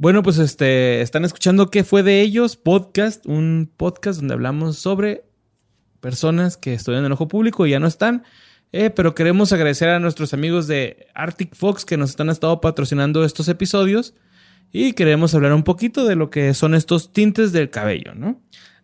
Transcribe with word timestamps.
Bueno, 0.00 0.22
pues 0.22 0.38
este, 0.38 1.02
están 1.02 1.26
escuchando 1.26 1.68
¿Qué 1.68 1.84
fue 1.84 2.02
de 2.02 2.22
ellos? 2.22 2.56
Podcast, 2.56 3.26
un 3.26 3.70
podcast 3.76 4.20
donde 4.20 4.32
hablamos 4.32 4.78
sobre 4.78 5.24
personas 6.00 6.56
que 6.56 6.72
estudian 6.72 7.00
en 7.00 7.06
el 7.08 7.12
ojo 7.12 7.28
público 7.28 7.66
y 7.66 7.72
ya 7.72 7.80
no 7.80 7.86
están. 7.86 8.24
Eh, 8.72 8.88
pero 8.88 9.14
queremos 9.14 9.52
agradecer 9.52 9.90
a 9.90 10.00
nuestros 10.00 10.32
amigos 10.32 10.66
de 10.66 11.08
Arctic 11.14 11.54
Fox 11.54 11.84
que 11.84 11.98
nos 11.98 12.08
están 12.08 12.30
estado 12.30 12.62
patrocinando 12.62 13.26
estos 13.26 13.46
episodios 13.48 14.14
y 14.72 14.94
queremos 14.94 15.34
hablar 15.34 15.52
un 15.52 15.64
poquito 15.64 16.06
de 16.06 16.16
lo 16.16 16.30
que 16.30 16.54
son 16.54 16.74
estos 16.74 17.12
tintes 17.12 17.52
del 17.52 17.68
cabello, 17.68 18.14
¿no? 18.14 18.40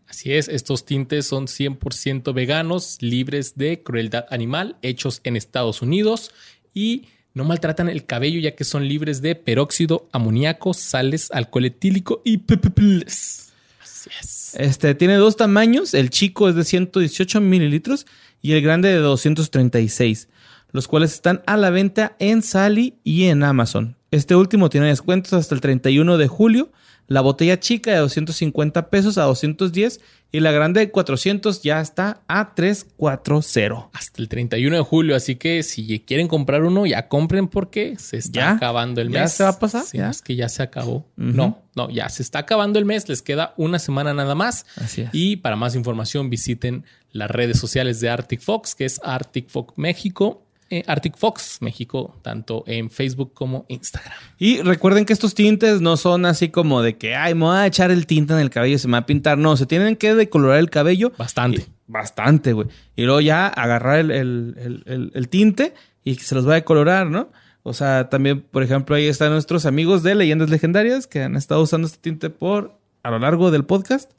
Así 0.07 0.35
es, 0.35 0.49
estos 0.49 0.85
tintes 0.85 1.25
son 1.27 1.47
100% 1.47 2.35
veganos, 2.35 2.99
libres 3.01 3.57
de 3.57 3.83
crueldad 3.83 4.27
animal, 4.29 4.77
hechos 4.83 5.23
en 5.25 5.37
Estados 5.37 5.81
Unidos 5.81 6.31
y 6.75 7.07
no 7.37 7.45
maltratan 7.45 7.91
el 7.91 8.07
cabello 8.07 8.41
ya 8.41 8.57
que 8.57 8.65
son 8.65 8.89
libres 8.89 9.21
de 9.21 9.35
peróxido 9.35 10.09
amoníaco, 10.11 10.73
sales, 10.73 11.31
alcohol 11.33 11.67
etílico 11.67 12.23
y 12.25 12.39
PPPs. 12.39 13.53
Así 13.79 14.11
es. 14.19 14.57
Este 14.59 14.95
tiene 14.95 15.17
dos 15.17 15.37
tamaños, 15.37 15.93
el 15.93 16.09
chico 16.09 16.49
es 16.49 16.55
de 16.55 16.65
118 16.65 17.43
mililitros 17.43 18.07
y 18.41 18.53
el 18.53 18.63
grande 18.63 18.89
de 18.89 19.01
236, 19.01 20.31
los 20.73 20.89
cuales 20.89 21.13
están 21.13 21.43
a 21.47 21.59
la 21.59 21.69
venta 21.69 22.17
en 22.21 22.41
Sally 22.41 22.95
y 23.05 23.25
en 23.25 23.43
Amazon. 23.43 23.97
Este 24.11 24.35
último 24.35 24.71
tiene 24.71 24.87
descuentos 24.87 25.35
hasta 25.35 25.55
el 25.55 25.61
31 25.61 26.17
de 26.17 26.29
julio 26.29 26.73
la 27.09 27.21
botella 27.21 27.61
chica 27.61 27.93
de 27.93 27.99
250 27.99 28.91
pesos 28.91 29.19
a 29.19 29.25
210 29.25 30.01
y 30.33 30.41
la 30.41 30.51
grande 30.51 30.81
de 30.81 30.91
400 30.91 31.63
ya 31.63 31.81
está 31.81 32.23
a 32.27 32.55
340. 32.55 33.91
Hasta 33.93 34.21
el 34.21 34.29
31 34.29 34.77
de 34.77 34.83
julio, 34.83 35.17
así 35.17 35.37
que 35.37 35.63
si 35.63 36.01
quieren 36.01 36.27
comprar 36.29 36.65
uno, 36.65 36.85
ya 36.85 37.09
compren 37.09 37.49
porque 37.49 37.97
se 37.99 38.17
está 38.17 38.53
acabando 38.53 39.01
el 39.01 39.11
mes. 39.11 39.23
¿Ya 39.23 39.29
se 39.29 39.43
va 39.45 39.51
a 39.51 39.59
pasar? 39.59 39.85
Sí, 39.85 39.99
es 39.99 40.23
que 40.23 40.35
ya 40.35 40.49
se 40.49 40.63
acabó. 40.63 41.07
No, 41.17 41.63
no, 41.75 41.91
ya 41.91 42.09
se 42.09 42.23
está 42.23 42.41
acabando 42.41 42.79
el 42.79 42.85
mes, 42.85 43.09
les 43.09 43.23
queda 43.23 43.55
una 43.57 43.79
semana 43.79 44.13
nada 44.13 44.35
más. 44.35 44.67
Así 44.77 45.03
es. 45.03 45.11
Y 45.13 45.37
para 45.37 45.57
más 45.57 45.77
información 45.77 46.29
visiten 46.29 46.85
las 47.13 47.31
redes 47.31 47.59
sociales 47.59 48.01
de 48.01 48.11
Arctic 48.11 48.41
Fox, 48.41 48.75
que 48.75 48.85
es 48.85 49.01
Arctic 49.03 49.49
Fox 49.49 49.75
México 49.77 50.46
eh, 50.69 50.83
Arctic 50.89 51.17
Fox 51.17 51.59
México, 51.61 52.17
tanto 52.23 52.65
en 52.67 52.91
Facebook 52.91 53.33
como 53.35 53.67
Instagram. 53.69 54.19
Y 54.37 54.63
recuerden 54.63 55.05
que 55.05 55.13
estos 55.13 55.35
tintes 55.35 55.81
no 55.81 55.97
son 55.97 56.27
así 56.27 56.49
como 56.49 56.83
de 56.83 56.97
que, 56.97 57.15
ay, 57.15 57.35
me 57.35 57.45
voy 57.45 57.57
a 57.57 57.67
echar 57.67 57.93
el 57.93 58.07
tinte 58.07 58.33
en 58.33 58.41
el 58.41 58.51
cabello 58.51 58.75
y 58.75 58.79
se 58.79 58.89
me 58.89 58.93
va 58.93 58.99
a 58.99 59.07
pintar. 59.07 59.39
No, 59.39 59.57
se 59.57 59.67
tienen 59.67 59.95
que 59.95 60.15
decolorar 60.17 60.59
el 60.59 60.69
cabello. 60.69 61.13
Bastante. 61.17 61.67
bastante, 61.87 62.53
güey. 62.53 62.67
Y 62.97 63.05
luego 63.05 63.21
ya 63.21 63.47
agarrar 63.47 64.01
el, 64.01 65.29
tinte 65.31 65.73
y 66.03 66.17
se 66.17 66.35
los 66.35 66.49
va 66.49 66.53
a 66.53 66.57
decolorar, 66.57 67.07
¿no? 67.07 67.31
O 67.63 67.73
sea, 67.73 68.09
también, 68.09 68.41
por 68.41 68.65
ejemplo, 68.65 68.97
ahí 68.97 69.07
están 69.07 69.31
nuestros 69.31 69.67
amigos 69.67 70.03
de 70.03 70.17
Leyendas 70.17 70.51
Legendarias 70.51 71.07
que 71.07 71.23
han 71.23 71.37
estado 71.37 71.63
usando 71.63 71.87
este 71.87 71.99
tinte 71.99 72.29
por 72.29 72.79
a 73.05 73.11
lo 73.11 73.21
largo 73.21 73.53
del 73.53 73.65
podcast. 73.65 74.11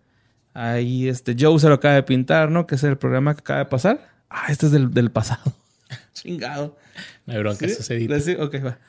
Ahí 0.54 1.10
este 1.10 1.36
Joe 1.38 1.60
se 1.60 1.68
lo 1.68 1.76
acaba 1.76 1.96
de 1.96 2.04
pintar, 2.04 2.52
¿no? 2.52 2.68
Que 2.68 2.76
es 2.76 2.84
el 2.84 2.98
programa 2.98 3.34
que 3.34 3.42
acaba 3.42 3.60
de 3.60 3.66
pasar. 3.66 4.00
Ah, 4.30 4.46
este 4.50 4.68
es 4.68 4.72
del, 4.72 4.92
del 4.92 5.12
pasado. 5.12 5.54
Chingado. 6.22 6.78
No 7.26 7.34
hay 7.34 7.40
bronca, 7.40 7.66
eso 7.66 7.84
se 7.84 8.08
va. 8.08 8.80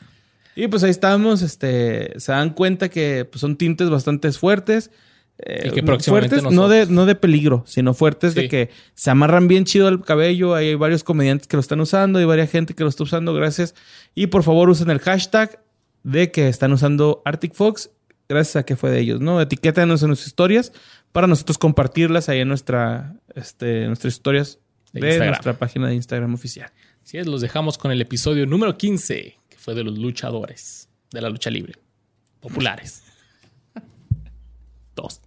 Y 0.57 0.67
pues 0.67 0.83
ahí 0.83 0.91
estamos, 0.91 1.43
este, 1.43 2.19
se 2.19 2.33
dan 2.33 2.51
cuenta 2.51 2.89
que 2.89 3.25
pues, 3.25 3.41
son 3.41 3.57
tintes 3.57 3.91
bastante 3.91 4.31
fuertes. 4.33 4.91
Eh, 5.39 5.69
y 5.69 5.71
que 5.71 5.85
próximamente 5.85 6.41
fuertes, 6.41 6.53
no 6.53 6.69
de, 6.69 6.87
no 6.87 7.07
de 7.07 7.15
peligro, 7.15 7.63
sino 7.65 7.95
fuertes 7.95 8.35
de 8.35 8.49
que 8.49 8.71
se 8.95 9.11
amarran 9.11 9.47
bien 9.47 9.65
chido 9.65 9.89
el 9.89 10.01
cabello. 10.01 10.57
Hay 10.57 10.75
varios 10.75 11.05
comediantes 11.05 11.47
que 11.47 11.57
lo 11.57 11.61
están 11.61 11.81
usando, 11.81 12.19
hay 12.19 12.25
varias 12.25 12.51
gente 12.51 12.75
que 12.75 12.83
lo 12.83 12.89
está 12.89 13.05
usando, 13.05 13.33
gracias. 13.35 13.77
Y 14.17 14.27
por 14.27 14.43
favor 14.43 14.69
usen 14.69 14.91
el 14.91 14.99
hashtag 14.99 15.63
de 16.03 16.33
que 16.33 16.49
están 16.49 16.73
usando 16.73 17.23
Arctic 17.25 17.55
Fox, 17.55 17.91
gracias 18.29 18.57
a 18.57 18.65
que 18.65 18.75
fue 18.75 18.91
de 18.91 18.99
ellos, 18.99 19.21
¿no? 19.21 19.41
Etiquétanos 19.41 20.03
en 20.03 20.09
sus 20.17 20.27
historias 20.27 20.73
para 21.13 21.29
nosotros 21.29 21.57
compartirlas 21.57 22.29
ahí 22.29 22.41
en 22.41 22.49
nuestra, 22.49 23.15
este, 23.35 23.87
nuestras 23.87 24.15
historias 24.15 24.59
de, 24.93 25.19
nuestra 25.19 25.57
página 25.57 25.89
de 25.89 25.95
Instagram 25.95 26.35
oficial. 26.35 26.73
Así 27.09 27.17
es, 27.17 27.27
los 27.27 27.41
dejamos 27.41 27.79
con 27.79 27.91
el 27.91 28.03
episodio 28.03 28.45
número 28.45 28.77
15, 28.77 29.39
que 29.49 29.57
fue 29.57 29.75
de 29.75 29.83
los 29.83 29.97
luchadores 29.97 30.91
de 31.11 31.23
la 31.23 31.31
lucha 31.31 31.49
libre. 31.49 31.73
Populares. 32.39 33.03
Dos. 34.95 35.23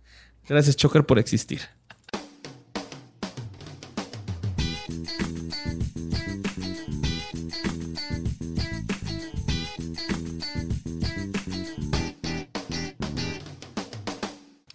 Gracias, 0.48 0.76
Choker, 0.76 1.04
por 1.08 1.18
existir. 1.18 1.60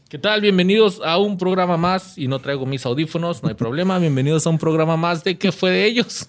¿Qué 0.09 0.19
tal? 0.19 0.41
Bienvenidos 0.41 1.01
a 1.05 1.19
un 1.19 1.39
programa 1.39 1.77
más 1.77 2.19
y 2.19 2.27
no 2.27 2.41
traigo 2.41 2.67
mis 2.67 2.85
audífonos, 2.85 3.45
no 3.45 3.49
hay 3.49 3.55
problema. 3.55 3.97
Bienvenidos 4.01 4.45
a 4.49 4.51
un 4.51 4.59
programa 4.59 4.97
más 4.97 5.23
de 5.23 5.39
¿Qué 5.39 5.53
fue 5.53 5.71
de 5.71 5.87
ellos? 5.87 6.29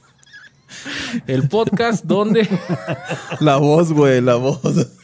El 1.28 1.48
podcast 1.48 2.04
donde. 2.06 2.48
La 3.40 3.58
voz, 3.58 3.94
güey, 3.94 4.22
la 4.22 4.36
voz. 4.36 4.62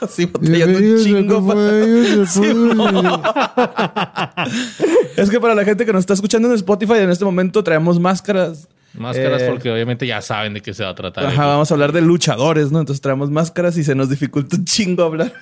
Así 0.00 0.26
batallando 0.26 0.78
un 0.78 1.04
chingo. 1.04 1.40
es 5.16 5.30
que 5.30 5.40
para 5.40 5.54
la 5.54 5.64
gente 5.64 5.86
que 5.86 5.92
nos 5.92 6.00
está 6.00 6.14
escuchando 6.14 6.48
en 6.48 6.54
Spotify 6.54 6.98
en 6.98 7.10
este 7.10 7.24
momento 7.24 7.62
traemos 7.62 8.00
máscaras. 8.00 8.68
Máscaras 8.94 9.42
eh, 9.42 9.46
porque 9.48 9.70
obviamente 9.70 10.06
ya 10.06 10.20
saben 10.20 10.54
de 10.54 10.62
qué 10.62 10.74
se 10.74 10.82
va 10.82 10.90
a 10.90 10.94
tratar. 10.94 11.26
Ajá, 11.26 11.46
vamos 11.46 11.70
a 11.70 11.74
hablar 11.74 11.92
de 11.92 12.00
luchadores, 12.00 12.72
¿no? 12.72 12.80
Entonces 12.80 13.00
traemos 13.00 13.30
máscaras 13.30 13.76
y 13.76 13.84
se 13.84 13.94
nos 13.94 14.10
dificulta 14.10 14.56
un 14.56 14.64
chingo 14.64 15.04
hablar. 15.04 15.32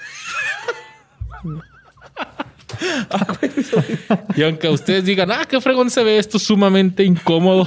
y 4.36 4.42
aunque 4.42 4.68
ustedes 4.68 5.04
digan, 5.04 5.32
ah, 5.32 5.46
qué 5.48 5.60
fregón 5.60 5.90
se 5.90 6.04
ve 6.04 6.18
esto, 6.18 6.38
sumamente 6.38 7.04
incómodo. 7.04 7.66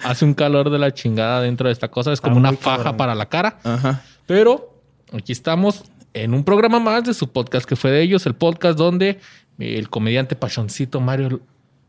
Hace 0.00 0.24
un 0.24 0.34
calor 0.34 0.70
de 0.70 0.78
la 0.78 0.92
chingada 0.92 1.40
dentro 1.40 1.68
de 1.68 1.72
esta 1.72 1.88
cosa. 1.88 2.12
Es 2.12 2.20
como 2.20 2.36
una 2.36 2.52
faja 2.52 2.96
para 2.96 3.14
la 3.14 3.26
cara. 3.26 3.58
Ajá. 3.64 4.02
Pero 4.26 4.74
aquí 5.12 5.32
estamos 5.32 5.84
en 6.12 6.34
un 6.34 6.44
programa 6.44 6.80
más 6.80 7.04
de 7.04 7.14
su 7.14 7.28
podcast 7.28 7.66
que 7.66 7.76
fue 7.76 7.90
de 7.90 8.02
ellos, 8.02 8.26
el 8.26 8.34
podcast 8.34 8.78
donde 8.78 9.20
el 9.58 9.88
comediante 9.88 10.36
pachoncito 10.36 11.00
Mario 11.00 11.40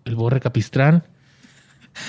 el 0.06 0.16
Borre 0.16 0.40
Capistrán. 0.40 1.03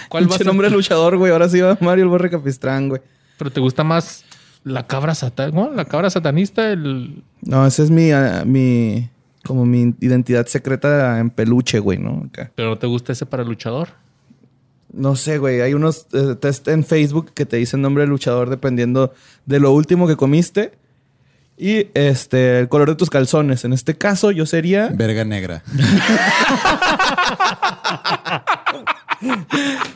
¿Cuál 0.09 0.31
va 0.31 0.37
a 0.37 0.45
nombre 0.45 0.71
luchador, 0.71 1.17
güey? 1.17 1.33
Ahora 1.33 1.49
sí 1.49 1.61
va 1.61 1.77
Mario 1.81 2.05
el 2.05 2.11
Borre 2.11 2.31
Capistrán, 2.31 2.89
güey. 2.89 3.01
Pero 3.39 3.51
te 3.51 3.61
gusta 3.61 3.85
más 3.85 4.25
la 4.65 4.87
cabra 4.87 5.15
satanista, 5.15 5.71
La 5.75 5.85
cabra 5.85 6.11
satanista, 6.11 6.71
el. 6.71 7.23
No, 7.43 7.67
esa 7.67 7.83
es 7.83 7.91
mi, 7.91 8.11
ah, 8.11 8.43
mi. 8.45 9.09
Como 9.45 9.65
mi 9.65 9.95
identidad 10.01 10.47
secreta 10.47 11.19
en 11.21 11.31
peluche, 11.31 11.79
güey, 11.79 11.99
¿no? 11.99 12.29
Pero 12.55 12.71
no 12.71 12.79
te 12.79 12.87
gusta 12.87 13.13
ese 13.13 13.25
para 13.25 13.45
luchador. 13.45 13.89
No 14.93 15.17
sé, 15.17 15.39
güey. 15.39 15.61
Hay 15.61 15.75
unos 15.75 16.07
eh, 16.13 16.37
test 16.41 16.69
en 16.69 16.85
Facebook 16.85 17.33
que 17.35 17.45
te 17.47 17.57
dicen 17.57 17.83
nombre 17.83 18.05
de 18.05 18.09
luchador 18.09 18.51
dependiendo 18.51 19.13
de 19.47 19.59
lo 19.61 19.73
último 19.73 20.07
que 20.07 20.17
comiste. 20.17 20.73
Y 21.57 21.89
este, 21.95 22.61
el 22.61 22.69
color 22.69 22.91
de 22.91 22.95
tus 22.95 23.11
calzones. 23.11 23.65
En 23.65 23.73
este 23.73 23.97
caso, 23.97 24.31
yo 24.31 24.47
sería. 24.47 24.93
Verga 24.95 25.25
negra. 25.25 25.65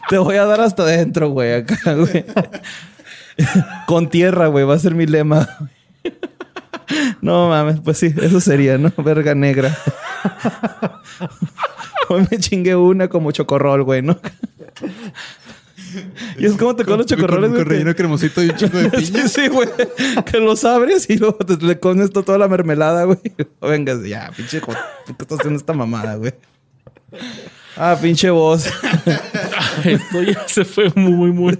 te 0.08 0.18
voy 0.18 0.34
a 0.36 0.44
dar 0.44 0.60
hasta 0.60 0.82
adentro, 0.82 1.30
güey, 1.30 1.54
acá, 1.54 1.94
güey. 1.94 2.24
Con 3.86 4.10
tierra, 4.10 4.48
güey. 4.48 4.64
Va 4.64 4.74
a 4.74 4.78
ser 4.78 4.96
mi 4.96 5.06
lema. 5.06 5.48
no 7.22 7.48
mames, 7.48 7.80
pues 7.80 7.98
sí, 7.98 8.12
eso 8.20 8.40
sería, 8.40 8.76
¿no? 8.76 8.92
Verga 8.98 9.36
negra. 9.36 9.78
Hoy 12.08 12.26
me 12.30 12.38
chingué 12.38 12.74
una 12.74 13.06
como 13.08 13.30
chocorrol, 13.30 13.84
güey, 13.84 14.02
¿no? 14.02 14.18
Y 16.38 16.46
es 16.46 16.54
como 16.54 16.74
te 16.74 16.84
con 16.84 16.98
los 16.98 17.06
chocorroles, 17.06 17.50
güey. 17.50 17.62
Con 17.62 17.70
relleno 17.70 17.94
cremosito 17.94 18.42
y 18.42 18.50
un 18.50 18.56
chico 18.56 18.78
de 18.78 18.90
piña. 18.98 19.28
sí, 19.28 19.48
güey. 19.48 19.68
Que 20.24 20.38
los 20.38 20.64
abres 20.64 21.08
y 21.10 21.16
luego 21.18 21.38
te 21.38 21.56
le 21.64 21.78
comes 21.78 22.10
toda 22.10 22.38
la 22.38 22.48
mermelada, 22.48 23.04
güey. 23.04 23.18
Venga, 23.60 23.98
ya, 24.06 24.30
pinche, 24.34 24.60
¿por 24.60 24.74
qué 24.74 25.12
estás 25.18 25.40
haciendo 25.40 25.58
esta 25.58 25.72
mamada, 25.72 26.16
güey? 26.16 26.32
Ah, 27.76 27.96
pinche 28.00 28.30
voz. 28.30 28.66
Esto 29.84 30.22
ya 30.22 30.46
se 30.46 30.64
fue 30.64 30.92
muy, 30.94 31.32
muy 31.32 31.32
mal. 31.32 31.58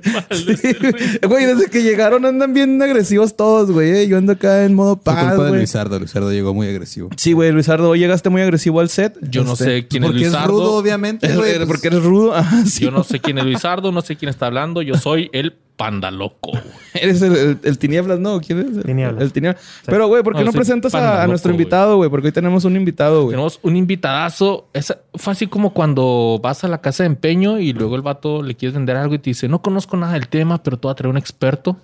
güey, 1.27 1.47
desde 1.47 1.71
que 1.71 1.83
llegaron 1.83 2.27
andan 2.27 2.53
bien 2.53 2.81
agresivos 2.83 3.37
todos, 3.37 3.71
güey. 3.71 3.91
¿eh? 3.91 4.09
Yo 4.09 4.19
ando 4.19 4.33
acá 4.33 4.65
en 4.65 4.75
modo 4.75 4.97
paz, 4.97 5.35
culpa 5.35 5.45
de 5.45 5.59
Luisardo. 5.59 5.99
Luisardo 5.99 6.31
llegó 6.31 6.53
muy 6.55 6.69
agresivo. 6.69 7.09
Sí, 7.17 7.33
güey. 7.33 7.51
Luisardo, 7.53 7.95
llegaste 7.95 8.29
muy 8.29 8.43
agresivo 8.43 8.81
al 8.81 8.89
set. 8.89 9.17
Yo 9.23 9.45
no 9.45 9.55
este, 9.55 9.65
sé 9.65 9.87
quién 9.89 10.05
es 10.05 10.11
Luisardo. 10.11 10.37
Porque 10.37 10.45
es 10.45 10.51
rudo, 10.51 10.75
obviamente, 10.75 11.29
güey. 11.37 11.57
Pues. 11.57 11.67
Porque 11.67 11.89
eres 11.89 12.03
rudo. 12.03 12.35
Yo 12.79 12.91
no 12.91 13.05
sé 13.05 13.21
quién 13.21 13.39
es 13.39 13.45
Luisardo, 13.45 13.93
no 13.93 14.03
sé 14.03 14.17
quién 14.17 14.29
está 14.29 14.47
hablando. 14.47 14.83
Yo 14.83 14.97
soy 14.97 15.31
el 15.33 15.55
panda 15.83 16.13
loco. 16.13 16.53
Eres 16.95 17.23
el, 17.23 17.77
Tinieblas, 17.77 18.21
¿no? 18.21 18.41
¿Quién 18.41 18.61
es? 18.61 18.85
Tinieblas. 18.85 19.21
El 19.21 19.33
Tinieblas. 19.33 19.61
Pero, 19.85 20.07
güey, 20.07 20.23
¿por 20.23 20.37
qué 20.37 20.45
no, 20.45 20.53
presentas 20.53 20.95
a, 20.95 21.27
nuestro 21.27 21.51
invitado, 21.51 21.97
güey? 21.97 22.09
Porque 22.09 22.29
hoy 22.29 22.33
tenemos 22.33 22.65
un 22.65 22.77
invitado, 22.77 23.23
güey. 23.25 23.33
Tenemos 23.33 23.59
un 23.63 23.75
invitadazo. 23.75 24.69
Es, 24.73 24.97
fue 25.17 25.33
así 25.33 25.49
como 25.49 25.75
cuando 25.75 26.39
vas 26.41 26.63
a 26.63 26.69
la 26.69 26.81
casa 26.81 27.03
de 27.03 27.09
empeño 27.09 27.59
y 27.59 27.73
luego 27.73 27.97
el 27.97 28.03
vato 28.03 28.45
le 28.45 28.55
quieres 28.55 28.75
vender 28.75 28.97
algo 28.97 29.15
y 29.15 29.19
te 29.19 29.31
dice, 29.31 29.49
no 29.49 29.61
conozco 29.61 29.97
nada 29.97 30.13
del 30.13 30.29
tema, 30.29 30.63
pero 30.63 30.77
tú 30.77 30.87
vas 30.87 30.93
a 30.93 30.95
traer 30.95 31.11
un 31.11 31.19
experto. 31.19 31.77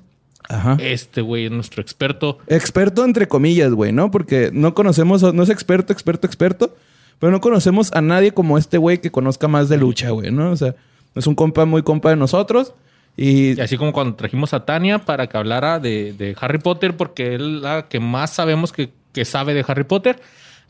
Ajá. 0.49 0.77
Este 0.79 1.21
güey 1.21 1.47
es 1.47 1.51
nuestro 1.51 1.83
experto. 1.83 2.39
Experto 2.47 3.05
entre 3.05 3.27
comillas, 3.27 3.73
güey, 3.73 3.91
¿no? 3.91 4.13
Porque 4.13 4.51
no 4.53 4.75
conocemos, 4.75 5.35
no 5.35 5.43
es 5.43 5.49
experto, 5.51 5.93
experto, 5.93 6.29
experto, 6.29 6.77
pero 7.19 7.33
no 7.33 7.41
conocemos 7.41 7.93
a 7.95 8.01
nadie 8.01 8.31
como 8.31 8.59
este 8.59 8.79
güey 8.79 8.99
que 9.01 9.11
conozca 9.11 9.49
más 9.49 9.69
de 9.69 9.77
lucha, 9.77 10.11
güey, 10.11 10.31
¿no? 10.31 10.53
O 10.53 10.57
sea, 10.57 10.77
es 11.17 11.27
un 11.27 11.35
compa 11.35 11.65
muy 11.65 11.83
compa 11.83 12.11
de 12.11 12.17
nosotros 12.17 12.75
y 13.19 13.59
Y 13.59 13.61
así 13.61 13.77
como 13.77 13.93
cuando 13.93 14.15
trajimos 14.15 14.55
a 14.55 14.65
Tania 14.65 15.01
para 15.01 15.27
que 15.27 15.37
hablara 15.37 15.79
de, 15.81 16.13
de 16.13 16.35
Harry 16.41 16.59
Potter, 16.59 16.97
porque 16.97 17.35
él 17.35 17.57
es 17.57 17.63
la 17.63 17.89
que 17.89 18.01
más 18.01 18.31
sabemos 18.31 18.73
que, 18.73 18.91
que 19.13 19.25
sabe 19.25 19.53
de 19.53 19.65
Harry 19.67 19.85
Potter. 19.85 20.21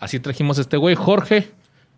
Así 0.00 0.18
trajimos 0.18 0.58
a 0.58 0.62
este 0.62 0.76
güey, 0.76 0.94
Jorge, 0.94 1.50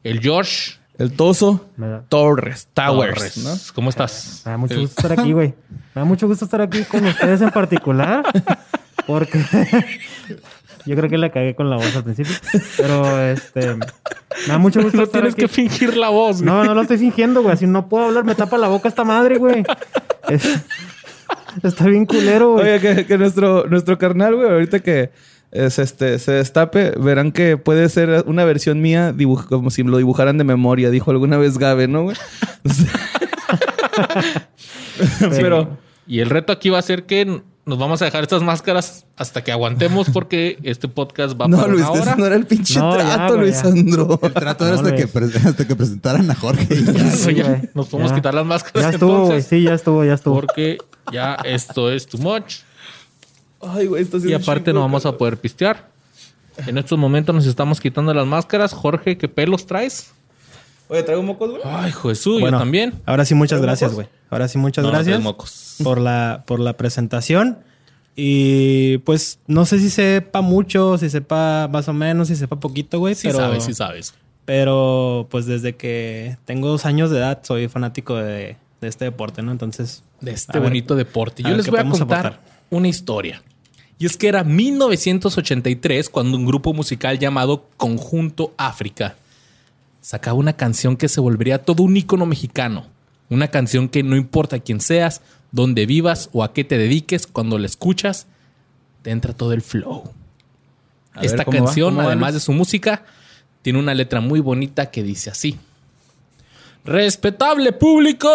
el 0.05 0.21
George 0.21 0.81
el 1.01 1.13
Toso 1.13 1.67
Torres, 2.11 2.69
Towers, 2.75 3.15
Torres. 3.15 3.37
¿no? 3.39 3.75
¿Cómo 3.75 3.89
estás? 3.89 4.43
me 4.45 4.51
da 4.53 4.59
mucho 4.59 4.81
gusto 4.81 5.01
estar 5.01 5.19
aquí, 5.19 5.33
güey. 5.33 5.55
Me 5.95 6.03
da 6.03 6.05
mucho 6.05 6.29
gusto 6.29 6.45
estar 6.45 6.61
aquí 6.61 6.83
con 6.85 7.07
ustedes 7.07 7.41
en 7.41 7.51
particular. 7.51 8.23
Porque 9.07 9.39
yo 10.85 10.97
creo 10.97 11.09
que 11.09 11.17
la 11.17 11.31
cagué 11.31 11.55
con 11.55 11.71
la 11.71 11.77
voz 11.77 11.97
al 11.97 12.05
principio. 12.05 12.35
Pero 12.77 13.19
este. 13.23 13.77
Me 13.77 14.49
da 14.49 14.59
mucho 14.59 14.83
gusto 14.83 14.99
No 14.99 15.05
estar 15.05 15.23
tienes 15.23 15.33
aquí. 15.33 15.43
que 15.43 15.49
fingir 15.49 15.97
la 15.97 16.11
voz. 16.11 16.43
güey. 16.43 16.45
No, 16.45 16.65
no 16.65 16.75
lo 16.75 16.83
estoy 16.83 16.99
fingiendo, 16.99 17.41
güey. 17.41 17.55
Así 17.55 17.67
no 17.67 17.89
puedo 17.89 18.05
hablar, 18.05 18.25
me 18.25 18.35
tapa 18.35 18.59
la 18.59 18.69
boca 18.69 18.87
esta 18.89 19.03
madre, 19.03 19.39
güey. 19.39 19.65
Es- 20.31 20.63
Está 21.63 21.87
bien 21.87 22.07
culero, 22.07 22.53
güey. 22.53 22.75
Oye, 22.75 22.81
que, 22.81 23.07
que 23.07 23.19
nuestro, 23.19 23.67
nuestro 23.67 23.99
carnal, 23.99 24.37
güey, 24.37 24.49
ahorita 24.49 24.81
que 24.81 25.11
es 25.51 25.81
este, 25.81 26.19
se 26.21 26.33
destape, 26.33 26.93
verán 26.93 27.33
que 27.33 27.57
puede 27.57 27.89
ser 27.89 28.23
una 28.27 28.45
versión 28.45 28.81
mía 28.81 29.13
dibuj- 29.13 29.47
como 29.49 29.71
si 29.71 29.83
lo 29.83 29.97
dibujaran 29.99 30.39
de 30.39 30.45
memoria, 30.45 30.91
dijo 30.91 31.11
alguna 31.11 31.39
vez 31.39 31.59
Gabe, 31.59 31.89
¿no, 31.89 32.05
güey? 32.05 32.17
Pero, 35.31 35.79
Y 36.07 36.21
el 36.21 36.31
reto 36.31 36.53
aquí 36.53 36.71
va 36.71 36.79
a 36.79 36.83
ser 36.83 37.05
que 37.05 37.43
nos 37.67 37.79
vamos 37.79 38.01
a 38.03 38.07
dejar 38.07 38.23
estas 38.23 38.43
máscaras 38.43 39.05
hasta 39.17 39.45
que 39.45 39.53
aguantemos 39.53 40.09
porque 40.13 40.59
este 40.63 40.89
podcast 40.89 41.39
va 41.41 41.47
no, 41.47 41.59
para 41.59 41.69
Luis, 41.73 41.83
una 41.85 41.91
hora. 42.03 42.17
no 42.17 42.27
era 42.27 42.35
el 42.37 42.47
pinche 42.47 42.79
No, 42.79 42.97
ya, 42.97 43.05
trato, 43.15 43.35
güey, 43.35 43.41
Luis 43.47 43.57
ya. 43.57 43.63
Sandro. 43.63 44.19
El 44.23 44.33
trato 44.33 44.67
era 44.67 44.77
No, 44.77 44.83
hasta, 44.89 44.97
que, 44.97 45.39
hasta 45.49 45.67
que 45.69 45.77
presentaran 45.77 46.31
a 46.31 46.35
Jorge. 46.35 46.67
y 46.75 46.85
ya. 46.85 47.33
Ya, 47.33 47.63
nos 47.75 47.89
podemos 47.89 48.11
Ya. 48.13 48.17
quitar 48.17 48.35
las 48.35 48.47
máscaras 48.47 48.83
Ya 48.83 48.91
estuvo, 48.91 49.23
entonces. 49.23 49.47
Sí, 49.47 49.63
ya 49.63 49.75
estuvo, 49.75 50.05
ya 50.05 50.15
estuvo. 50.15 50.35
Porque 50.35 50.79
ya 51.13 51.35
esto 51.45 51.91
es 51.93 52.07
too 52.07 52.19
much. 52.19 52.57
Ay, 53.61 53.87
güey, 53.87 54.03
esto 54.03 54.17
Y 54.19 54.33
aparte 54.33 54.71
chingo, 54.71 54.79
no 54.79 54.81
vamos 54.81 55.05
a 55.07 55.17
poder 55.17 55.37
pistear. 55.37 55.91
En 56.67 56.77
estos 56.79 56.99
momentos 56.99 57.35
nos 57.35 57.47
estamos 57.47 57.81
quitando 57.81 58.13
las 58.15 58.27
máscaras. 58.27 58.73
Jorge, 58.73 59.17
¿qué 59.19 59.29
pelos 59.29 59.67
traes? 59.67 60.13
Oye, 60.91 61.03
¿traigo 61.05 61.23
mocos, 61.23 61.51
güey? 61.51 61.63
Ay, 61.65 61.93
Jesús, 61.93 62.41
Bueno, 62.41 62.59
yo 62.59 62.63
también. 62.63 62.95
Ahora 63.07 63.25
sí, 63.25 63.35
muchas 63.35 63.61
¿Traes 63.61 63.81
gracias, 63.81 63.95
güey. 63.95 64.09
Ahora 64.29 64.49
sí, 64.49 64.59
muchas 64.59 64.85
No, 64.85 64.91
gracias 64.91 65.23
por 65.83 66.01
la, 66.01 66.43
por 66.47 66.59
la 66.61 66.77
presentación. 66.77 67.59
Y 68.17 68.99
pues 68.99 69.39
no 69.47 69.65
sé 69.65 69.79
si 69.79 69.89
sepa 69.89 70.41
mucho, 70.41 70.99
si 70.99 71.09
sepa 71.09 71.69
más 71.69 71.89
o 71.89 71.93
menos, 71.93 72.29
si 72.29 72.37
sepa 72.37 72.57
poquito, 72.57 72.99
güey. 72.99 73.15
Sí 73.15 73.29
pero, 73.29 73.39
sabes, 73.39 73.65
sí 73.65 73.73
sabes. 73.73 74.15
Pero 74.45 75.29
pues 75.31 75.47
desde 75.47 75.77
que 75.77 76.37
tengo 76.45 76.69
dos 76.69 76.85
años 76.87 77.11
de 77.11 77.19
edad 77.19 77.39
soy 77.45 77.69
fanático 77.69 78.17
de, 78.17 78.57
de 78.81 78.89
este 78.89 79.05
deporte, 79.07 79.43
¿no? 79.43 79.53
Entonces, 79.53 80.03
De 80.21 80.33
este 80.33 80.55
ver, 80.59 80.63
bonito 80.69 80.97
deporte. 80.97 81.43
Yo 81.45 81.51
les 81.57 81.71
voy 81.71 81.79
a 81.79 81.85
contar 81.89 82.27
aportar. 82.27 82.41
una 82.71 82.89
historia. 82.89 83.43
Y 83.99 84.07
es 84.07 84.17
que 84.17 84.29
era 84.29 84.43
1983 84.45 86.09
cuando 86.09 86.37
un 86.37 86.47
grupo 86.47 86.73
musical 86.73 87.19
llamado 87.19 87.67
Conjunto 87.77 88.53
África 88.57 89.15
sacaba 90.01 90.37
una 90.39 90.55
canción 90.55 90.97
que 90.97 91.09
se 91.09 91.21
volvería 91.21 91.63
todo 91.65 91.83
un 91.83 91.97
ícono 91.97 92.27
mexicano. 92.27 92.87
Una 93.29 93.49
canción 93.49 93.89
que 93.89 94.03
no 94.03 94.17
importa 94.17 94.59
quién 94.59 94.81
seas, 94.81 95.21
dónde 95.53 95.87
vivas 95.87 96.29
o 96.33 96.43
a 96.43 96.53
qué 96.53 96.65
te 96.65 96.79
dediques, 96.79 97.27
cuando 97.27 97.59
la 97.59 97.67
escuchas, 97.67 98.27
te 99.03 99.11
entra 99.11 99.33
todo 99.35 99.53
el 99.53 99.63
flow. 99.63 100.13
A 101.13 101.23
Esta 101.23 101.45
canción, 101.45 101.91
¿Cómo 101.95 102.03
va, 102.07 102.13
además 102.13 102.35
de 102.35 102.41
su 102.41 102.53
música, 102.53 103.05
tiene 103.63 103.79
una 103.79 103.95
letra 103.95 104.21
muy 104.21 104.41
bonita 104.41 104.91
que 104.91 105.03
dice 105.03 105.31
así. 105.31 105.59
Respetable 106.85 107.73
público. 107.73 108.29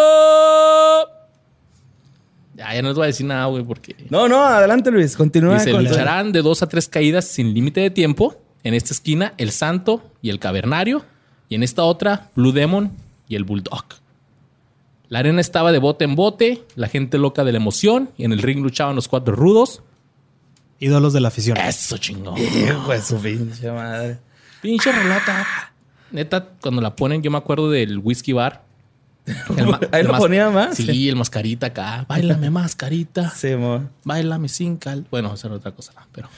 Ya, 2.54 2.74
ya 2.74 2.80
no 2.82 2.88
les 2.88 2.96
voy 2.96 3.04
a 3.04 3.06
decir 3.08 3.26
nada, 3.26 3.46
güey, 3.46 3.64
porque 3.64 3.94
No, 4.08 4.28
no, 4.28 4.42
adelante, 4.42 4.90
Luis. 4.90 5.16
Continúa. 5.16 5.54
dice, 5.58 5.72
con- 5.72 5.84
lucharán 5.84 6.32
de 6.32 6.40
dos 6.42 6.62
a 6.62 6.68
tres 6.68 6.88
caídas 6.88 7.26
sin 7.26 7.52
límite 7.52 7.80
de 7.80 7.90
tiempo. 7.90 8.34
En 8.64 8.72
esta 8.74 8.94
esquina, 8.94 9.34
el 9.36 9.50
Santo 9.52 10.10
y 10.22 10.30
el 10.30 10.38
Cavernario. 10.38 11.04
Y 11.48 11.54
en 11.54 11.62
esta 11.62 11.84
otra, 11.84 12.30
Blue 12.34 12.52
Demon 12.52 12.92
y 13.28 13.36
el 13.36 13.44
Bulldog. 13.44 13.84
La 15.08 15.20
arena 15.20 15.40
estaba 15.40 15.70
de 15.70 15.78
bote 15.78 16.04
en 16.04 16.16
bote, 16.16 16.64
la 16.74 16.88
gente 16.88 17.18
loca 17.18 17.44
de 17.44 17.52
la 17.52 17.58
emoción. 17.58 18.10
Y 18.16 18.24
en 18.24 18.32
el 18.32 18.42
ring 18.42 18.60
luchaban 18.60 18.96
los 18.96 19.08
cuatro 19.08 19.36
rudos. 19.36 19.82
ídolos 20.80 21.12
de 21.12 21.20
la 21.20 21.28
afición. 21.28 21.56
Eso 21.56 21.96
chingón. 21.98 22.36
Hijo 22.38 22.90
de 22.90 23.00
su 23.00 23.16
pinche 23.18 23.70
madre. 23.70 24.18
Pinche 24.60 24.90
rolota. 24.90 25.46
Neta, 26.10 26.48
cuando 26.60 26.82
la 26.82 26.96
ponen, 26.96 27.22
yo 27.22 27.30
me 27.30 27.38
acuerdo 27.38 27.70
del 27.70 27.98
whisky 27.98 28.32
bar. 28.32 28.65
El 29.26 29.74
Ahí 29.92 30.02
lo 30.04 30.16
ponía 30.18 30.50
más. 30.50 30.76
Sí, 30.76 31.08
el 31.08 31.16
mascarita 31.16 31.66
acá. 31.68 32.04
Bailame 32.08 32.50
mascarita. 32.50 33.30
Sí, 33.30 33.56
mo. 33.56 33.88
Bailame 34.04 34.48
sin 34.48 34.76
cal. 34.76 35.06
Bueno, 35.10 35.34
esa 35.34 35.48
era 35.48 35.56
otra 35.56 35.72
cosa, 35.72 35.92
pero. 36.12 36.28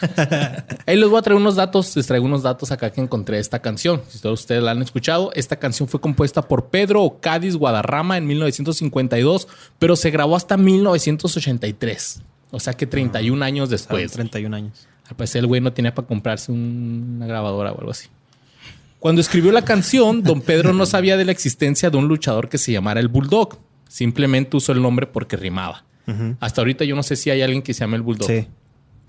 Ahí 0.86 0.96
les 0.96 1.08
voy 1.08 1.18
a 1.18 1.22
traer 1.22 1.36
unos 1.38 1.56
datos. 1.56 1.94
Les 1.96 2.06
traigo 2.06 2.24
unos 2.24 2.42
datos 2.42 2.70
acá 2.72 2.90
que 2.90 3.00
encontré 3.00 3.38
esta 3.38 3.58
canción. 3.60 4.00
Si 4.08 4.20
todos 4.20 4.40
ustedes 4.40 4.62
la 4.62 4.70
han 4.70 4.80
escuchado, 4.82 5.30
esta 5.34 5.56
canción 5.56 5.88
fue 5.88 6.00
compuesta 6.00 6.42
por 6.42 6.66
Pedro 6.70 7.18
Cádiz 7.20 7.56
Guadarrama 7.56 8.16
en 8.16 8.26
1952, 8.26 9.48
pero 9.78 9.96
se 9.96 10.10
grabó 10.10 10.36
hasta 10.36 10.56
1983. 10.56 12.22
O 12.50 12.60
sea 12.60 12.72
que 12.74 12.86
31 12.86 13.44
años 13.44 13.64
O 13.64 13.68
sea, 13.68 13.76
después. 13.76 14.12
31 14.12 14.56
años. 14.56 14.86
Al 15.08 15.16
parecer 15.16 15.40
el 15.40 15.46
güey 15.46 15.60
no 15.60 15.72
tenía 15.72 15.94
para 15.94 16.06
comprarse 16.08 16.52
un- 16.52 17.14
una 17.16 17.26
grabadora 17.26 17.72
o 17.72 17.78
algo 17.78 17.90
así. 17.90 18.08
Cuando 18.98 19.20
escribió 19.20 19.52
la 19.52 19.62
canción, 19.62 20.22
don 20.22 20.40
Pedro 20.40 20.72
no 20.72 20.84
sabía 20.86 21.16
de 21.16 21.24
la 21.24 21.32
existencia 21.32 21.90
de 21.90 21.96
un 21.96 22.08
luchador 22.08 22.48
que 22.48 22.58
se 22.58 22.72
llamara 22.72 22.98
el 23.00 23.08
Bulldog. 23.08 23.58
Simplemente 23.88 24.56
usó 24.56 24.72
el 24.72 24.82
nombre 24.82 25.06
porque 25.06 25.36
rimaba. 25.36 25.84
Hasta 26.40 26.62
ahorita 26.62 26.84
yo 26.84 26.96
no 26.96 27.02
sé 27.02 27.16
si 27.16 27.28
hay 27.30 27.42
alguien 27.42 27.60
que 27.62 27.74
se 27.74 27.80
llame 27.80 27.96
el 27.96 28.02
Bulldog. 28.02 28.26
Sí. 28.28 28.46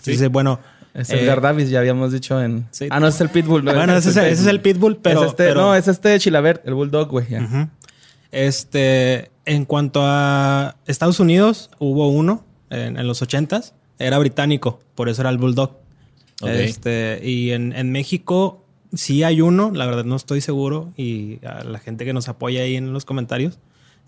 Sí. 0.01 0.11
Sí, 0.13 0.17
sí, 0.17 0.27
bueno. 0.27 0.59
Es 0.93 1.09
eh, 1.11 1.21
Edgar 1.23 1.39
Davis, 1.41 1.69
ya 1.69 1.79
habíamos 1.79 2.11
dicho 2.11 2.41
en. 2.41 2.67
Sí. 2.71 2.87
Ah, 2.89 2.99
no, 2.99 3.07
es 3.07 3.19
el 3.21 3.29
Pitbull. 3.29 3.63
¿no? 3.63 3.73
Bueno, 3.73 3.95
ese 3.95 4.09
es, 4.09 4.17
ese 4.17 4.31
es 4.41 4.45
el 4.47 4.59
Pitbull, 4.59 4.97
pero. 4.97 5.21
Es 5.23 5.27
este- 5.29 5.45
pero- 5.47 5.61
No, 5.61 5.75
es 5.75 5.87
este 5.87 6.17
Chilabert, 6.19 6.67
el 6.67 6.73
Bulldog, 6.73 7.09
güey. 7.09 7.25
Este, 8.31 9.31
en 9.45 9.65
cuanto 9.65 10.01
a 10.03 10.75
Estados 10.85 11.19
Unidos, 11.19 11.69
hubo 11.79 12.09
uno 12.09 12.43
en, 12.69 12.97
en 12.97 13.07
los 13.07 13.21
ochentas. 13.21 13.73
Era 13.97 14.17
británico, 14.19 14.79
por 14.95 15.09
eso 15.09 15.21
era 15.21 15.29
el 15.29 15.37
Bulldog. 15.37 15.77
Este, 16.69 17.19
y 17.23 17.51
en, 17.51 17.73
en 17.73 17.91
México 17.91 18.65
sí 18.93 19.23
hay 19.23 19.41
uno, 19.41 19.71
la 19.73 19.85
verdad 19.85 20.05
no 20.05 20.15
estoy 20.15 20.41
seguro. 20.41 20.91
Y 20.97 21.45
a 21.45 21.63
la 21.63 21.79
gente 21.79 22.05
que 22.05 22.13
nos 22.13 22.29
apoya 22.29 22.61
ahí 22.61 22.75
en 22.75 22.93
los 22.93 23.05
comentarios. 23.05 23.59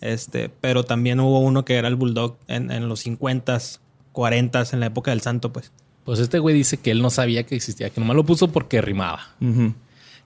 Este, 0.01 0.49
pero 0.49 0.83
también 0.83 1.19
hubo 1.19 1.39
uno 1.39 1.63
que 1.63 1.75
era 1.75 1.87
el 1.87 1.95
Bulldog 1.95 2.37
en, 2.47 2.71
en 2.71 2.89
los 2.89 3.05
50s, 3.05 3.79
40s, 4.13 4.73
en 4.73 4.79
la 4.79 4.87
época 4.87 5.11
del 5.11 5.21
santo, 5.21 5.53
pues. 5.53 5.71
Pues 6.03 6.19
este 6.19 6.39
güey 6.39 6.55
dice 6.55 6.77
que 6.77 6.91
él 6.91 7.01
no 7.01 7.09
sabía 7.09 7.43
que 7.43 7.55
existía, 7.55 7.89
que 7.91 8.01
nomás 8.01 8.15
lo 8.15 8.25
puso 8.25 8.47
porque 8.47 8.81
rimaba. 8.81 9.27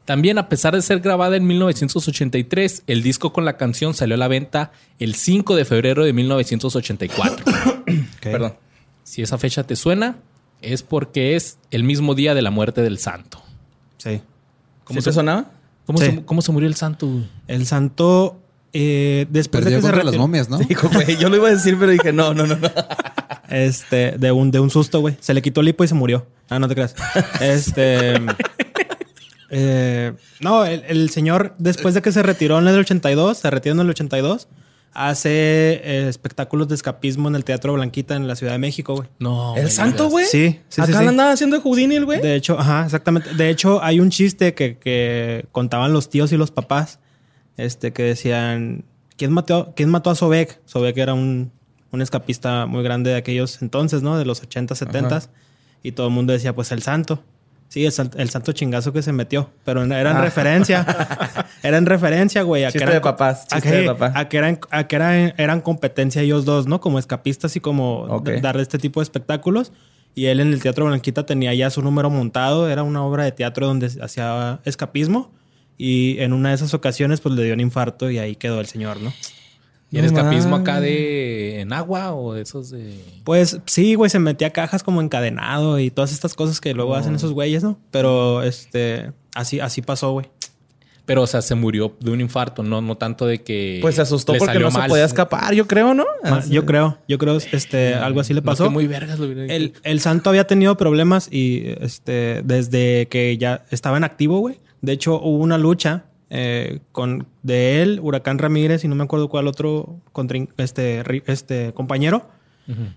También, 0.06 0.38
a 0.38 0.48
pesar 0.48 0.76
de 0.76 0.82
ser 0.82 1.00
grabada 1.00 1.36
en 1.36 1.46
1983, 1.48 2.84
el 2.88 3.04
disco 3.04 3.34
con 3.34 3.44
la 3.44 3.58
canción 3.58 3.94
salió 3.94 4.16
a 4.16 4.18
la 4.18 4.28
venta 4.28 4.72
el 5.00 5.16
5 5.16 5.56
de 5.56 5.66
febrero 5.66 6.06
de 6.06 6.14
1984. 6.14 7.46
Perdón. 8.22 8.56
si 9.04 9.22
esa 9.22 9.38
fecha 9.38 9.66
te 9.66 9.76
suena, 9.76 10.18
es 10.62 10.84
porque 10.84 11.36
es 11.36 11.58
el 11.72 11.84
mismo 11.84 12.16
día 12.16 12.34
de 12.34 12.42
la 12.42 12.52
muerte 12.52 12.82
del 12.82 12.98
santo. 12.98 13.42
Sí. 13.98 14.22
¿Cómo 14.86 15.02
se 15.02 15.12
sonaba? 15.12 15.46
¿Cómo, 15.86 16.00
Sí. 16.00 16.06
se, 16.06 16.26
cómo 16.26 16.42
se 16.42 16.52
murió 16.54 16.68
el 16.70 16.76
santo? 16.76 17.08
El 17.48 17.66
santo, 17.68 18.40
eh, 18.74 19.28
después 19.30 19.64
Perdió 19.64 19.78
de 19.78 19.82
que 19.84 19.88
se 19.90 19.96
las 19.96 20.06
retiró- 20.06 20.20
momias, 20.22 20.50
¿no? 20.50 20.60
Hijo, 20.70 20.90
güey, 20.90 21.18
yo 21.18 21.28
lo 21.30 21.36
iba 21.36 21.50
a 21.50 21.52
decir, 21.52 21.76
pero 21.80 21.92
dije, 21.92 22.12
no, 22.14 22.34
no, 22.34 22.48
no, 22.48 22.56
no. 22.56 22.68
Este, 23.50 24.14
de 24.18 24.32
un, 24.32 24.50
de 24.50 24.60
un 24.60 24.72
susto, 24.72 25.02
güey. 25.02 25.18
Se 25.20 25.34
le 25.36 25.42
quitó 25.44 25.62
el 25.62 25.68
hipo 25.68 25.84
y 25.84 25.88
se 25.88 25.94
murió. 25.94 26.26
Ah, 26.50 26.58
no 26.58 26.68
te 26.68 26.74
creas. 26.74 26.96
Este. 27.42 28.14
eh, 29.52 30.14
no, 30.40 30.66
el, 30.66 30.84
el 30.88 31.10
señor, 31.10 31.54
después 31.60 31.94
de 31.94 32.02
que 32.02 32.12
se 32.12 32.24
retiró 32.24 32.58
en 32.60 32.68
el 32.68 32.80
82, 32.80 33.38
se 33.38 33.50
retiró 33.52 33.74
en 33.76 33.82
el 33.82 33.90
82, 33.92 34.48
hace 34.96 35.30
eh, 35.30 36.08
espectáculos 36.08 36.70
de 36.70 36.76
escapismo 36.76 37.28
en 37.28 37.36
el 37.36 37.44
Teatro 37.44 37.74
Blanquita 37.74 38.16
en 38.16 38.28
la 38.28 38.36
Ciudad 38.36 38.54
de 38.54 38.60
México, 38.60 38.96
güey. 38.96 39.10
No. 39.20 39.56
¿El 39.56 39.70
santo, 39.70 40.10
güey? 40.10 40.26
Sí, 40.26 40.62
sí, 40.70 40.82
Acá 40.82 41.00
sí, 41.00 41.06
andaba 41.06 41.32
haciendo 41.32 41.58
de 41.58 41.62
Houdini, 41.62 41.96
el 41.96 42.06
güey. 42.06 42.22
De 42.22 42.36
hecho, 42.36 42.58
ajá, 42.58 42.86
exactamente. 42.86 43.34
De 43.36 43.50
hecho, 43.50 43.84
hay 43.84 44.00
un 44.00 44.10
chiste 44.10 44.54
que, 44.54 44.78
que 44.78 45.46
contaban 45.52 45.94
los 45.94 46.10
tíos 46.10 46.32
y 46.32 46.38
los 46.38 46.50
papás, 46.50 47.00
este, 47.58 47.92
que 47.92 48.04
decían, 48.04 48.86
¿quién 49.18 49.34
mató, 49.34 49.74
quién 49.76 49.90
mató 49.90 50.10
a 50.10 50.16
Sobek? 50.16 50.62
Sobek 50.66 50.98
era 50.98 51.14
un, 51.14 51.52
un 51.92 52.02
escapista 52.02 52.66
muy 52.66 52.82
grande 52.82 53.12
de 53.12 53.18
aquellos 53.18 53.62
entonces, 53.62 54.02
¿no? 54.02 54.18
De 54.18 54.26
los 54.26 54.42
80, 54.42 54.76
70. 54.76 55.24
Y 55.84 55.92
todo 55.92 56.08
el 56.08 56.14
mundo 56.14 56.34
decía, 56.34 56.56
pues 56.56 56.72
el 56.72 56.82
santo. 56.82 57.22
Sí, 57.76 57.86
el, 57.86 57.94
el 58.16 58.30
santo 58.30 58.54
chingazo 58.54 58.94
que 58.94 59.02
se 59.02 59.12
metió. 59.12 59.50
Pero 59.66 59.84
era 59.84 60.12
en 60.12 60.16
Ah. 60.18 60.22
referencia. 60.22 60.86
era 61.62 61.78
en 61.78 61.86
referencia, 61.86 62.42
güey. 62.44 62.64
A 62.64 62.72
que 62.72 62.78
eran 62.78 62.94
de 62.94 63.02
papás, 63.02 63.46
A 63.52 63.60
que, 63.60 63.70
de 63.70 63.84
papá. 63.88 64.14
a 64.16 64.30
que 64.30 64.38
eran, 64.38 64.60
a 64.72 64.88
que 64.88 64.96
eran, 64.96 65.34
eran 65.36 65.60
competencia 65.60 66.22
ellos 66.22 66.46
dos, 66.46 66.68
¿no? 66.68 66.80
Como 66.80 67.00
escapistas 67.00 67.58
y 67.58 67.60
como 67.60 68.04
Ok. 68.04 68.28
d- 68.30 68.40
darle 68.40 68.62
este 68.62 68.78
tipo 68.78 69.02
de 69.02 69.04
espectáculos. 69.04 69.74
Y 70.16 70.28
él 70.28 70.40
en 70.40 70.54
el 70.54 70.62
Teatro 70.62 70.86
Blanquita 70.86 71.26
tenía 71.26 71.54
ya 71.54 71.70
su 71.70 71.82
número 71.82 72.10
montado. 72.10 72.70
Era 72.70 72.84
una 72.84 73.04
obra 73.04 73.26
de 73.26 73.34
teatro 73.34 73.68
donde 73.68 73.92
hacía 74.02 74.62
escapismo. 74.64 75.34
Y 75.78 76.18
en 76.20 76.32
una 76.32 76.50
de 76.50 76.56
esas 76.56 76.74
ocasiones, 76.74 77.20
pues 77.20 77.36
le 77.36 77.44
dio 77.44 77.54
un 77.54 77.60
infarto 77.60 78.10
y 78.10 78.20
ahí 78.20 78.38
quedó 78.38 78.62
el 78.62 78.68
señor, 78.68 79.02
¿no? 79.02 79.12
¿Y 79.96 80.00
el 80.00 80.12
No 80.14 80.18
escapismo 80.20 80.56
acá 80.58 80.80
de 80.82 81.62
en 81.62 81.74
agua 81.74 82.14
o 82.14 82.34
de 82.34 82.42
esos 82.42 82.70
de. 82.70 82.94
Pues 83.24 83.60
sí, 83.66 83.96
güey, 83.96 84.10
se 84.10 84.20
metía 84.20 84.48
a 84.48 84.52
cajas 84.52 84.84
como 84.84 85.02
encadenado 85.02 85.80
y 85.80 85.90
todas 85.92 86.12
estas 86.12 86.34
cosas 86.34 86.62
que 86.62 86.74
luego 86.74 86.96
hacen 86.96 87.16
esos 87.16 87.32
güeyes, 87.34 87.64
¿no? 87.64 87.80
Pero 87.92 88.44
este, 88.44 89.12
así, 89.34 89.60
así 89.60 89.82
pasó, 89.82 90.12
güey. 90.12 90.28
Pero, 91.06 91.22
o 91.22 91.28
sea, 91.28 91.44
se 91.44 91.54
murió 91.54 91.96
de 92.00 92.10
un 92.10 92.20
infarto, 92.20 92.64
no, 92.64 92.82
no 92.82 92.98
tanto 92.98 93.28
de 93.28 93.44
que. 93.44 93.78
Pues 93.82 93.94
se 93.96 94.02
asustó 94.02 94.34
le 94.34 94.40
porque 94.40 94.54
salió 94.56 94.72
no 94.72 94.82
se 94.82 94.88
podía 94.88 95.06
escapar, 95.06 95.54
yo 95.54 95.68
creo, 95.68 95.94
¿no? 95.94 96.04
Así- 96.24 96.50
Yo 96.52 96.66
creo, 96.66 96.98
yo 97.08 97.20
creo, 97.20 97.38
este, 97.38 97.94
algo 97.94 98.22
así 98.22 98.34
le 98.34 98.42
No, 98.42 98.46
pasó. 98.46 98.64
que 98.64 98.70
muy 98.72 98.88
vergas 98.88 99.20
lo 99.20 99.26
El, 99.26 99.74
el 99.84 100.00
santo 100.02 100.32
había 100.32 100.48
tenido 100.48 100.76
problemas 100.78 101.28
y 101.32 101.62
este, 101.80 102.42
desde 102.44 103.08
que 103.08 103.38
ya 103.38 103.66
estaba 103.70 103.98
en 103.98 104.04
activo, 104.04 104.40
güey. 104.40 104.60
De 104.82 104.94
hecho, 104.94 105.22
hubo 105.22 105.38
una 105.44 105.60
lucha 105.60 106.06
eh, 106.38 106.80
con 106.92 107.28
de 107.44 107.82
él, 107.82 108.00
Huracán 108.04 108.40
Ramírez 108.40 108.84
y 108.84 108.90
no 108.90 108.96
me 108.96 109.04
acuerdo 109.06 109.30
cuál 109.30 109.48
otro 109.48 110.02
contrin- 110.14 110.50
este, 110.58 111.02
este 111.28 111.72
compañero. 111.74 112.28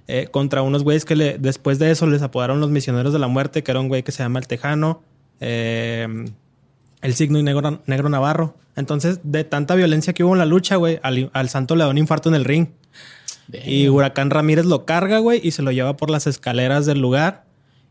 eh, 0.07 0.29
contra 0.31 0.63
unos 0.63 0.83
güeyes 0.83 1.05
que 1.05 1.15
le, 1.15 1.39
después 1.39 1.79
de 1.79 1.91
eso 1.91 2.07
les 2.07 2.23
apodaron 2.23 2.59
los 2.59 2.71
misioneros 2.71 3.13
de 3.13 3.19
la 3.19 3.29
muerte, 3.29 3.63
que 3.63 3.71
era 3.71 3.81
un 3.81 3.89
güey 3.89 4.03
que 4.03 4.13
se 4.13 4.23
llama 4.23 4.39
el 4.41 4.47
Tejano, 4.47 5.03
eh, 5.41 6.09
el 7.03 7.15
signo 7.15 7.39
y 7.39 7.43
negro, 7.43 7.83
negro 7.87 8.09
Navarro. 8.09 8.57
Entonces, 8.77 9.21
de 9.25 9.45
tanta 9.45 9.75
violencia 9.75 10.15
que 10.15 10.25
hubo 10.25 10.33
en 10.33 10.39
la 10.39 10.47
lucha, 10.47 10.77
güey, 10.77 10.99
al, 11.03 11.31
al 11.35 11.49
santo 11.51 11.77
le 11.77 11.85
da 11.85 11.91
un 11.91 11.99
infarto 11.99 12.29
en 12.31 12.35
el 12.35 12.45
ring. 12.47 12.69
Y 13.67 13.89
Huracán 13.89 14.31
Ramírez 14.31 14.65
lo 14.67 14.85
carga, 14.87 15.19
güey, 15.19 15.41
y 15.43 15.51
se 15.53 15.63
lo 15.63 15.71
lleva 15.71 15.97
por 15.97 16.11
las 16.11 16.27
escaleras 16.27 16.87
del 16.87 17.01
lugar. 17.01 17.45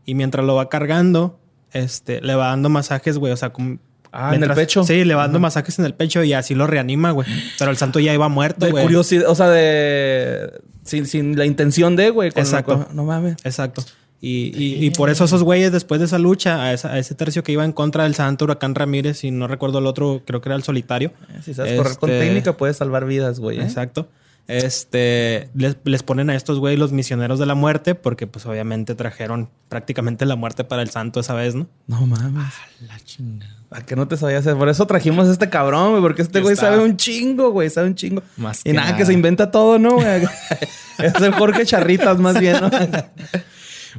Y 0.04 0.14
mientras 0.14 0.44
lo 0.44 0.54
va 0.56 0.68
cargando, 0.68 1.38
este, 1.72 2.20
le 2.22 2.34
va 2.34 2.48
dando 2.48 2.68
masajes, 2.70 3.18
güey. 3.18 3.32
O 3.32 3.36
sea, 3.36 3.50
como. 3.52 3.78
Ah, 4.12 4.34
¿en 4.34 4.42
el 4.42 4.52
pecho? 4.54 4.84
Sí, 4.84 5.04
le 5.04 5.14
dando 5.14 5.38
masajes 5.38 5.78
en 5.78 5.84
el 5.84 5.94
pecho 5.94 6.22
y 6.24 6.32
así 6.32 6.54
lo 6.54 6.66
reanima, 6.66 7.10
güey. 7.10 7.26
Pero 7.58 7.70
el 7.70 7.76
santo 7.76 8.00
ya 8.00 8.12
iba 8.14 8.28
muerto, 8.28 8.64
De 8.66 8.72
güey. 8.72 8.84
curiosidad, 8.84 9.28
o 9.28 9.34
sea, 9.34 9.48
de. 9.48 10.52
Sin, 10.84 11.06
sin 11.06 11.36
la 11.38 11.44
intención 11.44 11.96
de, 11.96 12.10
güey. 12.10 12.30
con- 12.30 12.40
Exacto. 12.42 12.86
con- 12.86 12.96
no 12.96 13.04
mames. 13.04 13.36
Exacto. 13.44 13.84
Y, 14.20 14.52
y- 14.56 14.84
y 14.86 14.90
por 14.90 15.10
eso 15.10 15.24
esos 15.26 15.42
güeyes, 15.44 15.70
después 15.70 16.00
de 16.00 16.06
esa 16.06 16.18
lucha, 16.18 16.62
a, 16.64 16.72
esa- 16.72 16.92
a 16.92 16.98
ese 16.98 17.14
tercio 17.14 17.42
que 17.44 17.52
iba 17.52 17.64
en 17.64 17.72
contra 17.72 18.02
del 18.04 18.14
santo 18.16 18.46
Huracán 18.46 18.74
Ramírez, 18.74 19.22
y 19.22 19.30
no 19.30 19.46
recuerdo 19.46 19.78
el 19.78 19.86
otro, 19.86 20.22
creo 20.26 20.40
que 20.40 20.48
era 20.48 20.56
el 20.56 20.62
solitario. 20.64 21.12
Si 21.44 21.54
sabes 21.54 21.76
correr 21.76 21.96
con 21.98 22.10
Este, 22.10 22.24
técnica, 22.26 22.56
puedes 22.56 22.78
salvar 22.78 23.04
vidas, 23.04 23.38
güey. 23.38 23.58
¿eh? 23.60 23.62
Exacto. 23.62 24.08
Este, 24.48 25.50
les, 25.54 25.76
les 25.84 26.02
ponen 26.02 26.30
a 26.30 26.34
estos 26.34 26.58
güeyes 26.58 26.80
los 26.80 26.90
misioneros 26.90 27.38
de 27.38 27.46
la 27.46 27.54
muerte, 27.54 27.94
porque 27.94 28.26
pues 28.26 28.44
obviamente 28.46 28.94
trajeron 28.94 29.50
prácticamente 29.68 30.24
la 30.26 30.36
muerte 30.36 30.64
para 30.64 30.80
el 30.82 30.90
santo 30.90 31.20
esa 31.20 31.34
vez, 31.34 31.54
¿no? 31.54 31.68
No 31.86 32.04
mames. 32.06 32.52
La 32.88 32.98
chinga. 33.00 33.46
¿A 33.70 33.82
qué 33.82 33.96
no 33.96 34.08
te 34.08 34.16
sabías 34.16 34.40
hacer? 34.40 34.56
Por 34.56 34.70
eso 34.70 34.86
trajimos 34.86 35.28
a 35.28 35.32
este 35.32 35.50
cabrón, 35.50 35.90
güey. 35.90 36.02
Porque 36.02 36.22
este 36.22 36.40
güey 36.40 36.56
sabe 36.56 36.78
un 36.78 36.96
chingo, 36.96 37.50
güey. 37.50 37.68
Sabe 37.68 37.88
un 37.88 37.94
chingo. 37.94 38.22
Más 38.36 38.60
y 38.60 38.64
que 38.64 38.72
nada, 38.72 38.86
nada. 38.86 38.98
que 38.98 39.04
se 39.04 39.12
inventa 39.12 39.50
todo, 39.50 39.78
¿no, 39.78 39.96
güey? 39.96 40.22
es 40.98 41.14
el 41.20 41.34
Jorge 41.34 41.66
Charritas, 41.66 42.18
más 42.18 42.40
bien, 42.40 42.56
¿no? 42.60 42.70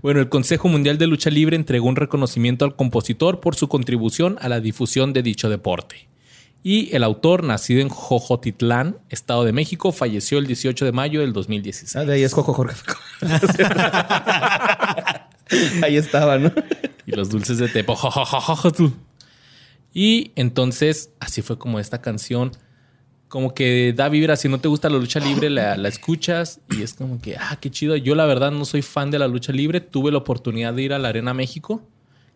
Bueno, 0.01 0.21
el 0.21 0.29
Consejo 0.29 0.67
Mundial 0.67 0.97
de 0.97 1.07
Lucha 1.07 1.29
Libre 1.29 1.55
entregó 1.55 1.87
un 1.87 1.95
reconocimiento 1.95 2.63
al 2.63 2.75
compositor 2.75 3.39
por 3.39 3.55
su 3.55 3.67
contribución 3.67 4.37
a 4.39 4.49
la 4.49 4.59
difusión 4.59 5.13
de 5.13 5.23
dicho 5.23 5.49
deporte. 5.49 6.07
Y 6.63 6.93
el 6.95 7.03
autor, 7.03 7.43
nacido 7.43 7.81
en 7.81 7.89
Jojotitlán, 7.89 8.97
Estado 9.09 9.45
de 9.45 9.53
México, 9.53 9.91
falleció 9.91 10.39
el 10.39 10.47
18 10.47 10.85
de 10.85 10.91
mayo 10.91 11.21
del 11.21 11.33
2016. 11.33 11.95
Ah, 11.95 12.05
de 12.05 12.13
ahí 12.13 12.23
es 12.23 12.33
Cojo 12.33 12.53
Jorge. 12.53 12.75
ahí 15.83 15.95
estaba, 15.95 16.37
¿no? 16.37 16.51
Y 17.05 17.11
los 17.11 17.29
dulces 17.29 17.57
de 17.57 17.69
Tepo. 17.69 17.97
Y 19.93 20.31
entonces, 20.35 21.11
así 21.19 21.41
fue 21.41 21.57
como 21.57 21.79
esta 21.79 22.01
canción, 22.01 22.51
como 23.27 23.53
que 23.53 23.93
da 23.95 24.09
vibra. 24.09 24.35
Si 24.35 24.49
no 24.49 24.59
te 24.59 24.67
gusta 24.67 24.89
la 24.89 24.97
lucha 24.97 25.19
libre, 25.19 25.49
la, 25.49 25.77
la 25.77 25.89
escuchas 25.89 26.61
y 26.69 26.83
es 26.83 26.93
como 26.93 27.21
que, 27.21 27.37
ah, 27.37 27.57
qué 27.59 27.69
chido. 27.69 27.95
Yo, 27.95 28.15
la 28.15 28.25
verdad, 28.25 28.51
no 28.51 28.65
soy 28.65 28.81
fan 28.81 29.11
de 29.11 29.19
la 29.19 29.27
lucha 29.27 29.51
libre. 29.51 29.81
Tuve 29.81 30.11
la 30.11 30.17
oportunidad 30.19 30.73
de 30.73 30.83
ir 30.83 30.93
a 30.93 30.99
la 30.99 31.09
Arena 31.09 31.33
México. 31.33 31.81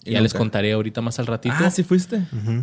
Y 0.05 0.12
ya 0.12 0.22
les 0.22 0.33
contaré 0.33 0.74
ahorita 0.74 1.00
más 1.01 1.17
al 1.19 1.27
ratito. 1.27 1.55
Ah, 1.57 1.72
sí 1.72 1.83
fuiste. 1.83 2.22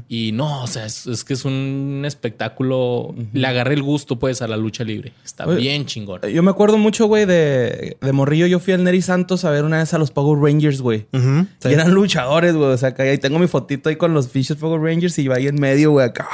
Y 0.08 0.32
no, 0.32 0.62
o 0.62 0.66
sea, 0.66 0.84
es, 0.84 1.06
es 1.06 1.24
que 1.24 1.32
es 1.34 1.44
un 1.44 2.02
espectáculo. 2.04 3.14
Le 3.32 3.46
agarré 3.46 3.74
el 3.74 3.82
gusto, 3.82 4.18
pues, 4.18 4.42
a 4.42 4.48
la 4.48 4.56
lucha 4.56 4.84
libre. 4.84 5.12
Está 5.24 5.46
Oye, 5.46 5.58
bien 5.60 5.86
chingón. 5.86 6.20
Yo 6.22 6.42
me 6.42 6.50
acuerdo 6.50 6.76
mucho, 6.78 7.06
güey, 7.06 7.24
de, 7.26 7.96
de 8.00 8.12
Morrillo. 8.12 8.46
Yo 8.46 8.60
fui 8.60 8.74
al 8.74 8.84
Neri 8.84 9.00
Santos 9.02 9.44
a 9.44 9.50
ver 9.50 9.64
una 9.64 9.78
vez 9.78 9.94
a 9.94 9.98
los 9.98 10.10
Power 10.10 10.38
Rangers, 10.38 10.80
güey. 10.82 11.06
Sí. 11.12 11.68
Y 11.68 11.72
eran 11.72 11.92
luchadores, 11.92 12.54
güey. 12.54 12.70
O 12.70 12.76
sea, 12.76 12.94
que 12.94 13.02
ahí 13.02 13.18
tengo 13.18 13.38
mi 13.38 13.46
fotito 13.46 13.88
ahí 13.88 13.96
con 13.96 14.12
los 14.12 14.28
fiches 14.28 14.56
Power 14.56 14.80
Rangers 14.80 15.18
y 15.18 15.24
yo 15.24 15.32
ahí 15.34 15.46
en 15.46 15.58
medio, 15.60 15.92
güey. 15.92 16.06
Acá. 16.06 16.28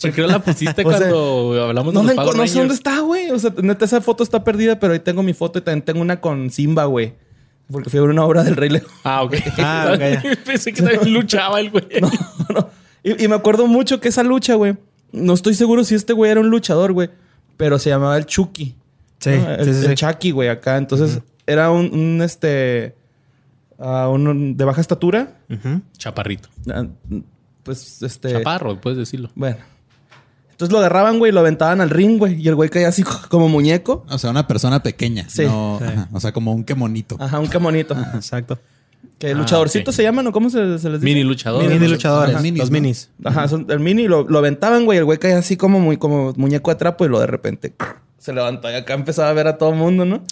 ¿Por 0.00 0.12
qué 0.12 0.20
no 0.22 0.26
la 0.28 0.38
pusiste 0.42 0.82
O 0.84 0.90
sea, 0.90 0.98
cuando 0.98 1.62
hablamos 1.66 1.94
de 1.94 2.00
No, 2.00 2.02
los 2.04 2.14
Power 2.14 2.34
enco- 2.34 2.36
no 2.36 2.46
sé 2.46 2.54
dónde 2.58 2.74
Rangers? 2.74 2.74
está, 2.74 3.00
güey. 3.00 3.30
O 3.30 3.38
sea, 3.38 3.54
neta, 3.62 3.84
esa 3.84 4.00
foto 4.00 4.22
está 4.22 4.44
perdida, 4.44 4.78
pero 4.78 4.92
ahí 4.92 4.98
tengo 5.00 5.22
mi 5.22 5.32
foto 5.32 5.58
y 5.58 5.62
también 5.62 5.82
tengo 5.84 6.00
una 6.02 6.20
con 6.20 6.50
Simba, 6.50 6.84
güey. 6.84 7.14
Porque 7.72 7.90
fui 7.90 7.98
a 7.98 8.02
ver 8.02 8.10
una 8.10 8.24
obra 8.24 8.44
del 8.44 8.54
Rey 8.56 8.68
León. 8.70 8.84
Ah, 9.04 9.22
ok. 9.22 9.34
Ah, 9.58 9.90
ok, 9.94 9.98
ya. 10.00 10.22
Pensé 10.44 10.72
que 10.72 10.82
también 10.82 11.12
luchaba 11.12 11.58
el 11.60 11.70
güey. 11.70 11.84
No, 12.00 12.10
no. 12.54 12.68
Y, 13.02 13.24
y 13.24 13.28
me 13.28 13.34
acuerdo 13.34 13.66
mucho 13.66 13.98
que 14.00 14.08
esa 14.08 14.22
lucha, 14.22 14.54
güey. 14.54 14.76
No 15.12 15.32
estoy 15.34 15.54
seguro 15.54 15.82
si 15.84 15.94
este 15.94 16.12
güey 16.12 16.30
era 16.30 16.40
un 16.40 16.48
luchador, 16.50 16.92
güey. 16.92 17.10
Pero 17.56 17.78
se 17.78 17.90
llamaba 17.90 18.16
el 18.16 18.26
Chucky. 18.26 18.74
Sí, 19.18 19.30
¿no? 19.30 19.50
El, 19.54 19.64
sí, 19.64 19.74
sí, 19.74 19.84
el 19.86 19.96
sí. 19.96 20.04
Chucky, 20.06 20.30
güey, 20.30 20.48
acá. 20.48 20.76
Entonces, 20.76 21.20
era 21.46 21.70
un, 21.70 21.92
un, 21.92 22.22
este. 22.22 22.94
ah, 23.78 24.08
un- 24.08 24.56
de 24.56 24.64
baja 24.64 24.80
estatura. 24.80 25.36
Ujú. 25.50 25.80
Chaparrito. 25.96 26.48
Ah, 26.72 26.86
Pues, 27.62 28.02
este. 28.02 28.32
Chaparro, 28.32 28.80
puedes 28.80 28.98
decirlo. 28.98 29.30
Bueno. 29.34 29.56
Entonces 30.62 30.72
lo 30.74 30.78
agarraban, 30.78 31.18
güey, 31.18 31.30
y 31.30 31.34
lo 31.34 31.40
aventaban 31.40 31.80
al 31.80 31.90
ring, 31.90 32.18
güey. 32.18 32.40
Y 32.40 32.46
el 32.46 32.54
güey 32.54 32.70
caía 32.70 32.86
así 32.86 33.02
como 33.28 33.48
muñeco. 33.48 34.04
O 34.08 34.16
sea, 34.16 34.30
una 34.30 34.46
persona 34.46 34.80
pequeña. 34.80 35.26
Sí. 35.28 35.42
no- 35.44 35.78
Sí. 35.80 35.86
ajá, 35.88 36.08
o 36.12 36.20
sea, 36.20 36.30
como 36.32 36.52
un 36.52 36.62
quemonito. 36.62 37.16
Ajá, 37.18 37.40
un 37.40 37.48
camonito. 37.48 37.96
Exacto. 38.14 38.60
Que 39.18 39.34
luchadorcitos 39.34 39.92
ok. 39.92 39.96
se 39.96 40.02
llaman, 40.04 40.28
¿o 40.28 40.32
cómo 40.32 40.50
se, 40.50 40.78
se 40.78 40.88
les 40.88 41.00
dice? 41.00 41.04
Mini 41.04 41.24
luchador. 41.24 41.64
Mini, 41.66 41.88
luchadores, 41.88 42.34
Ajá. 42.36 42.42
minis, 42.42 42.60
los 42.60 42.70
¿no? 42.70 42.74
minis. 42.74 43.10
Ajá, 43.24 43.48
son 43.48 43.66
el 43.70 43.80
mini 43.80 44.06
lo, 44.06 44.22
lo 44.28 44.38
aventaban, 44.38 44.84
güey. 44.84 44.98
El 44.98 45.04
güey 45.04 45.18
caía 45.18 45.38
así 45.38 45.56
como 45.56 45.80
muy 45.80 45.96
como 45.96 46.32
muñeco 46.36 46.70
de 46.70 46.76
trapo 46.76 47.04
y 47.04 47.08
lo 47.08 47.18
de 47.18 47.26
repente 47.26 47.72
se 48.18 48.32
levantó 48.32 48.70
y 48.70 48.74
acá 48.74 48.94
empezaba 48.94 49.30
a 49.30 49.32
ver 49.32 49.48
a 49.48 49.58
todo 49.58 49.70
el 49.70 49.76
mundo, 49.76 50.04
¿no? 50.04 50.22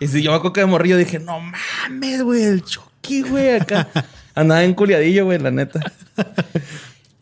Y 0.00 0.08
si 0.08 0.20
yo 0.22 0.32
me 0.32 0.36
acuerdo 0.38 0.52
que 0.52 0.60
de 0.62 0.66
morrillo 0.66 0.96
dije, 0.96 1.20
no 1.20 1.38
mames, 1.40 2.22
güey, 2.24 2.42
el 2.42 2.64
Chucky, 2.64 3.22
güey, 3.22 3.50
acá. 3.56 3.88
Andaba 4.34 4.64
en 4.64 4.74
culiadillo, 4.74 5.24
güey, 5.26 5.38
la 5.38 5.50
neta. 5.52 5.80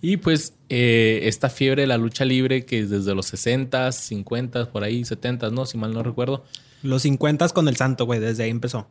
Y 0.04 0.18
pues 0.18 0.52
eh, 0.68 1.20
esta 1.22 1.48
fiebre 1.48 1.80
de 1.80 1.88
la 1.88 1.96
lucha 1.96 2.26
libre 2.26 2.66
que 2.66 2.84
desde 2.84 3.14
los 3.14 3.24
60, 3.24 3.90
50, 3.90 4.70
por 4.70 4.84
ahí, 4.84 5.02
70, 5.02 5.48
¿no? 5.48 5.64
Si 5.64 5.78
mal 5.78 5.94
no 5.94 6.02
recuerdo. 6.02 6.44
Los 6.82 7.00
50 7.02 7.48
con 7.48 7.68
el 7.68 7.76
santo, 7.76 8.04
güey, 8.04 8.20
desde 8.20 8.44
ahí 8.44 8.50
empezó. 8.50 8.86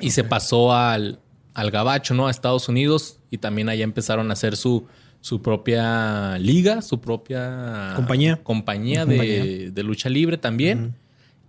Y 0.00 0.12
se 0.12 0.24
pasó 0.24 0.72
al, 0.72 1.18
al 1.52 1.70
gabacho, 1.70 2.14
¿no? 2.14 2.28
A 2.28 2.30
Estados 2.30 2.66
Unidos. 2.70 3.18
Y 3.30 3.36
también 3.36 3.68
allá 3.68 3.84
empezaron 3.84 4.30
a 4.30 4.32
hacer 4.32 4.56
su, 4.56 4.86
su 5.20 5.42
propia 5.42 6.38
liga, 6.38 6.80
su 6.80 6.98
propia 6.98 7.92
Compañía. 7.94 8.42
compañía, 8.42 9.04
de, 9.04 9.16
Compañía. 9.16 9.70
de 9.70 9.82
lucha 9.82 10.08
libre 10.08 10.38
también. 10.38 10.94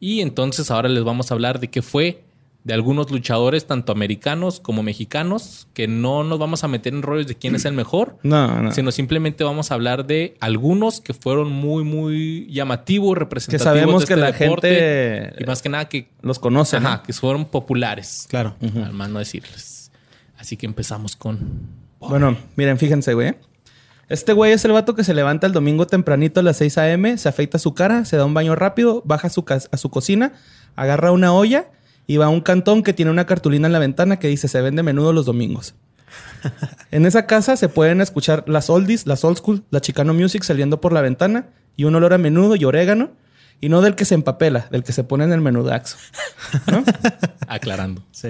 Y 0.02 0.20
entonces 0.20 0.72
ahora 0.72 0.90
les 0.90 1.06
vamos 1.06 1.32
a 1.32 1.36
hablar 1.36 1.62
de 1.62 1.70
qué 1.70 1.82
fue 1.82 2.26
de 2.64 2.74
algunos 2.74 3.10
luchadores, 3.10 3.66
tanto 3.66 3.92
americanos 3.92 4.60
como 4.60 4.84
mexicanos, 4.84 5.68
que 5.74 5.88
no 5.88 6.24
nos 6.24 6.40
vamos 6.40 6.64
a 6.64 6.68
meter 6.68 6.94
en 6.94 7.02
rollos 7.02 7.26
de 7.28 7.36
quién 7.36 7.56
es 7.56 7.66
el 7.66 7.74
mejor, 7.74 8.18
No, 8.24 8.62
no. 8.62 8.72
sino 8.72 8.92
simplemente 8.92 9.44
vamos 9.44 9.72
a 9.72 9.76
hablar 9.76 10.06
de 10.06 10.36
algunos 10.42 11.00
que 11.00 11.14
fueron 11.14 11.52
muy, 11.52 11.84
muy 11.84 12.52
llamativos, 12.52 13.14
Que 13.16 13.20
representativos. 13.20 13.64
sabemos 13.64 14.02
de 14.02 14.08
que 14.08 14.14
este 14.14 14.22
la 14.22 14.32
deporte, 14.32 14.70
gente 14.70 15.44
Y 15.44 15.46
más 15.46 15.62
que 15.62 15.70
nada 15.70 15.88
que, 15.88 16.10
los 16.22 16.38
conoce, 16.40 16.78
ajá, 16.78 16.98
¿no? 16.98 17.04
que 17.04 17.14
fueron 17.14 17.46
populares. 17.46 18.26
Claro. 18.30 18.56
Al 18.62 18.94
más 18.94 19.10
no 19.10 19.20
decirles. 19.20 19.92
Así 20.38 20.58
que 20.58 20.66
empezamos 20.66 21.16
con. 21.16 21.40
Bueno, 22.00 22.38
miren, 22.56 22.78
fíjense, 22.78 23.14
güey. 23.14 23.36
Este 24.10 24.34
güey 24.34 24.54
es 24.54 24.66
el 24.66 24.72
vato 24.72 24.96
que 24.96 25.04
se 25.04 25.14
levanta 25.14 25.46
el 25.48 25.54
domingo 25.54 25.86
tempranito 25.86 26.40
a 26.40 26.44
las 26.44 26.58
6 26.58 26.78
a.m., 26.80 27.18
se 27.18 27.30
afeita 27.30 27.60
su 27.60 27.74
cara, 27.76 28.06
se 28.06 28.18
da 28.18 28.26
un 28.26 28.34
baño 28.34 28.56
rápido, 28.56 29.04
baja 29.06 29.28
a 29.28 29.30
su, 29.30 29.46
a 29.72 29.78
su 29.78 29.90
cocina, 29.92 30.34
agarra 30.76 31.12
una 31.12 31.32
olla 31.32 31.68
y 32.10 32.18
va 32.18 32.26
a 32.26 32.30
un 32.30 32.42
cantón 32.42 32.82
que 32.82 32.92
tiene 32.92 33.12
una 33.12 33.28
cartulina 33.28 33.68
en 33.68 33.72
la 33.72 33.78
ventana 33.78 34.18
que 34.18 34.28
dice 34.28 34.48
se 34.48 34.60
vende 34.62 34.82
menudo 34.82 35.14
los 35.14 35.28
domingos. 35.28 35.76
en 36.92 37.06
esa 37.06 37.28
casa 37.28 37.56
se 37.56 37.70
pueden 37.70 38.02
escuchar 38.02 38.46
las 38.48 38.72
oldies, 38.72 39.06
las 39.06 39.24
old 39.24 39.38
school, 39.38 39.64
la 39.70 39.80
chicano 39.80 40.16
music 40.16 40.42
saliendo 40.42 40.82
por 40.82 40.92
la 40.92 41.02
ventana 41.02 41.50
y 41.76 41.84
un 41.84 41.94
olor 41.94 42.16
a 42.16 42.18
menudo 42.18 42.56
y 42.56 42.66
orégano. 42.66 43.12
Y 43.62 43.70
no 43.70 43.82
del 43.82 43.94
que 43.94 44.06
se 44.06 44.16
empapela, 44.16 44.68
del 44.72 44.84
que 44.84 44.92
se 44.92 45.04
pone 45.04 45.24
en 45.24 45.34
el 45.34 45.42
menudaxo. 45.42 45.98
¿No? 46.72 46.84
Aclarando. 47.48 48.04
Sí. 48.10 48.30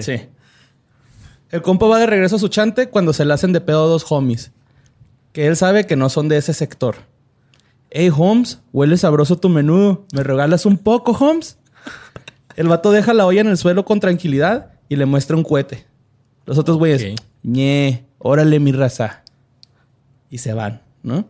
El 1.48 1.62
compa 1.62 1.86
va 1.86 2.00
de 2.00 2.06
regreso 2.06 2.36
a 2.36 2.40
su 2.40 2.48
chante 2.48 2.90
cuando 2.90 3.14
se 3.14 3.24
le 3.24 3.32
hacen 3.32 3.54
de 3.54 3.62
pedo 3.62 3.88
dos 3.88 4.04
homies. 4.12 4.52
Que 5.32 5.46
él 5.46 5.56
sabe 5.56 5.86
que 5.86 5.96
no 5.96 6.10
son 6.10 6.28
de 6.28 6.36
ese 6.36 6.52
sector. 6.52 6.96
Hey, 7.88 8.10
Holmes, 8.14 8.60
huele 8.74 8.98
sabroso 8.98 9.38
tu 9.38 9.48
menudo. 9.48 10.04
¿Me 10.12 10.22
regalas 10.22 10.66
un 10.66 10.76
poco, 10.76 11.12
Holmes? 11.12 11.56
El 12.56 12.68
vato 12.68 12.90
deja 12.92 13.14
la 13.14 13.26
olla 13.26 13.40
en 13.40 13.48
el 13.48 13.56
suelo 13.56 13.84
con 13.84 14.00
tranquilidad 14.00 14.72
y 14.88 14.96
le 14.96 15.06
muestra 15.06 15.36
un 15.36 15.44
cohete. 15.44 15.86
Los 16.46 16.58
otros 16.58 16.76
güeyes, 16.78 17.12
Ok. 17.12 17.20
ñe, 17.42 18.04
órale 18.18 18.58
mi 18.60 18.72
raza. 18.72 19.22
Y 20.30 20.38
se 20.38 20.52
van, 20.52 20.82
¿no? 21.02 21.26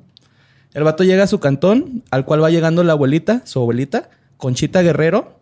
El 0.72 0.84
vato 0.84 1.04
llega 1.04 1.24
a 1.24 1.26
su 1.26 1.40
cantón, 1.40 2.02
al 2.10 2.24
cual 2.24 2.42
va 2.42 2.50
llegando 2.50 2.84
la 2.84 2.92
abuelita, 2.92 3.42
su 3.44 3.58
abuelita, 3.60 4.10
Conchita 4.36 4.82
Guerrero. 4.82 5.38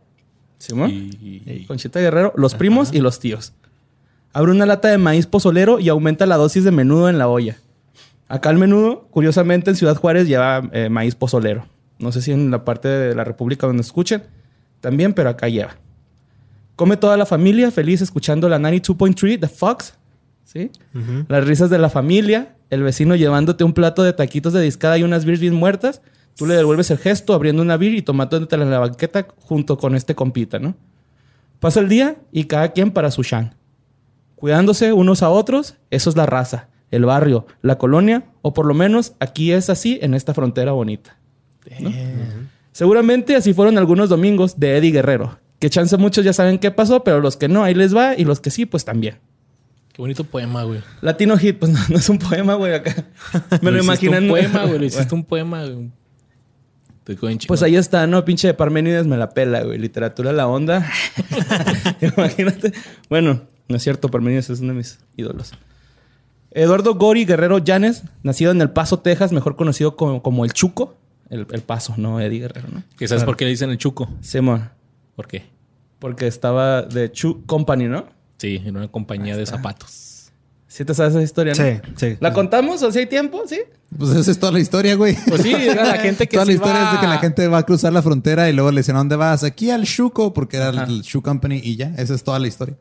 ¿Sí? 0.58 0.74
Y- 1.22 1.42
Eh, 1.46 1.64
Conchita 1.68 2.00
Guerrero, 2.00 2.32
los 2.36 2.54
primos 2.54 2.92
y 2.92 3.00
los 3.00 3.20
tíos. 3.20 3.52
Abre 4.32 4.52
una 4.52 4.66
lata 4.66 4.88
de 4.88 4.98
maíz 4.98 5.26
pozolero 5.26 5.78
y 5.78 5.88
aumenta 5.88 6.26
la 6.26 6.36
dosis 6.36 6.64
de 6.64 6.70
menudo 6.70 7.08
en 7.08 7.18
la 7.18 7.28
olla. 7.28 7.56
Acá 8.28 8.50
el 8.50 8.58
menudo, 8.58 9.06
curiosamente, 9.10 9.70
en 9.70 9.76
Ciudad 9.76 9.96
Juárez 9.96 10.26
lleva 10.28 10.68
eh, 10.72 10.88
maíz 10.88 11.14
pozolero. 11.14 11.66
No 11.98 12.12
sé 12.12 12.20
si 12.22 12.32
en 12.32 12.50
la 12.50 12.64
parte 12.64 12.88
de 12.88 13.14
la 13.14 13.24
República 13.24 13.66
donde 13.66 13.82
escuchen 13.82 14.22
también, 14.80 15.12
pero 15.12 15.30
acá 15.30 15.48
lleva. 15.48 15.76
Come 16.76 16.96
toda 16.96 17.16
la 17.16 17.26
familia 17.26 17.70
feliz 17.70 18.00
escuchando 18.00 18.48
la 18.48 18.58
92.3 18.58 19.38
de 19.38 19.48
Fox. 19.48 19.94
¿Sí? 20.44 20.70
Las 21.28 21.44
risas 21.44 21.68
de 21.68 21.78
la 21.78 21.90
familia, 21.90 22.54
el 22.70 22.82
vecino 22.82 23.16
llevándote 23.16 23.64
un 23.64 23.74
plato 23.74 24.02
de 24.02 24.12
taquitos 24.12 24.52
de 24.52 24.62
discada 24.62 24.96
y 24.96 25.02
unas 25.02 25.24
beers 25.24 25.40
bien 25.40 25.54
muertas. 25.54 26.00
Tú 26.36 26.46
le 26.46 26.54
devuelves 26.54 26.90
el 26.90 26.98
gesto 26.98 27.34
abriendo 27.34 27.62
una 27.62 27.76
beer 27.76 27.94
y 27.94 28.02
tomándote 28.02 28.54
en 28.54 28.70
la 28.70 28.78
banqueta 28.78 29.26
junto 29.40 29.76
con 29.76 29.94
este 29.94 30.14
compita, 30.14 30.58
¿no? 30.58 30.74
Pasa 31.60 31.80
el 31.80 31.88
día 31.88 32.16
y 32.30 32.44
cada 32.44 32.68
quien 32.72 32.92
para 32.92 33.10
su 33.10 33.22
shan. 33.22 33.54
Cuidándose 34.36 34.92
unos 34.92 35.22
a 35.22 35.30
otros, 35.30 35.74
eso 35.90 36.08
es 36.10 36.16
la 36.16 36.26
raza, 36.26 36.68
el 36.92 37.04
barrio, 37.04 37.46
la 37.60 37.76
colonia, 37.76 38.24
o 38.40 38.54
por 38.54 38.66
lo 38.66 38.74
menos 38.74 39.14
aquí 39.18 39.50
es 39.50 39.68
así 39.68 39.98
en 40.00 40.14
esta 40.14 40.32
frontera 40.32 40.72
bonita. 40.72 41.18
¿no? 41.80 41.90
Seguramente 42.78 43.34
así 43.34 43.54
fueron 43.54 43.76
algunos 43.76 44.08
domingos 44.08 44.60
de 44.60 44.76
Eddie 44.76 44.92
Guerrero. 44.92 45.40
Que 45.58 45.68
chance 45.68 45.96
muchos 45.96 46.24
ya 46.24 46.32
saben 46.32 46.60
qué 46.60 46.70
pasó, 46.70 47.02
pero 47.02 47.20
los 47.20 47.36
que 47.36 47.48
no, 47.48 47.64
ahí 47.64 47.74
les 47.74 47.92
va, 47.92 48.14
y 48.16 48.24
los 48.24 48.38
que 48.38 48.52
sí, 48.52 48.66
pues 48.66 48.84
también. 48.84 49.16
Qué 49.92 50.00
bonito 50.00 50.22
poema, 50.22 50.62
güey. 50.62 50.80
Latino 51.00 51.36
Hit, 51.36 51.58
pues 51.58 51.72
no, 51.72 51.80
no 51.88 51.98
es 51.98 52.08
un 52.08 52.20
poema, 52.20 52.54
güey, 52.54 52.74
acá. 52.74 53.04
Me 53.62 53.72
lo, 53.72 53.78
hiciste 53.78 54.06
imaginé. 54.06 54.18
un 54.20 54.28
poema, 54.28 54.64
güey. 54.64 54.78
Lo 54.78 54.84
hiciste 54.84 55.12
un 55.12 55.24
poema, 55.24 55.64
güey. 55.64 55.90
Pues 57.48 57.64
ahí 57.64 57.74
está, 57.74 58.06
¿no? 58.06 58.24
Pinche 58.24 58.46
de 58.46 58.54
Parménides 58.54 59.08
me 59.08 59.16
la 59.16 59.30
pela, 59.30 59.64
güey. 59.64 59.76
Literatura 59.76 60.32
la 60.32 60.46
onda. 60.46 60.88
Imagínate. 62.16 62.72
Bueno, 63.10 63.40
no 63.66 63.76
es 63.76 63.82
cierto, 63.82 64.08
Parménides 64.08 64.50
es 64.50 64.60
uno 64.60 64.68
de 64.68 64.78
mis 64.78 65.00
ídolos. 65.16 65.50
Eduardo 66.52 66.94
Gori 66.94 67.24
Guerrero 67.24 67.58
Llanes, 67.58 68.04
nacido 68.22 68.52
en 68.52 68.60
El 68.60 68.70
Paso, 68.70 69.00
Texas, 69.00 69.32
mejor 69.32 69.56
conocido 69.56 69.96
como, 69.96 70.22
como 70.22 70.44
El 70.44 70.52
Chuco. 70.52 70.94
El, 71.30 71.46
el 71.50 71.60
Paso, 71.62 71.94
no 71.96 72.20
Eddie 72.20 72.40
Guerrero, 72.40 72.68
¿no? 72.72 72.82
¿Que 72.96 73.06
¿Sabes 73.08 73.24
por 73.24 73.36
qué 73.36 73.44
le 73.44 73.50
dicen 73.50 73.70
el 73.70 73.78
chuco? 73.78 74.08
Simón. 74.20 74.70
¿Por 75.16 75.26
qué? 75.28 75.44
Porque 75.98 76.26
estaba 76.26 76.82
de 76.82 77.10
Chu 77.12 77.44
Company, 77.46 77.84
¿no? 77.86 78.06
Sí, 78.38 78.62
en 78.64 78.76
una 78.76 78.88
compañía 78.88 79.36
de 79.36 79.44
zapatos. 79.46 80.30
¿Sí 80.68 80.84
te 80.84 80.94
sabes 80.94 81.14
esa 81.14 81.22
historia, 81.22 81.54
no? 81.54 81.64
Sí, 81.64 81.80
sí. 81.96 82.16
¿La 82.20 82.32
contamos 82.32 82.82
o 82.82 82.92
si 82.92 83.00
hay 83.00 83.06
tiempo? 83.06 83.42
¿Sí? 83.46 83.58
Pues 83.98 84.10
esa 84.12 84.30
es 84.30 84.38
toda 84.38 84.52
la 84.52 84.60
historia, 84.60 84.94
güey. 84.94 85.16
Pues 85.26 85.42
sí, 85.42 85.52
era 85.52 85.84
la 85.84 85.98
gente 85.98 86.28
que 86.28 86.36
Toda 86.36 86.44
la 86.44 86.52
sí 86.52 86.56
historia 86.56 86.80
va- 86.82 86.86
es 86.88 86.92
de 86.94 87.00
que 87.00 87.06
la 87.06 87.18
gente 87.18 87.48
va 87.48 87.58
a 87.58 87.62
cruzar 87.64 87.92
la 87.92 88.02
frontera 88.02 88.48
y 88.48 88.52
luego 88.52 88.70
le 88.70 88.80
dicen, 88.80 88.94
¿a 88.94 88.98
dónde 88.98 89.16
vas? 89.16 89.42
Aquí 89.44 89.70
al 89.70 89.82
Shuko, 89.84 90.32
porque 90.34 90.58
era 90.58 90.68
el 90.68 91.02
Shoe 91.02 91.22
Company 91.22 91.60
y 91.64 91.76
ya. 91.76 91.92
Esa 91.96 92.14
es 92.14 92.22
toda 92.22 92.38
la 92.38 92.46
historia. 92.46 92.76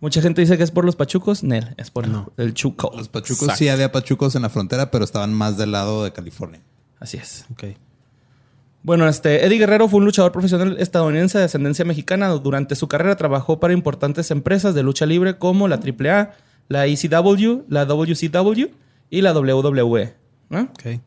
Mucha 0.00 0.20
gente 0.20 0.42
dice 0.42 0.58
que 0.58 0.64
es 0.64 0.70
por 0.70 0.84
los 0.84 0.96
pachucos. 0.96 1.42
Nel, 1.44 1.74
es 1.78 1.90
por 1.90 2.04
el 2.36 2.52
Chuco. 2.52 2.92
Los 2.94 3.08
pachucos, 3.08 3.42
Exacto. 3.44 3.58
sí 3.58 3.68
había 3.70 3.90
pachucos 3.90 4.34
en 4.34 4.42
la 4.42 4.50
frontera, 4.50 4.90
pero 4.90 5.04
estaban 5.04 5.32
más 5.32 5.56
del 5.56 5.72
lado 5.72 6.04
de 6.04 6.12
California. 6.12 6.60
Así 7.04 7.18
es. 7.18 7.44
Ok. 7.52 7.64
Bueno, 8.82 9.08
este, 9.08 9.44
Eddie 9.46 9.58
Guerrero 9.58 9.88
fue 9.88 9.98
un 9.98 10.04
luchador 10.04 10.32
profesional 10.32 10.76
estadounidense 10.78 11.38
de 11.38 11.44
ascendencia 11.44 11.84
mexicana. 11.84 12.28
Durante 12.30 12.74
su 12.76 12.86
carrera 12.88 13.16
trabajó 13.16 13.58
para 13.60 13.72
importantes 13.72 14.30
empresas 14.30 14.74
de 14.74 14.82
lucha 14.82 15.06
libre 15.06 15.38
como 15.38 15.68
la 15.68 15.76
AAA, 15.76 16.32
la 16.68 16.86
ECW, 16.86 17.64
la 17.68 17.84
WCW 17.86 18.66
y 19.10 19.20
la 19.22 19.32
WWE. 19.32 20.14
¿no? 20.50 20.60
Ok. 20.62 21.00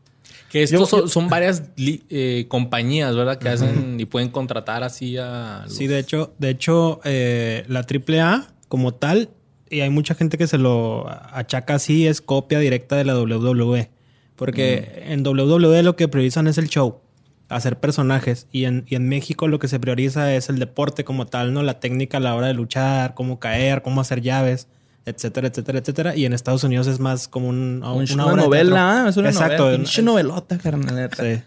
Que 0.50 0.62
estos 0.62 0.80
Yo- 0.80 0.86
son, 0.86 1.00
yo- 1.02 1.08
son 1.08 1.28
varias 1.28 1.62
li- 1.76 2.02
eh, 2.10 2.46
compañías, 2.48 3.14
¿verdad? 3.14 3.38
Que 3.38 3.48
hacen 3.50 4.00
y 4.00 4.06
pueden 4.06 4.30
contratar 4.30 4.82
así 4.82 5.16
a... 5.18 5.62
los- 5.64 5.74
Sí, 5.76 5.86
de 5.86 5.98
hecho, 5.98 6.32
de 6.38 6.50
hecho, 6.50 7.00
eh, 7.04 7.64
la 7.68 7.80
AAA 7.86 8.48
como 8.68 8.94
tal, 8.94 9.30
y 9.70 9.80
hay 9.80 9.90
mucha 9.90 10.14
gente 10.14 10.38
que 10.38 10.46
se 10.46 10.56
lo 10.58 11.06
achaca 11.08 11.74
así, 11.74 12.06
es 12.06 12.20
copia 12.22 12.58
directa 12.60 12.96
de 12.96 13.04
la 13.04 13.14
WWE. 13.20 13.90
Porque 14.38 15.02
en 15.08 15.26
WWE 15.26 15.82
lo 15.82 15.96
que 15.96 16.08
priorizan 16.08 16.46
es 16.46 16.56
el 16.58 16.68
show, 16.68 17.00
hacer 17.48 17.78
personajes. 17.78 18.46
Y 18.52 18.64
en, 18.64 18.84
y 18.88 18.94
en 18.94 19.08
México 19.08 19.48
lo 19.48 19.58
que 19.58 19.68
se 19.68 19.78
prioriza 19.80 20.32
es 20.34 20.48
el 20.48 20.58
deporte 20.58 21.04
como 21.04 21.26
tal, 21.26 21.52
¿no? 21.52 21.62
La 21.62 21.80
técnica 21.80 22.16
a 22.16 22.20
la 22.20 22.34
hora 22.34 22.46
de 22.46 22.54
luchar, 22.54 23.14
cómo 23.14 23.40
caer, 23.40 23.82
cómo 23.82 24.00
hacer 24.00 24.22
llaves, 24.22 24.68
etcétera, 25.06 25.48
etcétera, 25.48 25.78
etcétera. 25.80 26.16
Y 26.16 26.24
en 26.24 26.32
Estados 26.32 26.62
Unidos 26.62 26.86
es 26.86 27.00
más 27.00 27.26
como 27.28 27.48
un, 27.48 27.82
Un- 27.82 28.06
una, 28.12 28.26
una, 28.26 28.36
de 28.36 28.42
novela, 28.42 29.04
ah, 29.04 29.08
es 29.08 29.16
una 29.16 29.30
Exacto. 29.30 29.64
novela. 29.64 29.76
Pinche 29.78 30.02
novelota, 30.02 30.56
carnaleta. 30.58 31.16
Sí. 31.22 31.42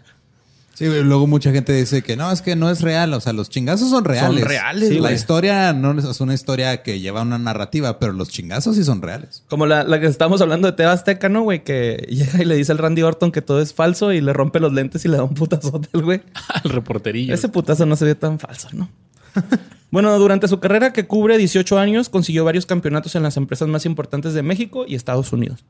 Sí, 0.74 0.86
güey, 0.86 1.04
luego 1.04 1.26
mucha 1.26 1.52
gente 1.52 1.72
dice 1.74 2.02
que 2.02 2.16
no, 2.16 2.32
es 2.32 2.40
que 2.42 2.56
no 2.56 2.70
es 2.70 2.80
real. 2.80 3.12
O 3.14 3.20
sea, 3.20 3.32
los 3.32 3.50
chingazos 3.50 3.90
son 3.90 4.04
reales. 4.04 4.42
reales, 4.44 4.88
Sí, 4.88 4.94
la 4.94 5.00
güey. 5.00 5.14
historia 5.14 5.72
no 5.74 5.98
es 5.98 6.20
una 6.20 6.34
historia 6.34 6.82
que 6.82 6.98
lleva 7.00 7.22
una 7.22 7.38
narrativa, 7.38 7.98
pero 7.98 8.12
los 8.12 8.30
chingazos 8.30 8.76
sí 8.76 8.84
son 8.84 9.02
reales. 9.02 9.44
Como 9.48 9.66
la, 9.66 9.84
la 9.84 10.00
que 10.00 10.06
estábamos 10.06 10.40
hablando 10.40 10.66
de 10.68 10.72
Teba 10.72 10.92
Azteca, 10.92 11.28
¿no, 11.28 11.42
güey? 11.42 11.62
Que 11.62 12.06
llega 12.10 12.42
y 12.42 12.46
le 12.46 12.56
dice 12.56 12.72
al 12.72 12.78
Randy 12.78 13.02
Orton 13.02 13.32
que 13.32 13.42
todo 13.42 13.60
es 13.60 13.74
falso 13.74 14.12
y 14.12 14.20
le 14.20 14.32
rompe 14.32 14.60
los 14.60 14.72
lentes 14.72 15.04
y 15.04 15.08
le 15.08 15.18
da 15.18 15.24
un 15.24 15.34
putazote 15.34 15.88
al 15.92 16.02
güey. 16.02 16.22
al 16.64 16.70
reporterillo. 16.70 17.34
Ese 17.34 17.48
putazo 17.48 17.84
no 17.86 17.94
se 17.96 18.06
ve 18.06 18.14
tan 18.14 18.38
falso, 18.38 18.68
¿no? 18.72 18.88
bueno, 19.90 20.18
durante 20.18 20.48
su 20.48 20.58
carrera 20.60 20.92
que 20.92 21.06
cubre 21.06 21.38
18 21.38 21.78
años, 21.78 22.08
consiguió 22.08 22.44
varios 22.44 22.66
campeonatos 22.66 23.14
en 23.14 23.22
las 23.22 23.36
empresas 23.36 23.68
más 23.68 23.84
importantes 23.86 24.34
de 24.34 24.42
México 24.42 24.84
y 24.86 24.94
Estados 24.94 25.32
Unidos. 25.32 25.64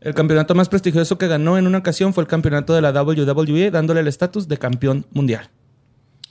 El 0.00 0.14
campeonato 0.14 0.54
más 0.54 0.68
prestigioso 0.68 1.18
que 1.18 1.26
ganó 1.26 1.58
en 1.58 1.66
una 1.66 1.78
ocasión 1.78 2.14
fue 2.14 2.22
el 2.22 2.28
campeonato 2.28 2.74
de 2.74 2.80
la 2.80 2.92
WWE, 2.92 3.70
dándole 3.70 4.00
el 4.00 4.08
estatus 4.08 4.46
de 4.46 4.56
campeón 4.56 5.06
mundial. 5.12 5.50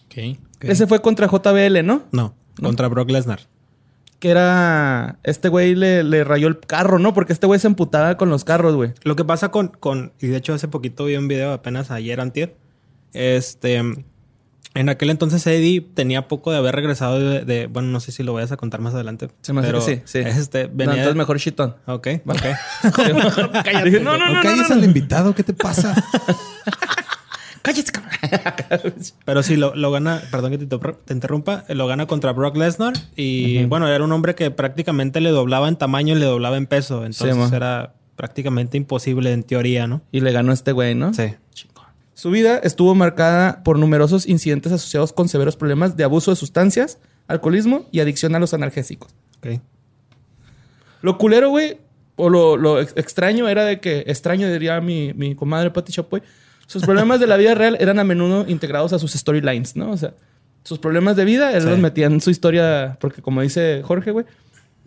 Ok. 0.06 0.38
Ese 0.62 0.88
fue 0.88 1.02
contra 1.02 1.28
JBL, 1.28 1.86
¿no? 1.86 2.04
No, 2.12 2.34
contra 2.62 2.88
Brock 2.88 3.10
Lesnar. 3.12 3.42
Que 4.20 4.30
era... 4.30 5.20
Este 5.24 5.50
güey 5.50 5.76
le, 5.76 6.04
le 6.04 6.24
rayó 6.24 6.48
el 6.48 6.60
carro, 6.60 6.98
¿no? 6.98 7.14
Porque 7.14 7.34
este 7.34 7.46
güey 7.46 7.60
se 7.60 7.68
emputaba 7.68 8.18
con 8.18 8.30
los 8.30 8.44
carros, 8.44 8.76
güey. 8.76 8.94
Lo 9.04 9.16
que 9.16 9.26
pasa 9.26 9.50
con, 9.52 9.68
con, 9.68 10.14
y 10.20 10.28
de 10.28 10.38
hecho 10.38 10.54
hace 10.54 10.68
poquito 10.68 11.06
vi 11.06 11.18
un 11.18 11.28
video 11.28 11.52
apenas 11.52 11.92
ayer 11.92 12.20
antier, 12.20 12.56
este, 13.14 13.84
en 14.80 14.90
aquel 14.90 15.10
entonces 15.10 15.46
Eddie 15.48 15.82
tenía 15.82 16.28
poco 16.28 16.52
de 16.52 16.58
haber 16.58 16.76
regresado 16.76 17.20
de, 17.20 17.44
de- 17.46 17.68
bueno, 17.68 17.90
no 17.90 18.00
sé 18.00 18.12
si 18.12 18.24
lo 18.24 18.34
vayas 18.34 18.52
a 18.52 18.58
contar 18.58 18.80
más 18.82 18.94
adelante. 18.94 19.30
Se 19.42 19.54
me 19.54 19.60
hace 19.62 19.68
pero 19.70 19.86
que 19.86 19.96
sí, 19.98 20.02
sí. 20.06 20.20
Este, 20.20 20.68
No, 20.68 20.84
entonces 20.84 21.16
mejor 21.16 21.38
shitón. 21.40 21.76
Ok, 21.86 22.08
ok. 22.26 22.42
Dije, 23.86 24.00
no, 24.00 24.18
no, 24.18 24.18
no, 24.18 24.28
No, 24.28 24.34
no, 24.36 24.42
calles 24.42 24.70
no, 24.70 24.76
al 24.76 24.84
invitado, 24.84 25.34
¿qué 25.36 25.44
te 25.44 25.54
pasa? 25.54 25.96
Cállate, 27.62 27.92
cabrón. 27.92 28.94
Pero 29.26 29.44
sí, 29.44 29.58
lo, 29.58 29.76
lo 29.76 29.92
gana, 29.92 30.22
perdón 30.32 30.52
que 30.52 30.58
te, 30.58 30.66
interrump- 30.70 31.00
te 31.04 31.14
interrumpa, 31.14 31.66
lo 31.68 31.86
gana 31.88 32.06
contra 32.06 32.32
Brock 32.32 32.56
Lesnar 32.56 32.94
y 33.18 33.66
bueno, 33.66 33.90
era 33.90 34.04
un 34.06 34.12
hombre 34.14 34.36
que 34.36 34.52
prácticamente 34.52 35.20
le 35.20 35.32
doblaba 35.32 35.68
en 35.68 35.76
tamaño 35.76 36.16
y 36.16 36.20
le 36.20 36.26
doblaba 36.26 36.56
en 36.56 36.66
peso, 36.66 37.04
entonces 37.06 37.52
era 37.52 37.94
prácticamente 38.16 38.78
imposible 38.78 39.34
en 39.34 39.44
teoría, 39.44 39.86
¿no? 39.86 40.02
Y 40.14 40.22
le 40.22 40.32
ganó 40.32 40.54
este 40.54 40.72
güey, 40.72 40.96
¿no? 40.96 41.14
Sí. 41.14 41.34
Su 42.18 42.32
vida 42.32 42.58
estuvo 42.58 42.96
marcada 42.96 43.62
por 43.64 43.78
numerosos 43.78 44.28
incidentes 44.28 44.72
asociados 44.72 45.14
con 45.14 45.30
severos 45.30 45.56
problemas 45.56 45.96
de 45.98 46.04
abuso 46.04 46.32
de 46.32 46.36
sustancias, 46.36 46.98
alcoholismo 47.28 47.86
y 47.92 48.00
adicción 48.00 48.34
a 48.34 48.40
los 48.40 48.56
analgésicos. 48.56 49.12
Ok. 49.38 49.62
Lo 51.04 51.20
culero, 51.20 51.50
güey, 51.52 51.78
o 52.16 52.30
lo, 52.32 52.58
lo 52.58 52.82
ex- 52.82 52.94
extraño 52.98 53.48
era 53.48 53.66
de 53.66 53.80
que, 53.80 54.04
extraño 54.08 54.52
diría 54.52 54.82
mi, 54.82 55.14
mi 55.14 55.36
comadre 55.36 55.70
Pati 55.70 55.92
Chapoy, 55.94 56.24
sus 56.66 56.82
problemas 56.84 57.20
de 57.20 57.28
la 57.28 57.38
vida 57.38 57.54
real 57.54 57.78
eran 57.80 58.00
a 58.00 58.04
menudo 58.04 58.46
integrados 58.48 58.94
a 58.94 58.98
sus 59.00 59.14
storylines, 59.14 59.76
¿no? 59.76 59.92
O 59.92 59.98
sea, 59.98 60.16
sus 60.64 60.80
problemas 60.80 61.18
de 61.18 61.24
vida, 61.26 61.54
él 61.56 61.62
Sí. 61.62 61.70
los 61.70 61.78
metía 61.78 62.08
en 62.08 62.20
su 62.20 62.32
historia, 62.32 62.98
porque 63.00 63.22
como 63.22 63.44
dice 63.44 63.84
Jorge, 63.84 64.10
güey, 64.10 64.26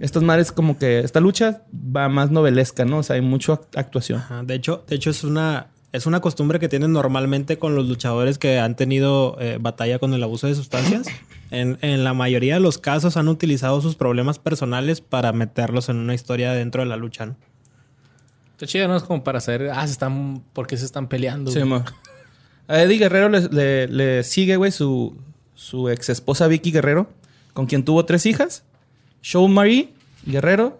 estas 0.01 0.25
madres 0.25 0.51
como 0.51 0.79
que 0.79 0.99
esta 0.99 1.21
lucha 1.21 1.63
va 1.73 2.09
más 2.09 2.33
novelesca, 2.33 2.85
¿no? 2.85 2.99
O 2.99 3.03
sea, 3.05 3.15
hay 3.15 3.23
mucha 3.23 3.53
act- 3.53 3.79
actuación. 3.79 4.19
Ajá, 4.19 4.43
De 4.43 4.55
hecho, 4.55 4.83
de 4.89 4.97
hecho 4.97 5.11
es 5.11 5.23
una 5.23 5.69
es 5.93 6.07
una 6.07 6.21
costumbre 6.21 6.59
que 6.61 6.69
tienen 6.69 6.93
normalmente 6.93 7.59
con 7.59 7.75
los 7.75 7.89
luchadores 7.89 8.39
que 8.39 8.59
han 8.59 8.77
tenido 8.77 9.37
eh, 9.41 9.59
batalla 9.61 9.99
con 9.99 10.15
el 10.15 10.23
abuso 10.23 10.47
de 10.47 10.55
sustancias. 10.55 11.07
En, 11.53 11.79
en 11.83 12.05
la 12.05 12.15
mayoría 12.15 12.55
de 12.55 12.61
los 12.61 12.79
casos 12.79 13.17
han 13.17 13.27
utilizado 13.27 13.81
sus 13.81 13.97
problemas 13.97 14.39
personales 14.39 15.01
para 15.01 15.33
meterlos 15.33 15.89
en 15.89 15.97
una 15.97 16.15
historia 16.15 16.53
dentro 16.53 16.83
de 16.83 16.89
la 16.89 16.97
lucha. 16.97 17.27
¿no? 17.27 17.35
Está 18.53 18.69
chido, 18.69 18.87
¿no? 18.87 18.97
Es 18.97 19.03
como 19.03 19.25
para 19.25 19.41
saber, 19.41 19.69
ah, 19.75 19.85
se 19.85 19.93
están, 19.95 20.45
¿por 20.53 20.69
qué 20.69 20.77
se 20.77 20.85
están 20.85 21.09
peleando? 21.09 21.51
Sí. 21.51 21.59
A 22.69 22.83
Eddie 22.83 22.99
Guerrero 22.99 23.29
le, 23.29 23.49
le- 23.49 23.89
le 23.89 24.23
sigue, 24.23 24.55
güey, 24.55 24.71
su, 24.71 25.17
su 25.57 25.89
ex 25.89 26.09
esposa 26.09 26.47
Vicky 26.47 26.71
Guerrero, 26.71 27.11
con 27.53 27.67
quien 27.67 27.85
tuvo 27.85 28.05
tres 28.05 28.27
hijas: 28.27 28.63
Show 29.21 29.49
Marie 29.49 29.93
Guerrero, 30.25 30.79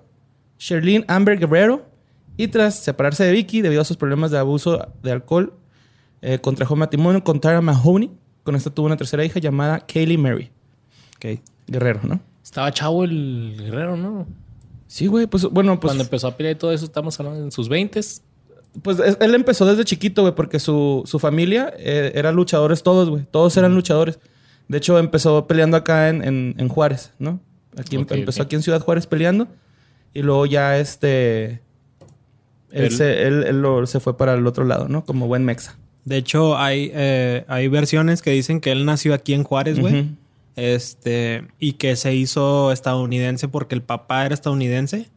Sherlyn 0.61 1.05
Amber 1.09 1.37
Guerrero. 1.37 1.85
Y 2.43 2.49
tras 2.49 2.79
separarse 2.83 3.25
de 3.25 3.33
Vicky 3.33 3.61
debido 3.63 3.83
a 3.83 3.85
sus 3.85 3.97
problemas 3.97 4.31
de 4.31 4.39
abuso 4.39 4.89
de 5.03 5.13
alcohol, 5.13 5.53
eh, 6.23 6.39
contrajo 6.39 6.77
matrimonio 6.77 7.23
con 7.25 7.41
Tara 7.41 7.61
Mahoney. 7.61 8.11
Con 8.43 8.57
esta 8.57 8.71
tuvo 8.71 8.87
una 8.87 8.97
tercera 8.97 9.25
hija 9.25 9.39
llamada 9.41 9.81
Kaylee 9.81 10.17
Mary. 10.19 10.51
Ok. 11.17 11.41
Guerrero, 11.67 12.01
¿no? 12.03 12.21
Estaba 12.43 12.73
chavo 12.73 13.05
el 13.05 13.55
guerrero, 13.59 13.97
¿no? 13.97 14.27
Sí, 14.87 15.07
güey, 15.07 15.27
pues 15.27 15.45
bueno, 15.45 15.79
pues, 15.79 15.91
Cuando 15.91 16.05
empezó 16.05 16.27
a 16.29 16.37
pelear 16.37 16.57
y 16.57 16.59
todo 16.59 16.73
eso, 16.73 16.85
estamos 16.85 17.19
hablando 17.21 17.45
en 17.45 17.53
sus 17.53 17.69
20 17.69 18.01
pues 18.83 18.99
es- 19.01 19.19
él 19.21 19.35
empezó 19.35 19.67
desde 19.67 19.85
chiquito, 19.85 20.23
güey, 20.23 20.35
porque 20.35 20.59
su, 20.61 21.03
su 21.05 21.19
familia 21.19 21.73
eh, 21.77 22.13
eran 22.15 22.35
luchadores 22.37 22.83
todos, 22.83 23.11
güey. 23.11 23.25
Todos 23.31 23.57
eran 23.57 23.75
luchadores. 23.75 24.19
De 24.69 24.79
hecho, 24.79 24.99
empezó 24.99 25.47
peleando 25.47 25.77
acá 25.77 26.09
en, 26.09 26.23
en- 26.23 26.55
en 26.57 26.69
Juárez, 26.69 27.13
¿no? 27.19 27.41
Aquí 27.77 27.97
em- 27.97 28.07
empezó 28.09 28.43
aquí 28.43 28.55
en 28.57 28.63
Ciudad 28.63 28.81
Juárez 28.81 29.07
peleando. 29.07 29.49
Y 30.15 30.23
luego 30.23 30.47
ya 30.47 30.79
este. 30.79 31.61
Él, 32.73 32.85
Él- 32.85 32.91
se, 32.93 33.27
él- 33.27 33.45
él 33.47 33.61
lo- 33.63 33.87
se 33.87 34.01
fue 34.01 34.17
para 34.17 34.35
el 34.35 34.47
otro 34.47 34.65
lado, 34.65 34.89
¿no? 34.89 35.05
Como 35.05 35.27
buen 35.27 35.45
mexa. 35.45 35.77
De 36.05 36.17
hecho, 36.17 36.57
hay, 36.57 36.91
eh, 36.95 37.45
hay 37.49 37.69
versiones 37.69 38.23
que 38.23 38.31
dicen 38.31 38.61
que 38.61 38.73
él 38.73 38.85
nació 38.87 39.13
aquí 39.15 39.35
en 39.35 39.45
Juárez, 39.45 39.79
güey. 39.79 40.09
Este, 40.57 41.47
y 41.59 41.73
que 41.75 41.97
se 41.97 42.15
hizo 42.15 42.73
estadounidense 42.73 43.49
porque 43.49 43.75
el 43.75 43.83
papá 43.83 44.25
era 44.27 44.35
estadounidense. 44.35 45.09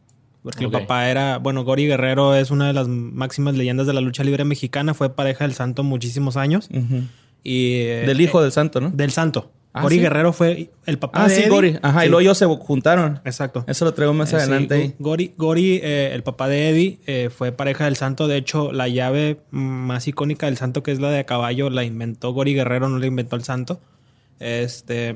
Porque 0.42 0.64
el 0.64 0.70
papá 0.70 1.08
era, 1.10 1.38
bueno, 1.38 1.64
Gori 1.64 1.86
Guerrero 1.86 2.34
es 2.34 2.50
una 2.50 2.66
de 2.66 2.74
las 2.74 2.86
máximas 2.86 3.54
leyendas 3.56 3.86
de 3.86 3.94
la 3.94 4.00
lucha 4.02 4.22
libre 4.24 4.44
mexicana. 4.44 4.92
Fue 4.92 5.14
pareja 5.14 5.44
del 5.44 5.54
santo 5.54 5.82
muchísimos 5.84 6.36
años. 6.36 6.68
Y, 7.42 7.72
eh, 7.76 8.04
Del 8.06 8.20
hijo 8.20 8.42
del 8.42 8.52
santo, 8.52 8.80
¿no? 8.80 8.90
Del 8.90 9.10
santo. 9.10 9.50
Ah, 9.76 9.82
Gori 9.82 9.96
¿sí? 9.96 10.00
Guerrero 10.02 10.32
fue 10.32 10.70
el 10.86 10.98
papá 11.00 11.24
Ah, 11.24 11.28
de 11.28 11.34
sí, 11.34 11.40
Eddie. 11.42 11.50
Gori. 11.50 11.78
Ajá, 11.82 12.02
y 12.02 12.06
Sí, 12.06 12.08
luego 12.10 12.20
ellos 12.20 12.38
se 12.38 12.46
juntaron. 12.46 13.20
Exacto. 13.24 13.64
Eso 13.66 13.84
lo 13.84 13.92
traigo 13.92 14.14
más 14.14 14.32
Eh, 14.32 14.36
adelante 14.36 14.74
ahí. 14.74 14.94
Gori, 15.00 15.34
Gori, 15.36 15.80
eh, 15.82 16.10
el 16.14 16.22
papá 16.22 16.46
de 16.48 16.68
Eddie, 16.70 17.00
eh, 17.06 17.28
fue 17.36 17.50
pareja 17.50 17.86
del 17.86 17.96
santo. 17.96 18.28
De 18.28 18.36
hecho, 18.36 18.72
la 18.72 18.86
llave 18.86 19.40
más 19.50 20.06
icónica 20.06 20.46
del 20.46 20.56
santo, 20.56 20.84
que 20.84 20.92
es 20.92 21.00
la 21.00 21.10
de 21.10 21.18
a 21.18 21.24
caballo, 21.26 21.70
la 21.70 21.82
inventó 21.82 22.32
Gori 22.32 22.54
Guerrero, 22.54 22.88
no 22.88 22.98
la 23.00 23.06
inventó 23.06 23.34
el 23.34 23.42
santo. 23.42 23.80
Este. 24.38 25.14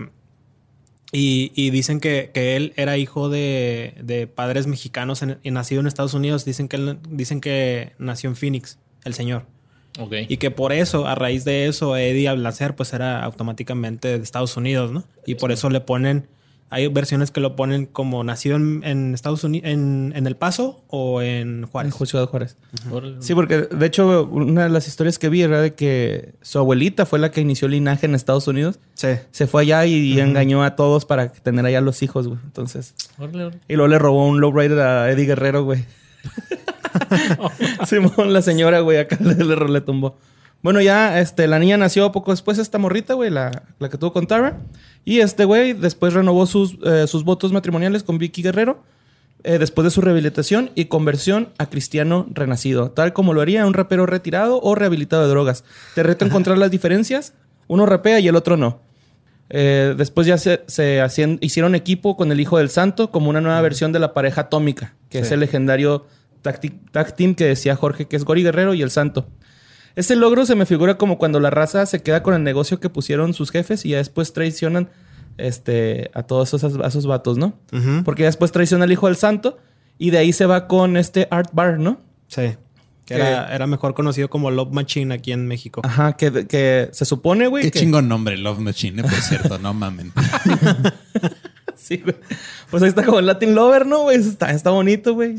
Y, 1.12 1.53
y 1.55 1.71
dicen 1.71 2.01
que, 2.01 2.31
que 2.35 2.57
él 2.57 2.75
era 2.77 2.99
hijo 2.99 3.29
de, 3.31 3.94
de 4.03 4.27
padres 4.27 4.66
mexicanos 4.66 5.23
en- 5.23 5.38
y 5.42 5.51
nacido 5.53 5.81
en 5.81 5.87
Estados 5.87 6.12
Unidos. 6.14 6.44
Dicen 6.44 6.68
que, 6.68 6.77
él- 6.77 6.99
dicen 7.09 7.40
que 7.40 7.92
nació 7.99 8.29
en 8.29 8.37
Phoenix, 8.37 8.79
el 9.05 9.14
señor. 9.14 9.47
Y 10.29 10.37
que 10.37 10.51
por 10.51 10.73
eso, 10.73 11.07
a 11.07 11.15
raíz 11.15 11.45
de 11.45 11.67
eso, 11.67 11.97
Eddie 11.97 12.29
al 12.29 12.43
nacer, 12.43 12.77
pues 12.77 12.93
era 12.93 13.23
automáticamente 13.25 14.19
de 14.19 14.23
Estados 14.23 14.57
Unidos, 14.57 14.93
¿no? 14.93 15.05
Y 15.27 15.35
por 15.35 15.51
eso 15.51 15.71
le 15.71 15.81
ponen, 15.81 16.27
hay 16.71 16.87
versiones 16.89 17.31
que 17.31 17.41
lo 17.41 17.57
ponen 17.57 17.87
como 17.87 18.23
nacido 18.23 18.57
en, 18.57 18.83
en 18.85 19.15
Estados 19.15 19.43
Unidos, 19.43 19.69
en, 19.69 20.13
en 20.15 20.27
El 20.27 20.37
Paso 20.37 20.85
o 20.89 21.21
en 21.23 21.65
En 21.65 21.67
Juárez. 21.67 21.95
Ciudad 22.07 22.29
Juárez. 22.29 22.57
Sí, 23.21 23.35
porque 23.35 23.63
de 23.63 23.87
hecho, 23.87 24.29
una 24.31 24.65
de 24.65 24.69
las 24.69 24.87
historias 24.87 25.19
que 25.19 25.29
vi 25.29 25.43
era 25.43 25.61
de 25.61 25.75
que 25.75 26.35
su 26.43 26.59
abuelita 26.59 27.05
fue 27.05 27.19
la 27.19 27.31
que 27.31 27.41
inició 27.41 27.67
el 27.67 27.73
linaje 27.73 28.07
en 28.07 28.15
Estados 28.15 28.47
Unidos. 28.47 28.79
Sí. 28.95 29.09
Se 29.31 29.47
fue 29.47 29.63
allá 29.63 29.85
y 29.87 30.21
engañó 30.21 30.63
a 30.63 30.77
todos 30.77 31.05
para 31.07 31.33
tener 31.33 31.67
allá 31.67 31.81
los 31.81 32.03
hijos, 32.03 32.29
güey. 32.29 32.39
Entonces. 32.45 32.95
Órale, 33.19 33.45
órale. 33.45 33.61
Y 33.69 33.75
luego 33.75 33.89
le 33.89 33.99
robó 33.99 34.29
un 34.29 34.41
lowrider 34.41 34.81
a 34.81 35.11
Eddie 35.11 35.27
Guerrero, 35.27 35.65
güey. 35.65 35.85
Simón, 37.87 38.33
la 38.33 38.42
señora, 38.42 38.81
güey, 38.81 38.98
acá 38.98 39.16
le, 39.20 39.35
le, 39.35 39.57
le 39.57 39.81
tumbó. 39.81 40.16
Bueno, 40.62 40.81
ya 40.81 41.20
este, 41.20 41.46
la 41.46 41.59
niña 41.59 41.77
nació 41.77 42.11
poco 42.11 42.33
después, 42.33 42.59
esta 42.59 42.79
morrita, 42.79 43.14
güey, 43.14 43.31
la, 43.31 43.62
la 43.79 43.88
que 43.88 43.96
tuvo 43.98 44.12
con 44.12 44.27
Tara. 44.27 44.59
Y 45.05 45.20
este 45.20 45.44
güey 45.44 45.72
después 45.72 46.12
renovó 46.14 46.46
sus, 46.46 46.77
eh, 46.85 47.07
sus 47.07 47.22
votos 47.24 47.53
matrimoniales 47.53 48.03
con 48.03 48.18
Vicky 48.18 48.42
Guerrero. 48.42 48.83
eh, 49.44 49.59
después 49.59 49.85
de 49.85 49.92
su 49.92 50.01
rehabilitación 50.01 50.70
y 50.74 50.87
conversión 50.87 51.51
a 51.59 51.66
cristiano 51.66 52.27
renacido, 52.31 52.90
tal 52.90 53.12
como 53.12 53.35
lo 53.35 53.40
haría 53.40 53.64
un 53.66 53.72
rapero 53.74 54.05
retirado 54.05 54.61
o 54.61 54.74
rehabilitado 54.74 55.22
de 55.22 55.29
drogas. 55.29 55.62
Te 55.94 56.03
reto 56.03 56.24
a 56.24 56.29
encontrar 56.29 56.59
las 56.59 56.72
diferencias. 56.72 57.35
Uno 57.68 57.87
rapea 57.87 58.18
y 58.18 58.27
el 58.27 58.35
otro 58.35 58.57
no. 58.57 58.81
Eh, 59.51 59.94
después 59.96 60.27
ya 60.27 60.38
se, 60.38 60.62
se 60.66 61.01
hacían- 61.01 61.38
hicieron 61.40 61.77
equipo 61.77 62.16
con 62.16 62.33
el 62.33 62.40
Hijo 62.40 62.59
del 62.59 62.68
Santo 62.68 63.12
como 63.12 63.31
una 63.31 63.40
nueva 63.40 63.61
versión 63.62 63.92
de 63.92 64.01
la 64.01 64.12
pareja 64.12 64.42
atómica, 64.42 64.94
que 65.09 65.20
es 65.20 65.31
el 65.31 65.38
legendario 65.40 66.05
tag, 66.42 67.16
team 67.16 67.35
que 67.35 67.44
decía 67.44 67.77
Jorge, 67.77 68.07
que 68.07 68.16
es 68.16 68.24
Gori 68.24 68.42
Guerrero 68.42 68.74
y 68.74 68.83
el 68.83 68.90
Santo. 68.90 69.29
Este 69.96 70.14
logro 70.16 70.46
se 70.46 70.55
me 70.55 70.64
figura 70.66 70.96
como 70.96 71.18
cuando 71.18 71.40
la 71.40 71.51
raza 71.51 71.85
se 71.87 72.03
queda 72.03 72.22
con 72.22 72.35
el 72.35 72.44
negocio 72.44 72.79
que 72.79 72.88
pusieron 72.88 73.35
sus 73.35 73.51
jefes 73.51 73.85
y 73.85 73.90
ya 73.90 73.96
después 73.98 74.33
traicionan 74.33 74.90
este, 75.38 76.11
a 76.14 76.22
todos 76.22 76.55
esos, 76.55 76.79
a 76.79 76.87
esos 76.87 77.07
vatos, 77.07 77.37
¿no? 77.38 77.59
Porque 78.05 78.22
ya 78.22 78.29
después 78.29 78.53
traiciona 78.53 78.85
al 78.85 78.92
Hijo 78.92 79.07
del 79.07 79.16
Santo 79.16 79.59
y 79.98 80.11
de 80.11 80.18
ahí 80.18 80.33
se 80.33 80.46
va 80.46 80.68
con 80.68 80.96
este 80.96 81.27
Art 81.31 81.51
Bar, 81.53 81.79
¿no? 81.81 82.01
Sí. 82.29 82.55
Que 83.07 83.14
era, 83.14 83.55
era 83.55 83.66
mejor 83.66 83.94
conocido 83.94 84.29
como 84.29 84.51
Love 84.51 84.70
Machine 84.72 85.14
aquí 85.14 85.33
en 85.33 85.46
México. 85.46 85.81
Ajá, 85.83 86.12
que, 86.12 86.46
que 86.46 86.90
se 86.92 87.05
supone, 87.07 87.46
güey. 87.46 87.64
Qué 87.64 87.70
que- 87.70 87.79
chingón 87.81 88.07
nombre, 88.07 88.37
Love 88.37 88.59
Machine, 88.61 89.03
por 89.03 89.12
cierto, 89.12 89.59
no 89.59 89.72
mamen. 89.74 90.12
Sí, 91.79 91.99
güey. 91.99 92.17
Pues 92.71 92.83
ahí 92.83 92.88
está 92.91 93.05
como 93.05 93.19
el 93.21 93.27
Latin 93.27 93.55
Lover, 93.55 93.87
¿no, 93.87 94.03
güey? 94.03 94.17
Está, 94.19 94.51
está 94.51 94.71
bonito, 94.71 95.14
güey. 95.14 95.37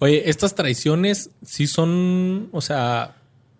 Oye, 0.00 0.28
estas 0.28 0.54
traiciones 0.54 1.30
sí 1.44 1.66
son, 1.66 2.48
o 2.52 2.60
sea, 2.60 3.14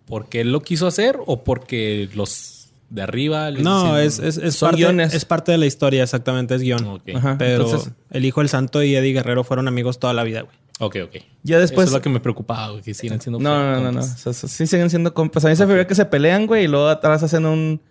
porque 0.05 0.41
él 0.41 0.51
lo 0.51 0.61
quiso 0.61 0.85
hacer 0.87 1.17
o 1.25 1.43
porque 1.43 2.09
los 2.13 2.69
de 2.89 3.01
arriba 3.01 3.49
les 3.51 3.63
No, 3.63 3.95
dicen- 3.97 4.05
es, 4.05 4.19
es, 4.19 4.37
es 4.43 4.55
Son 4.55 4.67
parte, 4.69 4.81
guiones. 4.83 5.13
es 5.13 5.25
parte 5.25 5.51
de 5.51 5.57
la 5.57 5.65
historia, 5.65 6.03
exactamente, 6.03 6.55
es 6.55 6.61
guion. 6.61 7.01
Ajá. 7.15 7.35
Pero 7.37 7.63
Entonces- 7.65 7.91
el 8.11 8.25
hijo 8.25 8.41
del 8.41 8.49
santo 8.49 8.83
y 8.83 8.95
Eddie 8.95 9.13
Guerrero 9.13 9.43
fueron 9.43 9.67
amigos 9.67 9.99
toda 9.99 10.13
la 10.13 10.23
vida, 10.23 10.41
güey. 10.41 10.55
Ok, 10.79 10.95
ok. 11.05 11.23
Ya 11.43 11.57
después. 11.59 11.87
Eso 11.87 11.95
es 11.95 11.99
lo 11.99 12.01
que 12.03 12.09
me 12.09 12.19
preocupaba, 12.19 12.69
güey, 12.69 12.83
que 12.83 12.93
siguen 12.93 13.19
siendo 13.19 13.39
No, 13.39 13.49
no, 13.49 13.71
no, 13.81 13.91
no. 13.91 13.99
compas. 13.99 14.27
O 14.27 14.33
sea, 14.33 14.47
sí 14.49 14.67
siguen 14.67 14.89
siendo 14.91 15.11
compas. 15.13 15.43
A 15.43 15.49
mí 15.49 15.55
se 15.55 15.63
me 15.65 15.69
figura 15.73 15.87
que 15.87 15.95
se 15.95 16.05
pelean, 16.05 16.45
güey, 16.45 16.65
y 16.65 16.67
luego 16.67 16.87
atrás 16.87 17.23
hacen 17.23 17.45
un. 17.47 17.81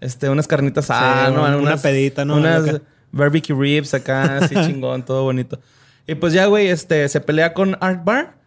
Este, 0.00 0.30
unas 0.30 0.48
carnitas 0.48 0.86
ah, 0.88 1.26
Sí, 1.28 1.34
¿no? 1.34 1.42
una 1.42 1.56
Unas- 1.58 1.82
pedita, 1.82 2.24
¿no? 2.24 2.36
Unas. 2.36 2.80
Barbecue 3.12 3.54
ribs 3.56 3.94
acá, 3.94 4.38
así 4.38 4.54
chingón, 4.66 5.04
todo 5.04 5.24
bonito. 5.24 5.60
Y 6.06 6.14
pues 6.16 6.32
ya, 6.32 6.46
güey, 6.46 6.68
este, 6.68 7.08
se 7.08 7.20
pelea 7.20 7.54
con 7.54 7.76
Art 7.80 8.04
Bar. 8.04 8.38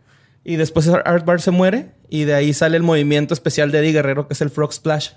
Y 0.43 0.57
después 0.57 0.87
Art 0.89 1.25
Bar 1.25 1.39
se 1.41 1.51
muere. 1.51 1.91
Y 2.09 2.25
de 2.25 2.33
ahí 2.35 2.53
sale 2.53 2.75
el 2.77 2.83
movimiento 2.83 3.33
especial 3.33 3.71
de 3.71 3.79
Eddie 3.79 3.93
Guerrero, 3.93 4.27
que 4.27 4.33
es 4.33 4.41
el 4.41 4.49
Frog 4.49 4.73
Splash. 4.73 5.11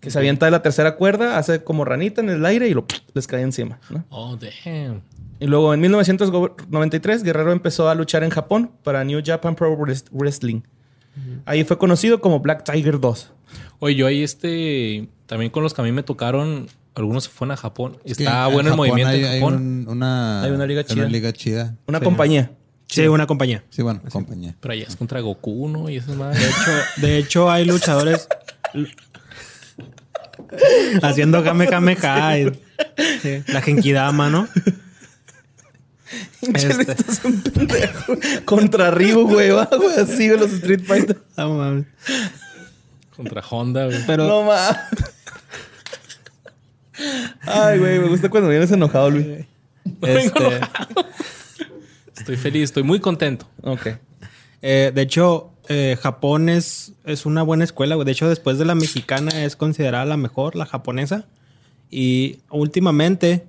Que 0.00 0.10
se 0.10 0.18
avienta 0.18 0.44
de 0.44 0.52
la 0.52 0.60
tercera 0.60 0.96
cuerda, 0.96 1.38
hace 1.38 1.64
como 1.64 1.84
ranita 1.86 2.20
en 2.20 2.28
el 2.28 2.44
aire 2.44 2.68
y 2.68 2.74
lo 2.74 2.84
les 3.14 3.26
cae 3.26 3.40
encima, 3.40 3.80
¿no? 3.88 4.04
Oh, 4.10 4.36
damn. 4.36 5.00
Y 5.40 5.46
luego 5.46 5.72
en 5.72 5.80
1993 5.80 7.22
Guerrero 7.22 7.52
empezó 7.52 7.88
a 7.88 7.94
luchar 7.94 8.22
en 8.22 8.28
Japón 8.30 8.70
para 8.82 9.02
New 9.04 9.22
Japan 9.24 9.54
Pro 9.54 9.74
Wrest- 9.76 10.08
Wrestling. 10.12 10.60
Ahí 11.46 11.64
fue 11.64 11.78
conocido 11.78 12.20
como 12.20 12.40
Black 12.40 12.64
Tiger 12.70 13.00
2. 13.00 13.30
Oye, 13.78 13.94
yo 13.94 14.06
ahí 14.06 14.22
este, 14.22 15.08
también 15.26 15.50
con 15.50 15.62
los 15.62 15.72
que 15.72 15.80
a 15.80 15.84
mí 15.84 15.92
me 15.92 16.02
tocaron, 16.02 16.66
algunos 16.94 17.24
se 17.24 17.30
fueron 17.30 17.52
a 17.52 17.56
Japón. 17.56 17.98
Es 18.04 18.18
Está 18.18 18.46
en 18.46 18.52
bueno 18.52 18.68
el 18.68 18.72
Japón 18.74 18.88
movimiento 18.88 19.10
hay, 19.12 19.20
en 19.20 19.26
hay 19.26 19.40
Japón. 19.40 19.54
un- 19.54 19.86
una, 19.88 20.42
Hay 20.42 20.50
una 20.52 20.66
liga 20.66 20.84
chida. 20.84 21.06
liga 21.08 21.32
chida. 21.32 21.74
Una 21.86 21.98
Sí. 21.98 22.04
compañía. 22.04 22.50
Sí, 22.86 23.06
una 23.08 23.26
compañía. 23.26 23.64
Sí, 23.70 23.82
bueno, 23.82 24.00
compañía. 24.10 24.54
Pero 24.60 24.74
allá 24.74 24.84
es 24.86 24.94
contra 24.96 25.20
Goku, 25.20 25.68
¿no? 25.68 25.88
Y 25.88 25.96
eso 25.96 26.14
más. 26.14 26.38
De 26.38 26.44
hecho, 26.46 26.70
de 26.98 27.18
hecho 27.18 27.50
hay 27.50 27.64
luchadores 27.64 28.28
haciendo 31.02 31.42
Kamehameha. 31.42 32.38
y- 32.38 32.52
sí, 33.22 33.42
la 33.48 33.60
Genkidama, 33.62 34.30
¿no? 34.30 34.48
Este. 36.42 36.82
Estás 36.92 37.24
un 37.24 37.40
pendejo. 37.42 38.14
Contra 38.44 38.90
Ryu, 38.90 39.26
güey. 39.26 39.50
va, 39.50 39.68
güey, 39.76 39.96
Así, 39.98 40.28
güey, 40.28 40.38
los 40.38 40.52
Street 40.52 40.82
Fighter. 40.86 41.18
No 41.36 41.54
mames. 41.54 41.86
contra 43.16 43.42
Honda, 43.48 43.86
güey. 43.86 43.98
Pero 44.06 44.26
No 44.28 44.42
mames. 44.44 44.76
Ay, 47.42 47.78
güey, 47.78 47.98
me 47.98 48.08
gusta 48.08 48.28
cuando 48.28 48.48
vienes 48.48 48.70
enojado, 48.72 49.10
Luis. 49.10 49.26
este, 50.02 50.60
Estoy 52.16 52.36
feliz, 52.36 52.64
estoy 52.64 52.82
muy 52.82 53.00
contento. 53.00 53.46
Ok. 53.62 53.88
eh, 54.62 54.92
de 54.94 55.02
hecho, 55.02 55.50
eh, 55.68 55.98
Japón 56.00 56.48
es, 56.48 56.92
es 57.04 57.26
una 57.26 57.42
buena 57.42 57.64
escuela. 57.64 57.94
güey. 57.96 58.06
De 58.06 58.12
hecho, 58.12 58.28
después 58.28 58.58
de 58.58 58.64
la 58.64 58.74
mexicana 58.74 59.44
es 59.44 59.56
considerada 59.56 60.04
la 60.04 60.16
mejor, 60.16 60.56
la 60.56 60.66
japonesa. 60.66 61.26
Y 61.90 62.38
últimamente 62.50 63.44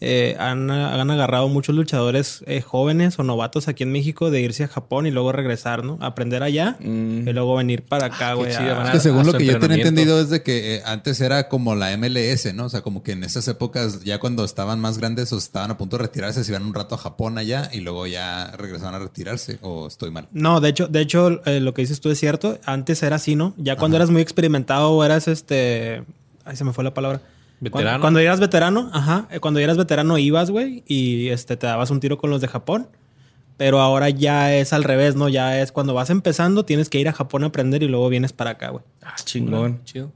eh, 0.00 0.36
han, 0.38 0.70
han 0.70 1.10
agarrado 1.10 1.48
muchos 1.48 1.74
luchadores 1.74 2.42
eh, 2.46 2.62
jóvenes 2.62 3.18
o 3.18 3.22
novatos 3.22 3.68
aquí 3.68 3.82
en 3.82 3.92
México 3.92 4.30
de 4.30 4.40
irse 4.40 4.64
a 4.64 4.68
Japón 4.68 5.06
y 5.06 5.10
luego 5.10 5.32
regresar, 5.32 5.84
¿no? 5.84 5.98
Aprender 6.00 6.42
allá 6.42 6.76
Mm. 6.80 7.28
y 7.28 7.32
luego 7.32 7.56
venir 7.56 7.82
para 7.82 8.06
acá, 8.06 8.30
qué 8.30 8.34
güey. 8.36 8.50
Es 8.50 8.90
que 8.92 9.00
según 9.00 9.20
a 9.20 9.24
lo 9.24 9.32
que 9.34 9.44
yo 9.44 9.58
tenía 9.58 9.76
entendido 9.76 10.20
es 10.20 10.30
de 10.30 10.42
que 10.42 10.76
eh, 10.76 10.82
antes 10.86 11.20
era 11.20 11.48
como 11.48 11.74
la 11.74 11.90
MLS, 11.96 12.52
¿no? 12.54 12.64
O 12.66 12.68
sea, 12.68 12.80
como 12.82 13.02
que 13.02 13.12
en 13.12 13.24
esas 13.24 13.46
épocas, 13.48 14.02
ya 14.04 14.18
cuando 14.18 14.44
estaban 14.44 14.80
más 14.80 14.98
grandes 14.98 15.32
o 15.32 15.38
estaban 15.38 15.70
a 15.70 15.76
punto 15.78 15.96
de 15.98 16.04
retirarse, 16.04 16.44
se 16.44 16.50
iban 16.52 16.64
un 16.64 16.74
rato 16.74 16.94
a 16.94 16.98
Japón 16.98 17.36
allá 17.38 17.68
y 17.72 17.80
luego 17.80 18.06
ya 18.06 18.52
regresaban 18.56 18.94
a 18.94 18.98
retirarse. 18.98 19.58
¿O 19.62 19.86
estoy 19.86 20.10
mal? 20.10 20.28
No, 20.32 20.60
de 20.60 20.70
hecho, 20.70 20.88
de 20.88 21.00
hecho, 21.00 21.40
eh, 21.46 21.60
lo 21.60 21.74
que 21.74 21.82
dices 21.82 22.00
tú 22.00 22.10
es 22.10 22.18
cierto. 22.18 22.58
Antes 22.64 23.02
era 23.02 23.16
así, 23.16 23.36
¿no? 23.36 23.52
Ya 23.58 23.76
cuando 23.76 23.96
eras 23.96 24.10
muy 24.10 24.22
experimentado 24.22 24.92
o 24.92 25.04
eras 25.04 25.28
este. 25.28 26.02
Ay, 26.44 26.56
se 26.56 26.64
me 26.64 26.72
fue 26.72 26.84
la 26.84 26.94
palabra. 26.94 27.20
Veterano. 27.60 27.90
Cuando, 27.90 28.00
cuando 28.00 28.20
eras 28.20 28.40
veterano, 28.40 28.90
ajá. 28.92 29.28
eh, 29.30 29.40
Cuando 29.40 29.60
eras 29.60 29.76
veterano 29.76 30.16
ibas, 30.18 30.50
güey, 30.50 30.82
y 30.86 31.28
este 31.28 31.56
te 31.56 31.66
dabas 31.66 31.90
un 31.90 32.00
tiro 32.00 32.18
con 32.18 32.30
los 32.30 32.40
de 32.40 32.48
Japón. 32.48 32.88
Pero 33.56 33.80
ahora 33.80 34.08
ya 34.08 34.54
es 34.54 34.72
al 34.72 34.84
revés, 34.84 35.16
¿no? 35.16 35.28
Ya 35.28 35.60
es 35.60 35.70
cuando 35.70 35.92
vas 35.92 36.08
empezando, 36.08 36.64
tienes 36.64 36.88
que 36.88 36.98
ir 36.98 37.08
a 37.08 37.12
Japón 37.12 37.44
a 37.44 37.48
aprender 37.48 37.82
y 37.82 37.88
luego 37.88 38.08
vienes 38.08 38.32
para 38.32 38.52
acá, 38.52 38.70
güey. 38.70 38.82
Ah, 39.02 39.14
chingón. 39.22 39.84
Chido. 39.84 40.10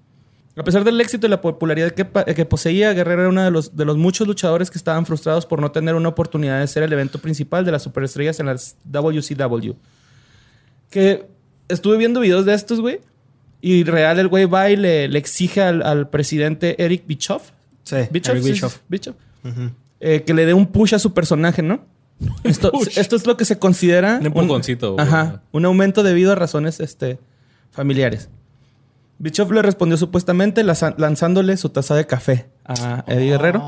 A 0.57 0.63
pesar 0.63 0.85
del 0.85 0.99
éxito 1.01 1.27
y 1.27 1.31
la 1.31 1.41
popularidad 1.43 1.91
que 1.93 2.45
poseía, 2.47 2.93
Guerrero 2.95 3.23
era 3.23 3.29
uno 3.29 3.43
de 3.45 3.51
los, 3.51 3.77
de 3.77 3.85
los 3.85 3.97
muchos 3.99 4.27
luchadores 4.27 4.71
que 4.71 4.79
estaban 4.79 5.05
frustrados 5.05 5.45
por 5.47 5.61
no 5.61 5.73
tener 5.73 5.97
una 5.97 6.09
oportunidad 6.09 6.61
de 6.61 6.67
ser 6.69 6.85
el 6.85 6.93
evento 6.93 7.19
principal 7.19 7.65
de 7.65 7.73
las 7.73 7.83
superestrellas 7.83 8.39
en 8.41 8.47
las 8.47 8.77
WCW. 8.85 9.73
Que 10.91 11.27
estuve 11.69 11.97
viendo 11.97 12.21
videos 12.21 12.45
de 12.47 12.55
estos, 12.55 12.81
güey. 12.81 13.01
Y 13.67 13.83
real, 13.85 14.19
el 14.19 14.29
güey 14.29 14.45
va 14.45 14.69
y 14.69 14.77
le, 14.77 15.09
le 15.09 15.19
exige 15.19 15.63
al, 15.63 15.81
al 15.81 16.11
presidente 16.11 16.85
Eric 16.85 17.07
Bischoff. 17.07 17.45
Sí, 17.83 17.97
Bischoff, 18.11 18.35
Eric 18.35 18.45
sí, 18.45 18.51
Bischoff. 18.53 18.79
Bischoff. 18.91 19.17
Eh, 20.01 20.23
que 20.23 20.35
le 20.35 20.45
dé 20.45 20.53
un 20.53 20.67
push 20.67 20.95
a 20.95 20.99
su 20.99 21.15
personaje, 21.15 21.63
¿no? 21.63 21.83
Esto, 22.45 22.71
es 22.85 23.27
lo 23.27 23.39
que 23.39 23.47
se 23.47 23.59
considera 23.59 24.19
Un 24.21 24.27
empujoncito, 24.27 24.97
ajá, 24.99 25.41
un 25.51 25.65
aumento 25.65 26.03
debido 26.03 26.33
a 26.33 26.35
razones 26.35 26.79
este, 26.79 27.19
familiares. 27.71 28.29
Bischoff 29.19 29.51
le 29.51 29.63
respondió 29.63 29.97
supuestamente 29.97 30.63
lanzándole 30.63 31.57
su 31.57 31.71
taza 31.71 31.95
de 31.95 32.07
café 32.07 32.51
a 32.67 33.03
Eddie 33.07 33.31
Guerrero. 33.31 33.63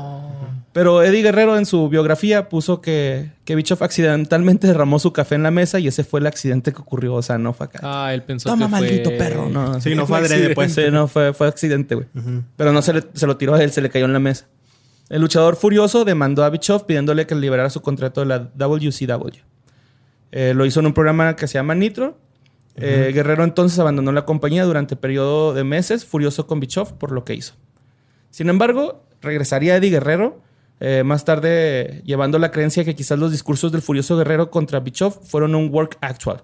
Pero 0.77 1.01
Eddie 1.01 1.23
Guerrero 1.23 1.57
en 1.57 1.65
su 1.65 1.89
biografía 1.89 2.49
puso 2.49 2.81
que, 2.81 3.31
que 3.45 3.55
Bischoff 3.55 3.81
accidentalmente 3.81 4.67
derramó 4.67 4.99
su 4.99 5.11
café 5.11 5.33
en 5.33 5.41
la 5.41 5.49
mesa 5.49 5.79
y 5.79 5.87
ese 5.87 6.03
fue 6.03 6.19
el 6.19 6.27
accidente 6.27 6.71
que 6.71 6.79
ocurrió. 6.81 7.15
O 7.15 7.21
sea, 7.23 7.39
no 7.39 7.51
fue 7.53 7.65
acá. 7.65 7.79
Ah, 7.81 8.13
él 8.13 8.21
pensó 8.21 8.47
Toma, 8.47 8.67
que 8.67 8.69
fue... 8.69 8.81
maldito 8.81 9.09
perro. 9.17 9.49
No, 9.49 9.81
Sí, 9.81 9.95
no 9.95 10.05
fue 10.05 10.19
adrede, 10.19 10.53
pues. 10.53 10.75
Sí, 10.75 10.83
no, 10.91 11.07
fue, 11.07 11.33
fue 11.33 11.47
accidente, 11.47 11.95
güey. 11.95 12.07
Pero 12.55 12.71
no 12.73 12.83
se, 12.83 12.93
le- 12.93 13.03
se 13.15 13.25
lo 13.25 13.37
tiró 13.37 13.55
a 13.55 13.63
él, 13.63 13.71
se 13.71 13.81
le 13.81 13.89
cayó 13.89 14.05
en 14.05 14.13
la 14.13 14.19
mesa. 14.19 14.45
El 15.09 15.21
luchador 15.21 15.55
furioso 15.55 16.05
demandó 16.05 16.43
a 16.43 16.49
Bischoff 16.51 16.83
pidiéndole 16.83 17.25
que 17.25 17.33
liberara 17.33 17.71
su 17.71 17.81
contrato 17.81 18.21
de 18.21 18.27
la 18.27 18.37
WCW. 18.37 19.31
Eh, 20.31 20.53
lo 20.53 20.63
hizo 20.67 20.79
en 20.81 20.85
un 20.85 20.93
programa 20.93 21.35
que 21.35 21.47
se 21.47 21.55
llama 21.55 21.73
Nitro. 21.73 22.19
Eh, 22.75 23.09
Guerrero 23.15 23.43
entonces 23.43 23.79
abandonó 23.79 24.11
la 24.11 24.25
compañía 24.25 24.63
durante 24.63 24.95
periodo 24.95 25.55
de 25.55 25.63
meses, 25.63 26.05
furioso 26.05 26.45
con 26.45 26.59
Bischoff 26.59 26.91
por 26.91 27.11
lo 27.11 27.23
que 27.25 27.33
hizo. 27.33 27.55
Sin 28.29 28.47
embargo, 28.49 29.03
regresaría 29.23 29.75
Eddie 29.77 29.89
Guerrero 29.89 30.45
eh, 30.79 31.03
más 31.03 31.25
tarde 31.25 32.01
llevando 32.05 32.37
la 32.39 32.51
creencia 32.51 32.83
que 32.85 32.95
quizás 32.95 33.17
los 33.19 33.31
discursos 33.31 33.71
del 33.71 33.81
furioso 33.81 34.15
Guerrero 34.17 34.49
contra 34.51 34.79
Bischoff 34.79 35.17
fueron 35.23 35.55
un 35.55 35.73
work 35.73 35.97
actual. 36.01 36.43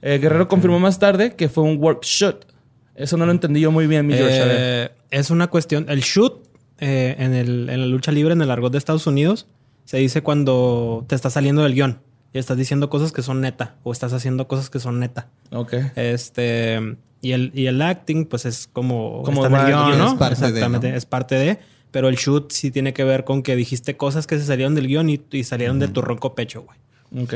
Eh, 0.00 0.18
Guerrero 0.20 0.48
confirmó 0.48 0.78
más 0.80 0.98
tarde 0.98 1.34
que 1.34 1.48
fue 1.48 1.64
un 1.64 1.78
work 1.82 2.02
shot. 2.04 2.46
Eso 2.94 3.16
no 3.16 3.24
lo 3.26 3.32
entendí 3.32 3.60
yo 3.60 3.70
muy 3.70 3.86
bien, 3.86 4.06
mi 4.06 4.14
George. 4.14 4.38
Eh, 4.42 4.90
es 5.10 5.30
una 5.30 5.46
cuestión. 5.48 5.86
El 5.88 6.00
shoot 6.00 6.44
en, 6.78 7.32
el- 7.34 7.68
en 7.70 7.80
la 7.80 7.86
lucha 7.86 8.10
libre, 8.12 8.32
en 8.32 8.42
el 8.42 8.50
argot 8.50 8.72
de 8.72 8.78
Estados 8.78 9.06
Unidos, 9.06 9.46
se 9.84 9.98
dice 9.98 10.22
cuando 10.22 11.04
te 11.08 11.14
estás 11.14 11.32
saliendo 11.34 11.62
del 11.62 11.74
guion 11.74 12.00
y 12.32 12.38
estás 12.38 12.56
diciendo 12.56 12.90
cosas 12.90 13.12
que 13.12 13.22
son 13.22 13.40
neta 13.40 13.76
o 13.84 13.92
estás 13.92 14.12
haciendo 14.12 14.48
cosas 14.48 14.68
que 14.70 14.80
son 14.80 14.98
neta. 15.00 15.28
Ok. 15.52 15.74
Este. 15.96 16.96
Y 17.20 17.32
el, 17.32 17.52
y 17.54 17.66
el 17.66 17.80
acting, 17.80 18.24
pues 18.26 18.44
es 18.46 18.68
como, 18.72 19.22
Como 19.22 19.44
está 19.46 19.60
en 19.60 19.66
el 19.68 19.74
va 19.74 19.88
el 19.90 19.94
guion, 19.96 20.06
es 20.08 20.14
parte 20.14 20.50
de, 20.52 20.68
¿no? 20.68 20.96
es 20.96 21.06
parte 21.06 21.34
de. 21.36 21.58
Pero 21.92 22.08
el 22.08 22.16
shoot 22.16 22.50
sí 22.50 22.70
tiene 22.72 22.92
que 22.92 23.04
ver 23.04 23.22
con 23.24 23.42
que 23.44 23.54
dijiste 23.54 23.96
cosas 23.96 24.26
que 24.26 24.38
se 24.38 24.44
salieron 24.44 24.74
del 24.74 24.88
guion 24.88 25.08
y, 25.10 25.20
y 25.30 25.44
salieron 25.44 25.78
de 25.78 25.86
tu 25.88 26.02
ronco 26.02 26.34
pecho, 26.34 26.62
güey. 26.62 27.22
Ok. 27.24 27.34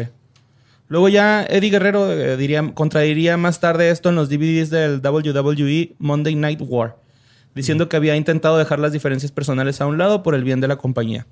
Luego 0.88 1.08
ya 1.08 1.44
Eddie 1.48 1.70
Guerrero 1.70 2.10
eh, 2.12 2.36
diría, 2.36 2.72
contradiría 2.74 3.36
más 3.36 3.60
tarde 3.60 3.90
esto 3.90 4.08
en 4.08 4.14
los 4.16 4.28
DVDs 4.28 4.70
del 4.70 5.00
WWE 5.04 5.94
Monday 5.98 6.34
Night 6.36 6.60
War, 6.62 6.96
diciendo 7.54 7.88
que 7.88 7.96
había 7.96 8.16
intentado 8.16 8.56
dejar 8.56 8.78
las 8.78 8.92
diferencias 8.92 9.30
personales 9.32 9.80
a 9.80 9.86
un 9.86 9.98
lado 9.98 10.22
por 10.22 10.34
el 10.34 10.42
bien 10.44 10.60
de 10.60 10.68
la 10.68 10.76
compañía. 10.76 11.26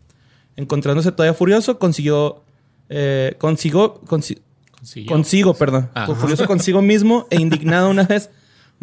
Encontrándose 0.56 1.10
todavía 1.12 1.34
furioso, 1.34 1.78
consiguió... 1.78 2.42
eh, 2.88 3.34
consiguió... 3.38 4.00
consi- 4.06 4.38
Consiguió. 4.76 5.08
Consigo, 5.12 5.54
perdón. 5.54 5.88
Ah. 5.94 6.06
Furioso 6.14 6.46
consigo 6.46 6.82
mismo 6.82 7.26
e 7.30 7.40
indignado 7.40 7.88
una 7.88 8.02
vez 8.04 8.28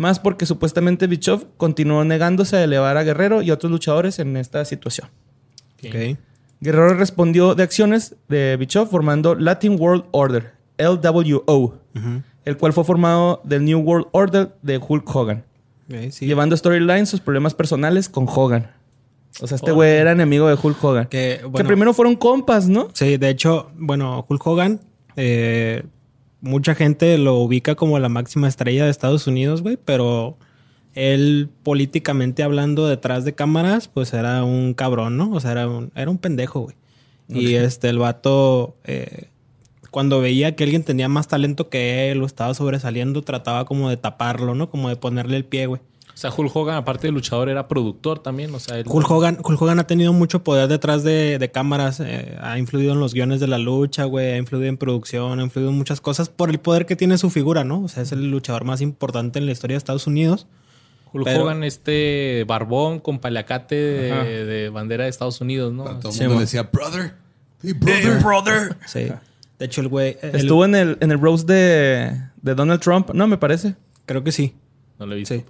más 0.01 0.19
porque 0.19 0.45
supuestamente 0.45 1.07
Bischoff 1.07 1.45
continuó 1.55 2.03
negándose 2.03 2.57
a 2.57 2.63
elevar 2.63 2.97
a 2.97 3.03
Guerrero 3.03 3.41
y 3.41 3.51
otros 3.51 3.71
luchadores 3.71 4.19
en 4.19 4.35
esta 4.35 4.65
situación. 4.65 5.07
Guerrero 6.59 6.93
respondió 6.95 7.55
de 7.55 7.63
acciones 7.63 8.15
de 8.27 8.57
Bischoff 8.57 8.91
formando 8.91 9.35
Latin 9.35 9.79
World 9.79 10.05
Order, 10.11 10.51
LWO, 10.77 11.79
el 12.45 12.57
cual 12.57 12.73
fue 12.73 12.83
formado 12.83 13.41
del 13.43 13.63
New 13.63 13.79
World 13.79 14.07
Order 14.11 14.51
de 14.61 14.77
Hulk 14.77 15.15
Hogan, 15.15 15.45
sí. 16.09 16.25
llevando 16.25 16.57
storyline 16.57 17.05
sus 17.05 17.19
problemas 17.19 17.53
personales 17.53 18.09
con 18.09 18.27
Hogan. 18.27 18.69
O 19.39 19.47
sea, 19.47 19.55
este 19.55 19.71
güey 19.71 19.91
era 19.91 20.11
enemigo 20.11 20.47
de 20.49 20.57
Hulk 20.61 20.83
Hogan. 20.83 21.07
Que, 21.07 21.41
Que 21.55 21.63
primero 21.63 21.93
fueron 21.93 22.15
compas, 22.15 22.67
¿no? 22.67 22.89
Sí, 22.93 23.17
de 23.17 23.29
hecho, 23.29 23.71
bueno, 23.75 24.25
Hulk 24.27 24.45
Hogan, 24.45 24.81
eh, 25.15 25.83
mucha 26.41 26.75
gente 26.75 27.17
lo 27.17 27.35
ubica 27.35 27.75
como 27.75 27.97
la 27.99 28.09
máxima 28.09 28.47
estrella 28.47 28.85
de 28.85 28.91
Estados 28.91 29.27
Unidos, 29.27 29.61
güey, 29.61 29.77
pero 29.77 30.37
él 30.93 31.49
políticamente 31.63 32.43
hablando 32.43 32.87
detrás 32.87 33.23
de 33.23 33.33
cámaras, 33.33 33.87
pues 33.87 34.13
era 34.13 34.43
un 34.43 34.73
cabrón, 34.73 35.17
¿no? 35.17 35.31
O 35.31 35.39
sea, 35.39 35.51
era 35.51 35.67
un, 35.67 35.91
era 35.95 36.11
un 36.11 36.17
pendejo, 36.17 36.61
güey. 36.61 36.75
Y 37.29 37.53
este, 37.53 37.87
el 37.87 37.97
vato, 37.97 38.75
eh, 38.83 39.29
cuando 39.89 40.19
veía 40.19 40.53
que 40.55 40.65
alguien 40.65 40.83
tenía 40.83 41.07
más 41.07 41.29
talento 41.29 41.69
que 41.69 42.11
él 42.11 42.21
o 42.21 42.25
estaba 42.25 42.53
sobresaliendo, 42.53 43.21
trataba 43.21 43.63
como 43.63 43.89
de 43.89 43.95
taparlo, 43.95 44.53
¿no? 44.53 44.69
Como 44.69 44.89
de 44.89 44.97
ponerle 44.97 45.37
el 45.37 45.45
pie, 45.45 45.67
güey. 45.67 45.81
O 46.13 46.17
sea, 46.21 46.31
Hulk 46.35 46.55
Hogan, 46.55 46.75
aparte 46.75 47.07
de 47.07 47.11
luchador, 47.13 47.49
era 47.49 47.67
productor 47.67 48.19
también. 48.19 48.53
O 48.53 48.59
sea, 48.59 48.77
él- 48.77 48.85
Hulk 48.87 49.09
Hogan, 49.09 49.37
Hulk 49.43 49.61
Hogan 49.61 49.79
ha 49.79 49.87
tenido 49.87 50.13
mucho 50.13 50.43
poder 50.43 50.67
detrás 50.67 51.03
de, 51.03 51.39
de 51.39 51.51
cámaras. 51.51 51.99
eh, 51.99 52.37
ha 52.41 52.59
influido 52.59 52.93
en 52.93 52.99
los 52.99 53.13
guiones 53.13 53.39
de 53.39 53.47
la 53.47 53.57
lucha, 53.57 54.03
güey. 54.05 54.33
Ha 54.33 54.37
influido 54.37 54.67
en 54.67 54.77
producción, 54.77 55.39
ha 55.39 55.43
influido 55.43 55.71
en 55.71 55.77
muchas 55.77 55.99
cosas 56.01 56.29
por 56.29 56.49
el 56.49 56.59
poder 56.59 56.85
que 56.85 56.95
tiene 56.95 57.17
su 57.17 57.29
figura, 57.29 57.63
¿no? 57.63 57.81
O 57.83 57.87
sea, 57.87 58.03
es 58.03 58.11
el 58.11 58.29
luchador 58.29 58.65
más 58.65 58.81
importante 58.81 59.39
en 59.39 59.45
la 59.45 59.51
historia 59.53 59.75
de 59.75 59.79
Estados 59.79 60.05
Unidos. 60.05 60.47
Hulk 61.13 61.25
pero- 61.25 61.43
Hogan, 61.43 61.63
este 61.63 62.45
barbón 62.47 62.99
con 62.99 63.19
paliacate 63.19 64.11
Ajá. 64.11 64.23
de, 64.23 64.45
de 64.45 64.69
bandera 64.69 65.05
de 65.05 65.09
Estados 65.09 65.41
Unidos, 65.41 65.73
¿no? 65.73 65.83
Todo 65.85 66.09
el 66.09 66.13
Sí, 66.13 66.19
mundo 66.19 66.33
mo. 66.35 66.39
le 66.39 66.45
decía, 66.45 66.63
brother. 66.63 67.13
Hey, 67.63 67.73
brother. 67.73 68.19
brother. 68.23 68.77
Sí. 68.85 69.07
De 69.59 69.65
hecho, 69.65 69.81
el 69.81 69.87
güey. 69.87 70.17
el- 70.21 70.35
Estuvo 70.35 70.65
en 70.65 70.75
el, 70.75 70.97
en 71.01 71.11
el 71.11 71.19
roast 71.19 71.47
de, 71.47 72.17
de 72.41 72.55
Donald 72.55 72.81
Trump. 72.81 73.11
No, 73.13 73.27
me 73.27 73.37
parece. 73.37 73.75
Creo 74.05 74.23
que 74.23 74.31
sí. 74.31 74.55
No 74.99 75.05
lo 75.05 75.13
he 75.13 75.17
visto. 75.17 75.35
Sí. 75.35 75.43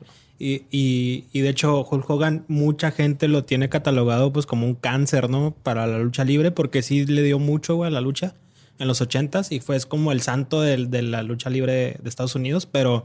Y, 0.43 0.63
y, 0.71 1.25
y 1.31 1.41
de 1.41 1.49
hecho, 1.49 1.85
Hulk 1.87 2.09
Hogan, 2.09 2.45
mucha 2.47 2.89
gente 2.89 3.27
lo 3.27 3.43
tiene 3.43 3.69
catalogado 3.69 4.33
pues 4.33 4.47
como 4.47 4.65
un 4.65 4.73
cáncer, 4.73 5.29
¿no? 5.29 5.53
Para 5.61 5.85
la 5.85 5.99
lucha 5.99 6.23
libre, 6.23 6.49
porque 6.49 6.81
sí 6.81 7.05
le 7.05 7.21
dio 7.21 7.37
mucho, 7.37 7.75
güey, 7.75 7.89
a 7.89 7.91
la 7.91 8.01
lucha 8.01 8.33
en 8.79 8.87
los 8.87 9.01
ochentas 9.01 9.51
y 9.51 9.59
fue 9.59 9.75
es 9.75 9.85
como 9.85 10.11
el 10.11 10.21
santo 10.21 10.61
del- 10.61 10.89
de 10.89 11.03
la 11.03 11.21
lucha 11.21 11.51
libre 11.51 11.97
de 12.01 12.09
Estados 12.09 12.33
Unidos, 12.33 12.65
pero 12.65 13.03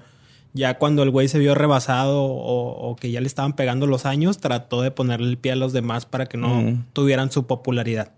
ya 0.55 0.79
cuando 0.79 1.03
el 1.03 1.11
güey 1.11 1.29
se 1.29 1.39
vio 1.39 1.55
rebasado 1.55 2.23
o, 2.25 2.89
o 2.91 2.97
que 2.97 3.11
ya 3.11 3.21
le 3.21 3.27
estaban 3.27 3.55
pegando 3.55 3.87
los 3.87 4.07
años, 4.07 4.39
trató 4.39 4.81
de 4.81 4.91
ponerle 4.91 5.29
el 5.29 5.37
pie 5.37 5.53
a 5.53 5.57
los 5.57 5.75
demás 5.75 6.07
para 6.07 6.25
que 6.27 6.39
no 6.39 6.49
Mm. 6.63 6.85
tuvieran 6.95 7.31
su 7.31 7.47
popularidad. 7.47 8.13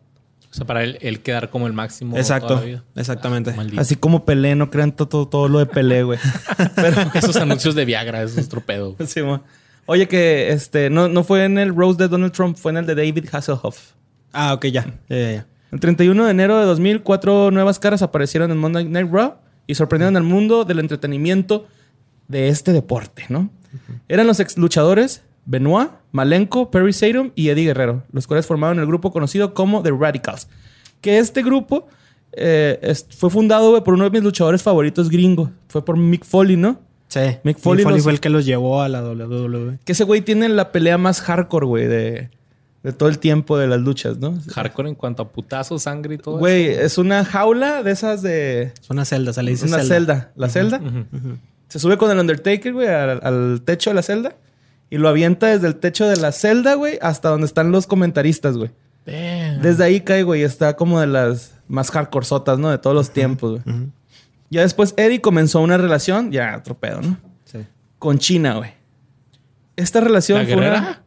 O 0.50 0.54
sea, 0.54 0.66
para 0.66 0.82
él, 0.82 0.98
él 1.02 1.20
quedar 1.20 1.50
como 1.50 1.66
el 1.66 1.72
máximo 1.74 2.16
Exacto, 2.16 2.48
toda 2.48 2.60
la 2.60 2.66
vida. 2.66 2.84
exactamente. 2.96 3.52
Maldito. 3.52 3.80
Así 3.80 3.96
como 3.96 4.24
Pelé, 4.24 4.54
no 4.54 4.70
crean 4.70 4.92
to- 4.92 5.06
todo, 5.06 5.28
todo 5.28 5.48
lo 5.48 5.58
de 5.58 5.66
Pelé, 5.66 6.02
güey. 6.04 6.18
Pero, 6.76 6.96
Esos 7.14 7.36
anuncios 7.36 7.74
de 7.74 7.84
Viagra, 7.84 8.22
eso 8.22 8.40
es 8.40 8.48
tropedo. 8.48 8.96
sí, 9.06 9.22
mo. 9.22 9.42
Oye, 9.86 10.06
que 10.08 10.50
este 10.50 10.90
no, 10.90 11.08
no 11.08 11.22
fue 11.24 11.44
en 11.44 11.58
el 11.58 11.74
roast 11.74 11.98
de 12.00 12.08
Donald 12.08 12.32
Trump, 12.32 12.56
fue 12.56 12.72
en 12.72 12.78
el 12.78 12.86
de 12.86 12.94
David 12.94 13.26
Hasselhoff. 13.32 13.92
Ah, 14.32 14.52
ok, 14.54 14.66
ya. 14.66 14.86
Ya, 15.08 15.16
ya, 15.16 15.32
ya. 15.32 15.46
El 15.70 15.80
31 15.80 16.24
de 16.24 16.30
enero 16.30 16.58
de 16.58 16.64
2000, 16.66 17.02
cuatro 17.02 17.50
nuevas 17.50 17.78
caras 17.78 18.00
aparecieron 18.02 18.50
en 18.50 18.56
Monday 18.58 18.84
Night 18.86 19.08
Raw 19.10 19.34
y 19.66 19.74
sorprendieron 19.74 20.16
al 20.16 20.22
mundo 20.22 20.64
del 20.64 20.78
entretenimiento 20.78 21.66
de 22.26 22.48
este 22.48 22.72
deporte, 22.72 23.26
¿no? 23.28 23.50
Eran 24.08 24.26
los 24.26 24.40
ex 24.40 24.56
luchadores 24.56 25.22
Benoit, 25.44 25.90
Malenko, 26.12 26.70
Perry 26.70 26.92
Saturn 26.92 27.32
y 27.34 27.48
Eddie 27.50 27.64
Guerrero, 27.66 28.02
los 28.12 28.26
cuales 28.26 28.46
formaron 28.46 28.78
el 28.78 28.86
grupo 28.86 29.12
conocido 29.12 29.54
como 29.54 29.82
The 29.82 29.90
Radicals. 29.92 30.48
Que 31.00 31.18
este 31.18 31.42
grupo 31.42 31.86
eh, 32.32 32.78
es- 32.82 33.06
fue 33.10 33.30
fundado 33.30 33.82
por 33.84 33.94
uno 33.94 34.04
de 34.04 34.10
mis 34.10 34.22
luchadores 34.22 34.62
favoritos 34.62 35.08
gringos. 35.10 35.50
Fue 35.68 35.84
por 35.84 35.96
Mick 35.96 36.24
Foley, 36.24 36.56
¿no? 36.56 36.80
Sí. 37.08 37.20
Mick 37.42 37.58
Foley 37.58 37.84
los- 37.84 38.02
fue 38.02 38.12
el 38.12 38.20
que 38.20 38.28
los 38.28 38.44
llevó 38.44 38.82
a 38.82 38.88
la 38.88 39.02
WWE. 39.02 39.78
Que 39.84 39.92
ese 39.92 40.04
güey 40.04 40.20
tiene 40.20 40.48
la 40.48 40.72
pelea 40.72 40.98
más 40.98 41.20
hardcore, 41.22 41.66
güey, 41.66 41.86
de, 41.86 42.30
de 42.82 42.92
todo 42.92 43.08
el 43.08 43.18
tiempo 43.18 43.56
de 43.56 43.66
las 43.66 43.80
luchas, 43.80 44.18
¿no? 44.18 44.38
Hardcore 44.52 44.88
en 44.90 44.94
cuanto 44.94 45.22
a 45.22 45.28
putazos, 45.28 45.82
sangre 45.84 46.16
y 46.16 46.18
todo. 46.18 46.38
Güey, 46.38 46.66
es 46.66 46.98
una 46.98 47.24
jaula 47.24 47.82
de 47.82 47.90
esas 47.92 48.20
de... 48.22 48.72
Es 48.80 48.90
una 48.90 49.04
celda, 49.06 49.32
se 49.32 49.42
le 49.42 49.52
dice 49.52 49.66
una 49.66 49.78
celda. 49.78 49.94
celda. 49.94 50.32
La 50.36 50.48
celda. 50.50 50.80
Se 51.68 51.78
sube 51.78 51.96
con 51.96 52.10
el 52.10 52.18
Undertaker, 52.18 52.72
güey, 52.72 52.88
al, 52.88 53.20
al 53.22 53.62
techo 53.64 53.90
de 53.90 53.94
la 53.94 54.02
celda. 54.02 54.36
Y 54.90 54.96
lo 54.98 55.08
avienta 55.08 55.48
desde 55.48 55.66
el 55.66 55.76
techo 55.76 56.06
de 56.08 56.16
la 56.16 56.32
celda, 56.32 56.74
güey, 56.74 56.98
hasta 57.02 57.28
donde 57.28 57.46
están 57.46 57.70
los 57.72 57.86
comentaristas, 57.86 58.56
güey. 58.56 58.70
Damn. 59.06 59.60
Desde 59.62 59.84
ahí 59.84 60.00
cae, 60.00 60.22
güey. 60.22 60.42
Está 60.42 60.76
como 60.76 61.00
de 61.00 61.06
las 61.06 61.52
más 61.68 61.90
hardcoresotas, 61.90 62.58
¿no? 62.58 62.70
De 62.70 62.78
todos 62.78 62.96
los 62.96 63.10
tiempos, 63.10 63.62
güey. 63.62 63.86
Ya 64.50 64.62
después 64.62 64.94
Eddie 64.96 65.20
comenzó 65.20 65.60
una 65.60 65.76
relación, 65.76 66.32
ya 66.32 66.56
otro 66.56 66.74
pedo, 66.78 67.02
¿no? 67.02 67.18
Sí. 67.44 67.58
Con 67.98 68.18
China, 68.18 68.54
güey. 68.54 68.70
Esta 69.76 70.00
relación 70.00 70.38
¿La 70.40 70.44
fue 70.46 70.56
una-? 70.56 71.02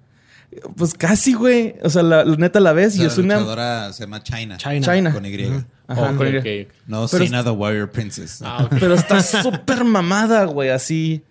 Pues 0.76 0.94
casi, 0.94 1.34
güey. 1.34 1.76
O 1.84 1.90
sea, 1.90 2.04
la, 2.04 2.24
la 2.26 2.36
neta 2.36 2.60
la 2.60 2.74
ves 2.74 3.00
O 3.00 3.02
y 3.02 3.06
es 3.06 3.18
la 3.18 3.24
una. 3.24 3.36
luchadora 3.38 3.94
se 3.94 4.04
llama 4.04 4.22
China. 4.22 4.58
China. 4.58 4.94
China. 4.94 5.14
Con 5.14 5.26
Y. 5.26 5.64
Ajá, 5.88 6.12
Ok, 6.12 6.18
con- 6.18 6.38
ok. 6.38 6.46
No 6.88 7.08
Cena 7.08 7.44
the 7.44 7.50
Warrior 7.50 7.90
Princess. 7.90 8.42
Ah. 8.44 8.68
Pero 8.80 8.94
está 8.94 9.22
súper 9.24 9.84
mamada, 9.84 10.46
güey, 10.46 10.70
así. 10.70 11.24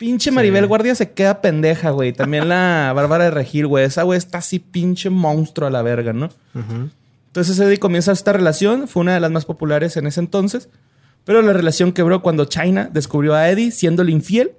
Pinche 0.00 0.30
Maribel 0.30 0.66
Guardia 0.66 0.94
se 0.94 1.10
queda 1.12 1.42
pendeja, 1.42 1.90
güey. 1.90 2.14
También 2.14 2.48
la 2.48 2.90
Bárbara 2.96 3.24
de 3.24 3.30
Regil, 3.32 3.66
güey. 3.66 3.84
Esa 3.84 4.02
güey 4.04 4.16
está 4.16 4.38
así 4.38 4.58
pinche 4.58 5.10
monstruo 5.10 5.68
a 5.68 5.70
la 5.70 5.82
verga, 5.82 6.14
¿no? 6.14 6.30
Entonces 7.26 7.58
Eddie 7.60 7.78
comienza 7.78 8.10
esta 8.10 8.32
relación. 8.32 8.88
Fue 8.88 9.02
una 9.02 9.12
de 9.12 9.20
las 9.20 9.30
más 9.30 9.44
populares 9.44 9.98
en 9.98 10.06
ese 10.06 10.20
entonces. 10.20 10.70
Pero 11.24 11.42
la 11.42 11.52
relación 11.52 11.92
quebró 11.92 12.22
cuando 12.22 12.46
China 12.46 12.88
descubrió 12.90 13.34
a 13.34 13.50
Eddie 13.50 13.70
siéndole 13.72 14.10
infiel 14.10 14.52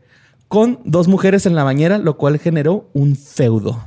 con 0.47 0.79
dos 0.85 1.07
mujeres 1.07 1.47
en 1.47 1.55
la 1.55 1.63
bañera, 1.63 1.97
lo 1.97 2.17
cual 2.17 2.37
generó 2.37 2.87
un 2.93 3.15
feudo. 3.15 3.83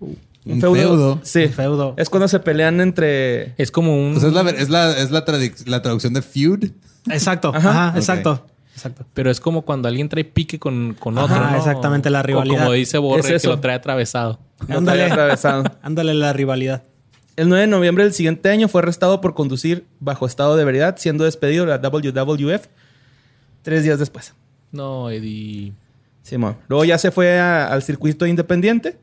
Un 0.00 0.60
feudo. 0.62 1.20
Sí. 1.24 1.44
Un 1.44 1.52
feudo. 1.52 1.94
Es 1.98 2.08
cuando 2.08 2.26
se 2.28 2.40
pelean 2.40 2.80
entre... 2.80 3.52
Es 3.58 3.70
como 3.70 3.94
un. 3.94 4.16
Es 4.16 4.22
la, 4.22 4.48
es 4.50 4.70
la, 4.70 4.96
es 4.96 5.10
la, 5.10 5.24
tradic- 5.26 5.66
la 5.66 5.82
traducción 5.82 6.14
de 6.14 6.22
feud. 6.22 6.70
Exacto. 7.10 7.52
Ajá. 7.54 7.92
Exacto. 7.96 8.46
Exacto. 8.76 9.06
Pero 9.14 9.30
es 9.30 9.40
como 9.40 9.62
cuando 9.62 9.88
alguien 9.88 10.08
trae 10.08 10.24
pique 10.24 10.58
con, 10.58 10.94
con 10.98 11.16
Ajá, 11.18 11.24
otro. 11.34 11.50
¿no? 11.50 11.56
exactamente, 11.56 12.10
la 12.10 12.20
O 12.20 12.22
rivalidad. 12.22 12.58
como 12.58 12.72
dice 12.72 12.98
Borre, 12.98 13.20
Es 13.20 13.30
eso. 13.30 13.48
que 13.50 13.56
lo 13.56 13.60
trae 13.60 13.74
atravesado. 13.74 14.38
Ándale. 14.68 15.04
atravesado. 15.06 15.64
Ándale 15.82 16.12
la 16.14 16.32
rivalidad. 16.34 16.84
El 17.36 17.48
9 17.48 17.62
de 17.62 17.66
noviembre 17.66 18.04
del 18.04 18.12
siguiente 18.12 18.48
año 18.50 18.68
fue 18.68 18.82
arrestado 18.82 19.20
por 19.20 19.34
conducir 19.34 19.86
bajo 19.98 20.26
estado 20.26 20.56
de 20.56 20.62
ebriedad, 20.62 20.96
siendo 20.98 21.24
despedido 21.24 21.64
de 21.66 21.70
la 21.72 21.78
WWF 21.78 22.66
tres 23.62 23.82
días 23.82 23.98
después. 23.98 24.34
No, 24.72 25.10
Eddie. 25.10 25.72
Simón. 26.22 26.56
Luego 26.68 26.84
ya 26.84 26.98
se 26.98 27.10
fue 27.10 27.38
a- 27.38 27.66
al 27.68 27.82
circuito 27.82 28.26
independiente. 28.26 28.98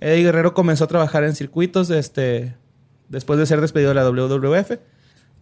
Eddie 0.00 0.24
Guerrero 0.24 0.54
comenzó 0.54 0.84
a 0.84 0.88
trabajar 0.88 1.24
en 1.24 1.34
circuitos 1.34 1.88
este, 1.90 2.54
después 3.08 3.38
de 3.38 3.46
ser 3.46 3.60
despedido 3.60 3.90
de 3.90 3.94
la 3.94 4.04
WWF. 4.08 4.72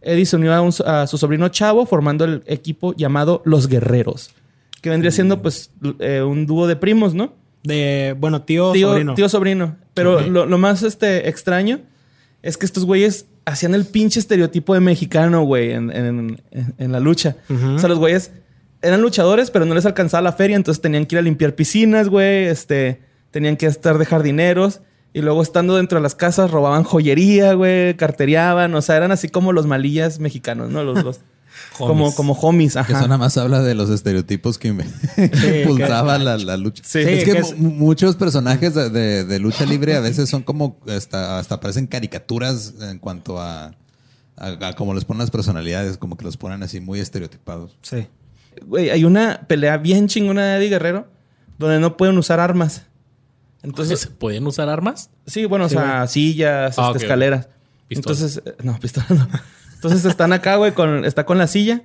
Eddie 0.03 0.27
se 0.27 0.37
unió 0.37 0.53
a, 0.55 0.61
un- 0.61 0.73
a 0.85 1.07
su 1.07 1.19
sobrino 1.19 1.49
Chavo 1.49 1.87
formando 1.87 2.25
el 2.25 2.43
equipo 2.47 2.95
llamado 2.95 3.43
Los 3.45 3.69
Guerreros, 3.69 4.31
que 4.81 4.91
vendría 4.91 5.11
siendo 5.12 5.43
pues 5.43 5.71
eh, 6.01 6.23
un 6.23 6.47
dúo 6.47 6.67
de 6.67 6.77
primos, 6.77 7.15
¿no? 7.15 7.35
De, 7.62 8.17
bueno, 8.19 8.43
tío, 8.43 8.73
tío 8.73 8.88
sobrino. 8.88 9.15
tío 9.15 9.29
sobrino. 9.29 9.77
Pero 9.95 10.21
lo, 10.21 10.47
lo 10.47 10.59
más 10.59 10.83
este, 10.83 11.29
extraño 11.29 11.81
es 12.43 12.57
que 12.57 12.67
estos 12.67 12.85
güeyes 12.85 13.27
hacían 13.45 13.75
el 13.75 13.85
pinche 13.85 14.19
estereotipo 14.19 14.75
de 14.75 14.81
mexicano, 14.81 15.43
güey, 15.45 15.71
en, 15.73 15.91
en- 15.95 16.41
en- 16.51 16.75
en 16.79 16.93
la 16.93 16.99
lucha. 17.01 17.37
O 17.49 17.79
sea, 17.79 17.88
los 17.88 17.99
güeyes 17.99 18.33
eran 18.81 19.01
luchadores, 19.01 19.51
pero 19.53 19.65
no 19.65 19.75
les 19.75 19.87
alcanzaba 19.87 20.23
la 20.23 20.33
feria, 20.33 20.57
entonces 20.57 20.81
tenían 20.83 21.07
que 21.07 21.15
ir 21.15 21.21
a 21.21 21.23
limpiar 21.23 21.55
piscinas, 21.55 22.09
güey, 22.09 22.47
este, 22.47 23.01
tenían 23.31 23.57
que 23.57 23.67
estar 23.67 23.97
de 23.99 24.07
jardineros. 24.07 24.81
Y 25.14 25.20
luego 25.20 25.42
estando 25.42 25.77
dentro 25.77 25.98
de 25.98 26.03
las 26.03 26.14
casas 26.14 26.51
robaban 26.51 26.85
joyería, 26.85 27.53
güey, 27.55 27.94
carteriaban. 27.96 28.75
O 28.75 28.81
sea, 28.83 28.96
eran 28.96 29.12
así 29.12 29.29
como 29.29 29.53
los 29.53 29.66
malillas 29.66 30.18
mexicanos, 30.20 30.70
¿no? 30.70 30.83
Los, 30.85 31.05
los- 31.05 31.20
como, 31.77 32.05
Homies. 32.05 32.14
como 32.14 32.33
homies, 32.33 32.77
ajá. 32.79 32.87
Que 32.87 32.92
eso 32.94 33.03
nada 33.03 33.18
más 33.18 33.37
habla 33.37 33.61
de 33.62 33.75
los 33.75 33.90
estereotipos 33.90 34.57
que, 34.59 34.72
me- 34.72 34.87
que 35.16 35.62
impulsaba 35.62 36.18
la, 36.18 36.38
la 36.38 36.57
lucha. 36.57 36.83
Sí. 36.87 37.01
es 37.01 37.20
Sí, 37.20 37.25
que, 37.27 37.33
que 37.33 37.38
es- 37.38 37.59
muchos 37.59 38.16
personajes 38.16 38.75
de, 38.75 38.88
de- 38.88 39.25
de 39.25 39.38
lucha 39.38 39.66
libre 39.66 39.94
a 39.96 40.01
veces 40.01 40.31
son 40.31 40.42
como 40.42 40.79
hasta, 40.88 41.38
hasta 41.38 41.61
parecen 41.61 41.87
caricaturas 41.87 42.72
en 42.81 42.98
cuanto 42.98 43.38
a, 43.38 43.75
a, 44.37 44.46
a 44.68 44.72
cómo 44.75 44.94
les 44.94 45.05
ponen 45.05 45.18
las 45.20 45.31
personalidades, 45.31 45.98
como 45.98 46.16
que 46.16 46.25
los 46.25 46.38
ponen 46.38 46.62
así 46.62 46.81
muy 46.81 47.01
estereotipados. 47.01 47.77
Sí. 47.83 48.07
Güey, 48.66 48.88
hay 48.88 49.05
una 49.05 49.42
pelea 49.46 49.77
bien 49.77 50.09
chingona 50.09 50.46
de 50.46 50.57
Eddie 50.57 50.70
Guerrero 50.70 51.07
donde 51.59 51.81
no 51.81 51.98
pueden 51.98 52.16
usar 52.16 52.40
armas. 52.40 52.87
Entonces, 53.62 54.01
Entonces, 54.03 54.18
¿pueden 54.18 54.46
usar 54.46 54.68
armas? 54.68 55.11
sí, 55.27 55.44
bueno, 55.44 55.68
Sí, 55.68 55.77
o 55.77 55.81
sea, 55.81 56.07
sillas, 56.07 56.79
Ah, 56.79 56.90
este, 56.92 57.05
escaleras. 57.05 57.48
Pistola. 57.88 58.14
Entonces, 58.16 58.42
eh, 58.44 58.55
no, 58.62 58.79
pistola 58.81 59.07
no. 59.11 59.29
Entonces 59.75 60.05
están 60.05 60.33
acá, 60.33 60.57
güey, 60.57 60.72
con, 60.72 61.05
está 61.05 61.25
con 61.27 61.38
la 61.38 61.46
silla 61.46 61.83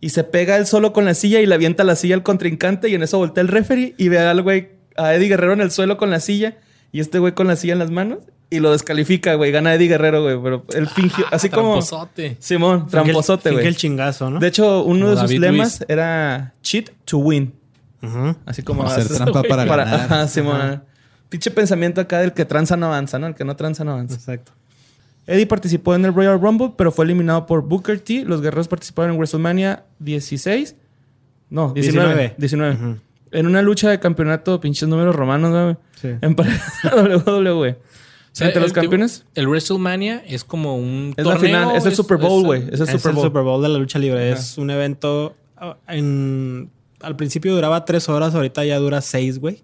y 0.00 0.10
se 0.10 0.24
pega 0.24 0.56
él 0.56 0.66
solo 0.66 0.92
con 0.92 1.04
la 1.04 1.14
silla 1.14 1.40
y 1.40 1.46
le 1.46 1.54
avienta 1.54 1.84
la 1.84 1.96
silla 1.96 2.14
al 2.16 2.22
contrincante 2.22 2.88
y 2.88 2.94
en 2.94 3.02
eso 3.02 3.18
voltea 3.18 3.40
el 3.42 3.48
referee 3.48 3.94
y 3.98 4.08
ve 4.08 4.18
al 4.18 4.42
güey, 4.42 4.70
a 4.96 5.14
Eddie 5.14 5.28
Guerrero 5.28 5.52
en 5.52 5.60
el 5.60 5.70
suelo 5.70 5.96
con 5.96 6.10
la 6.10 6.20
silla 6.20 6.58
y 6.92 7.00
este 7.00 7.18
güey 7.18 7.34
con 7.34 7.46
la 7.46 7.56
silla 7.56 7.72
en 7.74 7.78
las 7.78 7.90
manos 7.90 8.18
y 8.50 8.60
lo 8.60 8.70
descalifica, 8.72 9.34
güey. 9.34 9.50
Gana 9.52 9.74
Eddie 9.74 9.88
Guerrero, 9.88 10.22
güey, 10.22 10.38
pero 10.42 10.64
él 10.74 10.86
fingió, 10.88 11.24
así 11.32 11.48
como... 11.48 11.70
Tramposote. 11.80 12.36
Simón, 12.38 12.86
tramposote, 12.88 13.48
Finge 13.48 13.54
güey. 13.62 13.66
el 13.68 13.76
chingazo, 13.76 14.30
¿no? 14.30 14.38
De 14.38 14.46
hecho, 14.48 14.84
uno 14.84 15.06
Como 15.06 15.10
de 15.10 15.16
sus 15.16 15.22
David 15.30 15.40
lemas 15.40 15.84
era 15.88 16.54
cheat 16.62 16.90
to 17.04 17.18
win. 17.18 17.54
Ujú. 18.02 18.36
Así 18.46 18.62
como 18.62 18.84
Hacer 18.84 19.08
trampa 19.08 19.42
para, 19.48 19.66
para 19.66 19.84
ganar. 19.84 20.00
ajá, 20.12 20.28
Simón. 20.28 20.84
Pinche 21.28 21.50
pensamiento 21.50 22.00
acá 22.00 22.20
del 22.20 22.32
que 22.32 22.44
tranza 22.44 22.76
no 22.76 22.86
avanza, 22.86 23.18
¿no? 23.18 23.26
El 23.26 23.34
que 23.34 23.44
no 23.44 23.56
tranza 23.56 23.84
no 23.84 23.92
avanza. 23.92 24.14
Exacto. 24.14 24.52
Eddie 25.26 25.46
participó 25.46 25.94
en 25.96 26.04
el 26.04 26.14
Royal 26.14 26.40
Rumble, 26.40 26.72
pero 26.76 26.92
fue 26.92 27.04
eliminado 27.04 27.46
por 27.46 27.62
Booker 27.62 27.98
T. 27.98 28.24
Los 28.24 28.40
guerreros 28.42 28.68
participaron 28.68 29.12
en 29.12 29.16
WrestleMania 29.18 29.84
16. 29.98 30.76
No, 31.50 31.72
19. 31.72 32.34
19. 32.38 32.74
Ujú. 32.74 32.96
En 33.32 33.46
una 33.46 33.60
lucha 33.60 33.90
de 33.90 33.98
campeonato, 33.98 34.60
pinches 34.60 34.88
números 34.88 35.16
romanos, 35.16 35.50
güey. 35.50 35.76
Sí. 36.00 36.16
En 36.20 36.36
pareja 36.36 36.94
WWE. 37.26 37.70
O 37.72 37.76
sea, 38.38 38.46
Entre 38.48 38.60
los 38.62 38.70
el 38.70 38.74
campeones. 38.74 39.24
El 39.34 39.48
WrestleMania 39.48 40.22
es 40.26 40.44
como 40.44 40.76
un 40.76 41.12
Es 41.16 41.26
la 41.26 41.36
final, 41.38 41.74
es 41.74 41.86
el 41.86 41.94
Super 41.96 42.18
Bowl, 42.18 42.44
güey. 42.44 42.62
Es 42.70 42.80
el 42.80 42.88
Es 42.88 42.90
Super 42.92 43.10
el 43.10 43.16
Bowl. 43.16 43.24
Super 43.26 43.42
Bowl 43.42 43.62
de 43.62 43.68
la 43.68 43.78
lucha 43.78 43.98
libre. 43.98 44.30
Ajá. 44.32 44.40
Es 44.40 44.58
un 44.58 44.70
evento. 44.70 45.34
ah, 45.56 45.76
En, 45.88 46.70
al 47.00 47.16
principio 47.16 47.52
duraba 47.54 47.84
tres 47.84 48.08
horas, 48.08 48.34
ahorita 48.34 48.64
ya 48.64 48.78
dura 48.78 49.00
seis, 49.00 49.40
güey. 49.40 49.62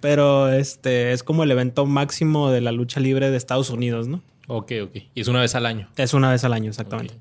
Pero 0.00 0.48
este 0.50 1.12
es 1.12 1.22
como 1.22 1.42
el 1.42 1.50
evento 1.50 1.86
máximo 1.86 2.50
de 2.50 2.60
la 2.60 2.72
lucha 2.72 3.00
libre 3.00 3.30
de 3.30 3.36
Estados 3.36 3.70
Unidos, 3.70 4.06
¿no? 4.08 4.22
Ok, 4.46 4.72
ok. 4.82 4.96
Y 5.14 5.20
es 5.20 5.28
una 5.28 5.40
vez 5.40 5.54
al 5.54 5.66
año. 5.66 5.88
Es 5.96 6.14
una 6.14 6.30
vez 6.30 6.44
al 6.44 6.52
año, 6.52 6.70
exactamente. 6.70 7.14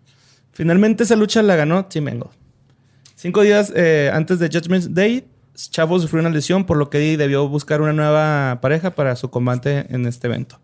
Finalmente 0.53 1.03
esa 1.03 1.15
lucha 1.15 1.43
la 1.43 1.55
ganó 1.55 1.85
Tim 1.85 2.07
Angle. 2.07 2.29
Cinco 3.15 3.41
días 3.41 3.71
eh, 3.75 4.11
antes 4.13 4.39
de 4.39 4.47
Judgment 4.47 4.85
Day, 4.85 5.27
Chavo 5.55 5.99
sufrió 5.99 6.21
una 6.21 6.29
lesión, 6.29 6.65
por 6.65 6.77
lo 6.77 6.89
que 6.89 6.99
Eddie 6.99 7.17
debió 7.17 7.47
buscar 7.47 7.81
una 7.81 7.93
nueva 7.93 8.59
pareja 8.61 8.91
para 8.91 9.15
su 9.15 9.29
combate 9.29 9.87
en 9.89 10.05
este 10.05 10.27
evento. 10.27 10.59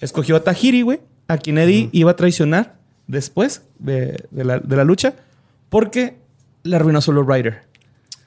Escogió 0.00 0.36
a 0.36 0.44
Tahiri, 0.44 0.82
güey, 0.82 1.00
a 1.28 1.38
quien 1.38 1.58
Eddie 1.58 1.88
iba 1.92 2.10
a 2.10 2.16
traicionar 2.16 2.76
después 3.06 3.62
de, 3.78 4.26
de 4.30 4.44
la, 4.44 4.58
de 4.58 4.76
la 4.76 4.84
lucha, 4.84 5.14
porque 5.70 6.16
le 6.64 6.76
arruinó 6.76 7.00
su 7.00 7.12
lowrider. 7.12 7.62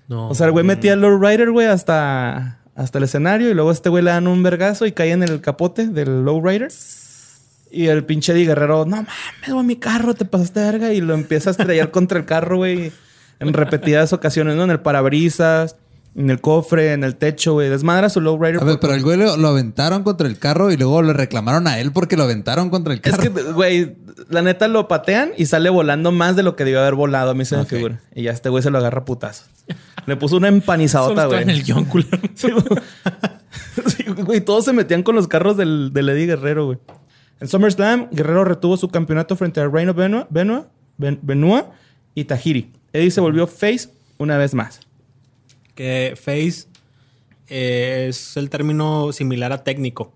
No. 0.07 0.29
O 0.29 0.35
sea, 0.35 0.45
el 0.45 0.53
güey 0.53 0.63
metía 0.63 0.93
el 0.93 1.01
lowrider, 1.01 1.51
güey, 1.51 1.67
hasta, 1.67 2.59
hasta 2.77 2.99
el 2.99 3.05
escenario 3.05 3.49
y 3.49 3.55
luego 3.55 3.71
este 3.71 3.89
güey 3.89 4.03
le 4.03 4.11
dan 4.11 4.27
un 4.27 4.43
vergazo 4.43 4.85
y 4.85 4.91
cae 4.91 5.11
en 5.11 5.23
el 5.23 5.41
capote 5.41 5.87
del 5.87 6.23
lowrider. 6.23 6.71
Y 7.71 7.87
el 7.87 8.05
pinche 8.05 8.31
Eddie 8.31 8.45
Guerrero, 8.45 8.85
no 8.85 8.97
mames, 8.97 9.49
güey, 9.49 9.65
mi 9.65 9.75
carro, 9.75 10.13
te 10.13 10.25
pasaste 10.25 10.61
verga. 10.61 10.93
Y 10.93 11.01
lo 11.01 11.15
empieza 11.15 11.49
a 11.49 11.51
estrellar 11.51 11.91
contra 11.91 12.19
el 12.19 12.25
carro, 12.25 12.57
güey, 12.57 12.91
en 13.39 13.53
repetidas 13.53 14.13
ocasiones, 14.13 14.55
¿no? 14.55 14.63
En 14.63 14.69
el 14.69 14.79
parabrisas, 14.79 15.75
en 16.17 16.29
el 16.29 16.41
cofre, 16.41 16.91
en 16.93 17.03
el 17.05 17.15
techo, 17.15 17.53
güey. 17.53 17.69
Desmadra 17.69 18.09
su 18.09 18.19
lowrider. 18.19 18.61
A 18.61 18.65
ver, 18.65 18.79
pero 18.81 18.93
el 18.93 19.03
güey 19.03 19.17
lo, 19.17 19.37
lo 19.37 19.47
aventaron 19.49 20.03
contra 20.03 20.27
el 20.27 20.37
carro 20.39 20.71
y 20.71 20.75
luego 20.77 21.01
le 21.03 21.13
reclamaron 21.13 21.67
a 21.67 21.79
él 21.79 21.91
porque 21.93 22.17
lo 22.17 22.23
aventaron 22.23 22.69
contra 22.69 22.93
el 22.93 22.99
Es 23.03 23.15
carro. 23.15 23.33
que, 23.33 23.41
güey, 23.53 23.95
la 24.29 24.41
neta 24.41 24.67
lo 24.67 24.87
patean 24.87 25.29
y 25.37 25.45
sale 25.45 25.69
volando 25.69 26.11
más 26.11 26.35
de 26.35 26.43
lo 26.43 26.55
que 26.55 26.65
debió 26.65 26.81
haber 26.81 26.95
volado. 26.95 27.31
A 27.31 27.33
mí 27.33 27.45
se 27.45 27.55
me 27.55 27.65
figura. 27.65 28.01
Y 28.15 28.23
ya 28.23 28.31
este 28.31 28.49
güey 28.49 28.61
se 28.63 28.69
lo 28.71 28.79
agarra 28.79 28.99
a 29.01 29.05
putazos. 29.05 29.45
Le 30.05 30.15
puso 30.17 30.37
una 30.37 30.47
empanizadota, 30.47 31.25
güey. 31.27 31.43
en 31.43 31.49
el 31.49 31.63
guion, 31.63 31.85
culero. 31.85 32.17
Sí, 33.87 34.03
güey. 34.25 34.41
Todos 34.41 34.65
se 34.65 34.73
metían 34.73 35.03
con 35.03 35.15
los 35.15 35.27
carros 35.27 35.57
del, 35.57 35.91
del 35.93 36.09
Eddie 36.09 36.25
Guerrero, 36.25 36.65
güey. 36.65 36.77
En 37.39 37.47
SummerSlam, 37.47 38.09
Guerrero 38.11 38.43
retuvo 38.43 38.77
su 38.77 38.89
campeonato 38.89 39.35
frente 39.35 39.59
a 39.59 39.67
Reino 39.67 39.93
Benoit, 39.93 40.25
Benoit, 40.29 40.65
Ben- 40.97 41.19
Benoit 41.21 41.65
y 42.15 42.23
Tajiri. 42.25 42.71
Eddie 42.93 43.11
se 43.11 43.21
volvió 43.21 43.45
face 43.45 43.89
una 44.17 44.37
vez 44.37 44.53
más. 44.55 44.79
Que 45.77 46.15
face 46.21 46.67
eh, 47.47 48.07
es 48.09 48.35
el 48.35 48.49
término 48.49 49.13
similar 49.13 49.53
a 49.53 49.63
técnico. 49.63 50.11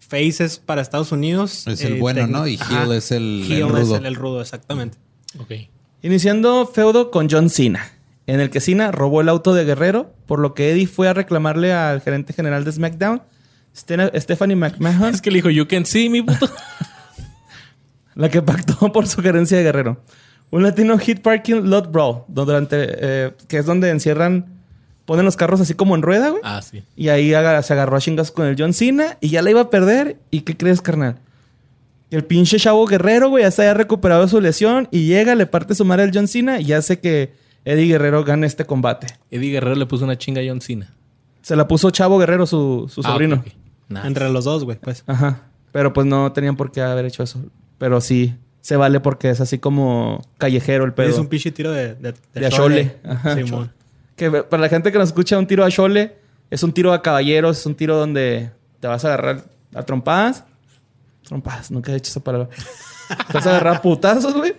Face 0.00 0.44
es 0.44 0.58
para 0.58 0.82
Estados 0.82 1.12
Unidos. 1.12 1.66
Es 1.68 1.80
el 1.82 1.94
eh, 1.94 2.00
bueno. 2.00 2.26
¿no? 2.26 2.46
Y 2.46 2.56
Ajá. 2.60 2.82
heel 2.82 2.92
es 2.92 3.12
el- 3.12 3.44
el 3.46 3.52
Heel 3.52 3.68
rudo. 3.70 3.94
es 3.94 4.00
el, 4.00 4.06
el 4.06 4.14
rudo, 4.16 4.40
exactamente. 4.42 4.98
Ok. 5.38 5.52
Iniciando 6.02 6.66
feudo 6.66 7.10
con 7.10 7.28
John 7.30 7.50
Cena, 7.50 7.92
en 8.26 8.40
el 8.40 8.50
que 8.50 8.60
Cena 8.60 8.90
robó 8.92 9.20
el 9.20 9.28
auto 9.28 9.54
de 9.54 9.64
Guerrero, 9.64 10.12
por 10.26 10.38
lo 10.40 10.54
que 10.54 10.70
Eddie 10.72 10.86
fue 10.86 11.08
a 11.08 11.14
reclamarle 11.14 11.72
al 11.72 12.00
gerente 12.00 12.32
general 12.32 12.64
de 12.64 12.72
SmackDown, 12.72 13.22
Stephanie 13.74 14.56
McMahon, 14.56 15.14
Es 15.14 15.20
que 15.22 15.30
le 15.30 15.36
dijo, 15.36 15.50
you 15.50 15.66
can 15.68 15.84
see 15.86 16.08
me, 16.08 16.22
puto. 16.22 16.48
la 18.14 18.28
que 18.28 18.42
pactó 18.42 18.92
por 18.92 19.06
sugerencia 19.06 19.56
de 19.58 19.64
Guerrero. 19.64 20.02
Un 20.50 20.62
latino 20.62 20.96
hit 20.98 21.20
parking 21.22 21.62
lot 21.64 21.90
brawl, 21.90 22.22
donde 22.28 22.52
durante, 22.52 22.76
eh, 22.78 23.32
que 23.48 23.58
es 23.58 23.66
donde 23.66 23.90
encierran, 23.90 24.55
ponen 25.06 25.24
los 25.24 25.36
carros 25.36 25.60
así 25.60 25.72
como 25.74 25.94
en 25.94 26.02
rueda, 26.02 26.28
güey. 26.30 26.42
ah, 26.44 26.60
sí. 26.60 26.82
Y 26.96 27.08
ahí 27.08 27.32
aga- 27.32 27.62
se 27.62 27.72
agarró 27.72 27.96
a 27.96 28.00
chingas 28.00 28.30
con 28.30 28.46
el 28.46 28.56
John 28.58 28.74
Cena 28.74 29.16
y 29.22 29.30
ya 29.30 29.40
la 29.40 29.50
iba 29.50 29.62
a 29.62 29.70
perder. 29.70 30.18
¿Y 30.30 30.42
qué 30.42 30.56
crees, 30.56 30.82
carnal? 30.82 31.16
El 32.10 32.24
pinche 32.24 32.58
chavo 32.58 32.86
guerrero, 32.86 33.30
güey, 33.30 33.42
ya 33.44 33.50
se 33.50 33.62
haya 33.62 33.74
recuperado 33.74 34.28
su 34.28 34.40
lesión 34.40 34.86
y 34.92 35.06
llega, 35.06 35.34
le 35.34 35.46
parte 35.46 35.74
su 35.74 35.84
madre 35.84 36.04
al 36.04 36.10
John 36.14 36.28
Cena 36.28 36.60
y 36.60 36.72
hace 36.72 37.00
que 37.00 37.32
Eddie 37.64 37.86
Guerrero 37.86 38.22
gane 38.24 38.46
este 38.46 38.64
combate. 38.64 39.06
Eddie 39.30 39.50
Guerrero 39.52 39.74
le 39.74 39.86
puso 39.86 40.04
una 40.04 40.16
chinga 40.16 40.40
a 40.40 40.44
John 40.46 40.60
Cena. 40.60 40.92
Se 41.42 41.56
la 41.56 41.66
puso 41.66 41.90
Chavo 41.90 42.18
Guerrero, 42.18 42.46
su, 42.46 42.86
su 42.92 43.00
Ah, 43.04 43.10
sobrino. 43.12 43.42
Nice. 43.88 44.06
Entre 44.06 44.28
los 44.28 44.44
dos, 44.44 44.64
güey, 44.64 44.78
pues. 44.80 45.02
Ajá. 45.06 45.42
Pero 45.72 45.92
pues 45.92 46.06
no 46.06 46.32
tenían 46.32 46.56
por 46.56 46.70
qué 46.72 46.80
haber 46.80 47.04
hecho 47.06 47.22
eso. 47.22 47.40
Pero 47.78 48.00
sí, 48.00 48.34
se 48.60 48.76
vale 48.76 49.00
porque 49.00 49.30
es 49.30 49.40
así 49.40 49.58
como 49.58 50.24
callejero 50.38 50.84
el 50.84 50.92
pedo. 50.92 51.08
Es 51.10 51.18
un 51.18 51.26
pinche 51.28 51.50
tiro 51.52 51.70
de... 51.72 51.94
De, 51.94 52.14
De 52.34 52.46
achole. 52.46 52.96
Ajá. 53.04 53.34
Simón. 53.36 53.72
Que 54.16 54.30
para 54.30 54.62
la 54.62 54.68
gente 54.68 54.90
que 54.90 54.98
nos 54.98 55.08
escucha, 55.08 55.38
un 55.38 55.46
tiro 55.46 55.64
a 55.64 55.70
chole 55.70 56.16
es 56.50 56.62
un 56.62 56.72
tiro 56.72 56.92
a 56.92 57.02
caballeros, 57.02 57.58
es 57.58 57.66
un 57.66 57.74
tiro 57.74 57.96
donde 57.96 58.50
te 58.80 58.86
vas 58.86 59.04
a 59.04 59.08
agarrar 59.08 59.44
a 59.74 59.82
trompadas. 59.82 60.44
Trompadas, 61.22 61.70
nunca 61.70 61.90
he 61.90 61.94
dicho 61.94 62.10
esa 62.10 62.20
palabra. 62.20 62.48
te 63.08 63.32
vas 63.32 63.46
a 63.46 63.50
agarrar 63.50 63.76
a 63.76 63.82
putazos, 63.82 64.34
güey. 64.34 64.54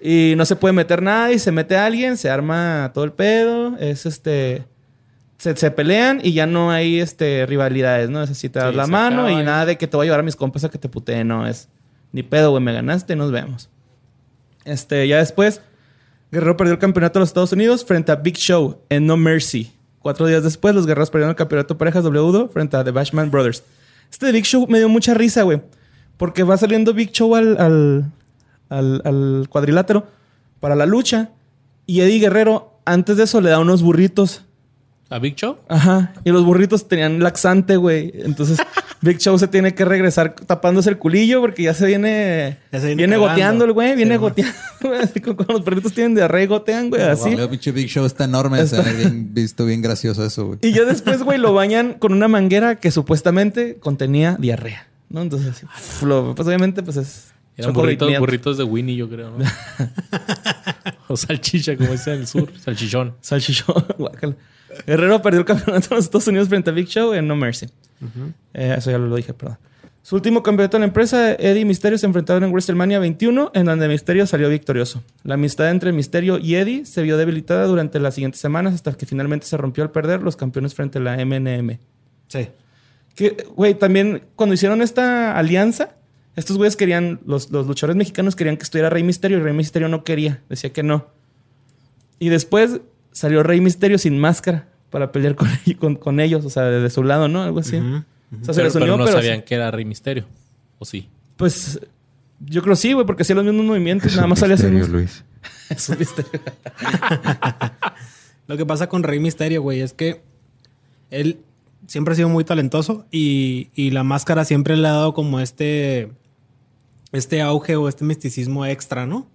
Y 0.00 0.34
no 0.36 0.44
se 0.44 0.56
puede 0.56 0.72
meter 0.72 1.02
nada 1.02 1.32
y 1.32 1.38
se 1.38 1.50
mete 1.50 1.76
alguien, 1.76 2.16
se 2.16 2.30
arma 2.30 2.90
todo 2.94 3.04
el 3.04 3.12
pedo. 3.12 3.76
Es 3.78 4.06
este. 4.06 4.64
Se, 5.38 5.56
se 5.56 5.70
pelean 5.70 6.20
y 6.22 6.32
ya 6.32 6.46
no 6.46 6.70
hay 6.70 7.00
este 7.00 7.44
rivalidades, 7.46 8.08
¿no? 8.08 8.22
Es 8.22 8.30
así, 8.30 8.48
te 8.48 8.60
das 8.60 8.70
Sí, 8.70 8.76
la 8.76 8.86
mano 8.86 9.22
acaba 9.22 9.32
y 9.32 9.44
nada 9.44 9.66
de 9.66 9.76
que 9.76 9.88
te 9.88 9.96
voy 9.96 10.04
a 10.04 10.06
llevar 10.06 10.20
a 10.20 10.22
mis 10.22 10.36
compas 10.36 10.64
a 10.64 10.70
que 10.70 10.78
te 10.78 10.88
puteen, 10.88 11.28
no. 11.28 11.46
Es 11.46 11.68
ni 12.12 12.22
pedo, 12.22 12.50
güey, 12.52 12.62
me 12.62 12.72
ganaste, 12.72 13.16
nos 13.16 13.32
vemos. 13.32 13.68
Este, 14.64 15.06
ya 15.08 15.18
después, 15.18 15.60
Guerrero 16.34 16.56
perdió 16.56 16.74
el 16.74 16.78
campeonato 16.78 17.18
de 17.18 17.20
los 17.22 17.30
Estados 17.30 17.52
Unidos 17.52 17.84
frente 17.84 18.12
a 18.12 18.16
Big 18.16 18.36
Show 18.36 18.78
en 18.90 19.06
No 19.06 19.16
Mercy. 19.16 19.72
Cuatro 20.00 20.26
días 20.26 20.42
después, 20.42 20.74
los 20.74 20.86
guerreros 20.86 21.10
perdieron 21.10 21.30
el 21.30 21.36
campeonato 21.36 21.74
de 21.74 21.78
parejas 21.78 22.04
W 22.04 22.48
frente 22.52 22.76
a 22.76 22.84
The 22.84 22.90
Bashman 22.90 23.30
Brothers. 23.30 23.62
Este 24.10 24.26
de 24.26 24.32
Big 24.32 24.44
Show 24.44 24.66
me 24.68 24.78
dio 24.78 24.88
mucha 24.88 25.14
risa, 25.14 25.42
güey. 25.44 25.62
Porque 26.18 26.42
va 26.42 26.56
saliendo 26.56 26.92
Big 26.92 27.10
Show 27.12 27.34
al, 27.34 27.56
al, 27.58 28.12
al- 28.68 29.02
al 29.04 29.46
cuadrilátero 29.48 30.06
para 30.60 30.74
la 30.76 30.84
lucha. 30.86 31.30
Y 31.86 32.00
Eddie 32.00 32.18
Guerrero, 32.20 32.78
antes 32.84 33.16
de 33.16 33.24
eso, 33.24 33.40
le 33.40 33.50
da 33.50 33.58
unos 33.58 33.82
burritos. 33.82 34.42
¿A 35.10 35.18
Big 35.18 35.36
Show? 35.36 35.56
Ajá. 35.68 36.12
Y 36.24 36.30
los 36.30 36.44
burritos 36.44 36.86
tenían 36.88 37.20
laxante, 37.20 37.76
güey. 37.76 38.12
Entonces, 38.14 38.58
Big 39.04 39.18
Show 39.18 39.38
se 39.38 39.46
tiene 39.48 39.74
que 39.74 39.84
regresar 39.84 40.34
tapándose 40.34 40.90
el 40.90 40.98
culillo 40.98 41.40
porque 41.40 41.62
ya 41.62 41.74
se 41.74 41.86
viene. 41.86 42.58
Ya 42.72 42.80
se 42.80 42.94
viene 42.94 43.16
goteando 43.16 43.64
el 43.64 43.72
güey. 43.72 43.94
Viene 43.94 44.14
Sí, 44.14 44.18
goteando, 44.20 44.54
cuando 45.36 45.52
los 45.54 45.62
perritos 45.62 45.92
tienen 45.92 46.14
diarrea 46.14 46.42
y 46.42 46.46
gotean, 46.46 46.90
güey. 46.90 47.02
Así. 47.02 47.36
Pinche 47.50 47.72
Big 47.72 47.88
Show 47.88 48.04
está 48.06 48.24
enorme. 48.24 48.60
Está- 48.60 48.82
Se 48.82 48.92
bien 48.94 49.28
visto, 49.34 49.66
bien 49.66 49.82
gracioso 49.82 50.24
eso, 50.24 50.46
güey. 50.46 50.58
Y 50.62 50.72
ya 50.72 50.84
después, 50.86 51.22
güey, 51.22 51.38
lo 51.38 51.52
bañan 51.54 51.94
con 51.94 52.12
una 52.12 52.28
manguera 52.28 52.76
que 52.76 52.90
supuestamente 52.90 53.76
contenía 53.76 54.36
diarrea. 54.38 54.88
¿No? 55.10 55.22
Entonces, 55.22 55.64
lo- 56.02 56.34
pues 56.34 56.48
obviamente, 56.48 56.82
pues 56.82 56.96
es. 56.96 57.30
Eran 57.56 57.72
burritos 57.72 58.58
de 58.58 58.64
Winnie, 58.64 58.96
yo 58.96 59.08
creo, 59.08 59.30
¿no? 59.30 59.44
o 61.08 61.16
salchicha, 61.16 61.76
como 61.76 61.92
dicen 61.92 62.14
en 62.14 62.20
el 62.20 62.26
sur. 62.26 62.50
Salchichón. 62.58 63.14
Salchichón. 63.20 63.84
guácala. 63.98 64.34
Guerrero 64.86 65.22
perdió 65.22 65.40
el 65.40 65.46
campeonato 65.46 65.88
de 65.88 65.96
los 65.96 66.04
Estados 66.04 66.26
Unidos 66.28 66.48
frente 66.48 66.70
a 66.70 66.72
Big 66.72 66.88
Show 66.88 67.12
en 67.14 67.26
No 67.26 67.36
Mercy. 67.36 67.66
Eh, 68.52 68.74
eso 68.78 68.90
ya 68.90 68.98
lo 68.98 69.14
dije, 69.14 69.34
perdón. 69.34 69.58
Su 70.04 70.16
último 70.16 70.42
campeonato 70.42 70.76
en 70.76 70.82
la 70.82 70.88
empresa, 70.88 71.32
Eddie 71.32 71.60
y 71.60 71.64
Misterio 71.64 71.96
se 71.96 72.04
enfrentaron 72.04 72.44
en 72.44 72.50
WrestleMania 72.50 72.98
21, 72.98 73.52
en 73.54 73.64
donde 73.64 73.88
Misterio 73.88 74.26
salió 74.26 74.50
victorioso. 74.50 75.02
La 75.22 75.34
amistad 75.34 75.70
entre 75.70 75.92
Misterio 75.92 76.38
y 76.38 76.56
Eddie 76.56 76.84
se 76.84 77.00
vio 77.00 77.16
debilitada 77.16 77.64
durante 77.64 77.98
las 77.98 78.14
siguientes 78.14 78.38
semanas 78.38 78.74
hasta 78.74 78.92
que 78.92 79.06
finalmente 79.06 79.46
se 79.46 79.56
rompió 79.56 79.82
al 79.82 79.92
perder 79.92 80.22
los 80.22 80.36
campeones 80.36 80.74
frente 80.74 80.98
a 80.98 81.00
la 81.00 81.16
MNM. 81.24 81.78
Sí. 82.28 82.48
Que, 83.14 83.46
güey, 83.56 83.76
también 83.76 84.24
cuando 84.36 84.54
hicieron 84.54 84.82
esta 84.82 85.38
alianza, 85.38 85.94
estos 86.36 86.58
güeyes 86.58 86.76
querían, 86.76 87.20
los, 87.24 87.50
los 87.50 87.66
luchadores 87.66 87.96
mexicanos 87.96 88.36
querían 88.36 88.58
que 88.58 88.64
estuviera 88.64 88.90
Rey 88.90 89.04
Misterio 89.04 89.38
y 89.38 89.40
Rey 89.40 89.54
Misterio 89.54 89.88
no 89.88 90.04
quería, 90.04 90.42
decía 90.50 90.70
que 90.70 90.82
no. 90.82 91.06
Y 92.18 92.28
después 92.28 92.82
salió 93.14 93.42
Rey 93.42 93.62
Misterio 93.62 93.96
sin 93.96 94.18
máscara 94.18 94.68
para 94.90 95.10
pelear 95.10 95.34
con, 95.34 95.48
con, 95.78 95.96
con 95.96 96.20
ellos, 96.20 96.44
o 96.44 96.50
sea, 96.50 96.64
de, 96.64 96.90
su 96.90 97.02
lado, 97.02 97.28
¿no? 97.28 97.42
Algo 97.42 97.60
así. 97.60 97.78
O 97.78 98.44
sea, 98.44 98.52
se 98.52 98.60
Pero, 98.60 98.64
les 98.64 98.74
unió, 98.74 98.86
pero 98.86 98.96
no 98.98 99.04
pero 99.06 99.16
sabían 99.16 99.42
que 99.42 99.54
era 99.54 99.70
Rey 99.70 99.86
Misterio. 99.86 100.26
¿O 100.78 100.84
sí? 100.84 101.08
pues 101.36 101.80
yo 102.40 102.62
creo 102.62 102.76
sí, 102.76 102.92
güey, 102.92 103.06
porque 103.06 103.22
hacía 103.22 103.36
los 103.36 103.44
mismos 103.44 103.64
movimientos, 103.64 104.14
nada 104.16 104.26
más 104.26 104.40
salía 104.40 104.56
haciendo. 104.56 104.86
Luis. 104.88 105.24
Es 105.70 105.88
un 105.88 105.98
misterio. 105.98 106.30
Lo 108.46 108.56
que 108.56 108.66
pasa 108.66 108.88
con 108.88 109.02
Rey 109.02 109.18
Misterio, 109.18 109.62
güey, 109.62 109.80
es 109.80 109.94
que 109.94 110.22
él 111.10 111.40
siempre 111.86 112.12
ha 112.12 112.16
sido 112.16 112.28
muy 112.28 112.44
talentoso 112.44 113.06
y, 113.10 113.70
y 113.74 113.90
la 113.90 114.04
máscara 114.04 114.44
siempre 114.44 114.76
le 114.76 114.88
ha 114.88 114.92
dado 114.92 115.14
como 115.14 115.40
este, 115.40 116.12
este 117.12 117.40
auge 117.40 117.76
o 117.76 117.88
este 117.88 118.04
misticismo 118.04 118.66
extra, 118.66 119.06
¿no? 119.06 119.26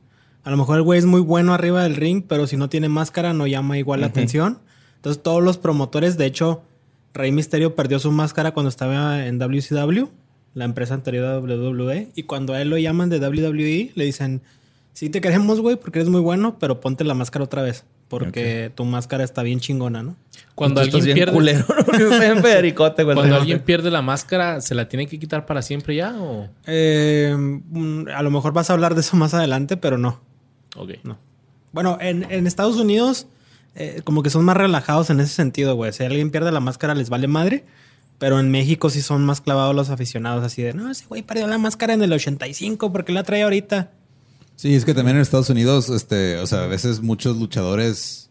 A 0.49 0.51
lo 0.51 0.57
mejor 0.57 0.77
el 0.77 0.81
güey 0.81 0.97
es 0.97 1.05
muy 1.05 1.21
bueno 1.21 1.53
arriba 1.53 1.83
del 1.83 1.95
ring, 1.95 2.23
pero 2.27 2.47
si 2.47 2.57
no 2.57 2.69
tiene 2.69 2.89
máscara 2.89 3.33
no 3.33 3.45
llama 3.45 3.77
igual 3.77 4.01
la 4.01 4.07
atención. 4.07 4.57
Entonces 4.95 5.21
todos 5.21 5.43
los 5.43 5.59
promotores, 5.59 6.17
de 6.17 6.25
hecho, 6.25 6.63
Rey 7.13 7.31
Misterio 7.31 7.75
perdió 7.75 7.99
su 7.99 8.11
máscara 8.11 8.49
cuando 8.49 8.69
estaba 8.69 9.27
en 9.27 9.37
WCW, 9.37 10.07
la 10.55 10.65
empresa 10.65 10.95
anterior 10.95 11.25
a 11.25 11.37
WWE, 11.37 12.09
y 12.15 12.23
cuando 12.23 12.53
a 12.55 12.63
él 12.63 12.71
lo 12.71 12.79
llaman 12.79 13.11
de 13.11 13.19
WWE, 13.19 13.91
le 13.93 14.05
dicen, 14.05 14.41
sí 14.93 15.11
te 15.11 15.21
queremos, 15.21 15.61
güey, 15.61 15.75
porque 15.75 15.99
eres 15.99 16.09
muy 16.09 16.21
bueno, 16.21 16.57
pero 16.59 16.81
ponte 16.81 17.03
la 17.03 17.13
máscara 17.13 17.45
otra 17.45 17.61
vez, 17.61 17.85
porque 18.07 18.71
tu 18.73 18.85
máscara 18.85 19.23
está 19.23 19.43
bien 19.43 19.59
chingona, 19.59 20.01
¿no? 20.01 20.15
Cuando 20.55 20.81
alguien 20.81 21.13
pierde... 21.13 21.63
Cuando 23.13 23.35
alguien 23.35 23.59
pierde 23.59 23.91
la 23.91 24.01
máscara, 24.01 24.61
¿se 24.61 24.73
la 24.73 24.89
tiene 24.89 25.05
que 25.05 25.19
quitar 25.19 25.45
para 25.45 25.61
siempre 25.61 25.95
ya 25.95 26.19
o...? 26.19 26.49
Eh, 26.65 27.35
mm, 27.37 28.07
a 28.07 28.23
lo 28.23 28.31
mejor 28.31 28.51
vas 28.51 28.71
a 28.71 28.73
hablar 28.73 28.95
de 28.95 29.01
eso 29.01 29.15
más 29.15 29.35
adelante, 29.35 29.77
pero 29.77 29.99
no. 29.99 30.27
Ok. 30.79 30.91
No. 31.03 31.17
Bueno, 31.71 31.97
en, 32.01 32.25
en 32.31 32.47
Estados 32.47 32.77
Unidos, 32.77 33.27
eh, 33.75 34.01
como 34.03 34.23
que 34.23 34.29
son 34.29 34.43
más 34.45 34.57
relajados 34.57 35.09
en 35.09 35.19
ese 35.19 35.33
sentido, 35.33 35.75
güey. 35.75 35.93
Si 35.93 36.03
alguien 36.03 36.31
pierde 36.31 36.51
la 36.51 36.59
máscara, 36.59 36.95
les 36.95 37.09
vale 37.09 37.27
madre. 37.27 37.65
Pero 38.17 38.39
en 38.39 38.51
México 38.51 38.89
sí 38.89 39.01
son 39.01 39.25
más 39.25 39.39
clavados 39.39 39.73
los 39.73 39.89
aficionados, 39.89 40.43
así 40.43 40.61
de, 40.61 40.73
no, 40.73 40.91
ese 40.91 41.05
güey 41.07 41.21
perdió 41.21 41.47
la 41.47 41.57
máscara 41.57 41.93
en 41.93 42.01
el 42.01 42.11
85, 42.11 42.91
¿por 42.91 43.05
qué 43.05 43.13
la 43.13 43.23
trae 43.23 43.43
ahorita? 43.43 43.93
Sí, 44.57 44.75
es 44.75 44.83
que 44.83 44.93
también 44.93 45.15
en 45.15 45.21
Estados 45.21 45.49
Unidos, 45.49 45.87
este, 45.89 46.37
o 46.39 46.45
sea, 46.45 46.65
a 46.65 46.67
veces 46.67 46.99
muchos 46.99 47.37
luchadores, 47.37 48.28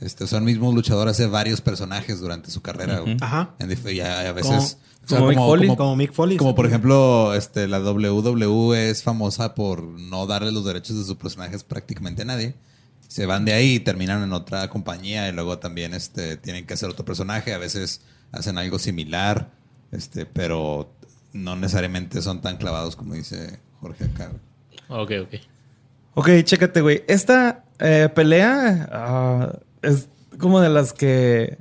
este, 0.00 0.26
son 0.26 0.44
mismos 0.44 0.74
luchadores 0.74 1.12
hace 1.12 1.26
varios 1.26 1.60
personajes 1.60 2.20
durante 2.20 2.50
su 2.50 2.62
carrera. 2.62 3.02
Ajá. 3.20 3.54
En 3.58 3.70
y 3.70 4.00
a, 4.00 4.28
a 4.28 4.32
veces, 4.32 4.78
o 5.04 5.08
sea, 5.08 5.18
como 5.18 5.28
Mick 5.28 5.38
Foley. 5.38 5.68
como- 5.68 5.76
Como 5.76 5.96
Mick 5.96 6.12
Foley. 6.12 6.36
Como 6.38 6.54
por 6.54 6.66
ejemplo, 6.66 7.34
este, 7.34 7.68
la 7.68 7.80
WWE 7.80 8.90
es 8.90 9.02
famosa 9.02 9.54
por 9.54 9.82
no 9.82 10.26
darle 10.26 10.52
los 10.52 10.64
derechos 10.64 10.96
de 10.98 11.04
sus 11.04 11.16
personajes 11.16 11.64
prácticamente 11.64 12.22
a 12.22 12.24
nadie. 12.24 12.54
Se 13.08 13.26
van 13.26 13.44
de 13.44 13.52
ahí 13.52 13.74
y 13.74 13.80
terminan 13.80 14.22
en 14.22 14.32
otra 14.32 14.68
compañía 14.68 15.28
y 15.28 15.32
luego 15.32 15.58
también 15.58 15.94
este, 15.94 16.36
tienen 16.36 16.64
que 16.66 16.74
hacer 16.74 16.88
otro 16.88 17.04
personaje. 17.04 17.52
A 17.52 17.58
veces 17.58 18.02
hacen 18.32 18.56
algo 18.56 18.78
similar, 18.78 19.50
este, 19.90 20.26
pero 20.26 20.92
no 21.32 21.56
necesariamente 21.56 22.22
son 22.22 22.40
tan 22.40 22.56
clavados 22.56 22.96
como 22.96 23.14
dice 23.14 23.58
Jorge 23.80 24.04
acá. 24.04 24.30
Ok, 24.88 25.10
ok. 25.22 25.34
Ok, 26.14 26.28
chécate, 26.44 26.80
güey. 26.80 27.04
Esta 27.08 27.64
eh, 27.78 28.08
pelea 28.14 28.88
ah, 28.92 29.58
es 29.82 30.08
como 30.38 30.60
de 30.60 30.68
las 30.68 30.92
que. 30.92 31.58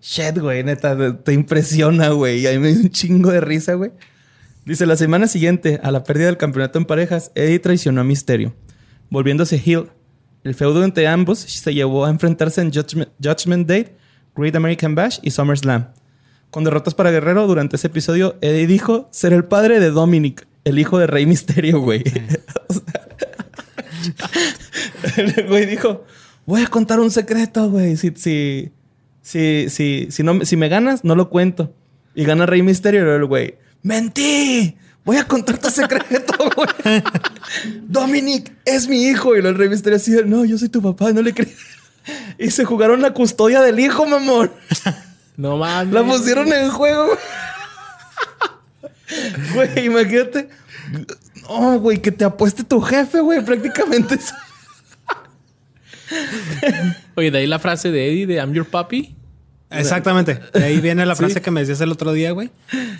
Shit, 0.00 0.38
güey, 0.38 0.64
neta, 0.64 1.22
te, 1.22 1.32
impresiona, 1.32 2.08
güey. 2.08 2.40
Y 2.40 2.46
a 2.48 2.52
mí 2.52 2.58
me 2.58 2.72
dio 2.72 2.80
un 2.80 2.90
chingo 2.90 3.30
de 3.30 3.40
risa, 3.40 3.74
güey. 3.74 3.92
Dice: 4.64 4.86
La 4.86 4.96
semana 4.96 5.26
siguiente, 5.28 5.80
a 5.82 5.90
la 5.90 6.04
pérdida 6.04 6.26
del 6.26 6.36
campeonato 6.36 6.78
en 6.78 6.84
parejas, 6.84 7.30
Eddie 7.34 7.58
traicionó 7.58 8.00
a 8.00 8.04
Misterio, 8.04 8.54
volviéndose 9.10 9.62
heel. 9.64 9.90
El 10.44 10.54
feudo 10.54 10.82
entre 10.82 11.06
ambos 11.06 11.38
se 11.38 11.72
llevó 11.72 12.04
a 12.04 12.10
enfrentarse 12.10 12.60
en 12.60 12.72
Judgment, 12.72 13.10
Judgment 13.22 13.68
Day, 13.68 13.94
Great 14.34 14.56
American 14.56 14.94
Bash 14.96 15.20
y 15.22 15.30
SummerSlam. 15.30 15.92
Con 16.50 16.64
derrotas 16.64 16.94
para 16.94 17.12
Guerrero, 17.12 17.46
durante 17.46 17.76
ese 17.76 17.86
episodio, 17.86 18.36
Eddie 18.40 18.66
dijo 18.66 19.08
ser 19.12 19.32
el 19.32 19.44
padre 19.44 19.78
de 19.78 19.90
Dominic, 19.90 20.46
el 20.64 20.78
hijo 20.78 20.98
de 20.98 21.06
Rey 21.06 21.26
Misterio, 21.26 21.80
güey. 21.80 22.02
O 22.68 22.74
sea, 22.74 23.02
el 25.16 25.46
güey 25.46 25.66
dijo, 25.66 26.04
voy 26.46 26.62
a 26.62 26.66
contar 26.66 27.00
un 27.00 27.10
secreto, 27.10 27.70
güey. 27.70 27.96
Si, 27.96 28.12
si, 28.16 28.70
si, 29.22 29.66
si, 29.70 30.08
si, 30.10 30.22
no, 30.22 30.34
me- 30.34 30.46
si 30.46 30.56
me 30.56 30.68
ganas, 30.68 31.04
no 31.04 31.14
lo 31.14 31.28
cuento. 31.30 31.74
Y 32.14 32.24
gana 32.24 32.46
Rey 32.46 32.62
Misterio, 32.62 33.14
el 33.16 33.24
güey, 33.26 33.56
mentí. 33.82 34.76
Voy 35.04 35.16
a 35.16 35.24
contar 35.26 35.58
tu 35.58 35.68
secreto, 35.70 36.34
güey. 36.56 37.02
Dominic 37.88 38.52
es 38.64 38.86
mi 38.88 39.04
hijo. 39.04 39.34
Y 39.34 39.40
el 39.40 39.54
Rey 39.56 39.68
Misterio 39.68 39.96
así, 39.96 40.12
no, 40.26 40.44
yo 40.44 40.56
soy 40.58 40.68
tu 40.68 40.80
papá, 40.82 41.12
no 41.12 41.22
le 41.22 41.34
creí. 41.34 41.52
Y 42.38 42.50
se 42.50 42.64
jugaron 42.64 43.00
la 43.02 43.12
custodia 43.12 43.60
del 43.62 43.80
hijo, 43.80 44.06
mamón. 44.06 44.50
No 45.36 45.56
mames. 45.56 45.92
La 45.94 46.04
pusieron 46.04 46.52
en 46.52 46.70
juego. 46.70 47.06
güey. 47.06 47.18
Güey, 49.54 49.86
imagínate. 49.86 50.48
No, 51.48 51.78
güey, 51.80 52.00
que 52.00 52.12
te 52.12 52.24
apueste 52.24 52.64
tu 52.64 52.80
jefe, 52.80 53.20
güey. 53.20 53.44
Prácticamente. 53.44 54.18
Oye, 57.16 57.30
de 57.30 57.38
ahí 57.38 57.46
la 57.46 57.58
frase 57.58 57.90
de 57.90 58.08
Eddie 58.08 58.26
de 58.26 58.34
I'm 58.34 58.52
your 58.52 58.66
papi. 58.66 59.14
Exactamente. 59.70 60.38
De 60.52 60.64
ahí 60.64 60.80
viene 60.80 61.06
la 61.06 61.16
frase 61.16 61.40
que 61.40 61.50
me 61.50 61.60
decías 61.60 61.80
el 61.80 61.92
otro 61.92 62.12
día, 62.12 62.32
güey. 62.32 62.50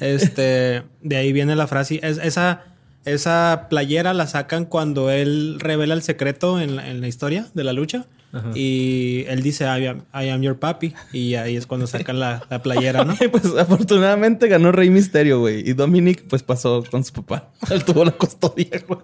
Este, 0.00 0.82
de 1.02 1.16
ahí 1.16 1.32
viene 1.32 1.54
la 1.56 1.66
frase. 1.66 2.00
Es, 2.02 2.18
esa 2.18 2.64
esa 3.04 3.66
playera 3.68 4.14
la 4.14 4.26
sacan 4.26 4.64
cuando 4.64 5.10
él 5.10 5.56
revela 5.58 5.94
el 5.94 6.02
secreto 6.02 6.60
en 6.60 6.76
la, 6.76 6.88
en 6.88 7.00
la 7.00 7.08
historia 7.08 7.48
de 7.54 7.64
la 7.64 7.72
lucha. 7.72 8.06
Y 8.54 9.24
él 9.28 9.42
dice, 9.42 9.64
I 9.64 9.86
am, 9.88 10.04
I 10.14 10.30
am 10.30 10.40
your 10.40 10.58
papi. 10.58 10.94
Y 11.12 11.34
ahí 11.34 11.54
es 11.54 11.66
cuando 11.66 11.86
sacan 11.86 12.18
la, 12.18 12.42
la 12.48 12.62
playera, 12.62 13.04
¿no? 13.04 13.14
pues 13.30 13.44
afortunadamente 13.58 14.48
ganó 14.48 14.72
Rey 14.72 14.88
Misterio, 14.88 15.40
güey. 15.40 15.68
Y 15.68 15.74
Dominic, 15.74 16.24
pues 16.28 16.42
pasó 16.42 16.82
con 16.90 17.04
su 17.04 17.12
papá. 17.12 17.50
Él 17.70 17.84
tuvo 17.84 18.06
la 18.06 18.12
custodia, 18.12 18.82
güey. 18.88 19.00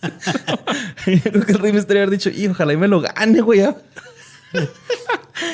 Creo 1.04 1.44
que 1.44 1.52
el 1.52 1.58
Rey 1.58 1.72
Misterio 1.72 2.02
había 2.02 2.12
dicho, 2.12 2.30
y 2.30 2.46
ojalá 2.48 2.72
y 2.72 2.76
me 2.76 2.88
lo 2.88 3.00
gane, 3.00 3.40
güey. 3.40 3.60
ya". 3.60 3.76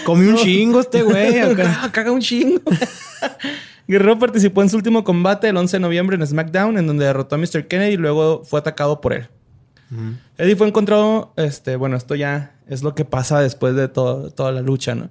Come 0.04 0.28
un 0.28 0.36
chingo 0.36 0.80
este 0.80 1.02
güey. 1.02 1.38
acá. 1.40 1.56
Caga, 1.56 1.92
caga 1.92 2.10
un 2.12 2.20
chingo. 2.20 2.60
Guerrero 3.86 4.18
participó 4.18 4.62
en 4.62 4.70
su 4.70 4.76
último 4.76 5.04
combate 5.04 5.48
el 5.48 5.56
11 5.56 5.76
de 5.76 5.80
noviembre 5.80 6.16
en 6.16 6.26
SmackDown, 6.26 6.78
en 6.78 6.86
donde 6.86 7.04
derrotó 7.04 7.34
a 7.34 7.38
Mr. 7.38 7.66
Kennedy 7.68 7.94
y 7.94 7.96
luego 7.98 8.42
fue 8.44 8.60
atacado 8.60 9.00
por 9.00 9.12
él. 9.12 9.28
Eddie 10.38 10.56
fue 10.56 10.66
encontrado, 10.66 11.32
este, 11.36 11.76
bueno, 11.76 11.96
esto 11.96 12.14
ya 12.16 12.56
es 12.68 12.82
lo 12.82 12.94
que 12.96 13.04
pasa 13.04 13.40
después 13.40 13.76
de 13.76 13.86
todo- 13.88 14.30
toda 14.30 14.50
la 14.50 14.60
lucha, 14.62 14.94
¿no? 14.94 15.10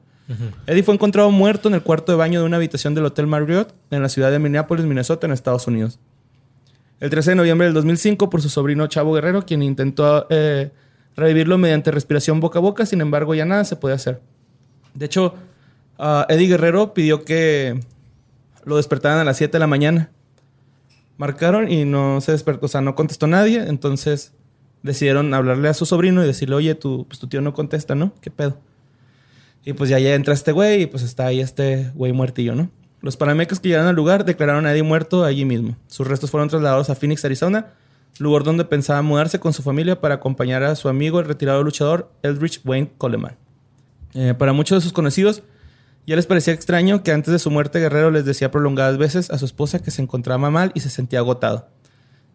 Eddie 0.68 0.84
fue 0.84 0.94
encontrado 0.96 1.30
muerto 1.32 1.70
en 1.70 1.76
el 1.76 1.84
cuarto 1.84 2.12
de 2.12 2.18
baño 2.18 2.40
de 2.42 2.46
una 2.48 2.58
habitación 2.58 2.96
del 2.96 3.06
Hotel 3.06 3.28
Marriott 3.28 3.74
en 3.92 4.02
la 4.02 4.10
ciudad 4.10 4.32
de 4.32 4.40
Minneapolis, 4.40 4.86
Minnesota, 4.86 5.28
en 5.28 5.34
Estados 5.34 5.68
Unidos. 5.68 6.00
El 7.04 7.10
13 7.10 7.32
de 7.32 7.36
noviembre 7.36 7.68
del 7.68 7.74
2005 7.74 8.30
por 8.30 8.42
su 8.42 8.48
sobrino 8.48 8.88
Chavo 8.88 9.12
Guerrero, 9.12 9.46
quien 9.46 9.62
intentó 9.62 10.26
eh, 10.30 10.72
revivirlo 11.18 11.58
mediante 11.58 11.92
respiración 11.92 12.40
boca 12.40 12.60
a 12.60 12.62
boca, 12.62 12.86
sin 12.86 13.02
embargo 13.02 13.36
ya 13.36 13.44
nada 13.44 13.66
se 13.66 13.76
podía 13.76 13.96
hacer. 13.96 14.22
De 14.94 15.08
hecho, 15.08 15.36
ah, 16.00 16.26
Eddie 16.30 16.48
Guerrero 16.48 16.94
pidió 16.94 17.26
que 17.26 17.78
lo 18.64 18.78
despertaran 18.78 19.20
a 19.20 19.26
las 19.26 19.36
7 19.36 19.52
de 19.52 19.60
la 19.60 19.68
mañana. 19.68 20.12
Marcaron 21.18 21.70
y 21.70 21.84
no 21.84 22.22
se 22.22 22.32
despertó, 22.32 22.68
o 22.68 22.70
sea, 22.70 22.80
no 22.80 22.96
contestó 22.96 23.28
nadie, 23.28 23.68
entonces 23.68 24.32
decidieron 24.82 25.34
hablarle 25.34 25.68
a 25.68 25.74
su 25.74 25.86
sobrino 25.86 26.24
y 26.24 26.26
decirle, 26.26 26.56
oye, 26.56 26.74
tu, 26.74 27.06
pues, 27.06 27.20
tu 27.20 27.28
tío 27.28 27.42
no 27.42 27.54
contesta, 27.54 27.96
¿no? 27.96 28.14
¿Qué 28.22 28.32
pedo? 28.32 28.60
Y 29.66 29.74
pues 29.74 29.90
ya, 29.90 30.00
ya 30.00 30.16
entra 30.16 30.34
este 30.34 30.54
güey 30.54 30.84
y 30.84 30.86
pues 30.86 31.04
está 31.04 31.26
ahí 31.26 31.42
este 31.42 31.92
güey 31.96 32.14
muertillo, 32.14 32.56
¿no? 32.56 32.70
Los 33.04 33.18
paramecos 33.18 33.60
que 33.60 33.68
llegaron 33.68 33.90
al 33.90 33.96
lugar 33.98 34.24
declararon 34.24 34.66
a 34.66 34.72
Eddie 34.72 34.82
muerto 34.82 35.26
allí 35.26 35.44
mismo. 35.44 35.76
Sus 35.88 36.08
restos 36.08 36.32
fueron 36.32 36.48
trasladados 36.48 36.90
a 36.90 36.96
Phoenix, 36.96 37.26
Arizona, 37.26 37.74
lugar 38.18 38.46
donde 38.46 38.64
pensaba 38.64 39.02
mudarse 39.02 39.42
con 39.42 39.52
su 39.52 39.62
familia 39.62 40.00
para 40.00 40.16
acompañar 40.16 40.64
a 40.64 40.74
su 40.78 40.88
amigo, 40.88 41.20
el 41.20 41.26
retirado 41.26 41.62
luchador 41.64 42.10
Eldridge 42.22 42.62
Wayne 42.64 42.94
Coleman. 42.98 43.36
Eh, 44.14 44.34
para 44.38 44.54
muchos 44.54 44.78
de 44.78 44.82
sus 44.84 44.94
conocidos, 44.94 45.44
ya 46.08 46.16
les 46.16 46.28
parecía 46.28 46.54
extraño 46.54 47.04
que 47.04 47.12
antes 47.12 47.34
de 47.34 47.40
su 47.40 47.52
muerte 47.52 47.82
Guerrero 47.82 48.10
les 48.10 48.24
decía 48.24 48.52
prolongadas 48.52 48.98
veces 48.98 49.32
a 49.32 49.38
su 49.38 49.44
esposa 49.44 49.80
que 49.80 49.92
se 49.92 50.02
encontraba 50.02 50.50
mal 50.50 50.72
y 50.74 50.80
se 50.80 50.90
sentía 50.90 51.20
agotado. 51.20 51.68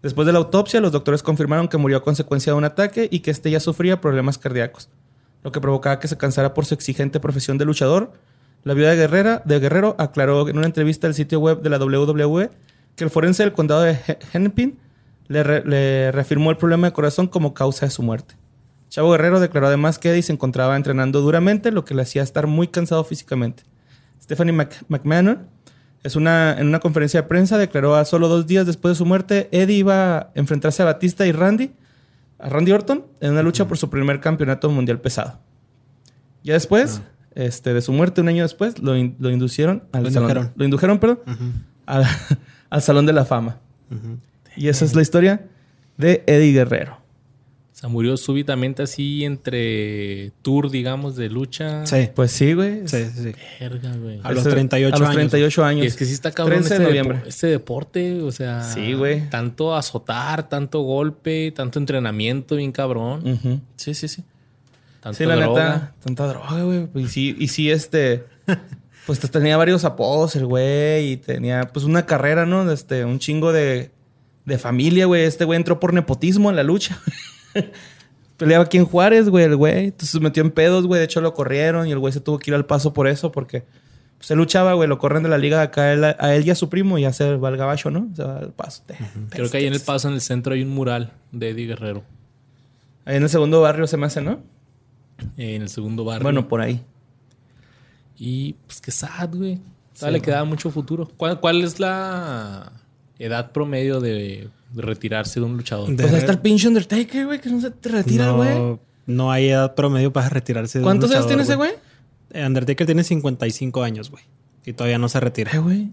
Después 0.02 0.26
de 0.26 0.34
la 0.34 0.38
autopsia, 0.38 0.82
los 0.82 0.92
doctores 0.92 1.22
confirmaron 1.22 1.68
que 1.68 1.78
murió 1.78 1.96
a 1.96 2.02
consecuencia 2.02 2.52
de 2.52 2.58
un 2.58 2.64
ataque 2.64 3.08
y 3.10 3.20
que 3.20 3.30
este 3.30 3.50
ya 3.50 3.60
sufría 3.60 4.02
problemas 4.02 4.36
cardíacos, 4.36 4.90
lo 5.42 5.50
que 5.50 5.62
provocaba 5.62 5.98
que 5.98 6.08
se 6.08 6.18
cansara 6.18 6.52
por 6.52 6.66
su 6.66 6.74
exigente 6.74 7.20
profesión 7.20 7.56
de 7.56 7.64
luchador. 7.64 8.12
La 8.64 8.74
viuda 8.74 8.90
de, 8.90 8.96
Guerrera, 8.96 9.42
de 9.44 9.58
Guerrero 9.60 9.94
aclaró 9.98 10.48
en 10.48 10.58
una 10.58 10.66
entrevista 10.66 11.06
al 11.06 11.14
sitio 11.14 11.40
web 11.40 11.62
de 11.62 11.70
la 11.70 11.78
WWE 11.78 12.50
que 12.96 13.04
el 13.04 13.10
forense 13.10 13.42
del 13.44 13.52
condado 13.52 13.82
de 13.82 13.92
He- 13.92 14.18
Hennepin 14.32 14.78
le, 15.28 15.42
re- 15.42 15.64
le 15.64 16.12
reafirmó 16.12 16.50
el 16.50 16.56
problema 16.56 16.88
de 16.88 16.92
corazón 16.92 17.28
como 17.28 17.54
causa 17.54 17.86
de 17.86 17.90
su 17.90 18.02
muerte. 18.02 18.34
Chavo 18.88 19.10
Guerrero 19.12 19.40
declaró 19.40 19.66
además 19.68 19.98
que 19.98 20.10
Eddie 20.10 20.22
se 20.22 20.32
encontraba 20.32 20.74
entrenando 20.76 21.20
duramente, 21.20 21.70
lo 21.70 21.84
que 21.84 21.94
le 21.94 22.02
hacía 22.02 22.22
estar 22.22 22.46
muy 22.46 22.68
cansado 22.68 23.04
físicamente. 23.04 23.62
Stephanie 24.22 24.54
Mc- 24.54 24.84
McMahon 24.88 25.46
es 26.02 26.16
una, 26.16 26.56
en 26.58 26.66
una 26.66 26.80
conferencia 26.80 27.22
de 27.22 27.28
prensa 27.28 27.58
declaró 27.58 27.94
a 27.96 28.04
solo 28.04 28.28
dos 28.28 28.46
días 28.46 28.66
después 28.66 28.92
de 28.92 28.96
su 28.98 29.04
muerte, 29.06 29.48
Eddie 29.52 29.76
iba 29.76 30.18
a 30.18 30.30
enfrentarse 30.34 30.82
a 30.82 30.86
Batista 30.86 31.26
y 31.26 31.32
Randy, 31.32 31.72
a 32.38 32.48
Randy 32.48 32.72
Orton, 32.72 33.04
en 33.20 33.32
una 33.32 33.42
lucha 33.42 33.66
por 33.68 33.78
su 33.78 33.90
primer 33.90 34.20
campeonato 34.20 34.70
mundial 34.70 35.00
pesado. 35.00 35.38
Ya 36.42 36.54
después, 36.54 37.00
este, 37.38 37.72
de 37.72 37.80
su 37.80 37.92
muerte, 37.92 38.20
un 38.20 38.28
año 38.28 38.42
después, 38.42 38.78
lo, 38.80 38.96
in- 38.96 39.16
lo 39.18 39.30
inducieron 39.30 39.84
al 39.92 40.02
Lo 40.04 40.10
salón. 40.10 40.28
indujeron. 40.30 40.52
Lo 40.56 40.64
indujeron, 40.64 40.98
perdón, 40.98 41.20
al, 41.86 42.04
al 42.70 42.82
Salón 42.82 43.06
de 43.06 43.12
la 43.14 43.24
Fama. 43.24 43.58
Y 44.56 44.68
esa 44.68 44.84
es 44.84 44.94
la 44.94 45.02
historia 45.02 45.46
de 45.96 46.22
Eddie 46.26 46.52
Guerrero. 46.52 46.98
O 47.72 47.80
sea, 47.80 47.88
murió 47.88 48.16
súbitamente 48.16 48.82
así 48.82 49.24
entre 49.24 50.32
tour, 50.42 50.68
digamos, 50.68 51.14
de 51.14 51.28
lucha. 51.30 51.86
Sí. 51.86 52.08
Pues 52.12 52.32
sí, 52.32 52.52
güey. 52.54 52.88
Sí, 52.88 53.04
sí, 53.14 53.22
sí. 53.22 53.32
Verga, 53.60 53.94
güey. 53.96 54.18
A 54.24 54.32
los 54.32 54.40
Ese- 54.40 54.50
38 54.50 54.96
a 54.96 54.98
los 54.98 55.08
años. 55.08 55.16
38 55.30 55.64
años. 55.64 55.84
Y 55.84 55.86
es 55.86 55.94
que 55.96 56.04
sí 56.04 56.12
está 56.12 56.32
cabrón 56.32 56.58
13 56.64 56.74
este, 56.74 56.82
de 56.82 56.90
depo- 56.90 57.04
noviembre. 57.04 57.28
este 57.28 57.46
deporte. 57.46 58.20
O 58.22 58.32
sea, 58.32 58.64
Sí, 58.64 58.94
güey. 58.94 59.30
Tanto 59.30 59.76
azotar, 59.76 60.48
tanto 60.48 60.80
golpe, 60.80 61.52
tanto 61.54 61.78
entrenamiento, 61.78 62.56
bien 62.56 62.72
cabrón. 62.72 63.20
Ujú. 63.28 63.60
Sí, 63.76 63.94
sí, 63.94 64.08
sí. 64.08 64.24
Sí, 65.12 65.24
la 65.24 65.36
droga. 65.36 65.74
neta, 65.74 65.94
tanta 66.04 66.26
droga, 66.26 66.62
güey. 66.62 66.88
Y 66.94 67.08
sí, 67.08 67.36
y 67.38 67.48
sí, 67.48 67.70
este. 67.70 68.24
Pues 69.08 69.20
tenía 69.20 69.56
varios 69.56 69.86
apodos 69.86 70.36
el 70.36 70.44
güey 70.44 71.12
y 71.12 71.16
tenía 71.16 71.62
pues 71.72 71.86
una 71.86 72.04
carrera, 72.04 72.44
¿no? 72.44 72.70
Este, 72.70 73.06
un 73.06 73.18
chingo 73.18 73.54
de, 73.54 73.90
de 74.44 74.58
familia, 74.58 75.06
güey. 75.06 75.22
Este 75.22 75.46
güey 75.46 75.56
entró 75.56 75.80
por 75.80 75.94
nepotismo 75.94 76.50
en 76.50 76.56
la 76.56 76.62
lucha. 76.62 77.00
Peleaba 78.36 78.64
aquí 78.64 78.76
en 78.76 78.84
Juárez, 78.84 79.30
güey, 79.30 79.46
el 79.46 79.56
güey. 79.56 79.86
Entonces 79.86 80.10
se 80.10 80.20
metió 80.20 80.42
en 80.42 80.50
pedos, 80.50 80.86
güey. 80.86 80.98
De 80.98 81.06
hecho 81.06 81.22
lo 81.22 81.32
corrieron 81.32 81.88
y 81.88 81.92
el 81.92 81.98
güey 81.98 82.12
se 82.12 82.20
tuvo 82.20 82.38
que 82.38 82.50
ir 82.50 82.54
al 82.54 82.66
paso 82.66 82.92
por 82.92 83.08
eso 83.08 83.32
porque 83.32 83.62
pues, 84.18 84.26
se 84.26 84.36
luchaba, 84.36 84.74
güey. 84.74 84.86
Lo 84.86 84.98
corren 84.98 85.22
de 85.22 85.30
la 85.30 85.38
liga 85.38 85.56
de 85.56 85.62
acá 85.62 85.84
a 85.84 85.92
él, 85.94 86.04
a 86.04 86.34
él 86.34 86.46
y 86.46 86.50
a 86.50 86.54
su 86.54 86.68
primo 86.68 86.98
y 86.98 87.02
ya 87.02 87.14
se 87.14 87.34
va 87.36 87.48
al 87.48 87.56
gabacho, 87.56 87.90
¿no? 87.90 88.08
Se 88.14 88.22
va 88.24 88.40
al 88.40 88.52
paso. 88.52 88.82
Creo 89.30 89.50
que 89.50 89.56
ahí 89.56 89.66
en 89.66 89.72
el 89.72 89.80
paso, 89.80 90.08
en 90.08 90.14
el 90.14 90.20
centro, 90.20 90.52
hay 90.52 90.60
un 90.60 90.68
mural 90.68 91.14
de 91.32 91.48
Eddie 91.48 91.66
Guerrero. 91.66 92.04
Ahí 93.06 93.16
en 93.16 93.22
el 93.22 93.30
segundo 93.30 93.62
barrio 93.62 93.86
se 93.86 93.96
me 93.96 94.04
hace, 94.04 94.20
¿no? 94.20 94.42
En 95.36 95.62
el 95.62 95.68
segundo 95.68 96.04
barrio. 96.04 96.22
Bueno, 96.24 96.48
por 96.48 96.60
ahí. 96.60 96.82
Y 98.16 98.54
pues 98.66 98.80
qué 98.80 98.90
sad, 98.90 99.34
güey. 99.34 99.60
Todavía 99.94 100.18
le 100.18 100.22
quedaba 100.22 100.44
mucho 100.44 100.70
futuro. 100.70 101.08
¿Cuál, 101.16 101.40
cuál 101.40 101.62
es 101.62 101.80
la 101.80 102.72
edad 103.18 103.50
promedio 103.52 104.00
de, 104.00 104.48
de 104.72 104.82
retirarse 104.82 105.40
de 105.40 105.46
un 105.46 105.56
luchador? 105.56 105.88
De- 105.88 105.96
Pues 105.96 106.12
ahí 106.12 106.18
está 106.20 106.32
el 106.32 106.38
pinche 106.40 106.68
Undertaker, 106.68 107.26
güey, 107.26 107.40
que 107.40 107.50
no 107.50 107.60
se 107.60 107.70
te 107.70 107.88
retira, 107.88 108.30
güey. 108.32 108.54
no, 108.56 108.80
no 109.06 109.30
hay 109.32 109.48
edad 109.48 109.74
promedio 109.74 110.12
para 110.12 110.28
retirarse. 110.28 110.78
de 110.78 110.84
un 110.84 110.86
¿Cuántos 110.86 111.10
años 111.10 111.24
luchador, 111.24 111.28
tiene 111.28 111.42
ese 111.42 111.54
güey? 111.56 112.46
Undertaker 112.46 112.86
tiene 112.86 113.04
55 113.04 113.82
años, 113.82 114.10
güey. 114.10 114.22
Y 114.66 114.72
todavía 114.72 114.98
no 114.98 115.08
se 115.08 115.18
retira. 115.20 115.50
Eh, 115.52 115.58
güey. 115.58 115.88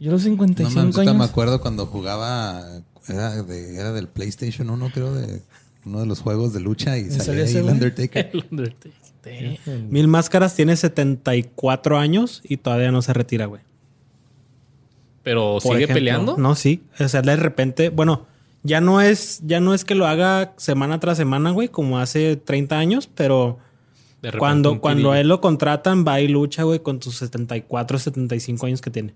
Yo 0.00 0.10
los 0.10 0.22
No 0.22 0.30
55 0.30 0.70
mames, 0.80 0.96
ahorita 0.96 1.10
años. 1.12 1.16
me 1.18 1.24
acuerdo 1.24 1.60
cuando 1.60 1.86
jugaba, 1.86 2.62
era, 3.08 3.42
de, 3.42 3.76
era 3.76 3.92
del 3.92 4.08
PlayStation 4.08 4.68
1, 4.70 4.90
creo, 4.92 5.14
de 5.14 5.40
uno 5.86 6.00
de 6.00 6.06
los 6.06 6.20
juegos 6.20 6.52
de 6.52 6.60
lucha 6.60 6.98
y 6.98 7.02
ese 7.06 7.58
el? 7.58 7.64
Undertaker. 7.64 8.30
El 8.32 8.44
Undertaker. 8.50 9.04
Mil 9.88 10.08
Máscaras 10.08 10.54
tiene 10.54 10.76
74 10.76 11.98
años 11.98 12.42
y 12.44 12.58
todavía 12.58 12.90
no 12.90 13.02
se 13.02 13.12
retira, 13.12 13.46
güey. 13.46 13.62
Pero 15.22 15.54
Por 15.54 15.62
sigue 15.62 15.84
ejemplo. 15.84 15.94
peleando. 15.94 16.36
No, 16.36 16.54
sí. 16.54 16.82
O 17.00 17.08
sea, 17.08 17.22
de 17.22 17.36
repente, 17.36 17.88
bueno, 17.88 18.26
ya 18.62 18.80
no 18.80 19.00
es, 19.00 19.40
ya 19.44 19.60
no 19.60 19.72
es 19.72 19.84
que 19.84 19.94
lo 19.94 20.06
haga 20.06 20.52
semana 20.56 21.00
tras 21.00 21.16
semana, 21.16 21.50
güey, 21.50 21.68
como 21.68 21.98
hace 21.98 22.36
30 22.36 22.78
años, 22.78 23.08
pero 23.14 23.58
cuando, 24.38 24.80
cuando 24.80 25.12
a 25.12 25.20
él 25.20 25.28
lo 25.28 25.40
contratan, 25.40 26.04
va 26.06 26.20
y 26.20 26.28
lucha, 26.28 26.62
güey, 26.62 26.80
con 26.80 27.00
sus 27.02 27.16
74, 27.16 27.98
75 27.98 28.66
años 28.66 28.80
que 28.80 28.90
tiene. 28.90 29.14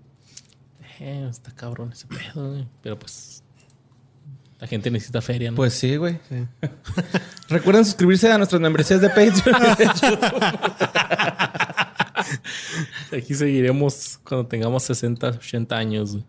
Eh, 0.99 1.27
está 1.29 1.51
cabrón 1.51 1.91
ese 1.93 2.07
pedo, 2.07 2.51
güey. 2.51 2.67
Pero 2.81 2.99
pues. 2.99 3.43
La 4.59 4.67
gente 4.67 4.91
necesita 4.91 5.21
feria, 5.21 5.51
¿no? 5.51 5.55
Pues 5.57 5.73
sí, 5.73 5.95
güey. 5.95 6.17
Recuerden 7.49 7.85
suscribirse 7.85 8.29
a 8.31 8.37
nuestras 8.37 8.61
membresías 8.61 8.99
de 8.99 9.09
Patreon. 9.09 9.61
Aquí 13.17 13.33
seguiremos 13.33 14.19
cuando 14.23 14.47
tengamos 14.47 14.83
60, 14.83 15.27
80 15.29 15.77
años. 15.77 16.11
güey. 16.11 16.23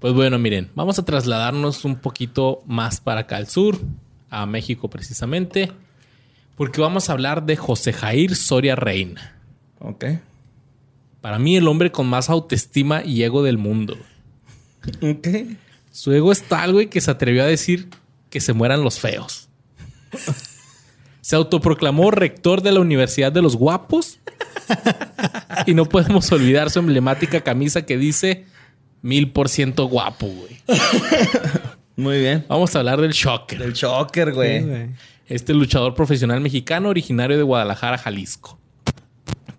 Pues 0.00 0.14
bueno, 0.14 0.38
miren, 0.38 0.70
vamos 0.74 0.98
a 0.98 1.04
trasladarnos 1.04 1.84
un 1.84 1.96
poquito 1.96 2.62
más 2.66 3.00
para 3.00 3.20
acá 3.20 3.36
al 3.36 3.48
sur, 3.48 3.78
a 4.30 4.44
México 4.46 4.90
precisamente, 4.90 5.72
porque 6.56 6.80
vamos 6.80 7.08
a 7.08 7.12
hablar 7.12 7.44
de 7.44 7.56
José 7.56 7.92
Jair 7.92 8.34
Soria 8.36 8.76
Reina. 8.76 9.36
ok. 9.78 10.04
Para 11.20 11.38
mí, 11.38 11.56
el 11.56 11.66
hombre 11.68 11.90
con 11.90 12.06
más 12.06 12.28
autoestima 12.28 13.02
y 13.02 13.22
ego 13.22 13.42
del 13.42 13.56
mundo. 13.56 13.96
Ok. 15.00 15.26
Su 15.94 16.12
ego 16.12 16.32
es 16.32 16.42
tal, 16.42 16.72
güey, 16.72 16.90
que 16.90 17.00
se 17.00 17.08
atrevió 17.08 17.44
a 17.44 17.46
decir 17.46 17.88
que 18.28 18.40
se 18.40 18.52
mueran 18.52 18.82
los 18.82 18.98
feos. 18.98 19.48
Se 21.20 21.36
autoproclamó 21.36 22.10
rector 22.10 22.62
de 22.62 22.72
la 22.72 22.80
Universidad 22.80 23.30
de 23.30 23.40
los 23.40 23.54
Guapos. 23.54 24.18
Y 25.66 25.74
no 25.74 25.84
podemos 25.84 26.32
olvidar 26.32 26.68
su 26.70 26.80
emblemática 26.80 27.42
camisa 27.42 27.86
que 27.86 27.96
dice 27.96 28.44
mil 29.02 29.30
por 29.30 29.48
ciento 29.48 29.86
guapo, 29.86 30.26
güey. 30.26 30.60
Muy 31.94 32.18
bien. 32.18 32.44
Vamos 32.48 32.74
a 32.74 32.80
hablar 32.80 33.00
del 33.00 33.12
Shocker. 33.12 33.60
Del 33.60 33.72
Choker, 33.72 34.32
güey. 34.32 34.90
Este 35.28 35.54
luchador 35.54 35.94
profesional 35.94 36.40
mexicano 36.40 36.88
originario 36.88 37.36
de 37.36 37.44
Guadalajara, 37.44 37.98
Jalisco. 37.98 38.58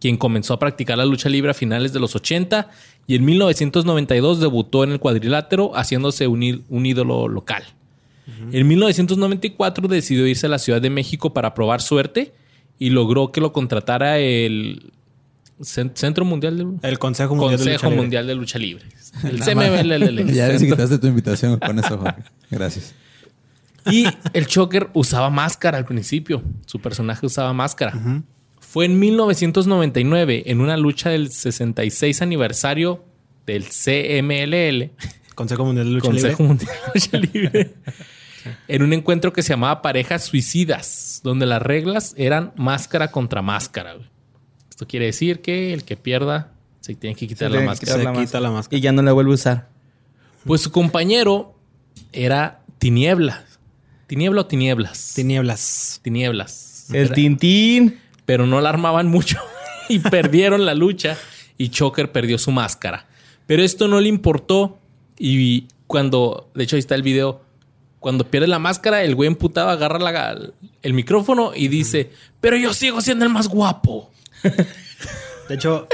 Quien 0.01 0.17
comenzó 0.17 0.53
a 0.53 0.59
practicar 0.59 0.97
la 0.97 1.05
lucha 1.05 1.29
libre 1.29 1.51
a 1.51 1.53
finales 1.53 1.93
de 1.93 2.01
los 2.01 2.13
80 2.13 2.69
Y 3.08 3.16
en 3.16 3.26
1992 3.26 4.39
debutó 4.39 4.84
en 4.84 4.91
el 4.91 4.99
cuadrilátero, 4.99 5.72
haciéndose 5.76 6.28
un, 6.28 6.41
ídolo 6.86 7.28
local. 7.28 7.64
En 8.51 8.68
1994 8.68 9.88
decidió 9.88 10.26
irse 10.26 10.47
a 10.47 10.49
la 10.49 10.58
Ciudad 10.58 10.82
de 10.82 10.89
México 10.89 11.32
para 11.34 11.53
probar 11.53 11.82
suerte 11.82 12.34
y 12.80 12.89
logró 12.89 13.32
que 13.32 13.39
lo 13.41 13.53
contratara 13.53 14.18
el 14.18 14.91
Cen- 15.60 15.91
Centro 15.93 16.26
Mundial 16.26 16.58
de 16.58 16.89
El 16.89 16.97
Consejo 16.99 17.36
Mundial 17.36 17.60
de 17.60 17.66
Lucha 17.66 17.72
Consejo 17.72 17.89
Libre. 17.89 18.01
Mundial 18.01 18.28
de 18.28 18.36
Lucha 18.36 18.60
Libre. 18.60 18.86
El 19.24 19.39
CMLL. 19.39 20.26
Ya 20.34 20.47
les 20.47 20.64
quitaste 20.64 20.97
tu 20.97 21.08
invitación 21.08 21.58
con 21.60 21.78
eso, 21.80 21.97
Jorge. 21.97 22.24
Gracias. 22.49 22.95
Y 23.91 24.06
el 24.34 24.47
Choker 24.47 24.89
usaba 24.93 25.30
máscara 25.30 25.78
al 25.78 25.86
principio. 25.86 26.41
Su 26.66 26.80
personaje 26.80 27.26
usaba 27.26 27.53
máscara. 27.53 27.93
Fue 28.76 28.84
en 28.84 28.99
1999, 28.99 30.43
en 30.47 30.59
una 30.59 30.76
lucha 30.76 31.09
del 31.09 31.32
66 31.32 32.21
aniversario 32.21 33.05
del 33.45 33.63
CMLL, 33.69 34.91
Consejo 35.34 35.63
Mundial 35.63 35.86
de 35.88 35.91
Lucha 35.93 36.05
Consejo 36.05 36.43
Libre. 36.43 36.45
Mundial 36.45 36.69
de 36.84 36.99
Lucha 36.99 37.17
Libre, 37.34 37.73
en 38.67 38.84
un 38.84 38.91
encuentro 38.91 39.32
que 39.32 39.43
se 39.43 39.53
llamaba 39.53 39.82
Parejas 39.82 40.26
Suicidas, 40.26 41.21
donde 41.23 41.45
las 41.45 41.61
reglas 41.61 42.15
eran 42.17 42.51
máscara 42.57 43.11
contra 43.11 43.41
máscara. 43.41 43.95
Esto 44.69 44.86
quiere 44.86 45.05
decir 45.05 45.41
que 45.41 45.71
el 45.71 45.86
que 45.86 45.95
pierda 45.95 46.51
se 46.82 46.95
tiene 46.95 47.15
que 47.15 47.30
quitar 47.30 47.49
Se 47.49 47.57
la 47.57 47.63
máscara. 47.65 47.93
Se 47.93 48.03
la 48.03 48.11
quita 48.11 48.41
la 48.41 48.51
máscara. 48.51 48.78
Y 48.78 48.82
ya 48.82 48.91
no 48.91 49.01
la 49.03 49.13
vuelve 49.13 49.32
a 49.32 49.36
usar. 49.36 49.69
Pues 50.43 50.59
su 50.59 50.71
compañero 50.73 51.57
era 52.11 52.59
Tinieblas. 52.78 53.41
¿Tiniebla 54.07 54.41
o 54.41 54.45
Tinieblas? 54.47 55.13
Tinieblas. 55.15 56.01
Tinieblas. 56.03 56.88
El 56.89 57.05
Era- 57.05 57.15
Tintín. 57.15 57.99
Pero 58.26 58.45
no 58.47 58.61
la 58.61 58.69
armaban 58.69 59.07
mucho 59.07 59.39
y 59.89 59.99
perdieron 59.99 60.65
la 60.65 60.73
lucha 60.73 61.17
y 61.57 61.69
Choker 61.69 62.11
perdió 62.11 62.38
su 62.38 62.51
máscara. 62.51 63.05
Pero 63.47 63.63
esto 63.63 63.88
no 63.88 63.99
le 64.01 64.09
importó 64.09 64.80
y 65.17 65.67
cuando, 65.88 66.49
de 66.55 66.63
hecho 66.63 66.76
ahí 66.76 66.80
está 66.80 66.95
el 66.95 67.03
video, 67.03 67.41
cuando 67.99 68.26
pierde 68.30 68.47
la 68.47 68.59
máscara, 68.59 69.03
el 69.03 69.15
güey 69.15 69.28
emputado 69.28 69.69
agarra 69.69 69.99
la- 69.99 70.38
el 70.82 70.93
micrófono 70.93 71.51
y 71.55 71.67
dice, 71.69 72.11
pero 72.41 72.57
yo 72.57 72.73
sigo 72.73 73.01
siendo 73.01 73.26
el 73.26 73.32
más 73.32 73.47
guapo. 73.47 74.11
De 75.47 75.55
hecho, 75.55 75.88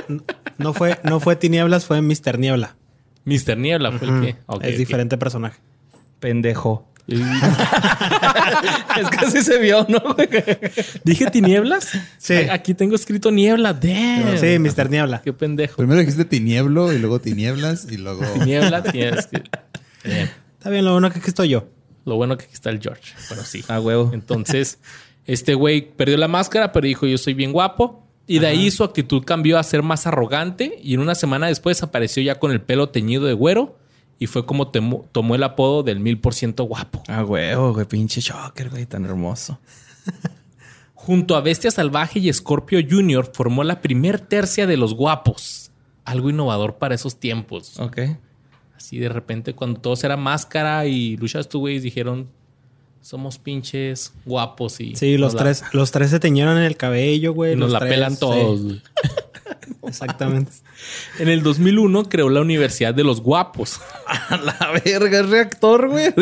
no 0.57 0.73
fue, 0.73 0.97
no 1.03 1.19
fue 1.19 1.35
Tinieblas, 1.35 1.85
fue 1.85 2.01
Mr. 2.01 2.39
Niebla. 2.39 2.75
Mr. 3.25 3.57
Niebla 3.57 3.91
fue 3.91 4.07
el 4.07 4.21
que... 4.21 4.35
ok, 4.47 4.63
es 4.63 4.77
diferente 4.77 5.17
personaje. 5.17 5.59
Pendejo. 6.19 6.87
Es 8.99 9.09
que 9.09 9.25
así 9.25 9.41
se 9.41 9.59
vio, 9.59 9.85
¿no? 9.89 10.01
¿Dije 11.03 11.29
tinieblas? 11.31 11.89
Sí. 12.17 12.33
A- 12.33 12.53
Aquí 12.53 12.73
tengo 12.73 12.95
escrito 12.95 13.31
niebla. 13.31 13.73
Damn. 13.73 14.37
Sí, 14.37 14.59
Mr. 14.59 14.89
Niebla. 14.89 15.21
Qué 15.21 15.33
pendejo. 15.33 15.77
Primero 15.77 15.99
dijiste 15.99 16.25
tinieblo 16.25 16.91
y 16.93 16.99
luego 16.99 17.19
tinieblas 17.19 17.87
y 17.89 17.97
luego. 17.97 18.21
Niebla 18.45 18.83
tienes 18.83 19.27
que... 19.27 19.43
Bien. 20.03 20.29
Está 20.57 20.69
bien, 20.69 20.85
lo 20.85 20.91
bueno 20.91 21.09
que 21.11 21.19
aquí 21.19 21.29
estoy 21.29 21.49
yo. 21.49 21.67
Lo 22.05 22.15
bueno 22.15 22.37
que 22.37 22.45
aquí 22.45 22.53
está 22.53 22.69
el 22.69 22.79
George. 22.81 23.13
Bueno, 23.29 23.43
sí. 23.43 23.63
A 23.67 23.79
huevo. 23.79 24.11
Entonces, 24.13 24.79
este 25.25 25.53
güey 25.53 25.81
perdió 25.95 26.17
la 26.17 26.27
máscara, 26.27 26.71
pero 26.71 26.87
dijo 26.87 27.05
yo 27.07 27.17
soy 27.17 27.33
bien 27.33 27.51
guapo. 27.51 28.05
Y 28.27 28.39
de 28.39 28.47
ahí 28.47 28.71
su 28.71 28.83
actitud 28.83 29.23
cambió 29.25 29.57
a 29.59 29.63
ser 29.63 29.81
más 29.83 30.07
arrogante 30.07 30.79
y 30.81 30.93
en 30.93 30.99
una 31.01 31.15
semana 31.15 31.47
después 31.47 31.81
apareció 31.83 32.23
ya 32.23 32.39
con 32.39 32.51
el 32.51 32.61
pelo 32.61 32.89
teñido 32.89 33.25
de 33.25 33.33
güero 33.33 33.77
y 34.21 34.27
fue 34.27 34.45
como 34.45 34.71
temo- 34.71 35.07
tomó 35.11 35.33
el 35.33 35.41
apodo 35.43 35.81
del 35.81 35.99
mil 35.99 36.19
por 36.19 36.35
ciento 36.35 36.65
guapo. 36.65 37.01
A 37.07 37.23
huevo, 37.25 37.73
güey. 37.73 37.87
Pinche 37.87 38.21
Shocker, 38.21 38.69
güey. 38.69 38.85
Tan 38.85 39.03
hermoso. 39.05 39.59
Junto 40.93 41.35
a 41.35 41.41
Bestia 41.41 41.71
Salvaje 41.71 42.19
y 42.19 42.31
Scorpio 42.31 42.79
Jr. 42.87 43.31
formó 43.33 43.63
la 43.63 43.81
primer 43.81 44.19
tercia 44.19 44.67
de 44.67 44.77
los 44.77 44.93
guapos. 44.93 45.71
Algo 46.05 46.29
innovador 46.29 46.75
para 46.77 46.93
esos 46.93 47.19
tiempos. 47.19 47.79
Ok. 47.79 47.99
Así 48.77 48.99
de 48.99 49.09
repente 49.09 49.53
cuando 49.55 49.79
todos 49.79 50.03
era 50.03 50.17
máscara 50.17 50.85
y 50.85 51.17
luchas 51.17 51.49
tú, 51.49 51.59
güey, 51.61 51.79
dijeron 51.79 52.29
somos 53.01 53.37
pinches 53.39 54.13
guapos 54.25 54.79
y... 54.79 54.95
Sí, 54.95 55.17
los 55.17 55.33
la- 55.33 55.39
tres, 55.41 55.63
los 55.73 55.91
tres 55.91 56.09
se 56.11 56.19
teñieron 56.19 56.57
en 56.57 56.63
el 56.63 56.77
cabello, 56.77 57.33
güey. 57.33 57.55
nos 57.55 57.71
los 57.71 57.73
la 57.73 57.79
tres, 57.79 57.91
pelan 57.93 58.13
sí, 58.13 58.19
todos. 58.19 58.61
güey. 58.63 58.81
exactamente. 59.87 60.51
En 61.19 61.27
el 61.29 61.43
2001 61.43 62.09
creó 62.09 62.29
la 62.29 62.41
Universidad 62.41 62.93
de 62.93 63.03
los 63.03 63.21
Guapos. 63.21 63.79
A 64.29 64.37
la 64.37 64.81
verga, 64.85 65.19
es 65.21 65.29
reactor, 65.29 65.89
güey. 65.89 66.13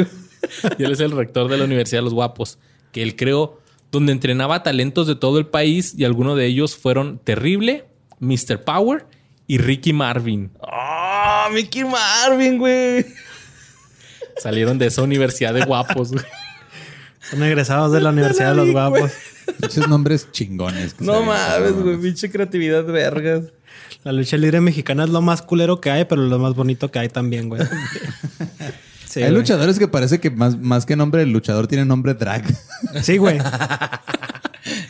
y 0.77 0.83
él 0.83 0.91
es 0.93 0.99
el 0.99 1.11
rector 1.11 1.49
de 1.49 1.57
la 1.57 1.65
Universidad 1.65 1.99
de 1.99 2.03
los 2.05 2.13
Guapos, 2.13 2.57
que 2.91 3.03
él 3.03 3.15
creó, 3.15 3.59
donde 3.91 4.11
entrenaba 4.11 4.63
talentos 4.63 5.07
de 5.07 5.15
todo 5.15 5.37
el 5.39 5.47
país 5.47 5.93
y 5.97 6.05
algunos 6.05 6.37
de 6.37 6.45
ellos 6.45 6.75
fueron 6.75 7.19
Terrible, 7.19 7.85
Mr. 8.19 8.63
Power 8.63 9.05
y 9.47 9.57
Ricky 9.57 9.93
Marvin. 9.93 10.51
¡Ah! 10.61 11.49
Mickey 11.51 11.83
Marvin, 11.83 12.57
güey. 12.59 13.05
Salieron 14.37 14.77
de 14.77 14.85
esa 14.87 15.01
Universidad 15.01 15.53
de 15.53 15.65
Guapos. 15.65 16.11
güey. 16.11 16.23
Son 17.29 17.43
egresados 17.43 17.91
de 17.91 18.01
la 18.01 18.09
Universidad 18.11 18.49
de 18.51 18.55
los 18.55 18.71
Guapos. 18.71 19.11
Muchos 19.61 19.87
nombres 19.87 20.27
chingones. 20.31 20.93
que 20.93 21.03
No 21.05 21.21
mames, 21.23 21.73
güey. 21.73 21.97
Pinche 21.97 22.29
creatividad, 22.31 22.83
vergas. 22.85 23.45
La 24.03 24.11
lucha 24.13 24.37
libre 24.37 24.61
mexicana 24.61 25.03
es 25.03 25.09
lo 25.09 25.21
más 25.21 25.41
culero 25.41 25.81
que 25.81 25.91
hay, 25.91 26.05
pero 26.05 26.21
lo 26.21 26.39
más 26.39 26.55
bonito 26.55 26.89
que 26.91 26.99
hay 26.99 27.09
también, 27.09 27.49
güey. 27.49 27.61
Sí, 29.05 29.23
Hay 29.23 29.31
güey. 29.31 29.41
luchadores 29.41 29.79
que 29.79 29.87
parece 29.87 30.19
que 30.19 30.29
más, 30.29 30.55
más 30.59 30.85
que 30.85 30.95
nombre 30.95 31.21
de 31.21 31.25
luchador 31.25 31.65
tienen 31.65 31.87
nombre 31.87 32.13
drag. 32.13 32.43
Sí, 33.01 33.17
güey. 33.17 33.39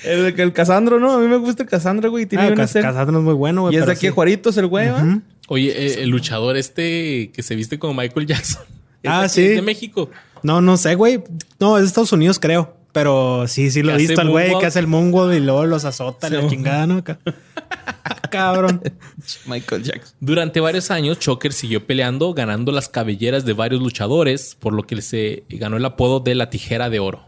El, 0.04 0.38
el 0.38 0.52
Casandro, 0.54 1.00
¿no? 1.00 1.14
A 1.14 1.20
mí 1.20 1.28
me 1.28 1.38
gusta 1.38 1.64
el 1.64 1.70
Casandro, 1.70 2.10
güey. 2.12 2.26
Tiene 2.26 2.46
Ah, 2.46 2.48
una 2.48 2.56
Cas-. 2.58 2.74
Casandro 2.74 3.20
es 3.20 3.24
muy 3.24 3.34
bueno, 3.34 3.62
güey. 3.62 3.76
Y 3.76 3.78
es 3.78 3.86
de 3.86 3.92
aquí 3.94 4.08
sí. 4.08 4.10
Juaritos, 4.14 4.58
el 4.58 4.68
güey. 4.68 4.90
Ujú. 4.90 5.22
Oye, 5.48 5.72
eh, 5.72 6.04
el 6.04 6.10
luchador 6.10 6.58
este 6.58 7.32
que 7.34 7.42
se 7.44 7.56
viste 7.56 7.80
como 7.80 7.94
Michael 7.94 8.26
Jackson. 8.28 8.64
¿Es 9.04 9.10
Ah, 9.10 9.30
sí. 9.30 9.42
¿Es 9.46 9.56
de 9.56 9.62
México. 9.62 10.10
No, 10.44 10.62
no 10.62 10.78
sé, 10.78 10.96
güey. 10.96 11.24
No, 11.60 11.78
es 11.78 11.84
de 11.84 11.88
Estados 11.88 12.12
Unidos, 12.12 12.40
creo. 12.40 12.76
Pero 12.92 13.48
sí, 13.48 13.70
sí 13.70 13.84
lo 13.84 13.92
he 13.94 13.98
visto 13.98 14.20
al 14.22 14.30
güey 14.30 14.58
que 14.60 14.66
hace 14.66 14.80
el 14.80 14.88
moonwalk 14.88 15.34
y 15.36 15.40
luego 15.40 15.64
los 15.68 15.86
azota 15.86 16.28
la 16.30 16.48
chingada, 16.48 16.88
¿no? 16.88 17.04
Ca- 17.04 17.20
Cabrón. 18.32 18.82
Michael 19.46 19.84
Jackson. 19.84 20.16
Durante 20.20 20.60
varios 20.60 20.90
años, 20.92 21.20
Choker 21.20 21.54
siguió 21.54 21.86
peleando, 21.86 22.34
ganando 22.34 22.72
las 22.72 22.90
cabelleras 22.90 23.46
de 23.46 23.54
varios 23.54 23.82
luchadores, 23.82 24.56
por 24.60 24.74
lo 24.74 24.84
que 24.84 25.02
se 25.02 25.44
ganó 25.50 25.78
el 25.78 25.86
apodo 25.86 26.20
de 26.20 26.34
la 26.36 26.50
tijera 26.50 26.90
de 26.90 27.00
oro. 27.00 27.26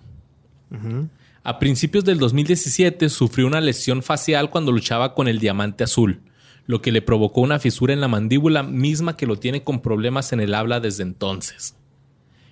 A 1.44 1.60
principios 1.60 2.06
del 2.06 2.18
2017 2.18 3.10
sufrió 3.10 3.46
una 3.46 3.62
lesión 3.62 4.02
facial 4.04 4.50
cuando 4.50 4.72
luchaba 4.72 5.14
con 5.14 5.28
el 5.28 5.40
diamante 5.40 5.84
azul, 5.84 6.22
lo 6.66 6.82
que 6.82 6.92
le 6.92 7.02
provocó 7.02 7.42
una 7.42 7.60
fisura 7.60 7.94
en 7.94 8.02
la 8.02 8.08
mandíbula 8.08 8.64
misma 8.64 9.18
que 9.18 9.26
lo 9.28 9.36
tiene 9.38 9.64
con 9.64 9.82
problemas 9.82 10.32
en 10.34 10.40
el 10.40 10.54
habla 10.56 10.80
desde 10.80 11.04
entonces. 11.04 11.76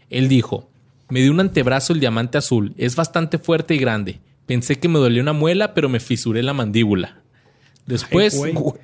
Él 0.10 0.28
dijo, 0.28 0.70
me 1.10 1.22
dio 1.22 1.32
un 1.32 1.40
antebrazo 1.40 1.94
el 1.94 2.00
diamante 2.00 2.38
azul, 2.38 2.74
es 2.78 2.96
bastante 2.96 3.38
fuerte 3.38 3.76
y 3.76 3.78
grande. 3.78 4.20
Pensé 4.46 4.80
que 4.80 4.88
me 4.88 5.00
dolía 5.00 5.22
una 5.22 5.34
muela, 5.34 5.74
pero 5.74 5.90
me 5.90 6.00
fisuré 6.00 6.42
la 6.42 6.54
mandíbula. 6.54 7.22
Después, 7.86 8.40
Ay, 8.44 8.54
güey. 8.54 8.80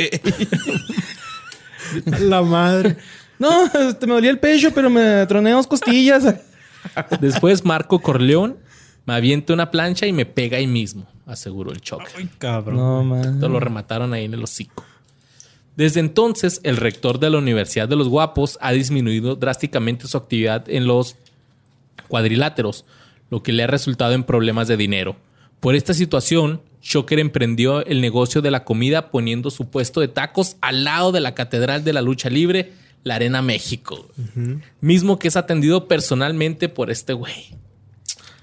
La 2.20 2.42
madre. 2.42 2.98
No, 3.38 3.66
este, 3.66 4.08
me 4.08 4.14
dolía 4.14 4.32
el 4.32 4.40
pecho, 4.40 4.72
pero 4.74 4.90
me 4.90 5.26
troné 5.28 5.52
dos 5.52 5.68
costillas. 5.68 6.24
Después 7.22 7.66
Marco 7.66 8.00
Corleón 8.00 8.58
me 9.06 9.14
avienta 9.14 9.54
una 9.54 9.72
plancha 9.72 10.08
y 10.08 10.14
me 10.14 10.26
pega 10.26 10.58
ahí 10.58 10.68
mismo, 10.68 11.08
aseguró 11.26 11.72
el 11.72 11.82
Choker. 11.82 12.28
Cabrón. 12.38 12.78
No, 12.78 13.04
man. 13.04 13.40
Todo 13.40 13.50
lo 13.50 13.60
remataron 13.60 14.14
ahí 14.14 14.26
en 14.26 14.34
el 14.34 14.44
hocico. 14.44 14.86
Desde 15.76 16.00
entonces, 16.00 16.62
el 16.64 16.78
rector 16.78 17.20
de 17.20 17.30
la 17.30 17.38
Universidad 17.38 17.88
de 17.90 17.96
los 17.96 18.08
Guapos 18.08 18.58
ha 18.62 18.72
disminuido 18.72 19.36
drásticamente 19.36 20.08
su 20.08 20.18
actividad 20.18 20.70
en 20.70 20.88
los 20.88 21.18
cuadriláteros, 22.08 22.86
lo 23.30 23.44
que 23.44 23.52
le 23.52 23.64
ha 23.64 23.68
resultado 23.68 24.14
en 24.14 24.24
problemas 24.24 24.68
de 24.68 24.78
dinero. 24.78 25.18
Por 25.60 25.76
esta 25.76 25.94
situación, 25.94 26.62
Shocker 26.82 27.20
emprendió 27.20 27.84
el 27.86 28.00
negocio 28.00 28.42
de 28.42 28.52
la 28.52 28.64
comida 28.64 29.10
poniendo 29.10 29.50
su 29.50 29.70
puesto 29.70 30.00
de 30.00 30.08
tacos 30.08 30.58
al 30.62 30.84
lado 30.84 31.12
de 31.12 31.20
la 31.20 31.34
Catedral 31.34 31.84
de 31.84 31.94
la 31.94 32.02
Lucha 32.02 32.30
Libre, 32.30 32.74
la 33.04 33.16
Arena 33.16 33.42
México, 33.42 34.08
mismo 34.82 35.20
que 35.20 35.28
es 35.28 35.36
atendido 35.36 35.88
personalmente 35.88 36.70
por 36.70 36.90
este 36.90 37.14
güey. 37.14 37.56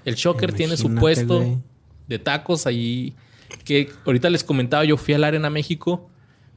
El 0.05 0.15
Shocker 0.15 0.53
tiene 0.53 0.77
su 0.77 0.93
puesto 0.95 1.39
güey. 1.39 1.57
de 2.07 2.19
tacos 2.19 2.67
ahí. 2.67 3.13
Que 3.63 3.89
ahorita 4.05 4.29
les 4.29 4.43
comentaba, 4.43 4.83
yo 4.83 4.97
fui 4.97 5.13
a 5.13 5.17
la 5.17 5.27
Arena 5.27 5.49
México, 5.49 6.09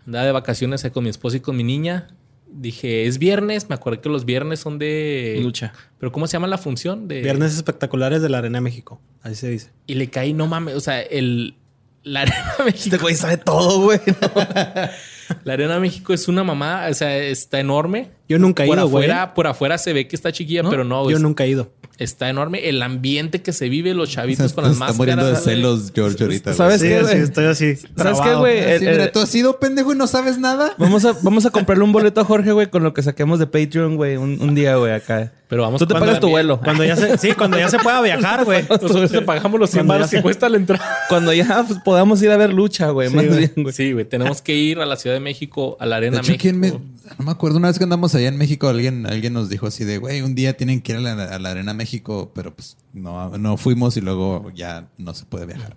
andaba 0.06 0.24
de 0.24 0.32
vacaciones 0.32 0.84
ahí 0.84 0.90
con 0.90 1.04
mi 1.04 1.10
esposa 1.10 1.36
y 1.36 1.40
con 1.40 1.56
mi 1.56 1.64
niña. 1.64 2.08
Dije, 2.48 3.06
es 3.06 3.18
viernes, 3.18 3.68
me 3.68 3.74
acuerdo 3.74 4.00
que 4.00 4.08
los 4.08 4.24
viernes 4.24 4.60
son 4.60 4.78
de 4.78 5.38
Lucha. 5.42 5.72
Pero 5.98 6.10
¿cómo 6.12 6.26
se 6.26 6.34
llama 6.34 6.46
la 6.46 6.58
función? 6.58 7.06
De... 7.08 7.20
Viernes 7.20 7.54
espectaculares 7.54 8.22
de 8.22 8.28
la 8.28 8.38
Arena 8.38 8.58
de 8.58 8.62
México. 8.62 9.00
Así 9.22 9.34
se 9.34 9.48
dice. 9.50 9.70
Y 9.86 9.94
le 9.96 10.08
caí, 10.08 10.32
no 10.32 10.46
mames, 10.46 10.74
o 10.74 10.80
sea, 10.80 11.00
el 11.02 11.54
la 12.02 12.20
Arena 12.20 12.54
México, 12.64 12.94
Este 12.94 12.98
güey 12.98 13.14
sabe 13.16 13.36
todo, 13.36 13.80
güey. 13.80 13.98
la 15.44 15.52
Arena 15.52 15.80
México 15.80 16.12
es 16.14 16.28
una 16.28 16.44
mamá, 16.44 16.86
o 16.88 16.94
sea, 16.94 17.16
está 17.18 17.58
enorme. 17.58 18.10
Yo 18.28 18.38
nunca 18.38 18.64
he 18.64 18.68
por 18.68 18.78
ido, 18.78 18.88
güey. 18.88 19.04
afuera, 19.06 19.34
por 19.34 19.46
afuera 19.48 19.76
se 19.78 19.92
ve 19.92 20.06
que 20.06 20.14
está 20.16 20.30
chiquilla, 20.32 20.62
¿No? 20.62 20.70
pero 20.70 20.84
no, 20.84 21.10
Yo 21.10 21.16
es- 21.16 21.22
nunca 21.22 21.44
he 21.44 21.48
ido. 21.48 21.72
Está 21.98 22.28
enorme. 22.28 22.68
El 22.68 22.82
ambiente 22.82 23.42
que 23.42 23.52
se 23.52 23.68
vive, 23.68 23.94
los 23.94 24.10
chavitos 24.10 24.52
con 24.52 24.64
Se 24.64 24.68
las 24.68 24.72
está 24.72 24.84
máscaras. 24.86 24.96
muriendo 24.98 25.26
de 25.26 25.36
celos 25.36 25.92
George 25.94 26.22
ahorita. 26.22 26.50
güey. 26.50 26.56
¿Sabes 26.56 26.80
Sí, 26.80 26.88
qué, 26.88 26.98
sí, 26.98 27.02
güey? 27.04 27.18
estoy 27.20 27.44
así. 27.46 27.74
¿Sabes 27.96 28.20
qué, 28.20 28.34
güey? 28.34 28.58
El- 28.58 28.86
el- 28.86 29.12
tú 29.12 29.20
has 29.20 29.28
sido 29.28 29.58
pendejo 29.58 29.92
y 29.92 29.96
no 29.96 30.06
sabes 30.06 30.38
nada. 30.38 30.74
Vamos 30.78 31.04
a, 31.04 31.12
vamos 31.22 31.46
a 31.46 31.50
comprarle 31.50 31.84
un 31.84 31.92
boleto 31.92 32.20
a 32.20 32.24
Jorge, 32.24 32.52
güey, 32.52 32.68
con 32.68 32.82
lo 32.82 32.92
que 32.94 33.02
saquemos 33.02 33.38
de 33.38 33.46
Patreon, 33.46 33.96
güey, 33.96 34.16
un, 34.16 34.40
un 34.40 34.54
día, 34.54 34.76
güey, 34.76 34.92
acá. 34.92 35.32
Pero 35.48 35.62
vamos 35.62 35.78
Tú 35.78 35.86
te 35.86 35.94
pagas 35.94 36.18
tu 36.18 36.28
vuelo. 36.28 36.58
Cuando 36.60 36.82
ya 36.84 36.96
se, 36.96 37.16
sí, 37.18 37.32
cuando 37.32 37.56
ya 37.56 37.68
se 37.68 37.78
pueda 37.78 38.00
viajar, 38.02 38.44
güey. 38.44 38.62
Nosotros 38.68 39.10
te 39.12 39.22
pagamos 39.22 39.60
los 39.60 39.70
100 39.70 39.80
Cuando 39.86 39.92
baros 39.94 40.10
ya 40.10 40.18
que 40.18 40.22
cuesta 40.22 40.48
la 40.48 40.56
entrada. 40.56 40.84
Cuando 41.08 41.32
ya 41.32 41.64
pues, 41.66 41.78
podamos 41.84 42.20
ir 42.22 42.30
a 42.32 42.36
ver 42.36 42.52
lucha, 42.52 42.90
güey, 42.90 43.10
más 43.10 43.26
güey. 43.26 43.38
bien, 43.38 43.52
güey. 43.56 43.72
Sí, 43.72 43.92
güey. 43.92 44.04
Tenemos 44.04 44.42
que 44.42 44.54
ir 44.56 44.80
a 44.80 44.86
la 44.86 44.96
Ciudad 44.96 45.14
de 45.14 45.20
México, 45.20 45.76
a 45.78 45.86
la 45.86 45.96
De 46.00 46.08
Arena 46.08 46.16
hecho, 46.18 46.32
México. 46.32 46.42
¿quién 46.42 46.58
me- 46.58 46.70
no 46.70 47.24
me 47.24 47.30
acuerdo, 47.30 47.58
una 47.58 47.68
vez 47.68 47.78
que 47.78 47.84
andamos 47.84 48.12
allá 48.16 48.26
en 48.26 48.36
México, 48.36 48.66
alguien, 48.68 49.06
alguien 49.06 49.32
nos 49.32 49.48
dijo 49.48 49.68
así 49.68 49.84
de, 49.84 49.98
güey, 49.98 50.22
un 50.22 50.34
día 50.34 50.56
tienen 50.56 50.80
que 50.80 50.92
ir 50.92 50.98
a 50.98 51.00
la, 51.00 51.12
a 51.26 51.38
la 51.38 51.50
Arena 51.52 51.72
México, 51.72 52.32
pero 52.34 52.52
pues 52.52 52.76
no, 52.92 53.38
no 53.38 53.56
fuimos 53.56 53.96
y 53.96 54.00
luego 54.00 54.50
ya 54.52 54.88
no 54.98 55.14
se 55.14 55.24
puede 55.26 55.46
viajar. 55.46 55.76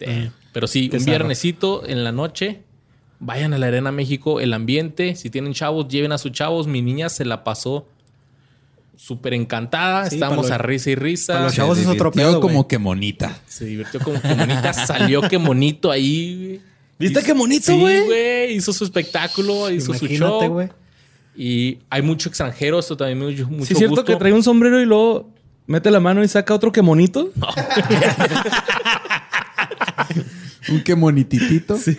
Eh, 0.00 0.30
Pero 0.52 0.66
sí, 0.66 0.88
Qué 0.90 0.98
un 0.98 1.04
viernesito 1.06 1.86
en 1.86 2.04
la 2.04 2.12
noche. 2.12 2.62
Vayan 3.20 3.54
a 3.54 3.58
la 3.58 3.68
Arena 3.68 3.92
México, 3.92 4.40
el 4.40 4.52
ambiente. 4.52 5.14
Si 5.16 5.30
tienen 5.30 5.54
chavos, 5.54 5.88
lleven 5.88 6.12
a 6.12 6.18
sus 6.18 6.32
chavos. 6.32 6.66
Mi 6.66 6.82
niña 6.82 7.08
se 7.08 7.24
la 7.24 7.44
pasó 7.44 7.86
súper 9.04 9.34
encantada. 9.34 10.08
Sí, 10.08 10.14
Estamos 10.16 10.46
para 10.46 10.54
a 10.56 10.58
risa 10.66 10.90
y 10.90 10.94
risa. 10.94 11.32
para 11.32 11.44
los 11.46 11.54
chavos 11.54 11.76
Se 11.76 11.82
es 11.84 11.88
otro 11.90 12.12
pedo, 12.12 12.40
como 12.40 12.54
güey. 12.58 12.68
que 12.68 12.78
monita. 12.78 13.36
Se 13.48 13.64
divirtió 13.64 13.98
como 14.00 14.20
que 14.22 14.28
bonita. 14.34 14.72
Salió 14.86 15.22
que 15.22 15.36
bonito 15.38 15.90
ahí. 15.90 16.36
güey. 16.46 16.60
¿Viste 16.98 17.18
Hizo- 17.20 17.26
qué 17.26 17.32
bonito, 17.32 17.72
Sí, 17.72 17.78
güey? 17.80 18.04
güey. 18.04 18.54
Hizo 18.54 18.72
su 18.72 18.84
espectáculo, 18.84 19.70
hizo 19.70 19.92
su 19.92 20.04
Imagínate, 20.04 20.18
show. 20.44 20.48
güey. 20.52 20.68
Y 21.36 21.78
hay 21.90 22.02
mucho 22.02 22.28
extranjero. 22.28 22.78
Esto 22.78 22.96
también 22.96 23.18
me 23.18 23.26
dio 23.34 23.48
mucho 23.48 23.64
Sí, 23.66 23.72
es 23.72 23.78
cierto 23.78 23.96
gusto. 23.96 24.04
que 24.12 24.16
trae 24.16 24.32
un 24.32 24.42
sombrero 24.44 24.80
y 24.80 24.84
luego 24.86 25.30
mete 25.66 25.90
la 25.90 25.98
mano 25.98 26.22
y 26.22 26.28
saca 26.28 26.54
otro 26.54 26.70
que 26.70 26.82
monito. 26.82 27.30
Un 30.68 30.80
que 30.84 30.94
monititito. 30.94 31.76
Sí, 31.76 31.98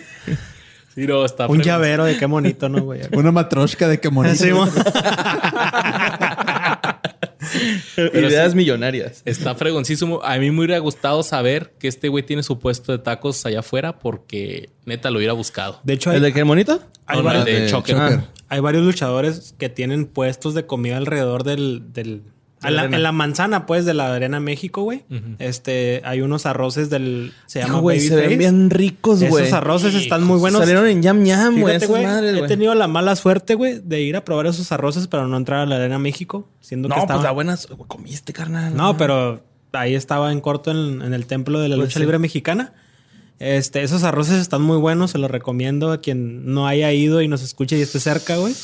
no, 0.96 1.24
está 1.24 1.48
Un 1.48 1.60
llavero 1.60 2.04
de 2.04 2.16
qué 2.16 2.24
bonito, 2.26 2.68
¿no, 2.68 2.82
güey? 2.82 3.00
Una 3.12 3.30
matroshka 3.32 3.88
de 3.88 4.00
que 4.00 4.08
monito. 4.10 4.36
Sí, 4.36 4.50
mo- 7.96 8.18
Ideas 8.28 8.54
millonarias. 8.54 9.22
Está 9.24 9.54
fregoncísimo. 9.54 10.20
A 10.22 10.38
mí 10.38 10.50
me 10.50 10.58
hubiera 10.58 10.78
gustado 10.78 11.22
saber 11.22 11.74
que 11.78 11.88
este 11.88 12.08
güey 12.08 12.24
tiene 12.24 12.42
su 12.42 12.58
puesto 12.58 12.92
de 12.92 12.98
tacos 12.98 13.44
allá 13.46 13.60
afuera 13.60 13.98
porque 13.98 14.70
neta 14.84 15.10
lo 15.10 15.18
hubiera 15.18 15.32
buscado. 15.32 15.80
De 15.84 15.94
hecho, 15.94 16.10
¿El 16.10 16.16
hay, 16.16 16.22
de 16.22 16.32
qué 16.32 16.44
monito? 16.44 16.80
hay 17.06 17.16
No, 17.16 17.22
no, 17.22 17.28
varios, 17.28 17.46
el 17.46 17.54
de 17.54 17.60
de 17.62 17.68
Choker. 17.70 17.96
Choker. 17.96 18.18
Ah. 18.18 18.28
hay 18.48 18.60
varios 18.60 18.84
luchadores 18.84 19.54
que 19.58 19.68
tienen 19.68 20.06
puestos 20.06 20.54
de 20.54 20.66
comida 20.66 20.96
alrededor 20.96 21.44
del... 21.44 21.92
del 21.92 22.22
a 22.66 22.70
la- 22.70 22.80
arena. 22.82 22.96
en 22.96 23.02
la 23.02 23.12
manzana, 23.12 23.66
pues, 23.66 23.84
de 23.84 23.94
la 23.94 24.14
Arena 24.14 24.40
México, 24.40 24.82
güey. 24.82 25.04
Este, 25.38 26.00
hay 26.04 26.20
unos 26.20 26.46
arroces 26.46 26.90
del... 26.90 27.32
Se 27.46 27.60
llama 27.60 27.78
güey, 27.80 28.00
se 28.00 28.16
ven 28.16 28.38
bien 28.38 28.70
ricos, 28.70 29.22
güey. 29.22 29.44
Esos 29.44 29.54
arroces 29.54 29.94
están 29.94 30.24
muy 30.24 30.38
buenos. 30.38 30.60
Salieron 30.60 30.86
en 30.86 31.02
Yam 31.02 31.24
Yam, 31.24 31.60
güey. 31.60 31.76
He 31.76 32.46
tenido 32.48 32.74
la 32.74 32.88
mala 32.88 33.16
suerte, 33.16 33.54
güey, 33.54 33.80
de 33.82 34.02
ir 34.02 34.16
a 34.16 34.24
probar 34.24 34.46
esos 34.46 34.70
arroces 34.72 35.06
para 35.06 35.26
no 35.26 35.36
entrar 35.36 35.60
a 35.60 35.66
la 35.66 35.76
Arena 35.76 35.98
México, 35.98 36.48
siendo 36.60 36.88
que 36.88 36.94
No, 36.94 37.00
estaba... 37.02 37.18
pues 37.20 37.24
la 37.24 37.30
buenas 37.32 37.66
comiste, 37.86 38.32
carnal. 38.32 38.76
No, 38.76 38.96
pero 38.96 39.42
ahí 39.72 39.94
estaba 39.94 40.30
en 40.32 40.40
corto 40.40 40.70
en, 40.70 41.02
en 41.02 41.14
el 41.14 41.26
templo 41.26 41.60
de 41.60 41.68
la 41.68 41.76
Pues 41.76 41.86
lucha 41.88 41.94
sí. 41.94 42.00
libre 42.00 42.18
mexicana. 42.18 42.72
Este, 43.40 43.82
esos 43.82 44.04
arroces 44.04 44.40
están 44.40 44.62
muy 44.62 44.76
buenos, 44.78 45.10
se 45.10 45.18
los 45.18 45.28
recomiendo 45.30 45.90
a 45.90 46.00
quien 46.00 46.52
no 46.54 46.68
haya 46.68 46.92
ido 46.92 47.20
y 47.20 47.26
nos 47.28 47.42
escuche 47.42 47.76
y 47.76 47.82
esté 47.82 47.98
cerca, 47.98 48.36
güey. 48.36 48.54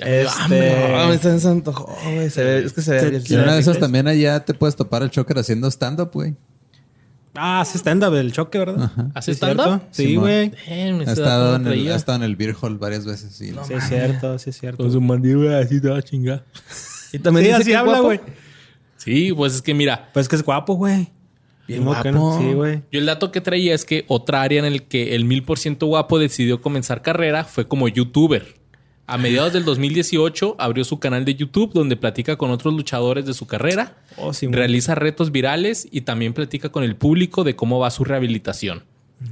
Este. 0.00 0.88
No, 0.92 1.08
me 1.08 1.14
en 1.14 1.40
Santo 1.40 1.72
güey. 1.72 2.30
Se 2.30 2.42
ve, 2.44 2.64
es 2.64 2.72
que 2.72 2.82
se 2.82 2.92
ve. 2.92 3.00
Se- 3.00 3.10
bien 3.10 3.22
Y 3.22 3.26
se 3.26 3.36
una 3.36 3.54
de 3.54 3.60
esas 3.60 3.78
también 3.78 4.06
allá 4.08 4.44
te 4.44 4.54
puedes 4.54 4.76
topar 4.76 5.02
al 5.02 5.10
Choker 5.10 5.38
haciendo 5.38 5.68
stand-up, 5.70 6.10
güey. 6.12 6.34
Ah, 7.34 7.60
hace 7.60 7.78
stand-up 7.78 8.12
del 8.12 8.32
choque, 8.32 8.58
¿verdad? 8.58 8.90
¿Hace 9.14 9.26
¿Sí 9.26 9.30
es 9.32 9.36
stand-up? 9.36 9.82
Sí, 9.92 10.16
güey. 10.16 10.52
Ha 11.06 11.12
estado, 11.12 11.58
no 11.60 11.70
en 11.72 11.78
el, 11.78 11.92
ha 11.92 11.94
estado 11.96 12.16
en 12.18 12.24
el 12.24 12.34
Beer 12.34 12.56
Hall 12.60 12.76
varias 12.76 13.06
veces. 13.06 13.32
Sí, 13.32 13.52
Sí, 13.66 13.74
es 13.74 13.88
cierto, 13.88 14.36
sí, 14.40 14.50
es 14.50 14.58
cierto. 14.58 14.82
Con 14.82 14.90
su 14.92 15.00
mandíbula 15.00 15.60
así 15.60 15.80
toda 15.80 16.02
chingada. 16.02 16.44
Y 17.12 17.20
también 17.20 17.44
Sí, 17.46 17.50
dice 17.52 17.62
así 17.62 17.70
que 17.70 17.76
habla, 17.76 17.92
guapo. 18.00 18.04
güey. 18.06 18.20
Sí, 18.96 19.32
pues 19.32 19.54
es 19.54 19.62
que 19.62 19.74
mira, 19.74 20.10
Pues 20.12 20.28
que 20.28 20.34
es 20.36 20.42
guapo, 20.42 20.74
güey. 20.74 21.08
Bien 21.68 21.84
¿Cómo 21.84 22.02
que 22.02 22.10
guapo. 22.10 22.38
Sí, 22.40 22.52
güey. 22.52 22.82
yo 22.90 22.98
el 22.98 23.06
dato 23.06 23.30
que 23.30 23.40
traía 23.40 23.74
es 23.74 23.84
que 23.84 24.04
otra 24.08 24.42
área 24.42 24.58
en 24.58 24.64
el 24.64 24.82
que 24.88 25.14
el 25.14 25.24
mil 25.24 25.44
por 25.44 25.58
ciento 25.60 25.86
guapo 25.86 26.18
decidió 26.18 26.60
comenzar 26.60 27.00
carrera 27.00 27.44
fue 27.44 27.68
como 27.68 27.86
youtuber. 27.86 28.56
A 29.10 29.18
mediados 29.18 29.52
del 29.52 29.64
2018 29.64 30.56
abrió 30.58 30.84
su 30.84 30.98
canal 31.00 31.24
de 31.24 31.34
YouTube 31.34 31.72
donde 31.72 31.96
platica 31.96 32.36
con 32.36 32.50
otros 32.50 32.72
luchadores 32.74 33.26
de 33.26 33.34
su 33.34 33.46
carrera, 33.46 33.96
Oh, 34.16 34.32
sí, 34.32 34.46
realiza 34.46 34.94
retos 34.94 35.32
virales 35.32 35.88
y 35.90 36.02
también 36.02 36.32
platica 36.32 36.68
con 36.70 36.84
el 36.84 36.94
público 36.96 37.42
de 37.44 37.56
cómo 37.56 37.78
va 37.78 37.90
su 37.90 38.04
rehabilitación. 38.04 38.84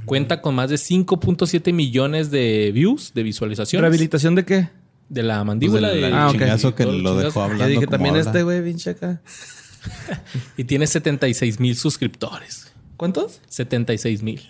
Cuenta 0.05 0.41
con 0.41 0.53
más 0.55 0.69
de 0.69 0.75
5.7 0.77 1.73
millones 1.73 2.29
de 2.29 2.71
views, 2.73 3.13
de 3.13 3.23
visualizaciones. 3.23 3.81
¿Rehabilitación 3.81 4.35
de 4.35 4.45
qué? 4.45 4.69
de 5.09 5.23
la 5.23 5.43
mandíbula. 5.43 5.87
Pues 5.89 5.91
del- 5.93 6.01
de- 6.01 6.07
el 6.09 6.13
Ah, 6.13 6.27
ok. 6.27 6.33
chingazo 6.33 6.75
que 6.75 6.85
lo 6.85 6.91
chingazo. 6.93 7.17
dejó 7.19 7.41
hablando. 7.41 7.65
dije, 7.65 7.79
como 7.85 7.89
también 7.91 8.15
habla. 8.15 8.25
este, 8.29 8.43
güey, 8.43 8.63
pinche 8.63 8.89
acá. 8.91 9.21
Y 10.57 10.65
tiene 10.65 10.85
76 10.85 11.59
mil 11.59 11.75
suscriptores. 11.75 12.71
¿Cuántos? 12.95 13.41
76 13.47 14.21
mil. 14.21 14.41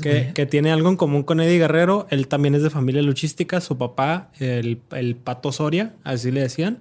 Que, 0.00 0.32
que 0.34 0.46
tiene 0.46 0.70
algo 0.72 0.88
en 0.88 0.96
común 0.96 1.22
con 1.22 1.40
Eddie 1.40 1.58
Guerrero. 1.58 2.06
Él 2.10 2.28
también 2.28 2.54
es 2.54 2.62
de 2.62 2.70
familia 2.70 3.02
luchística. 3.02 3.60
Su 3.60 3.76
papá, 3.78 4.30
el, 4.38 4.80
el 4.92 5.16
Pato 5.16 5.52
Soria, 5.52 5.94
así 6.04 6.30
le 6.30 6.40
decían, 6.42 6.78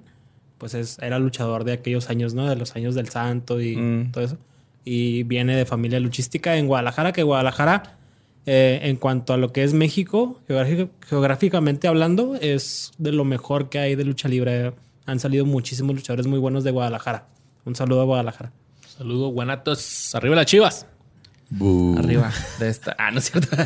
pues 0.58 0.74
es, 0.74 0.98
era 1.02 1.20
luchador 1.20 1.64
de 1.64 1.74
aquellos 1.74 2.10
años, 2.10 2.34
¿no? 2.34 2.50
De 2.50 2.56
los 2.56 2.76
años 2.76 2.96
del 2.96 3.10
Santo 3.10 3.62
y 3.62 3.76
Mm. 3.76 4.12
todo 4.12 4.24
eso. 4.24 4.38
Y 4.84 5.24
viene 5.24 5.56
de 5.56 5.66
familia 5.66 6.00
luchística 6.00 6.58
en 6.58 6.68
Guadalajara, 6.68 7.12
que 7.12 7.24
Guadalajara, 7.24 7.98
eh, 8.46 8.80
en 8.84 8.96
cuanto 8.98 9.34
a 9.34 9.38
lo 9.38 9.52
que 9.52 9.64
es 9.64 9.74
México, 9.74 10.40
geográficamente 11.10 11.88
hablando, 11.88 12.36
es 12.36 12.92
de 12.98 13.12
lo 13.12 13.26
mejor 13.26 13.70
que 13.70 13.80
hay 13.80 13.96
de 13.96 14.04
lucha 14.06 14.28
libre. 14.28 14.74
Han 15.06 15.20
salido 15.20 15.46
muchísimos 15.46 15.96
luchadores 15.96 16.28
muy 16.28 16.40
buenos 16.40 16.64
de 16.64 16.72
Guadalajara. 16.72 17.28
Un 17.66 17.76
saludo 17.76 18.02
a 18.02 18.06
Guadalajara. 18.06 18.52
Saludos, 18.98 19.34
guanatos. 19.34 20.16
Arriba 20.16 20.36
las 20.36 20.46
chivas. 20.46 20.88
Arriba 21.98 22.32
de 22.60 22.70
esta. 22.70 22.96
Ah, 22.98 23.12
no 23.12 23.20
es 23.20 23.32
cierto. 23.32 23.56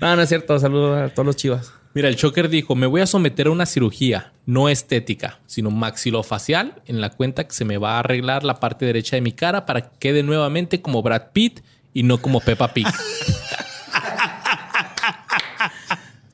no, 0.00 0.16
no 0.16 0.22
es 0.22 0.28
cierto. 0.28 0.58
Saludos 0.58 1.10
a 1.10 1.14
todos 1.14 1.26
los 1.26 1.36
chivas. 1.36 1.72
Mira, 1.94 2.08
el 2.08 2.16
Choker 2.16 2.50
dijo, 2.50 2.74
me 2.74 2.86
voy 2.86 3.00
a 3.00 3.06
someter 3.06 3.46
a 3.46 3.50
una 3.50 3.64
cirugía, 3.64 4.32
no 4.44 4.68
estética, 4.68 5.38
sino 5.46 5.70
maxilofacial, 5.70 6.82
en 6.84 7.00
la 7.00 7.08
cuenta 7.08 7.44
que 7.44 7.54
se 7.54 7.64
me 7.64 7.78
va 7.78 7.96
a 7.96 8.00
arreglar 8.00 8.44
la 8.44 8.60
parte 8.60 8.84
derecha 8.84 9.16
de 9.16 9.22
mi 9.22 9.32
cara 9.32 9.64
para 9.64 9.80
que 9.80 9.96
quede 9.98 10.22
nuevamente 10.22 10.82
como 10.82 11.02
Brad 11.02 11.30
Pitt 11.32 11.60
y 11.94 12.02
no 12.02 12.18
como 12.18 12.40
Peppa 12.40 12.74
Pig. 12.74 12.86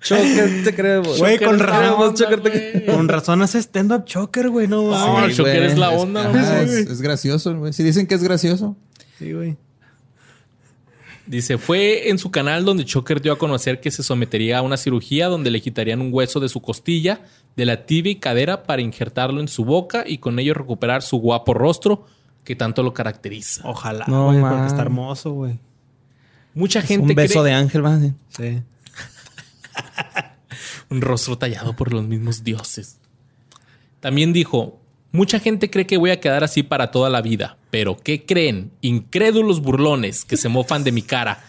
Choker, 0.03 0.65
te 0.65 0.75
creemos. 0.75 1.19
Güey, 1.19 1.39
con 1.39 1.61
razón, 1.61 2.15
te 2.17 2.85
Con 2.87 3.07
razón 3.07 3.41
hace 3.43 3.59
stand-up 3.61 4.05
choker, 4.05 4.51
güey. 4.51 4.67
No 4.67 4.91
No, 4.91 5.25
el 5.25 5.33
Choker 5.33 5.59
güey. 5.59 5.71
es 5.71 5.79
la 5.79 5.91
onda. 5.91 6.29
¿no? 6.29 6.41
es, 6.41 6.73
es 6.73 7.01
gracioso, 7.01 7.57
güey. 7.57 7.73
Si 7.73 7.85
dicen 7.85 8.09
que 8.09 8.17
es 8.17 8.23
gracioso. 8.25 8.77
Sí, 9.23 9.33
güey. 9.33 9.57
Dice, 11.27 11.57
fue 11.57 12.09
en 12.11 12.19
su 12.19 12.31
canal 12.33 12.65
donde 12.65 12.85
Choker 12.85 13.21
dio 13.23 13.33
a 13.33 13.39
conocer 13.39 13.81
que 13.81 13.91
se 13.93 14.03
sometería 14.03 14.59
a 14.59 14.63
una 14.63 14.77
cirugía 14.77 15.29
donde 15.29 15.51
le 15.53 15.61
quitarían 15.61 16.01
un 16.01 16.13
hueso 16.13 16.41
de 16.41 16.49
su 16.49 16.61
costilla, 16.61 17.21
de 17.55 17.65
la 17.65 17.87
tibia 17.87 18.11
y 18.13 18.17
cadera 18.17 18.65
para 18.65 18.83
injertarlo 18.83 19.41
en 19.41 19.47
su 19.47 19.65
boca 19.65 20.03
y 20.07 20.19
con 20.19 20.39
ello 20.41 20.53
recuperar 20.55 21.03
su 21.03 21.19
guapo 21.19 21.55
rostro 21.55 22.07
que 22.43 22.57
tanto 22.57 22.83
lo 22.83 22.93
caracteriza. 22.93 23.63
Ojalá, 23.69 24.05
No, 24.09 24.27
güey, 24.27 24.39
man. 24.39 24.53
porque 24.53 24.67
está 24.67 24.83
hermoso, 24.83 25.31
güey. 25.33 25.61
Mucha 26.55 26.83
gente 26.83 27.11
Un 27.13 27.15
beso 27.15 27.41
cree- 27.41 27.45
de 27.45 27.53
ángel, 27.53 27.85
va. 27.85 27.99
Sí. 28.29 28.61
un 30.91 31.01
rostro 31.01 31.39
tallado 31.39 31.75
por 31.77 31.93
los 31.93 32.05
mismos 32.07 32.43
dioses. 32.45 32.99
También 34.01 34.33
dijo, 34.33 34.81
mucha 35.13 35.39
gente 35.39 35.71
cree 35.71 35.87
que 35.87 35.97
voy 35.99 36.11
a 36.11 36.21
quedar 36.21 36.43
así 36.45 36.63
para 36.65 36.91
toda 36.91 37.09
la 37.09 37.23
vida, 37.23 37.57
pero 37.73 37.97
¿qué 37.97 38.25
creen? 38.27 38.71
Incrédulos 38.83 39.63
burlones 39.63 40.27
que 40.27 40.37
se 40.37 40.49
mofan 40.51 40.85
de 40.85 40.93
mi 40.93 41.01
cara. 41.01 41.43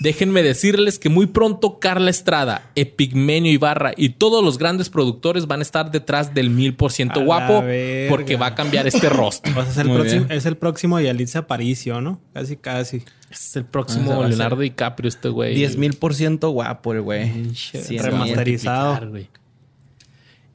Déjenme 0.00 0.42
decirles 0.42 0.98
que 0.98 1.08
muy 1.08 1.26
pronto 1.26 1.78
Carla 1.78 2.10
Estrada, 2.10 2.72
Epigmenio 2.74 3.52
Ibarra 3.52 3.92
y 3.96 4.08
todos 4.08 4.42
los 4.42 4.58
grandes 4.58 4.88
productores 4.90 5.46
van 5.46 5.60
a 5.60 5.62
estar 5.62 5.92
detrás 5.92 6.34
del 6.34 6.50
mil 6.50 6.74
por 6.74 6.90
ciento 6.90 7.24
guapo 7.24 7.62
porque 8.08 8.36
va 8.36 8.46
a 8.46 8.54
cambiar 8.56 8.88
este 8.88 9.08
rostro. 9.08 9.52
O 9.52 9.62
sea, 9.62 9.70
es 9.70 9.78
el, 9.78 9.92
próximo, 9.92 10.26
es 10.28 10.46
el 10.46 10.56
próximo 10.56 10.98
Yalitza 10.98 11.38
Aparicio, 11.40 12.00
¿no? 12.00 12.20
Casi, 12.34 12.56
casi. 12.56 13.04
Es 13.30 13.54
el 13.54 13.62
Ah, 13.62 13.68
próximo 13.70 14.06
ese 14.10 14.14
va 14.18 14.24
a 14.24 14.28
Leonardo. 14.28 14.56
DiCaprio 14.62 15.08
este 15.08 15.28
güey. 15.28 15.54
10 15.54 15.76
mil 15.76 15.92
por 15.94 16.16
ciento 16.16 16.50
guapo 16.50 16.92
el 16.92 17.02
güey. 17.02 17.54
Sí, 17.54 17.96
remasterizado. 17.98 19.08
güey. 19.08 19.28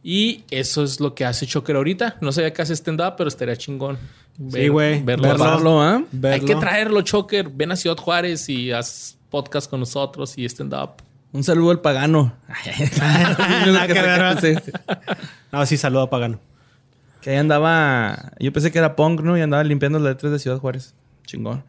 Y 0.03 0.43
eso 0.51 0.83
es 0.83 0.99
lo 0.99 1.15
que 1.15 1.23
hace 1.23 1.45
Choker 1.47 1.77
ahorita. 1.77 2.17
No 2.19 2.33
sabía 2.33 2.51
que 2.51 2.61
hace 2.61 2.73
stand-up, 2.73 3.13
pero 3.17 3.29
estaría 3.29 3.55
chingón. 3.55 3.97
Sí, 4.51 4.67
güey. 4.67 5.01
Verlo. 5.03 5.27
Verlo. 5.29 5.43
Verlo, 5.45 5.81
¿ah? 5.81 5.95
Hay 5.97 6.05
Verlo. 6.11 6.45
que 6.45 6.55
traerlo, 6.55 7.01
Choker. 7.01 7.49
Ven 7.49 7.71
a 7.71 7.75
Ciudad 7.75 7.97
Juárez 7.97 8.47
y 8.49 8.71
haz 8.71 9.17
podcast 9.29 9.69
con 9.69 9.79
nosotros 9.79 10.38
y 10.38 10.45
stand-up. 10.45 10.91
Un 11.33 11.43
saludo 11.43 11.71
al 11.71 11.81
pagano. 11.81 12.33
Sí. 14.41 14.55
No, 15.51 15.65
sí, 15.65 15.77
saludo 15.77 16.03
a 16.03 16.09
Pagano. 16.09 16.39
Que 17.21 17.31
ahí 17.31 17.38
andaba. 17.38 18.31
Yo 18.39 18.51
pensé 18.53 18.71
que 18.71 18.77
era 18.79 18.95
punk, 18.95 19.21
¿no? 19.21 19.38
Y 19.38 19.41
andaba 19.41 19.63
limpiando 19.63 19.99
las 19.99 20.13
letras 20.13 20.31
de 20.31 20.39
Ciudad 20.39 20.57
Juárez. 20.59 20.93
Chingón. 21.25 21.63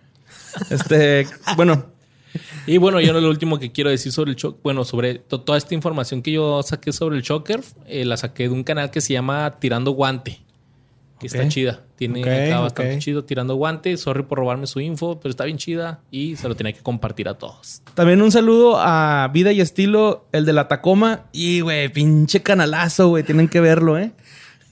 Este. 0.70 1.26
bueno, 1.56 1.86
Y 2.66 2.76
bueno, 2.78 3.00
yo 3.00 3.12
lo 3.18 3.28
último 3.28 3.58
que 3.58 3.72
quiero 3.72 3.90
decir 3.90 4.12
sobre 4.12 4.30
el 4.32 4.36
choker, 4.36 4.60
bueno, 4.62 4.84
sobre 4.84 5.14
to- 5.18 5.40
toda 5.40 5.56
esta 5.58 5.74
información 5.74 6.22
que 6.22 6.32
yo 6.32 6.62
saqué 6.62 6.92
sobre 6.92 7.16
el 7.16 7.22
choker, 7.22 7.60
eh, 7.86 8.04
la 8.04 8.16
saqué 8.16 8.44
de 8.44 8.50
un 8.50 8.64
canal 8.64 8.90
que 8.90 9.00
se 9.00 9.14
llama 9.14 9.56
Tirando 9.58 9.92
Guante. 9.92 10.40
Que 11.18 11.26
está 11.26 11.48
chida. 11.48 11.80
Tiene 11.96 12.20
está 12.20 12.60
bastante 12.60 12.98
chido 12.98 13.24
Tirando 13.24 13.56
Guante. 13.56 13.96
Sorry 13.96 14.22
por 14.22 14.38
robarme 14.38 14.66
su 14.66 14.78
info, 14.80 15.18
pero 15.20 15.30
está 15.30 15.44
bien 15.44 15.56
chida 15.58 16.00
y 16.10 16.36
se 16.36 16.48
lo 16.48 16.54
tenía 16.54 16.72
que 16.72 16.80
compartir 16.80 17.28
a 17.28 17.34
todos. 17.34 17.82
también 17.94 18.22
un 18.22 18.30
saludo 18.30 18.76
a 18.78 19.28
Vida 19.32 19.50
y 19.52 19.60
Estilo, 19.60 20.26
el 20.32 20.44
de 20.44 20.52
la 20.52 20.68
Tacoma. 20.68 21.24
Y, 21.32 21.60
güey, 21.60 21.88
pinche 21.88 22.42
canalazo, 22.42 23.08
güey. 23.08 23.24
Tienen 23.24 23.48
que 23.48 23.60
verlo, 23.60 23.98
¿eh? 23.98 24.12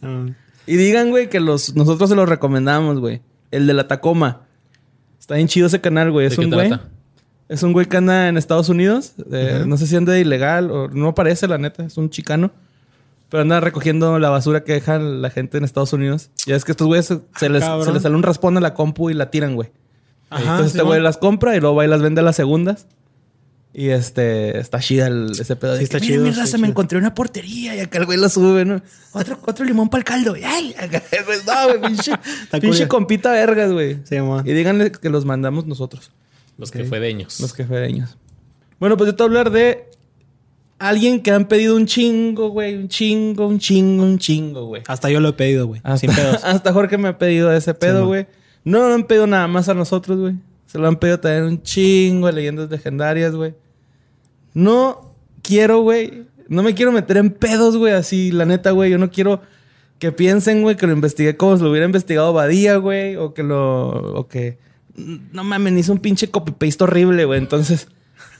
Y 0.68 0.76
digan, 0.76 1.11
güey, 1.11 1.28
que 1.28 1.38
los, 1.38 1.76
nosotros 1.76 2.11
se 2.11 2.16
los 2.16 2.28
recomendamos, 2.28 2.99
güey. 2.99 3.22
El 3.53 3.68
de 3.68 3.74
la 3.74 3.86
Tacoma. 3.86 4.42
Está 5.20 5.36
bien 5.36 5.47
chido 5.47 5.68
ese 5.68 5.80
canal, 5.80 6.11
güey. 6.11 6.26
¿De 6.28 6.32
Es 6.34 6.38
un 6.38 6.51
güey. 6.51 6.72
Es 7.49 7.62
un 7.62 7.72
güey 7.72 7.86
que 7.86 7.97
anda 7.97 8.28
en 8.28 8.36
Estados 8.36 8.68
Unidos. 8.68 9.14
eh, 9.30 9.62
No 9.64 9.76
sé 9.76 9.86
si 9.86 9.94
anda 9.94 10.12
de 10.12 10.20
ilegal 10.22 10.70
o 10.72 10.88
no 10.88 11.14
parece, 11.14 11.47
la 11.47 11.59
neta. 11.59 11.84
Es 11.84 11.97
un 11.97 12.11
chicano. 12.11 12.51
Pero 13.29 13.43
anda 13.43 13.61
recogiendo 13.61 14.18
la 14.18 14.31
basura 14.31 14.62
que 14.64 14.72
deja 14.74 14.99
la 14.99 15.31
gente 15.31 15.59
en 15.59 15.64
Estados 15.64 15.93
Unidos. 15.93 16.31
Ya 16.47 16.55
es 16.57 16.64
que 16.64 16.72
estos 16.72 16.87
güeyes 16.87 17.07
se, 17.07 17.20
se 17.39 17.49
les, 17.49 17.62
cabrón. 17.64 17.85
se 17.87 17.93
les 17.93 18.03
sale 18.03 18.14
un 18.14 18.22
raspón 18.22 18.57
a 18.57 18.61
la 18.61 18.72
compu 18.74 19.11
y 19.11 19.14
la 19.14 19.31
tiran, 19.31 19.55
güey. 19.57 19.70
Ajá, 20.31 20.43
Entonces 20.43 20.66
este 20.68 20.79
Simón. 20.79 20.89
güey 20.91 21.01
las 21.03 21.18
compra 21.18 21.57
y 21.57 21.61
luego 21.61 21.77
va 21.77 21.85
y 21.85 21.89
las 21.89 22.03
vende 22.03 22.20
a 22.20 22.24
las 22.24 22.37
segundas. 22.37 22.87
Y 23.74 23.91
este, 23.91 24.59
está 24.59 24.79
chida 24.81 25.09
el- 25.09 25.33
ese 25.39 25.55
pedo. 25.57 25.72
de 25.72 25.79
Sí, 25.79 25.85
está 25.85 26.01
que, 26.01 26.07
"Mira, 26.07 26.22
mi 26.22 26.29
está 26.31 26.43
raza, 26.43 26.57
me 26.57 26.62
chido". 26.62 26.70
encontré 26.70 26.99
una 26.99 27.14
portería 27.14 27.74
y 27.77 27.81
acá 27.81 27.99
el 27.99 28.07
güey 28.07 28.18
lo 28.18 28.29
sube, 28.31 28.64
¿no? 28.64 28.81
Otro, 29.12 29.39
otro 29.45 29.64
limón 29.66 29.91
para 29.91 29.99
el 30.01 30.05
caldo. 30.05 30.35
y 30.37 30.45
¡Ay! 30.45 30.74
Acá, 30.79 31.03
pues, 31.27 31.45
no, 31.45 31.79
güey, 31.79 31.81
pinche, 31.93 32.12
pinche 32.61 32.89
compita 32.89 33.33
vergas, 33.33 33.72
güey. 33.72 33.99
Sí, 34.05 34.18
man. 34.20 34.47
y 34.47 34.53
díganle 34.53 34.93
que 34.93 35.11
los 35.11 35.24
mandamos 35.27 35.66
nosotros, 35.66 36.11
Los 36.57 36.70
Ok. 36.70 36.77
que 36.77 36.85
fedeños. 36.85 37.39
los 37.41 37.53
quefereños. 37.53 38.16
Bueno, 38.81 38.97
pues 38.97 39.09
yo 39.11 39.14
te 39.16 39.22
voy 39.24 39.37
a 39.37 39.39
hablar 39.41 39.53
de 39.53 39.91
alguien 40.79 41.22
que 41.22 41.31
han 41.31 41.47
pedido 41.49 41.77
un 41.77 41.87
chingo, 41.87 42.51
güey. 42.51 42.74
Un 42.74 42.89
chingo, 42.89 43.47
un 43.47 43.59
chingo, 43.59 44.03
un 44.05 44.18
chingo, 44.18 44.66
güey. 44.66 44.83
Hasta 44.87 45.11
yo 45.11 45.20
lo 45.20 45.31
he 45.31 45.33
pedido, 45.33 45.66
güey. 45.66 45.81
Hasta, 45.85 45.99
Sin 45.99 46.14
pedos. 46.14 46.41
hasta 46.45 46.72
Jorge 46.72 46.99
me 46.99 47.09
ha 47.09 47.18
pedido 47.18 47.53
ese 47.53 47.74
pedo, 47.74 48.07
güey. 48.07 48.27
no 48.64 48.89
lo 48.89 48.95
han 48.95 49.05
pedido 49.05 49.27
nada 49.27 49.47
más 49.49 49.68
a 49.68 49.74
nosotros, 49.74 50.18
güey. 50.18 50.35
Se 50.66 50.79
lo 50.79 50.89
han 50.89 50.97
pedido 50.97 51.20
también 51.20 51.45
un 51.45 51.62
chingo 51.62 52.27
de 52.27 52.33
leyendas 52.33 52.70
legendarias, 52.70 53.35
güey. 53.35 53.55
No 54.55 55.14
quiero, 55.43 55.81
güey. 55.81 56.24
No 56.49 56.62
me 56.62 56.74
quiero 56.74 56.93
meter 56.93 57.16
en 57.18 57.31
pedos, 57.31 57.77
güey. 57.77 57.93
Así, 57.93 58.33
la 58.33 58.45
neta, 58.45 58.72
güey. 58.72 58.91
Yo 58.91 58.99
no 58.99 59.11
quiero 59.11 59.41
que 59.99 60.12
piensen, 60.12 60.62
güey, 60.62 60.77
que 60.77 60.87
lo 60.87 60.93
investigué 60.93 61.37
como 61.37 61.57
si 61.57 61.62
lo 61.62 61.70
hubiera 61.70 61.87
investigado 61.87 62.33
Badía, 62.33 62.77
güey. 62.77 63.16
O 63.16 63.33
que 63.33 63.43
lo. 63.43 63.89
O 64.14 64.29
que. 64.29 64.59
No 65.33 65.45
mames, 65.45 65.74
hizo 65.74 65.93
un 65.93 65.99
pinche 65.99 66.29
copy-paste 66.31 66.85
horrible, 66.85 67.24
güey. 67.24 67.39
Entonces. 67.39 67.89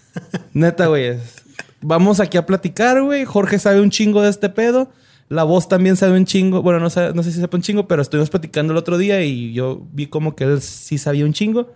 neta, 0.53 0.87
güey. 0.87 1.05
es- 1.07 1.46
Vamos 1.83 2.21
aquí 2.21 2.37
a 2.39 2.47
platicar, 2.47 3.03
güey. 3.03 3.25
Jorge 3.25 3.59
sabe 3.59 3.81
un 3.81 3.91
chingo 3.91 4.23
de 4.23 4.31
este 4.31 4.49
pedo. 4.49 4.89
La 5.29 5.43
voz 5.45 5.69
también 5.69 5.97
sabe 5.97 6.17
un 6.17 6.25
chingo. 6.25 6.63
Bueno, 6.63 6.79
no, 6.81 6.89
sabe- 6.91 7.13
no 7.15 7.23
sé 7.23 7.33
si 7.33 7.41
sepa 7.41 7.57
un 7.57 7.63
chingo, 7.63 7.87
pero 7.89 8.01
estuvimos 8.03 8.31
platicando 8.31 8.73
el 8.73 8.77
otro 8.79 8.97
día 8.99 9.23
y 9.25 9.53
yo 9.53 9.83
vi 9.93 10.07
como 10.07 10.37
que 10.37 10.45
él 10.45 10.61
sí 10.63 10.99
sabía 10.99 11.25
un 11.25 11.33
chingo. 11.33 11.73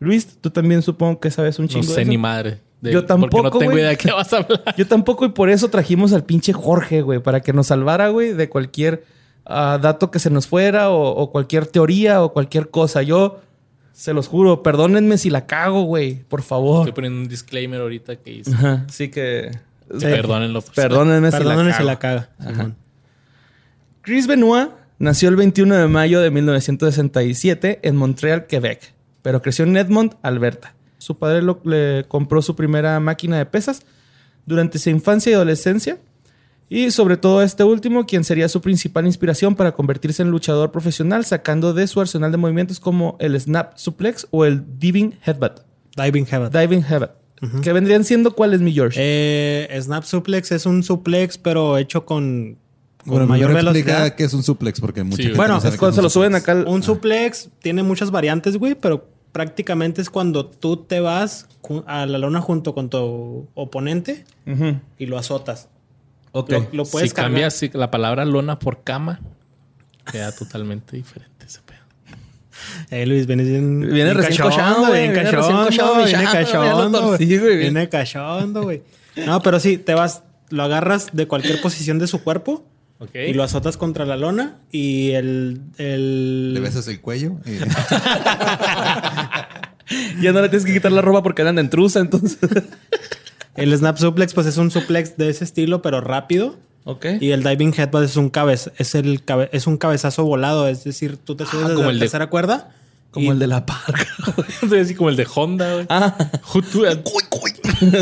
Luis, 0.00 0.36
tú 0.40 0.50
también 0.50 0.82
supongo 0.82 1.18
que 1.20 1.30
sabes 1.30 1.58
un 1.58 1.66
No 1.66 1.68
chingo. 1.70 1.86
de 1.86 1.94
sé 1.94 2.02
eso? 2.02 2.10
ni 2.10 2.18
madre. 2.18 2.58
de- 2.80 2.92
Yo 2.92 3.04
tampoco, 3.04 3.42
Porque 3.42 3.54
no 3.54 3.58
tengo 3.58 3.78
idea 3.78 3.88
de 3.90 3.96
qué 3.96 4.12
vas 4.12 4.32
a 4.32 4.38
hablar. 4.38 4.74
Yo 4.76 4.86
tampoco 4.86 5.24
y 5.24 5.30
por 5.30 5.48
eso 5.50 5.68
trajimos 5.68 6.12
al 6.12 6.24
pinche 6.24 6.52
Jorge, 6.52 7.02
güey, 7.02 7.20
para 7.20 7.40
que 7.40 7.52
nos 7.52 7.68
salvara, 7.68 8.08
güey, 8.08 8.32
de 8.34 8.48
cualquier 8.48 9.04
ah, 9.46 9.78
dato 9.80 10.10
que 10.10 10.18
se 10.18 10.28
nos 10.30 10.46
fuera 10.46 10.90
o, 10.90 11.08
o 11.08 11.30
cualquier 11.32 11.66
teoría 11.66 12.22
o 12.22 12.32
cualquier 12.32 12.68
cosa. 12.70 13.02
Yo 13.02 13.40
se 13.98 14.12
los 14.12 14.28
juro, 14.28 14.62
perdónenme 14.62 15.18
si 15.18 15.28
la 15.28 15.46
cago, 15.46 15.82
güey, 15.82 16.22
por 16.24 16.42
favor. 16.42 16.82
Estoy 16.82 16.92
poniendo 16.94 17.20
un 17.20 17.28
disclaimer 17.28 17.80
ahorita 17.80 18.14
que 18.16 18.30
hice. 18.32 18.52
Ajá, 18.52 18.84
Así 18.88 19.08
que 19.08 19.50
Sí, 19.90 20.00
Perdónenlo. 20.04 20.60
pues. 20.60 20.74
perdónenme, 20.76 21.30
Perdónenme 21.30 21.72
si 21.72 21.78
si 21.78 21.84
la 21.84 21.98
caga. 21.98 22.28
Chris 24.02 24.26
Benoit 24.26 24.68
nació 24.98 25.28
el 25.30 25.36
21 25.36 25.74
de 25.76 25.88
mayo 25.88 26.20
de 26.20 26.30
1967 26.30 27.80
en 27.82 27.96
Montreal, 27.96 28.46
Quebec, 28.46 28.94
pero 29.22 29.42
creció 29.42 29.64
en 29.64 29.76
Edmond, 29.76 30.14
Alberta. 30.22 30.74
Su 30.98 31.18
padre 31.18 31.42
lo- 31.42 31.60
le 31.64 32.04
compró 32.08 32.42
su 32.42 32.54
primera 32.54 32.98
máquina 33.00 33.38
de 33.38 33.46
pesas 33.46 33.82
durante 34.46 34.78
su 34.78 34.90
infancia 34.90 35.30
y 35.30 35.34
adolescencia. 35.34 35.98
Y 36.70 36.90
sobre 36.90 37.16
todo 37.16 37.42
este 37.42 37.64
último, 37.64 38.04
quien 38.04 38.24
sería 38.24 38.48
su 38.48 38.60
principal 38.60 39.06
inspiración 39.06 39.54
para 39.54 39.72
convertirse 39.72 40.22
en 40.22 40.30
luchador 40.30 40.70
profesional, 40.70 41.24
sacando 41.24 41.72
de 41.72 41.86
su 41.86 42.00
arsenal 42.00 42.30
de 42.30 42.36
movimientos 42.36 42.78
como 42.78 43.16
el 43.20 43.40
snap 43.40 43.76
suplex 43.78 44.26
o 44.30 44.44
el 44.44 44.64
diving 44.78 45.14
headbutt. 45.24 45.60
Diving 45.96 46.26
Heaven. 46.26 46.50
Diving 46.50 46.84
headbutt. 46.84 47.10
Que 47.62 47.72
vendrían 47.72 48.04
siendo 48.04 48.32
cuáles, 48.34 48.60
mi 48.60 48.72
George. 48.72 48.98
Eh, 49.00 49.68
Snap 49.80 50.02
Suplex 50.04 50.50
es 50.52 50.66
un 50.66 50.82
suplex, 50.82 51.38
pero 51.38 51.78
hecho 51.78 52.04
con, 52.04 52.58
con 53.04 53.10
Bueno, 53.12 53.26
mayor 53.26 53.52
velocidad. 53.54 54.14
qué 54.16 54.24
es 54.24 54.34
un 54.34 54.42
suplex, 54.42 54.80
porque 54.80 55.02
mucha 55.04 55.16
Sí, 55.18 55.22
gente 55.22 55.36
bueno, 55.36 55.54
no 55.54 55.60
sabe 55.60 55.74
es 55.74 55.78
cuando 55.78 55.94
se 55.94 56.00
un 56.00 56.04
lo 56.04 56.10
suben 56.10 56.34
acá. 56.34 56.52
al- 56.52 56.66
Un 56.66 56.82
suplex 56.82 57.48
tiene 57.60 57.82
muchas 57.84 58.10
variantes, 58.10 58.56
güey, 58.58 58.74
pero 58.74 59.08
prácticamente 59.32 60.00
es 60.02 60.10
cuando 60.10 60.46
tú 60.46 60.76
te 60.78 60.98
vas 61.00 61.46
a 61.86 62.06
la 62.06 62.18
lona 62.18 62.40
junto 62.40 62.74
con 62.74 62.90
tu 62.90 63.46
oponente 63.54 64.24
y 64.98 65.06
lo 65.06 65.16
azotas. 65.18 65.68
Ok. 66.32 66.50
Lo, 66.50 66.66
lo 66.72 66.84
puedes 66.84 67.10
si 67.10 67.14
cargar. 67.14 67.32
cambias 67.32 67.62
la 67.74 67.90
palabra 67.90 68.24
lona 68.24 68.58
por 68.58 68.82
cama, 68.82 69.20
queda 70.10 70.32
totalmente 70.32 70.96
diferente 70.96 71.46
ese 71.46 71.60
pedo. 71.62 71.78
Eh, 72.90 73.06
Luis, 73.06 73.26
vienes 73.26 73.48
bien. 73.48 73.80
Viene 73.92 74.14
recién 74.14 74.36
cachondo, 74.36 74.88
güey, 74.88 75.08
viene 75.08 75.14
cachondo, 75.30 76.04
viene 76.04 76.24
cachondo. 76.24 77.18
Viene 77.18 77.88
cachondo, 77.88 78.62
güey. 78.62 78.82
No, 79.26 79.42
pero 79.42 79.60
sí, 79.60 79.78
te 79.78 79.94
vas, 79.94 80.22
lo 80.50 80.62
agarras 80.62 81.08
de 81.12 81.26
cualquier 81.26 81.60
posición 81.60 81.98
de 81.98 82.06
su 82.06 82.22
cuerpo 82.22 82.64
y 83.14 83.32
lo 83.32 83.42
azotas 83.44 83.76
contra 83.76 84.04
la 84.06 84.16
lona 84.16 84.56
y 84.72 85.12
el. 85.12 85.60
el 85.78 86.54
Le 86.54 86.60
besas 86.60 86.88
el 86.88 87.00
cuello. 87.00 87.36
y- 87.46 87.58
Ya 90.20 90.32
no 90.32 90.42
le 90.42 90.48
tienes 90.50 90.66
que 90.66 90.72
quitar 90.74 90.92
la 90.92 91.00
ropa 91.00 91.22
porque 91.22 91.40
andan 91.42 91.58
en 91.58 91.70
truza, 91.70 92.00
entonces. 92.00 92.38
El 93.58 93.76
snap 93.76 93.96
suplex, 93.98 94.34
pues 94.34 94.46
es 94.46 94.56
un 94.56 94.70
suplex 94.70 95.16
de 95.16 95.28
ese 95.30 95.44
estilo, 95.44 95.82
pero 95.82 96.00
rápido. 96.00 96.56
ok. 96.84 97.06
Y 97.20 97.30
el 97.32 97.42
diving 97.42 97.74
headbutt 97.76 98.04
es 98.04 98.16
un 98.16 98.30
cabez, 98.30 98.70
es 98.78 98.94
el 98.94 99.24
cabe- 99.24 99.48
es 99.52 99.66
un 99.66 99.76
cabezazo 99.76 100.24
volado, 100.24 100.68
es 100.68 100.84
decir, 100.84 101.16
tú 101.16 101.36
te 101.36 101.44
subes 101.46 101.62
desde 101.64 101.74
como 101.74 101.86
la 101.86 101.92
el 101.92 101.98
de- 101.98 102.04
tercera 102.06 102.28
cuerda. 102.28 102.70
Como 103.10 103.26
y- 103.26 103.28
el 103.30 103.38
de 103.38 103.46
la 103.46 103.64
parca. 103.64 104.06
Así 104.80 104.94
como 104.96 105.08
el 105.08 105.16
de 105.16 105.26
Honda, 105.34 105.72
güey. 105.74 105.86
ah. 105.88 106.14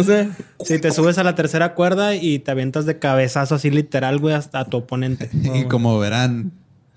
Sea, 0.05 0.31
Sí, 0.65 0.79
te 0.81 0.91
subes 0.91 1.19
a 1.19 1.23
la 1.25 1.35
tercera 1.35 1.75
cuerda 1.75 2.15
y 2.17 2.39
te 2.41 2.51
avientas 2.51 2.87
de 2.87 2.99
cabezazo 2.99 3.55
así 3.55 3.71
literal, 3.71 4.19
güey, 4.19 4.35
hasta 4.35 4.61
a 4.61 4.65
tu 4.65 4.79
oponente. 4.79 5.31
y 5.55 5.65
como 5.67 5.99
verán, 5.99 6.51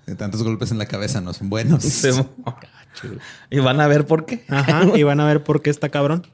de 0.06 0.14
tantos 0.16 0.42
golpes 0.42 0.70
en 0.72 0.78
la 0.78 0.86
cabeza 0.86 1.20
no 1.20 1.32
son 1.32 1.50
buenos. 1.50 1.84
se- 1.84 2.12
y 3.50 3.58
van 3.60 3.80
a 3.80 3.86
ver 3.86 4.06
por 4.06 4.26
qué. 4.26 4.44
Ajá, 4.48 4.86
y 4.96 5.02
van 5.04 5.20
a 5.20 5.26
ver 5.26 5.44
por 5.44 5.62
qué 5.62 5.70
está 5.70 5.88
cabrón. 5.90 6.26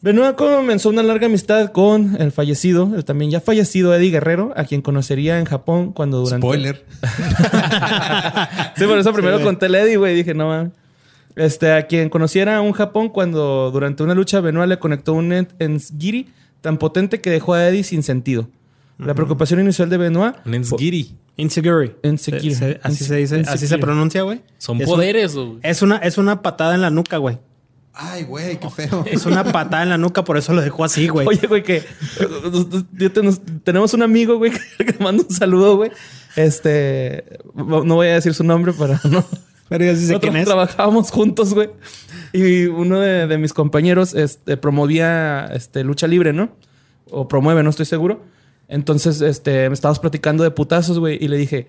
Benoit 0.00 0.36
comenzó 0.36 0.90
una 0.90 1.02
larga 1.02 1.26
amistad 1.26 1.72
con 1.72 2.16
el 2.20 2.30
fallecido, 2.30 2.92
el 2.94 3.04
también 3.04 3.32
ya 3.32 3.40
fallecido 3.40 3.92
Eddie 3.94 4.10
Guerrero, 4.12 4.52
a 4.56 4.62
quien 4.64 4.80
conocería 4.80 5.40
en 5.40 5.44
Japón 5.44 5.92
cuando 5.92 6.20
durante... 6.20 6.46
Spoiler. 6.46 6.84
Sí, 8.76 8.84
por 8.84 8.98
eso 8.98 9.12
primero 9.12 9.40
conté 9.42 9.66
el 9.66 9.74
Eddie, 9.74 9.96
güey. 9.96 10.14
Dije, 10.14 10.34
no 10.34 10.48
mames. 10.48 10.72
Este, 11.34 11.72
a 11.72 11.86
quien 11.86 12.08
conociera 12.10 12.60
un 12.60 12.72
Japón 12.72 13.08
cuando 13.08 13.70
durante 13.72 14.02
una 14.02 14.14
lucha 14.14 14.40
Benoit 14.40 14.68
le 14.68 14.78
conectó 14.78 15.14
un 15.14 15.32
en- 15.32 15.48
ensgiri 15.58 16.28
tan 16.60 16.78
potente 16.78 17.20
que 17.20 17.30
dejó 17.30 17.54
a 17.54 17.68
Eddie 17.68 17.82
sin 17.84 18.02
sentido. 18.02 18.48
La 18.98 19.14
preocupación 19.14 19.60
inicial 19.60 19.88
de 19.88 19.96
Benoit... 19.96 20.34
Un 20.44 20.54
ensgiri. 20.54 21.16
Insecurity. 21.36 21.94
Insecurity. 22.02 22.54
Se- 22.54 22.58
se- 22.74 22.80
así 22.82 23.04
se 23.04 23.16
dice, 23.16 23.42
así 23.46 23.66
se 23.68 23.78
pronuncia, 23.78 24.22
güey. 24.22 24.40
Son 24.58 24.80
Es 24.80 24.88
poderes, 24.88 25.34
güey. 25.34 25.58
Es 25.62 25.82
una, 25.82 25.96
es 25.98 26.18
una 26.18 26.42
patada 26.42 26.74
en 26.74 26.80
la 26.80 26.90
nuca, 26.90 27.16
güey. 27.18 27.38
Ay, 28.00 28.22
güey, 28.22 28.60
qué 28.60 28.70
feo. 28.70 29.04
Es 29.10 29.26
una 29.26 29.42
patada 29.44 29.82
en 29.82 29.88
la 29.88 29.98
nuca, 29.98 30.22
por 30.24 30.36
eso 30.38 30.54
lo 30.54 30.62
dejó 30.62 30.84
así, 30.84 31.08
güey. 31.08 31.26
Oye, 31.26 31.46
güey, 31.48 31.62
que 31.64 31.82
yo 32.92 33.10
te- 33.12 33.22
nos- 33.24 33.40
tenemos 33.64 33.92
un 33.92 34.02
amigo, 34.02 34.36
güey, 34.38 34.52
que 34.78 34.94
manda 35.02 35.24
un 35.28 35.34
saludo, 35.34 35.76
güey. 35.76 35.90
Este, 36.36 37.24
no 37.56 37.96
voy 37.96 38.06
a 38.06 38.14
decir 38.14 38.34
su 38.34 38.44
nombre 38.44 38.72
para 38.72 39.00
no. 39.10 39.24
Pero 39.68 39.84
yo 39.84 39.94
sí 39.96 40.02
sé 40.06 40.12
Nosotros 40.12 40.30
quién 40.30 40.36
es. 40.42 40.46
trabajábamos 40.46 41.10
juntos, 41.10 41.52
güey. 41.54 41.70
Y 42.32 42.66
uno 42.66 43.00
de, 43.00 43.26
de 43.26 43.36
mis 43.36 43.52
compañeros 43.52 44.14
este, 44.14 44.56
promovía 44.56 45.46
este, 45.52 45.82
lucha 45.84 46.06
libre, 46.06 46.32
¿no? 46.32 46.50
O 47.10 47.26
promueve, 47.28 47.62
no 47.62 47.70
estoy 47.70 47.84
seguro. 47.84 48.22
Entonces, 48.68 49.20
este, 49.20 49.68
me 49.68 49.74
estábamos 49.74 49.98
platicando 49.98 50.44
de 50.44 50.50
putazos, 50.52 50.98
güey. 50.98 51.18
Y 51.22 51.28
le 51.28 51.36
dije, 51.36 51.68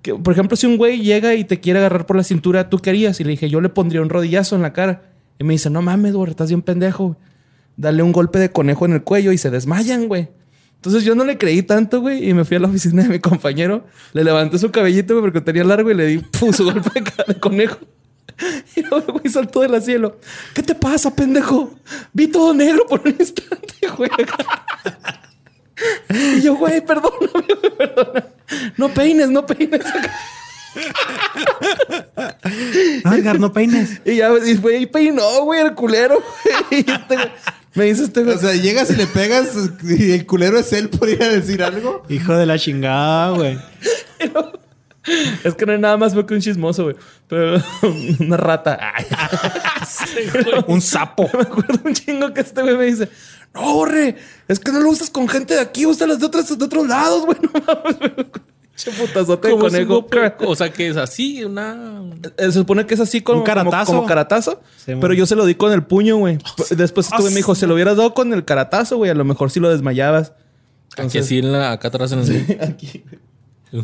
que, 0.00 0.14
por 0.14 0.32
ejemplo, 0.32 0.56
si 0.56 0.66
un 0.66 0.76
güey 0.78 1.02
llega 1.02 1.34
y 1.34 1.44
te 1.44 1.60
quiere 1.60 1.80
agarrar 1.80 2.06
por 2.06 2.16
la 2.16 2.24
cintura, 2.24 2.70
¿tú 2.70 2.78
qué 2.78 2.90
harías? 2.90 3.20
Y 3.20 3.24
le 3.24 3.30
dije, 3.30 3.50
yo 3.50 3.60
le 3.60 3.68
pondría 3.68 4.00
un 4.00 4.08
rodillazo 4.08 4.56
en 4.56 4.62
la 4.62 4.72
cara. 4.72 5.09
Y 5.40 5.44
me 5.44 5.54
dice, 5.54 5.70
no 5.70 5.80
mames, 5.80 6.12
güey, 6.12 6.30
estás 6.30 6.50
bien 6.50 6.60
pendejo. 6.60 7.16
Dale 7.78 8.02
un 8.02 8.12
golpe 8.12 8.38
de 8.38 8.52
conejo 8.52 8.84
en 8.84 8.92
el 8.92 9.02
cuello 9.02 9.32
y 9.32 9.38
se 9.38 9.48
desmayan, 9.50 10.06
güey. 10.06 10.28
Entonces 10.74 11.02
yo 11.02 11.14
no 11.14 11.24
le 11.24 11.38
creí 11.38 11.62
tanto, 11.62 12.02
güey, 12.02 12.28
y 12.28 12.34
me 12.34 12.44
fui 12.44 12.58
a 12.58 12.60
la 12.60 12.68
oficina 12.68 13.04
de 13.04 13.08
mi 13.08 13.20
compañero. 13.20 13.86
Le 14.12 14.22
levanté 14.22 14.58
su 14.58 14.70
cabellito, 14.70 15.14
güey, 15.14 15.22
porque 15.22 15.40
tenía 15.40 15.64
largo 15.64 15.90
y 15.90 15.94
le 15.94 16.06
di 16.06 16.22
su 16.52 16.64
golpe 16.64 17.02
de, 17.26 17.40
conejo. 17.40 17.78
Y 18.76 18.82
luego, 18.82 19.14
güey, 19.14 19.32
saltó 19.32 19.60
del 19.60 19.82
cielo. 19.82 20.18
¿Qué 20.54 20.62
te 20.62 20.74
pasa, 20.74 21.14
pendejo? 21.14 21.74
Vi 22.12 22.28
todo 22.28 22.52
negro 22.52 22.86
por 22.86 23.00
un 23.02 23.16
instante, 23.18 23.74
güey. 23.96 24.10
Y 26.36 26.42
yo, 26.42 26.54
güey, 26.56 26.84
perdóname, 26.84 27.44
perdóname. 27.78 28.24
No 28.76 28.88
peines, 28.90 29.30
no 29.30 29.46
peines. 29.46 29.84
No, 33.04 33.12
Edgar, 33.14 33.40
no 33.40 33.52
peines. 33.52 34.00
Y 34.04 34.16
ya, 34.16 34.30
y 34.44 34.56
fue 34.56 34.78
y 34.78 34.86
peinó, 34.86 35.44
güey, 35.44 35.60
el 35.60 35.74
culero. 35.74 36.18
güey. 36.70 36.84
Y 36.86 36.90
este, 36.90 37.16
me 37.74 37.84
dice 37.84 38.04
este, 38.04 38.24
güey. 38.24 38.36
O 38.36 38.38
sea, 38.38 38.54
llegas 38.54 38.90
y 38.90 38.96
le 38.96 39.06
pegas 39.06 39.48
y 39.82 40.12
el 40.12 40.26
culero 40.26 40.58
es 40.58 40.72
él 40.72 40.88
por 40.88 41.08
ir 41.08 41.22
a 41.22 41.28
decir 41.28 41.62
algo. 41.62 42.02
Hijo 42.08 42.34
de 42.34 42.46
la 42.46 42.58
chingada, 42.58 43.30
güey. 43.30 43.58
Es 45.44 45.54
que 45.54 45.64
no 45.66 45.72
es 45.72 45.80
nada 45.80 45.96
más 45.96 46.12
fue 46.12 46.26
que 46.26 46.34
un 46.34 46.40
chismoso, 46.40 46.84
güey. 46.84 46.96
Pero 47.26 47.62
una 48.20 48.36
rata. 48.36 48.78
Ay. 48.94 49.06
Un 50.66 50.80
sapo. 50.80 51.28
Me 51.32 51.40
acuerdo 51.42 51.80
un 51.84 51.94
chingo 51.94 52.32
que 52.34 52.42
este 52.42 52.60
güey 52.62 52.76
me 52.76 52.84
dice: 52.84 53.08
No, 53.54 53.62
borre, 53.74 54.16
es 54.46 54.58
que 54.60 54.70
no 54.72 54.80
lo 54.80 54.90
usas 54.90 55.08
con 55.10 55.26
gente 55.26 55.54
de 55.54 55.60
aquí, 55.60 55.86
úsalas 55.86 56.18
de 56.18 56.26
otros, 56.26 56.56
de 56.56 56.64
otros 56.64 56.86
lados, 56.86 57.24
güey. 57.24 57.38
No 57.42 57.50
mames, 57.66 57.98
güey. 58.14 58.26
Che 58.82 58.90
putazote 58.92 59.50
su 59.50 59.58
conejo. 59.58 60.06
O 60.46 60.56
sea, 60.56 60.72
que 60.72 60.88
es 60.88 60.96
así, 60.96 61.44
una... 61.44 62.02
Eh, 62.38 62.46
Se 62.46 62.52
supone 62.52 62.86
que 62.86 62.94
es 62.94 63.00
así 63.00 63.20
como 63.20 63.40
Un 63.40 63.44
caratazo. 63.44 63.86
Como, 63.86 63.98
como 64.00 64.08
caratazo. 64.08 64.62
Sí, 64.84 64.92
pero 65.00 65.12
yo 65.14 65.26
se 65.26 65.36
lo 65.36 65.44
di 65.44 65.54
con 65.54 65.72
el 65.72 65.82
puño, 65.84 66.16
güey. 66.16 66.38
Después 66.70 67.06
este 67.06 67.18
güey 67.20 67.30
me 67.32 67.36
dijo, 67.38 67.54
se 67.54 67.66
lo 67.66 67.74
hubieras 67.74 67.96
dado 67.96 68.14
con 68.14 68.32
el 68.32 68.44
caratazo, 68.44 68.96
güey. 68.96 69.10
A 69.10 69.14
lo 69.14 69.24
mejor 69.24 69.50
sí 69.50 69.60
lo 69.60 69.68
desmayabas. 69.70 70.32
Aquí 70.96 71.18
así, 71.18 71.38
en 71.38 71.52
la, 71.52 71.72
acá 71.72 71.88
atrás 71.88 72.12
en 72.12 72.20
el... 72.20 72.58
Aquí. 72.62 73.04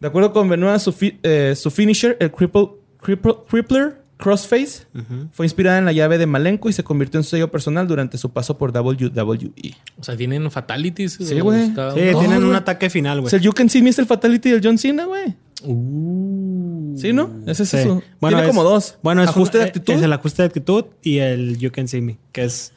De 0.00 0.06
acuerdo 0.06 0.32
con 0.32 0.48
Benoit, 0.48 0.78
su, 0.80 0.92
fi- 0.92 1.18
eh, 1.22 1.54
su 1.56 1.70
finisher, 1.70 2.16
el 2.20 2.30
cripple, 2.30 2.68
cripple- 3.02 3.44
Crippler 3.48 4.02
Crossface, 4.18 4.86
fue 5.32 5.46
inspirada 5.46 5.78
en 5.78 5.84
la 5.84 5.92
llave 5.92 6.18
de 6.18 6.26
Malenko 6.26 6.68
y 6.68 6.72
se 6.72 6.82
convirtió 6.84 7.18
en 7.20 7.24
su 7.24 7.30
sello 7.30 7.50
personal 7.50 7.86
durante 7.86 8.18
su 8.18 8.30
paso 8.32 8.58
por 8.58 8.72
WWE. 8.76 9.52
O 9.98 10.02
sea, 10.04 10.16
tienen 10.16 10.50
fatalities. 10.50 11.12
Sí, 11.20 11.40
güey. 11.40 11.66
Sí, 11.68 11.72
tienen 12.18 12.44
un 12.44 12.54
ataque 12.54 12.90
final, 12.90 13.18
O 13.18 13.20
güey. 13.22 13.30
sea, 13.30 13.38
el 13.38 13.44
You 13.44 13.52
Can 13.52 13.70
See 13.70 13.80
Me 13.80 13.90
es 13.90 13.98
el 14.00 14.06
Fatality 14.06 14.50
del 14.50 14.60
John 14.62 14.76
Cena, 14.76 15.04
güey. 15.06 15.34
Uh. 15.62 16.96
¿Sí, 16.98 17.12
no? 17.12 17.30
Ese 17.46 17.62
es 17.62 17.68
Sí. 17.68 17.82
su... 17.82 18.02
Tiene 18.20 18.42
es- 18.42 18.48
como 18.48 18.64
dos. 18.64 18.98
Bueno, 19.02 19.22
es 19.22 19.28
Ajuste 19.28 19.58
un- 19.58 19.62
de 19.64 19.68
actitud. 19.68 19.94
Es 19.94 20.02
el 20.02 20.12
ajuste 20.12 20.42
de 20.42 20.46
actitud 20.46 20.84
y 21.02 21.18
el 21.18 21.56
You 21.58 21.70
Can 21.70 21.86
See 21.88 22.00
Me, 22.00 22.18
que 22.32 22.44
es 22.44 22.72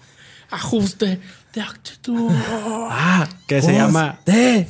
Ajuste 0.51 1.19
de 1.53 1.61
actitud. 1.61 2.29
Ah, 2.31 3.27
que 3.47 3.61
se 3.61 3.73
llama 3.73 4.19
De. 4.25 4.67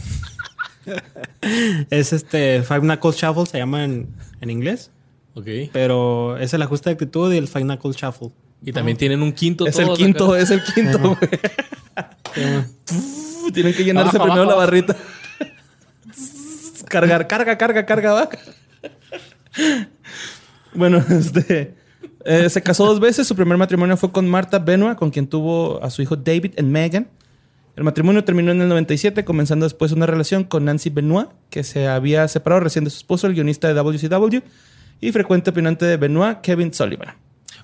es 1.90 2.14
este 2.14 2.64
Five 2.64 2.82
Knuckles 2.82 3.16
Shuffle 3.18 3.46
se 3.46 3.58
llama 3.58 3.84
en, 3.84 4.08
en 4.42 4.50
inglés, 4.50 4.92
ok. 5.36 5.48
pero 5.72 6.38
es 6.38 6.54
el 6.54 6.62
ajuste 6.62 6.90
de 6.90 6.94
actitud 6.94 7.34
y 7.34 7.38
el 7.38 7.48
Knuckles 7.50 7.96
Shuffle. 7.98 8.32
Y 8.64 8.72
también 8.72 8.98
tienen 8.98 9.22
un 9.24 9.32
quinto. 9.34 9.66
Es 9.66 9.80
el 9.80 9.90
quinto, 9.94 10.34
acá. 10.34 10.40
es 10.40 10.52
el 10.52 10.64
quinto, 10.64 11.00
güey. 11.00 11.18
Tienen 13.54 13.74
que 13.74 13.84
llenarse 13.84 14.18
Abajo, 14.18 14.26
primero 14.34 14.44
abajo, 14.44 14.60
la 14.60 14.66
barrita. 14.66 14.96
Cargar, 16.88 17.28
carga, 17.28 17.58
carga, 17.58 17.86
carga, 17.86 18.14
va. 18.14 18.30
Bueno, 20.74 21.04
este. 21.10 21.76
eh, 22.26 22.50
se 22.50 22.62
casó 22.62 22.86
dos 22.86 23.00
veces. 23.00 23.28
Su 23.28 23.36
primer 23.36 23.58
matrimonio 23.58 23.98
fue 23.98 24.12
con 24.12 24.30
Marta 24.30 24.60
Benoit, 24.60 24.98
con 24.98 25.10
quien 25.10 25.28
tuvo 25.28 25.84
a 25.84 25.90
su 25.90 26.02
hijo 26.02 26.16
David 26.16 26.54
y 26.58 26.64
Megan. 26.64 27.10
El 27.76 27.84
matrimonio 27.86 28.24
terminó 28.24 28.52
en 28.52 28.62
el 28.62 28.68
97, 28.70 29.24
comenzando 29.24 29.66
después 29.66 29.92
una 29.92 30.06
relación 30.06 30.44
con 30.44 30.66
Nancy 30.66 30.90
Benoit, 30.90 31.30
que 31.50 31.64
se 31.64 31.88
había 31.88 32.28
separado 32.28 32.60
recién 32.62 32.84
de 32.84 32.90
su 32.90 32.98
esposo, 32.98 33.28
el 33.28 33.34
guionista 33.34 33.68
de 33.70 33.74
WCW, 33.74 34.40
y 35.02 35.12
frecuente 35.12 35.50
opinante 35.50 35.86
de 35.86 35.98
Benoit, 35.98 36.40
Kevin 36.42 36.74
Sullivan. 36.74 37.16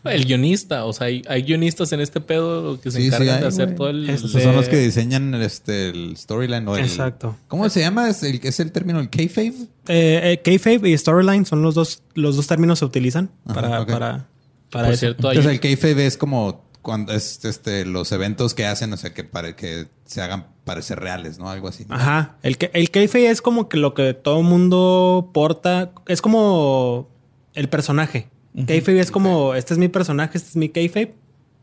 El 0.03 0.25
guionista. 0.25 0.85
O 0.85 0.93
sea, 0.93 1.07
hay, 1.07 1.21
hay 1.27 1.41
guionistas 1.43 1.91
en 1.91 1.99
este 1.99 2.21
pedo 2.21 2.79
que 2.79 2.91
se 2.91 2.97
Sí, 2.97 3.01
sí 3.03 3.07
encargan 3.07 3.35
hay, 3.35 3.41
de 3.41 3.47
hacer 3.47 3.65
güey. 3.67 3.75
todo 3.77 3.89
el... 3.89 4.09
Esos 4.09 4.31
son 4.31 4.55
los 4.55 4.69
que 4.69 4.77
diseñan 4.77 5.33
el, 5.33 5.41
este, 5.41 5.89
el 5.89 6.15
storyline 6.15 6.65
o 6.67 6.77
el... 6.77 6.85
Exacto. 6.85 7.35
¿Cómo 7.47 7.67
se 7.69 7.81
llama? 7.81 8.09
¿Es 8.09 8.23
el, 8.23 8.39
es 8.41 8.59
el 8.59 8.71
término 8.71 8.99
el 8.99 9.09
kayfabe? 9.09 9.53
Eh, 9.87 10.21
eh, 10.33 10.41
kayfabe 10.43 10.89
y 10.89 10.97
storyline 10.97 11.45
son 11.45 11.61
los 11.61 11.75
dos 11.75 12.03
los 12.13 12.35
dos 12.37 12.47
términos 12.47 12.77
que 12.77 12.79
se 12.79 12.85
utilizan 12.85 13.29
Ajá, 13.45 13.53
para 13.61 13.81
ok. 13.81 13.87
para 13.91 14.27
para 14.71 14.87
Por 14.89 14.97
cierto, 14.97 15.27
hay... 15.29 15.37
Entonces 15.37 15.51
el 15.53 15.59
kayfabe 15.61 16.05
es 16.05 16.15
como 16.17 16.63
cuando 16.81 17.11
es 17.11 17.43
este 17.43 17.83
los 17.85 18.11
eventos 18.13 18.53
que 18.53 18.65
hacen, 18.65 18.93
o 18.93 18.97
sea, 18.97 19.13
que 19.13 19.25
pare, 19.25 19.55
que 19.55 19.87
se 20.05 20.21
hagan 20.21 20.47
parecer 20.63 20.99
reales, 20.99 21.37
¿no? 21.37 21.49
Algo 21.49 21.67
así. 21.67 21.85
¿no? 21.89 21.95
Ajá. 21.95 22.37
El, 22.43 22.57
que- 22.57 22.71
el 22.73 22.91
kayfabe 22.91 23.29
es 23.29 23.41
como 23.41 23.67
que 23.67 23.75
lo 23.77 23.93
que 23.93 24.13
todo 24.13 24.41
mundo 24.41 25.31
porta. 25.33 25.91
Es 26.07 26.21
como 26.21 27.09
el 27.57 27.69
personaje. 27.69 28.29
Kayfabe 28.65 28.99
es 28.99 29.11
como, 29.11 29.53
este 29.53 29.73
es 29.73 29.77
mi 29.77 29.87
personaje, 29.87 30.37
este 30.37 30.49
es 30.49 30.55
mi 30.55 30.69
kayfabe. 30.69 31.13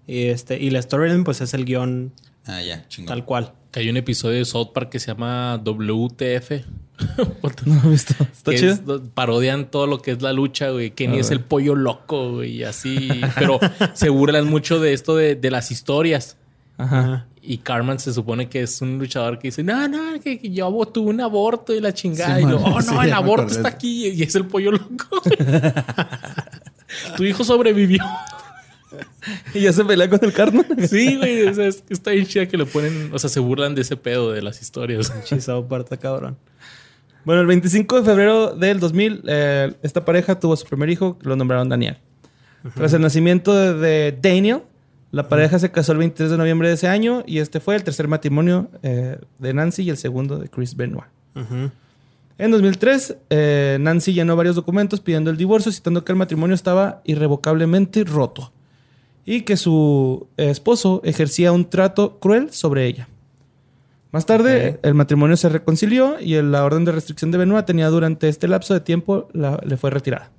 Y, 0.06 0.24
este, 0.26 0.60
y 0.60 0.70
la 0.70 0.80
storyline, 0.82 1.24
pues 1.24 1.40
es 1.40 1.54
el 1.54 1.64
guion 1.64 2.12
Ah, 2.46 2.60
ya, 2.62 2.86
chingón. 2.88 3.08
tal 3.08 3.24
cual. 3.24 3.52
que 3.72 3.80
hay 3.80 3.88
un 3.88 3.96
episodio 3.96 4.38
de 4.38 4.44
South 4.44 4.68
Park 4.74 4.90
que 4.90 5.00
se 5.00 5.08
llama 5.08 5.56
WTF. 5.64 6.50
No 7.66 7.74
lo 7.82 7.88
he 7.88 7.90
visto. 7.90 8.14
Está 8.32 8.54
chido. 8.54 8.72
es- 8.96 9.02
parodian 9.14 9.68
todo 9.70 9.86
lo 9.88 9.98
que 10.00 10.12
es 10.12 10.22
la 10.22 10.32
lucha, 10.32 10.70
güey. 10.70 10.92
Kenny 10.92 11.18
es 11.18 11.30
el 11.32 11.40
pollo 11.40 11.74
loco, 11.74 12.34
güey, 12.34 12.58
y 12.58 12.62
así. 12.64 13.08
Pero 13.36 13.58
se 13.94 14.10
burlan 14.10 14.46
mucho 14.46 14.78
de 14.78 14.92
esto 14.92 15.16
de, 15.16 15.34
de 15.34 15.50
las 15.50 15.72
historias. 15.72 16.36
Ajá. 16.76 17.26
Y 17.40 17.58
Carmen 17.58 17.98
se 17.98 18.12
supone 18.12 18.48
que 18.48 18.62
es 18.62 18.80
un 18.80 18.98
luchador 18.98 19.38
que 19.38 19.48
dice, 19.48 19.62
no, 19.62 19.86
no, 19.86 20.18
que, 20.20 20.38
que 20.38 20.50
yo 20.50 20.70
tuve 20.86 21.10
un 21.10 21.20
aborto 21.20 21.74
y 21.74 21.80
la 21.80 21.92
chingada. 21.92 22.36
Sí, 22.36 22.42
y 22.42 22.46
lo, 22.46 22.58
man. 22.58 22.72
oh, 22.74 22.82
Sí, 22.82 22.94
no, 22.94 23.02
el 23.02 23.12
aborto 23.12 23.52
está 23.52 23.68
aquí 23.68 24.08
y 24.08 24.22
es 24.22 24.34
el 24.34 24.46
pollo 24.46 24.72
loco. 24.72 25.22
tu 27.16 27.24
hijo 27.24 27.44
sobrevivió. 27.44 28.02
Y 29.54 29.60
ya 29.60 29.72
se 29.72 29.84
pelea 29.84 30.08
con 30.08 30.20
el 30.22 30.32
Cartman. 30.32 30.66
sí, 30.88 31.16
güey. 31.16 31.48
o 31.48 31.54
sea, 31.54 31.66
es 31.66 31.82
que 31.82 31.94
está 31.94 32.12
bien 32.12 32.26
chida 32.26 32.46
que 32.46 32.56
le 32.56 32.66
ponen, 32.66 33.10
o 33.12 33.18
sea, 33.18 33.28
se 33.28 33.40
burlan 33.40 33.74
de 33.74 33.80
ese 33.80 33.96
pedo 33.96 34.30
de 34.30 34.42
las 34.42 34.62
historias. 34.62 35.12
Chisao 35.24 35.66
parta 35.66 35.96
cabrón. 35.96 36.36
Bueno, 37.24 37.40
el 37.40 37.46
25 37.46 38.00
de 38.00 38.04
febrero 38.04 38.54
del 38.54 38.80
2000, 38.80 39.22
eh, 39.26 39.74
esta 39.82 40.04
pareja 40.04 40.38
tuvo 40.38 40.56
su 40.56 40.66
primer 40.66 40.90
hijo, 40.90 41.18
lo 41.22 41.36
nombraron 41.36 41.68
Daniel. 41.68 41.98
Tras 42.74 42.92
el 42.92 43.00
nacimiento 43.00 43.54
de, 43.54 43.74
de 43.74 44.18
Daniel, 44.20 44.62
la 45.14 45.28
pareja 45.28 45.58
se 45.58 45.70
casó 45.70 45.92
el 45.92 45.98
23 45.98 46.30
de 46.30 46.36
noviembre 46.36 46.68
de 46.68 46.74
ese 46.74 46.88
año 46.88 47.22
y 47.26 47.38
este 47.38 47.60
fue 47.60 47.76
el 47.76 47.84
tercer 47.84 48.08
matrimonio 48.08 48.68
eh, 48.82 49.18
de 49.38 49.54
Nancy 49.54 49.82
y 49.82 49.90
el 49.90 49.96
segundo 49.96 50.38
de 50.38 50.48
Chris 50.48 50.74
Benoit. 50.76 51.06
En 52.36 52.50
2003, 52.50 53.16
eh, 53.30 53.78
Nancy 53.80 54.12
llenó 54.12 54.34
varios 54.34 54.56
documentos 54.56 55.00
pidiendo 55.00 55.30
el 55.30 55.36
divorcio, 55.36 55.70
citando 55.70 56.04
que 56.04 56.10
el 56.12 56.18
matrimonio 56.18 56.54
estaba 56.54 57.00
irrevocablemente 57.04 58.02
roto 58.04 58.52
y 59.24 59.42
que 59.42 59.56
su 59.56 60.26
esposo 60.36 61.00
ejercía 61.04 61.52
un 61.52 61.70
trato 61.70 62.18
cruel 62.18 62.50
sobre 62.52 62.86
ella. 62.86 63.08
Más 64.10 64.26
tarde, 64.26 64.78
el 64.82 64.94
matrimonio 64.94 65.36
se 65.36 65.48
reconcilió 65.48 66.20
y 66.20 66.40
la 66.42 66.64
orden 66.64 66.84
de 66.84 66.92
restricción 66.92 67.30
de 67.30 67.38
Benoit 67.38 67.66
tenía 67.66 67.88
durante 67.88 68.28
este 68.28 68.46
lapso 68.48 68.74
de 68.74 68.80
tiempo 68.80 69.28
la- 69.32 69.60
le 69.64 69.76
fue 69.76 69.90
retirada. 69.90 70.30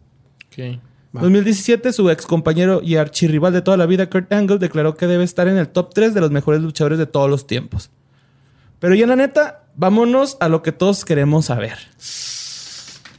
En 1.16 1.18
Va. 1.18 1.22
2017, 1.22 1.94
su 1.94 2.10
ex 2.10 2.26
compañero 2.26 2.82
y 2.84 2.98
archirrival 2.98 3.54
de 3.54 3.62
toda 3.62 3.78
la 3.78 3.86
vida, 3.86 4.10
Kurt 4.10 4.32
Angle, 4.34 4.58
declaró 4.58 4.96
que 4.96 5.08
debe 5.08 5.24
estar 5.24 5.48
en 5.48 5.58
el 5.58 5.70
top 5.70 5.94
3 5.94 6.14
de 6.14 6.22
los 6.22 6.32
mejores 6.32 6.62
luchadores 6.62 6.98
de 6.98 7.06
todos 7.06 7.30
los 7.30 7.48
tiempos. 7.48 7.90
Pero 8.80 8.96
ya 8.96 9.08
la 9.08 9.16
neta, 9.16 9.64
vámonos 9.76 10.38
a 10.40 10.50
lo 10.50 10.62
que 10.62 10.72
todos 10.72 11.06
queremos 11.06 11.46
saber. 11.46 11.78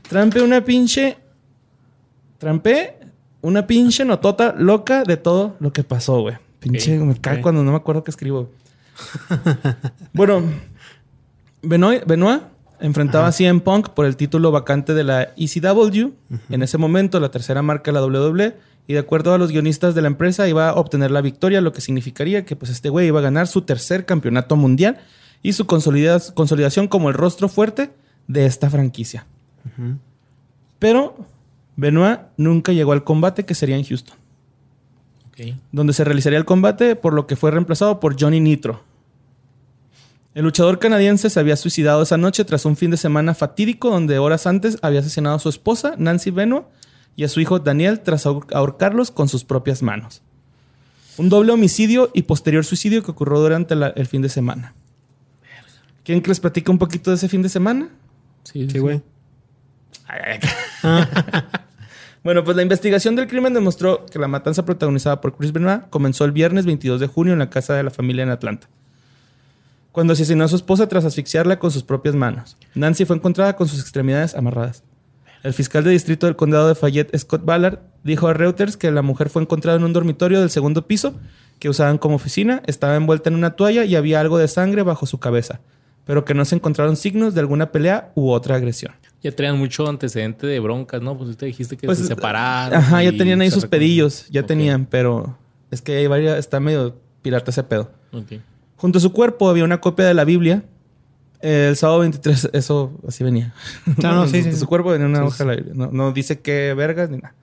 Trampe 0.08 0.42
una 0.42 0.64
pinche. 0.64 1.16
Trampe 2.38 2.98
una 3.40 3.66
pinche 3.66 4.04
notota 4.04 4.54
loca 4.58 5.02
de 5.02 5.16
todo 5.16 5.56
lo 5.58 5.72
que 5.72 5.82
pasó, 5.82 6.20
güey. 6.20 6.36
Pinche, 6.60 6.98
me 6.98 7.16
cae 7.16 7.40
cuando 7.40 7.62
no 7.62 7.70
me 7.70 7.76
acuerdo 7.76 8.04
qué 8.04 8.10
escribo. 8.10 8.50
bueno, 10.12 10.42
Benoit, 11.62 12.04
Benoit 12.06 12.42
enfrentaba 12.80 13.26
a 13.28 13.32
CM 13.32 13.60
Punk 13.60 13.90
por 13.90 14.06
el 14.06 14.16
título 14.16 14.50
vacante 14.52 14.94
de 14.94 15.04
la 15.04 15.32
ECW. 15.36 16.10
En 16.50 16.62
ese 16.62 16.78
momento, 16.78 17.20
la 17.20 17.30
tercera 17.30 17.62
marca 17.62 17.90
de 17.92 18.00
la 18.00 18.04
WWE. 18.06 18.56
Y 18.88 18.92
de 18.92 19.00
acuerdo 19.00 19.34
a 19.34 19.38
los 19.38 19.50
guionistas 19.50 19.94
de 19.96 20.02
la 20.02 20.06
empresa, 20.08 20.46
iba 20.48 20.68
a 20.68 20.74
obtener 20.74 21.10
la 21.10 21.20
victoria, 21.20 21.60
lo 21.60 21.72
que 21.72 21.80
significaría 21.80 22.44
que 22.44 22.54
pues, 22.54 22.70
este 22.70 22.88
güey 22.88 23.08
iba 23.08 23.18
a 23.18 23.22
ganar 23.22 23.48
su 23.48 23.62
tercer 23.62 24.04
campeonato 24.06 24.54
mundial 24.54 24.98
y 25.42 25.54
su 25.54 25.66
consolida- 25.66 26.32
consolidación 26.34 26.86
como 26.86 27.08
el 27.08 27.14
rostro 27.14 27.48
fuerte 27.48 27.90
de 28.28 28.46
esta 28.46 28.70
franquicia. 28.70 29.26
Pero 30.78 31.16
Benoit 31.76 32.20
nunca 32.36 32.72
llegó 32.72 32.92
al 32.92 33.02
combate 33.04 33.44
que 33.44 33.54
sería 33.54 33.76
en 33.76 33.84
Houston, 33.84 34.16
donde 35.72 35.92
se 35.92 36.04
realizaría 36.04 36.38
el 36.38 36.44
combate 36.44 36.96
por 36.96 37.12
lo 37.12 37.26
que 37.26 37.36
fue 37.36 37.50
reemplazado 37.50 37.98
por 38.00 38.20
Johnny 38.20 38.40
Nitro. 38.40 38.82
El 40.36 40.44
luchador 40.44 40.78
canadiense 40.78 41.30
se 41.30 41.40
había 41.40 41.56
suicidado 41.56 42.02
esa 42.02 42.18
noche 42.18 42.44
tras 42.44 42.66
un 42.66 42.76
fin 42.76 42.90
de 42.90 42.98
semana 42.98 43.34
fatídico 43.34 43.88
donde 43.88 44.18
horas 44.18 44.46
antes 44.46 44.76
había 44.82 45.00
asesinado 45.00 45.36
a 45.36 45.38
su 45.38 45.48
esposa, 45.48 45.94
Nancy 45.96 46.30
Benoit, 46.30 46.66
y 47.16 47.24
a 47.24 47.28
su 47.30 47.40
hijo 47.40 47.58
Daniel 47.58 48.00
tras 48.00 48.26
ahor- 48.26 48.46
ahorcarlos 48.52 49.10
con 49.10 49.30
sus 49.30 49.44
propias 49.44 49.82
manos. 49.82 50.20
Un 51.16 51.30
doble 51.30 51.52
homicidio 51.52 52.10
y 52.12 52.24
posterior 52.24 52.66
suicidio 52.66 53.02
que 53.02 53.12
ocurrió 53.12 53.40
durante 53.40 53.74
la- 53.76 53.88
el 53.96 54.06
fin 54.06 54.20
de 54.20 54.28
semana. 54.28 54.74
¿Quieren 56.04 56.20
que 56.22 56.28
les 56.28 56.38
platique 56.38 56.70
un 56.70 56.76
poquito 56.76 57.10
de 57.10 57.16
ese 57.16 57.28
fin 57.30 57.40
de 57.40 57.48
semana? 57.48 57.88
Sí, 58.44 58.68
Sí, 58.68 58.78
güey. 58.78 59.00
Bueno, 62.22 62.42
pues 62.44 62.56
la 62.56 62.62
investigación 62.62 63.14
del 63.14 63.28
crimen 63.28 63.54
demostró 63.54 64.04
que 64.04 64.18
la 64.18 64.26
matanza 64.28 64.64
protagonizada 64.64 65.20
por 65.20 65.34
Chris 65.36 65.52
Benoit 65.52 65.88
comenzó 65.90 66.24
el 66.24 66.32
viernes 66.32 66.66
22 66.66 66.98
de 67.00 67.06
junio 67.06 67.32
en 67.32 67.38
la 67.38 67.48
casa 67.50 67.74
de 67.74 67.84
la 67.84 67.90
familia 67.90 68.24
en 68.24 68.30
Atlanta, 68.30 68.68
cuando 69.96 70.12
asesinó 70.12 70.44
a 70.44 70.48
su 70.48 70.56
esposa 70.56 70.86
tras 70.88 71.06
asfixiarla 71.06 71.58
con 71.58 71.70
sus 71.70 71.82
propias 71.82 72.14
manos. 72.14 72.58
Nancy 72.74 73.06
fue 73.06 73.16
encontrada 73.16 73.56
con 73.56 73.66
sus 73.66 73.80
extremidades 73.80 74.34
amarradas. 74.34 74.82
El 75.42 75.54
fiscal 75.54 75.84
de 75.84 75.90
distrito 75.90 76.26
del 76.26 76.36
condado 76.36 76.68
de 76.68 76.74
Fayette, 76.74 77.16
Scott 77.16 77.46
Ballard, 77.46 77.78
dijo 78.04 78.28
a 78.28 78.34
Reuters 78.34 78.76
que 78.76 78.90
la 78.90 79.00
mujer 79.00 79.30
fue 79.30 79.40
encontrada 79.40 79.78
en 79.78 79.84
un 79.84 79.94
dormitorio 79.94 80.40
del 80.40 80.50
segundo 80.50 80.86
piso 80.86 81.14
que 81.58 81.70
usaban 81.70 81.96
como 81.96 82.16
oficina, 82.16 82.60
estaba 82.66 82.94
envuelta 82.94 83.30
en 83.30 83.36
una 83.36 83.52
toalla 83.56 83.84
y 83.86 83.96
había 83.96 84.20
algo 84.20 84.36
de 84.36 84.48
sangre 84.48 84.82
bajo 84.82 85.06
su 85.06 85.18
cabeza, 85.18 85.60
pero 86.04 86.26
que 86.26 86.34
no 86.34 86.44
se 86.44 86.56
encontraron 86.56 86.96
signos 86.96 87.32
de 87.32 87.40
alguna 87.40 87.72
pelea 87.72 88.12
u 88.14 88.28
otra 88.32 88.56
agresión. 88.56 88.92
Ya 89.22 89.32
traían 89.32 89.56
mucho 89.56 89.88
antecedente 89.88 90.46
de 90.46 90.60
broncas, 90.60 91.00
¿no? 91.00 91.16
Pues 91.16 91.30
usted 91.30 91.46
dijiste 91.46 91.78
que 91.78 91.86
Pues, 91.86 91.96
se 91.96 92.06
separaron. 92.06 92.78
Ajá, 92.78 93.02
ya 93.02 93.12
tenían 93.16 93.40
ahí 93.40 93.50
sus 93.50 93.64
recon- 93.64 93.70
pedillos, 93.70 94.26
ya 94.28 94.42
tenían, 94.42 94.84
pero 94.84 95.38
es 95.70 95.80
que 95.80 95.96
hay 95.96 96.06
varias, 96.06 96.38
está 96.38 96.60
medio 96.60 96.96
pirata 97.22 97.50
ese 97.50 97.62
pedo. 97.62 97.90
ok. 98.12 98.32
Junto 98.76 98.98
a 98.98 99.00
su 99.00 99.12
cuerpo 99.12 99.48
había 99.48 99.64
una 99.64 99.80
copia 99.80 100.04
de 100.06 100.14
la 100.14 100.24
Biblia. 100.24 100.64
El 101.40 101.76
sábado 101.76 102.00
23, 102.00 102.50
eso 102.54 102.92
así 103.06 103.22
venía. 103.24 103.54
Ah, 103.86 104.12
no, 104.12 104.26
sí, 104.26 104.40
Junto 104.40 104.52
sí, 104.56 104.60
su 104.60 104.66
cuerpo 104.66 104.90
venía 104.90 105.06
una 105.06 105.20
Sí, 105.20 105.24
hoja 105.26 105.44
de 105.44 105.50
la 105.50 105.56
Biblia. 105.56 105.74
No, 105.76 105.90
no 105.92 106.12
dice 106.12 106.40
qué 106.40 106.74
vergas 106.74 107.10
ni 107.10 107.18
nada. 107.18 107.34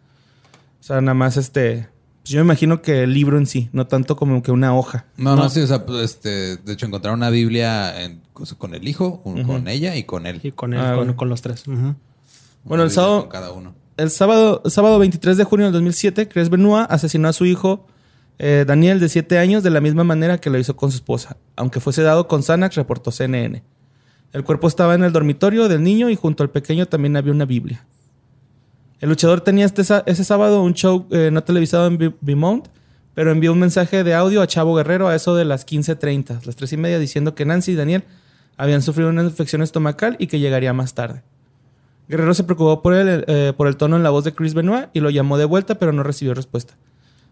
O 0.79 0.83
sea, 0.83 0.99
nada 1.01 1.13
más 1.13 1.37
este. 1.37 1.87
pues 2.21 2.31
yo 2.31 2.39
me 2.39 2.45
imagino 2.45 2.81
que 2.81 3.03
el 3.03 3.13
libro 3.13 3.37
en 3.37 3.45
sí, 3.45 3.69
no 3.71 3.87
tanto 3.87 4.15
como 4.15 4.41
que 4.43 4.51
una 4.51 4.75
hoja. 4.75 5.05
No, 5.17 5.35
no, 5.35 5.49
sí, 5.49 5.61
o 5.61 5.67
sea, 5.67 5.85
pues, 5.85 6.03
este, 6.03 6.57
de 6.57 6.73
hecho 6.73 6.85
encontraron 6.85 7.19
una 7.19 7.29
Biblia 7.29 8.01
en- 8.03 8.21
con 8.57 8.73
el 8.73 8.87
hijo, 8.87 9.21
con, 9.21 9.43
con 9.43 9.67
ella 9.67 9.95
y 9.95 10.03
con 10.03 10.25
él. 10.25 10.39
Y 10.43 10.51
con, 10.51 10.73
él, 10.73 10.79
Ah, 10.79 10.87
con, 10.89 10.95
bueno. 10.97 11.15
con 11.15 11.29
los 11.29 11.41
tres. 11.41 11.63
Bueno, 12.63 12.83
el 12.83 12.91
sábado- 12.91 13.21
Con 13.21 13.29
cada 13.29 13.51
uno. 13.51 13.75
El 13.95 14.09
sábado, 14.09 14.61
el 14.65 14.71
sábado 14.71 14.97
23 14.99 15.37
de 15.37 15.43
junio 15.43 15.67
del 15.67 15.73
2007, 15.73 16.27
Chris 16.27 16.49
Benoit 16.49 16.87
asesinó 16.89 17.27
a 17.27 17.33
su 17.33 17.45
hijo 17.45 17.85
eh, 18.45 18.65
Daniel, 18.67 18.99
de 18.99 19.07
7 19.07 19.37
años, 19.37 19.63
de 19.63 19.69
la 19.69 19.79
misma 19.79 20.03
manera 20.03 20.37
que 20.37 20.49
lo 20.49 20.59
hizo 20.59 20.75
con 20.75 20.91
su 20.91 20.97
esposa. 20.97 21.37
Aunque 21.55 21.79
fue 21.79 21.93
sedado 21.93 22.27
con 22.27 22.43
Xanax, 22.43 22.75
reportó 22.75 23.09
CNN. 23.09 23.63
El 24.33 24.43
cuerpo 24.43 24.67
estaba 24.67 24.95
en 24.95 25.03
el 25.05 25.13
dormitorio 25.13 25.69
del 25.69 25.81
niño 25.81 26.09
y 26.09 26.17
junto 26.17 26.43
al 26.43 26.49
pequeño 26.49 26.85
también 26.85 27.15
había 27.15 27.31
una 27.31 27.45
Biblia. 27.45 27.85
El 28.99 29.07
luchador 29.07 29.39
tenía 29.39 29.63
este 29.63 29.81
ese 29.81 30.23
sábado 30.25 30.61
un 30.61 30.73
show 30.73 31.07
eh, 31.11 31.29
no 31.31 31.41
televisado 31.45 31.87
en 31.87 32.17
Vmount, 32.19 32.67
pero 33.13 33.31
envió 33.31 33.53
un 33.53 33.59
mensaje 33.59 34.03
de 34.03 34.13
audio 34.13 34.41
a 34.41 34.47
Chavo 34.47 34.75
Guerrero 34.75 35.07
a 35.07 35.15
eso 35.15 35.35
de 35.35 35.45
las 35.45 35.65
15.30, 35.65 36.43
las 36.45 36.57
3 36.57 36.73
y 36.73 36.77
media, 36.77 36.99
diciendo 36.99 37.35
que 37.35 37.45
Nancy 37.45 37.71
y 37.71 37.75
Daniel 37.75 38.03
habían 38.57 38.81
sufrido 38.81 39.09
una 39.09 39.23
infección 39.23 39.61
estomacal 39.61 40.17
y 40.19 40.27
que 40.27 40.39
llegaría 40.39 40.73
más 40.73 40.95
tarde. 40.95 41.23
Guerrero 42.09 42.33
se 42.33 42.43
preocupó 42.43 42.81
por 42.81 42.93
el, 42.93 43.23
eh, 43.25 43.53
por 43.55 43.67
el 43.67 43.77
tono 43.77 43.95
en 43.95 44.03
la 44.03 44.09
voz 44.09 44.25
de 44.25 44.33
Chris 44.33 44.53
Benoit 44.53 44.89
y 44.91 44.99
lo 44.99 45.09
llamó 45.11 45.37
de 45.37 45.45
vuelta, 45.45 45.75
pero 45.75 45.93
no 45.93 46.03
recibió 46.03 46.33
respuesta. 46.33 46.75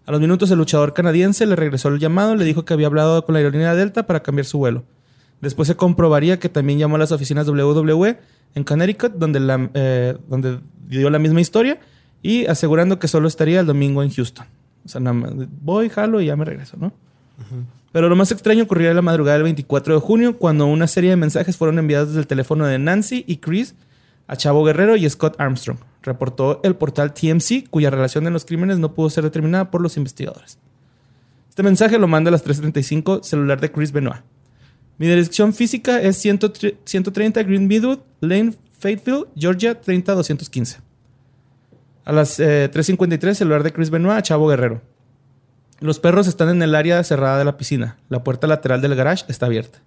A 0.06 0.12
los 0.12 0.20
minutos, 0.22 0.50
el 0.52 0.58
luchador 0.58 0.94
canadiense 0.94 1.46
le 1.46 1.56
regresó 1.56 1.90
el 1.90 2.00
llamado, 2.00 2.36
le 2.36 2.44
dijo 2.46 2.66
que 2.66 2.74
había 2.74 2.88
hablado 2.88 3.24
con 3.24 3.34
la 3.34 3.40
aerolínea 3.40 3.76
Delta 3.76 4.08
para 4.08 4.22
cambiar 4.24 4.46
su 4.46 4.58
vuelo. 4.58 4.84
Después 5.42 5.68
se 5.68 5.76
comprobaría 5.76 6.40
que 6.40 6.50
también 6.50 6.80
llamó 6.80 6.96
a 6.96 7.00
las 7.00 7.12
oficinas 7.12 7.48
WWE 7.48 8.18
en 8.56 8.64
Connecticut, 8.64 9.14
donde, 9.14 9.40
la- 9.40 9.70
eh, 9.74 10.18
donde 10.28 10.60
dio 10.88 11.10
la 11.10 11.20
misma 11.20 11.42
historia, 11.42 11.80
y 12.22 12.46
asegurando 12.48 13.00
que 13.00 13.08
solo 13.08 13.28
estaría 13.28 13.60
el 13.60 13.66
domingo 13.66 14.04
en 14.04 14.12
Houston. 14.12 14.46
O 14.86 14.90
sea, 14.90 15.00
nada 15.02 15.14
más, 15.14 15.32
voy, 15.62 15.90
jalo 15.90 16.20
y 16.22 16.26
ya 16.28 16.36
me 16.36 16.46
regreso, 16.46 16.78
¿no? 16.80 16.92
Pero 17.92 18.08
lo 18.10 18.16
más 18.16 18.32
extraño 18.32 18.64
ocurrió 18.64 18.90
en 18.90 18.96
la 18.96 19.02
madrugada 19.02 19.36
del 19.38 19.44
24 19.44 19.96
de 19.96 20.00
junio, 20.00 20.38
cuando 20.38 20.66
una 20.66 20.88
serie 20.88 21.10
de 21.10 21.16
mensajes 21.16 21.58
fueron 21.58 21.78
enviados 21.80 22.10
desde 22.10 22.22
el 22.22 22.28
teléfono 22.28 22.66
de 22.66 22.78
Nancy 22.80 23.24
y 23.28 23.38
Chris 23.38 23.76
a 24.28 24.36
Chavo 24.38 24.64
Guerrero 24.64 24.96
y 24.96 25.10
Scott 25.10 25.36
Armstrong, 25.40 25.78
reportó 26.02 26.60
el 26.64 26.76
portal 26.76 27.14
TMC, 27.14 27.70
cuya 27.70 27.90
relación 27.90 28.28
en 28.28 28.34
los 28.34 28.46
crímenes 28.46 28.80
no 28.80 28.94
pudo 28.94 29.10
ser 29.10 29.24
determinada 29.24 29.72
por 29.72 29.82
los 29.82 29.98
investigadores. 29.98 30.58
Este 31.50 31.64
mensaje 31.64 32.00
lo 32.00 32.08
manda 32.08 32.30
a 32.30 32.32
las 32.32 32.46
3.35 32.46 33.24
celular 33.24 33.60
de 33.60 33.72
Chris 33.72 33.92
Benoit. 33.92 34.22
Mi 34.98 35.08
dirección 35.08 35.54
física 35.54 36.02
es 36.02 36.18
103 36.18 36.76
130 36.86 37.44
Green 37.44 37.68
Meadow 37.68 38.04
Lane, 38.20 38.54
Fayetteville, 38.78 39.26
Georgia 39.36 39.80
30215. 39.80 40.78
A 42.06 42.12
las 42.12 42.40
eh, 42.40 42.70
3.53 42.72 43.34
celular 43.34 43.64
de 43.64 43.74
Chris 43.74 43.90
Benoit 43.90 44.18
a 44.18 44.22
Chavo 44.22 44.48
Guerrero. 44.48 44.82
Los 45.80 46.00
perros 46.00 46.28
están 46.28 46.50
en 46.50 46.62
el 46.62 46.76
área 46.76 47.04
cerrada 47.04 47.40
de 47.40 47.46
la 47.46 47.58
piscina. 47.58 47.98
La 48.10 48.24
puerta 48.24 48.48
lateral 48.48 48.82
del 48.82 48.96
garage 48.96 49.26
está 49.28 49.48
abierta. 49.48 49.80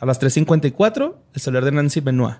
A 0.00 0.06
las 0.06 0.20
3.54, 0.20 1.14
el 1.34 1.40
celular 1.40 1.64
de 1.64 1.72
Nancy 1.72 2.00
Benoit. 2.00 2.38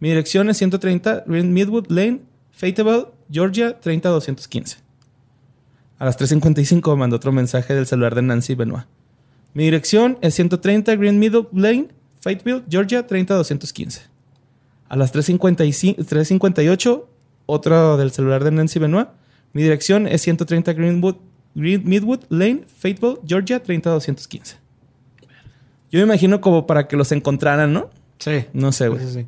Mi 0.00 0.08
dirección 0.08 0.48
es 0.48 0.56
130 0.56 1.24
Green 1.26 1.52
Midwood 1.52 1.86
Lane, 1.90 2.22
Fayetteville, 2.50 3.08
Georgia 3.30 3.78
30215. 3.78 4.78
A 5.98 6.06
las 6.06 6.18
3.55 6.18 6.96
mandó 6.96 7.16
otro 7.16 7.32
mensaje 7.32 7.74
del 7.74 7.86
celular 7.86 8.14
de 8.14 8.22
Nancy 8.22 8.54
Benoit. 8.54 8.86
Mi 9.52 9.64
dirección 9.64 10.16
es 10.22 10.34
130 10.34 10.96
Green 10.96 11.18
Meadow 11.18 11.48
Lane, 11.52 11.88
Fayetteville, 12.20 12.64
Georgia 12.68 13.06
30215. 13.06 14.00
A 14.88 14.96
las 14.96 15.12
3.55 15.12 15.96
3.58, 15.96 17.04
otro 17.44 17.96
del 17.98 18.10
celular 18.10 18.42
de 18.42 18.52
Nancy 18.52 18.78
Benoit. 18.78 19.08
Mi 19.52 19.62
dirección 19.62 20.06
es 20.06 20.22
130 20.22 20.72
Greenwood, 20.72 21.16
Green 21.54 21.82
Midwood 21.84 22.20
Lane, 22.30 22.64
Fayetteville, 22.74 23.18
Georgia 23.26 23.62
30215. 23.62 24.56
Yo 25.90 25.98
me 25.98 26.04
imagino 26.04 26.40
como 26.40 26.66
para 26.66 26.88
que 26.88 26.96
los 26.96 27.12
encontraran, 27.12 27.72
¿no? 27.72 27.90
Sí. 28.18 28.46
No 28.54 28.72
sé, 28.72 28.88
güey. 28.88 29.04
Sí, 29.04 29.12
sí. 29.12 29.26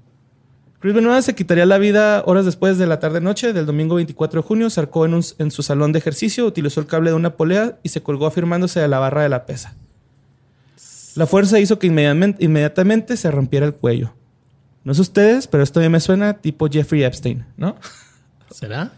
Chris 0.83 0.95
Benoit 0.95 1.22
se 1.22 1.35
quitaría 1.37 1.64
la 1.64 1.78
vida 1.78 2.24
horas 2.26 2.45
después 2.45 2.76
de 2.76 2.89
la 2.89 2.99
tarde-noche 2.99 3.53
del 3.53 3.66
domingo 3.66 3.95
24 3.95 4.43
de 4.43 4.47
junio. 4.49 4.68
Se 4.68 4.80
arcó 4.80 5.07
en, 5.07 5.14
un- 5.14 5.24
en 5.39 5.51
su 5.53 5.62
salón 5.62 5.93
de 5.93 6.01
ejercicio, 6.01 6.45
utilizó 6.45 6.80
el 6.80 6.87
cable 6.87 7.11
de 7.11 7.16
una 7.16 7.37
polea 7.37 7.78
y 7.85 7.89
se 7.91 8.03
colgó 8.03 8.26
afirmándose 8.26 8.80
de 8.80 8.89
la 8.89 8.99
barra 8.99 9.22
de 9.22 9.28
la 9.28 9.47
pesa. 9.47 9.74
La 11.14 11.26
fuerza 11.26 11.61
hizo 11.61 11.78
que 11.78 11.87
inmediatamente, 11.87 12.45
inmediatamente 12.45 13.16
se 13.16 13.30
rompiera 13.30 13.64
el 13.64 13.74
cuello. 13.74 14.12
No 14.83 14.93
sé 14.95 15.03
ustedes, 15.03 15.47
pero 15.47 15.62
esto 15.62 15.80
ya 15.80 15.89
me 15.89 16.01
suena 16.01 16.35
tipo 16.35 16.68
Jeffrey 16.68 17.05
Epstein, 17.05 17.47
¿no? 17.57 17.76
¿Será? 18.51 18.91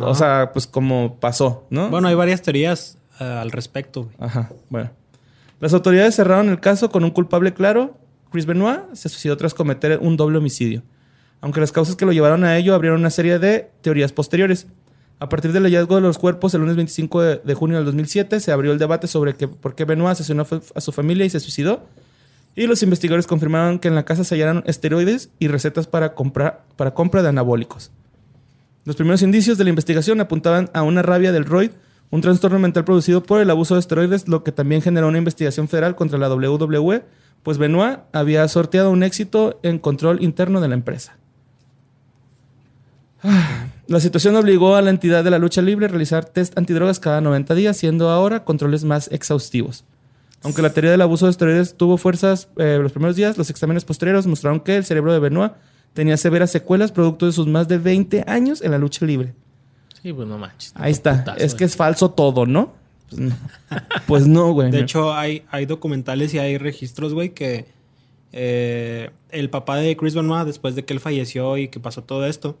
O 0.00 0.14
sea, 0.14 0.50
pues 0.52 0.66
como 0.68 1.16
pasó, 1.18 1.66
¿no? 1.70 1.90
bueno, 1.90 2.06
hay 2.08 2.14
varias 2.14 2.42
teorías 2.42 2.96
eh, 3.18 3.24
al 3.24 3.50
respecto. 3.50 4.04
güey. 4.04 4.14
Ajá, 4.20 4.50
bueno. 4.70 4.90
Las 5.58 5.74
autoridades 5.74 6.14
cerraron 6.14 6.48
el 6.48 6.60
caso 6.60 6.88
con 6.90 7.02
un 7.02 7.10
culpable 7.10 7.52
claro. 7.52 7.98
Chris 8.30 8.46
Benoit 8.46 8.82
se 8.92 9.08
suicidó 9.08 9.36
tras 9.36 9.52
cometer 9.54 9.98
un 10.00 10.16
doble 10.16 10.38
homicidio. 10.38 10.82
Aunque 11.40 11.60
las 11.60 11.72
causas 11.72 11.96
que 11.96 12.04
lo 12.04 12.12
llevaron 12.12 12.44
a 12.44 12.56
ello 12.56 12.74
abrieron 12.74 13.00
una 13.00 13.10
serie 13.10 13.38
de 13.38 13.70
teorías 13.80 14.12
posteriores. 14.12 14.66
A 15.20 15.28
partir 15.28 15.52
del 15.52 15.64
hallazgo 15.64 15.96
de 15.96 16.00
los 16.00 16.18
cuerpos 16.18 16.54
el 16.54 16.60
lunes 16.60 16.76
25 16.76 17.22
de, 17.22 17.54
junio 17.54 17.76
del 17.76 17.86
2007 17.86 18.38
se 18.38 18.52
abrió 18.52 18.72
el 18.72 18.78
debate 18.78 19.08
sobre 19.08 19.34
que, 19.34 19.48
por 19.48 19.74
qué 19.74 19.84
Benoit 19.84 20.12
asesinó 20.12 20.46
a, 20.74 20.80
su 20.80 20.92
familia 20.92 21.24
y 21.26 21.30
se 21.30 21.40
suicidó. 21.40 21.86
Y 22.54 22.66
los 22.66 22.82
investigadores 22.82 23.26
confirmaron 23.26 23.78
que 23.78 23.88
en 23.88 23.94
la 23.94 24.04
casa 24.04 24.24
se 24.24 24.34
hallaron 24.34 24.64
esteroides 24.66 25.30
y 25.38 25.48
recetas 25.48 25.86
para, 25.86 26.14
comprar, 26.14 26.64
para 26.76 26.92
compra 26.94 27.22
de 27.22 27.28
anabólicos. 27.28 27.90
Los 28.84 28.96
primeros 28.96 29.22
indicios 29.22 29.58
de 29.58 29.64
la 29.64 29.70
investigación 29.70 30.20
apuntaban 30.20 30.70
a 30.72 30.82
una 30.82 31.02
rabia 31.02 31.30
del 31.30 31.44
roid, 31.44 31.70
un 32.10 32.20
trastorno 32.20 32.58
mental 32.58 32.84
producido 32.84 33.22
por 33.22 33.40
el 33.40 33.50
abuso 33.50 33.74
de 33.74 33.80
esteroides, 33.80 34.28
lo 34.28 34.42
que 34.42 34.50
también 34.50 34.82
generó 34.82 35.08
una 35.08 35.18
investigación 35.18 35.68
federal 35.68 35.94
contra 35.94 36.18
la 36.18 36.32
WWE, 36.32 37.04
pues 37.42 37.58
Benoit 37.58 37.98
había 38.12 38.48
sorteado 38.48 38.90
un 38.90 39.02
éxito 39.02 39.60
en 39.62 39.78
control 39.78 40.22
interno 40.22 40.60
de 40.60 40.68
la 40.68 40.74
empresa. 40.74 41.17
La 43.88 44.00
situación 44.00 44.36
obligó 44.36 44.76
a 44.76 44.82
la 44.82 44.90
entidad 44.90 45.24
de 45.24 45.30
la 45.30 45.38
lucha 45.38 45.62
libre 45.62 45.86
a 45.86 45.88
realizar 45.88 46.26
test 46.26 46.58
antidrogas 46.58 47.00
cada 47.00 47.22
90 47.22 47.54
días, 47.54 47.76
siendo 47.76 48.10
ahora 48.10 48.44
controles 48.44 48.84
más 48.84 49.08
exhaustivos. 49.10 49.84
Aunque 50.42 50.60
la 50.60 50.70
teoría 50.70 50.90
del 50.90 51.00
abuso 51.00 51.24
de 51.24 51.30
esteroides 51.30 51.74
tuvo 51.74 51.96
fuerzas 51.96 52.48
eh, 52.58 52.78
los 52.80 52.92
primeros 52.92 53.16
días, 53.16 53.38
los 53.38 53.48
exámenes 53.48 53.86
posteriores 53.86 54.26
mostraron 54.26 54.60
que 54.60 54.76
el 54.76 54.84
cerebro 54.84 55.12
de 55.12 55.18
Benoit 55.18 55.52
tenía 55.94 56.16
severas 56.18 56.50
secuelas 56.50 56.92
producto 56.92 57.26
de 57.26 57.32
sus 57.32 57.46
más 57.46 57.66
de 57.66 57.78
20 57.78 58.24
años 58.26 58.60
en 58.60 58.72
la 58.72 58.78
lucha 58.78 59.06
libre. 59.06 59.32
Sí, 60.02 60.12
pues 60.12 60.28
no 60.28 60.38
manches. 60.38 60.72
Ahí 60.76 60.92
está. 60.92 61.20
Putazo, 61.20 61.38
es 61.38 61.54
que 61.54 61.64
güey. 61.64 61.66
es 61.66 61.76
falso 61.76 62.10
todo, 62.10 62.46
¿no? 62.46 62.74
Pues 63.08 63.20
no, 63.20 63.36
Pues 64.06 64.26
no, 64.26 64.52
güey. 64.52 64.70
De 64.70 64.80
hecho, 64.80 65.14
hay, 65.14 65.44
hay 65.50 65.66
documentales 65.66 66.34
y 66.34 66.38
hay 66.38 66.58
registros, 66.58 67.14
güey, 67.14 67.30
que 67.30 67.66
eh, 68.32 69.10
el 69.30 69.50
papá 69.50 69.76
de 69.76 69.96
Chris 69.96 70.14
Benoit, 70.14 70.46
después 70.46 70.74
de 70.74 70.84
que 70.84 70.92
él 70.92 71.00
falleció 71.00 71.56
y 71.56 71.68
que 71.68 71.80
pasó 71.80 72.04
todo 72.04 72.26
esto, 72.26 72.58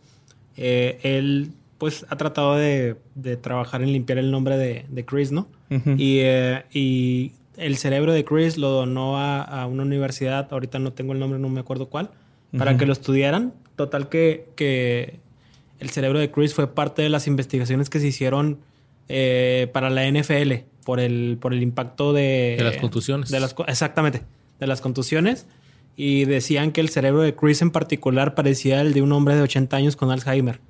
eh, 0.58 0.98
él 1.02 1.52
pues 1.78 2.04
ha 2.10 2.16
tratado 2.16 2.56
de, 2.56 2.96
de 3.14 3.36
trabajar 3.36 3.82
en 3.82 3.92
limpiar 3.92 4.18
el 4.18 4.30
nombre 4.30 4.58
de, 4.58 4.84
de 4.88 5.04
Chris, 5.04 5.32
¿no? 5.32 5.48
Y, 5.70 6.18
eh, 6.20 6.64
y 6.72 7.32
el 7.56 7.76
cerebro 7.76 8.12
de 8.12 8.24
Chris 8.24 8.58
lo 8.58 8.70
donó 8.70 9.18
a, 9.18 9.42
a 9.42 9.66
una 9.66 9.84
universidad, 9.84 10.48
ahorita 10.50 10.78
no 10.78 10.92
tengo 10.92 11.12
el 11.12 11.18
nombre, 11.20 11.38
no 11.38 11.48
me 11.48 11.60
acuerdo 11.60 11.88
cuál, 11.88 12.10
para 12.56 12.76
que 12.76 12.84
lo 12.84 12.92
estudiaran. 12.92 13.54
Total 13.76 14.08
que, 14.08 14.48
que 14.56 15.20
el 15.78 15.90
cerebro 15.90 16.18
de 16.18 16.30
Chris 16.30 16.52
fue 16.52 16.74
parte 16.74 17.02
de 17.02 17.10
las 17.10 17.26
investigaciones 17.28 17.88
que 17.90 18.00
se 18.00 18.08
hicieron 18.08 18.58
eh, 19.08 19.68
para 19.72 19.88
la 19.88 20.10
NFL. 20.10 20.52
por 20.84 21.00
el, 21.00 21.36
por 21.38 21.52
el 21.52 21.62
impacto 21.62 22.14
de... 22.14 22.54
De 22.56 22.64
las 22.64 22.78
contusiones. 22.78 23.30
De 23.30 23.40
las, 23.40 23.54
exactamente, 23.66 24.22
de 24.58 24.66
las 24.66 24.80
contusiones. 24.80 25.46
Y 26.00 26.26
decían 26.26 26.70
que 26.70 26.80
el 26.80 26.90
cerebro 26.90 27.22
de 27.22 27.34
Chris 27.34 27.60
en 27.60 27.72
particular 27.72 28.36
parecía 28.36 28.80
el 28.82 28.92
de 28.94 29.02
un 29.02 29.10
hombre 29.10 29.34
de 29.34 29.42
80 29.42 29.76
años 29.76 29.96
con 29.96 30.12
Alzheimer. 30.12 30.60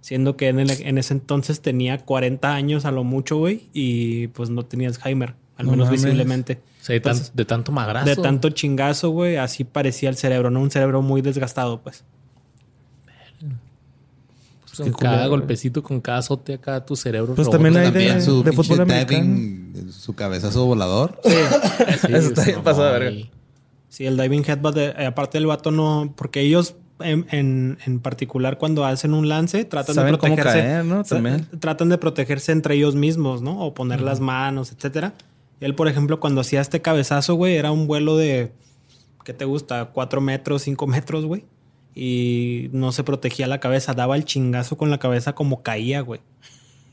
Siendo 0.00 0.36
que 0.36 0.46
en, 0.46 0.60
el- 0.60 0.70
en 0.70 0.96
ese 0.96 1.12
entonces 1.12 1.60
tenía 1.60 1.98
40 2.04 2.54
años 2.54 2.84
a 2.84 2.92
lo 2.92 3.02
mucho, 3.02 3.36
güey. 3.36 3.64
Y 3.72 4.28
pues 4.28 4.48
no 4.48 4.64
tenía 4.64 4.86
Alzheimer, 4.86 5.34
al 5.56 5.66
No 5.66 5.72
menos 5.72 5.86
mames. 5.88 6.04
visiblemente. 6.04 6.60
O 6.80 6.84
sea, 6.84 6.94
de, 6.94 7.00
tan- 7.00 7.12
Entonces, 7.14 7.34
de 7.34 7.44
tanto 7.44 7.72
magrazo. 7.72 8.06
de 8.08 8.14
tanto 8.14 8.50
chingazo, 8.50 9.10
güey, 9.10 9.36
así 9.38 9.64
parecía 9.64 10.08
el 10.08 10.16
cerebro, 10.16 10.50
¿no? 10.50 10.60
Un 10.60 10.70
cerebro 10.70 11.02
muy 11.02 11.20
desgastado, 11.20 11.82
pues. 11.82 12.04
Pues 14.76 14.90
con 14.90 14.92
cada 14.92 15.26
golpecito, 15.26 15.82
con 15.82 16.00
cada 16.00 16.18
azote 16.18 16.54
acá, 16.54 16.84
tu 16.84 16.96
cerebro. 16.96 17.34
Pues 17.34 17.48
también 17.50 17.76
hay 17.78 17.86
También 17.86 18.14
de- 18.16 18.20
su 18.20 18.42
de 18.42 18.52
fútbol 18.52 18.86
diving, 18.86 19.90
su 19.90 20.14
cabezazo 20.14 20.66
volador. 20.66 21.18
Sí, 21.24 21.32
Eso 22.12 22.28
está 22.28 22.44
bien 22.44 22.62
pasado 22.62 22.92
verga. 22.92 23.26
Sí, 23.96 24.04
el 24.04 24.18
diving 24.18 24.44
headbutt, 24.46 24.76
eh, 24.76 25.06
aparte 25.06 25.38
el 25.38 25.46
vato 25.46 25.70
no, 25.70 26.12
porque 26.18 26.40
ellos 26.40 26.74
en, 27.00 27.26
en, 27.30 27.78
en 27.86 28.00
particular 28.00 28.58
cuando 28.58 28.84
hacen 28.84 29.14
un 29.14 29.26
lance 29.28 29.64
tratan 29.64 29.94
Saben 29.94 30.12
de 30.12 30.18
protegerse. 30.18 30.58
caer, 30.58 30.84
¿no? 30.84 31.02
sa- 31.02 31.14
También. 31.14 31.46
Tratan 31.60 31.88
de 31.88 31.96
protegerse 31.96 32.52
entre 32.52 32.74
ellos 32.74 32.94
mismos, 32.94 33.40
¿no? 33.40 33.58
O 33.64 33.72
poner 33.72 34.02
las 34.02 34.20
manos, 34.20 34.70
etcétera. 34.70 35.14
Él, 35.60 35.74
por 35.74 35.88
ejemplo, 35.88 36.20
cuando 36.20 36.42
hacía 36.42 36.60
este 36.60 36.82
cabezazo, 36.82 37.36
güey, 37.36 37.56
era 37.56 37.72
un 37.72 37.86
vuelo 37.86 38.18
de, 38.18 38.52
¿qué 39.24 39.32
te 39.32 39.46
gusta? 39.46 39.86
Cuatro 39.94 40.20
metros, 40.20 40.60
cinco 40.62 40.86
metros, 40.86 41.24
güey. 41.24 41.44
Y 41.94 42.68
no 42.72 42.92
se 42.92 43.02
protegía 43.02 43.46
la 43.46 43.60
cabeza, 43.60 43.94
daba 43.94 44.16
el 44.16 44.26
chingazo 44.26 44.76
con 44.76 44.90
la 44.90 44.98
cabeza 44.98 45.34
como 45.34 45.62
caía, 45.62 46.02
güey. 46.02 46.20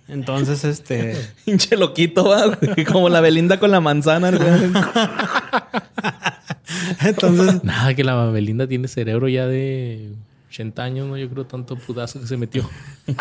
Entonces, 0.08 0.64
este... 0.64 1.18
Pinche 1.46 1.76
loquito, 1.76 2.24
va, 2.30 2.48
güey. 2.56 2.86
Como 2.86 3.10
la 3.10 3.20
Belinda 3.20 3.60
con 3.60 3.72
la 3.72 3.82
manzana, 3.82 4.32
güey. 4.32 4.42
Entonces, 7.02 7.64
Nada, 7.64 7.94
que 7.94 8.04
la 8.04 8.26
Belinda 8.28 8.68
tiene 8.68 8.88
cerebro 8.88 9.28
ya 9.28 9.48
de 9.48 10.12
80 10.50 10.84
años, 10.84 11.08
¿no? 11.08 11.18
Yo 11.18 11.30
creo 11.30 11.46
tanto 11.46 11.76
pudazo 11.78 12.20
que 12.22 12.28
se 12.28 12.38
metió. 12.38 12.70
bueno, 13.08 13.16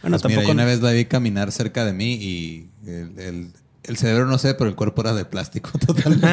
Pues 0.00 0.02
mira, 0.02 0.18
tampoco... 0.18 0.42
yo 0.42 0.52
una 0.52 0.64
vez 0.64 0.80
la 0.82 0.92
vi 0.92 1.04
caminar 1.06 1.52
cerca 1.52 1.84
de 1.84 1.92
mí 1.92 2.14
y 2.14 2.70
el, 2.86 3.18
el- 3.18 3.50
el 3.82 3.96
cerebro 3.96 4.26
no 4.26 4.36
sé, 4.36 4.54
pero 4.54 4.68
el 4.68 4.74
cuerpo 4.74 5.02
era 5.02 5.14
de 5.14 5.24
plástico 5.24 5.70
totalmente. 5.86 6.26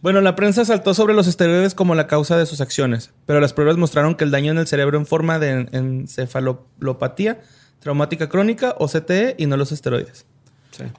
Bueno, 0.00 0.20
la 0.20 0.36
prensa 0.36 0.64
saltó 0.64 0.92
sobre 0.94 1.14
los 1.14 1.26
esteroides 1.26 1.74
como 1.74 1.94
la 1.94 2.06
causa 2.06 2.36
de 2.36 2.46
sus 2.46 2.60
acciones, 2.60 3.10
pero 3.26 3.40
las 3.40 3.52
pruebas 3.52 3.78
mostraron 3.78 4.14
que 4.14 4.22
el 4.24 4.30
daño 4.30 4.52
en 4.52 4.58
el 4.58 4.66
cerebro 4.66 4.98
en 4.98 5.06
forma 5.06 5.38
de 5.38 5.50
en- 5.50 5.68
encefalopatía 5.72 7.40
traumática 7.80 8.28
crónica 8.28 8.74
o 8.78 8.86
CTE 8.86 9.34
y 9.38 9.46
no 9.46 9.56
los 9.56 9.72
esteroides. 9.72 10.26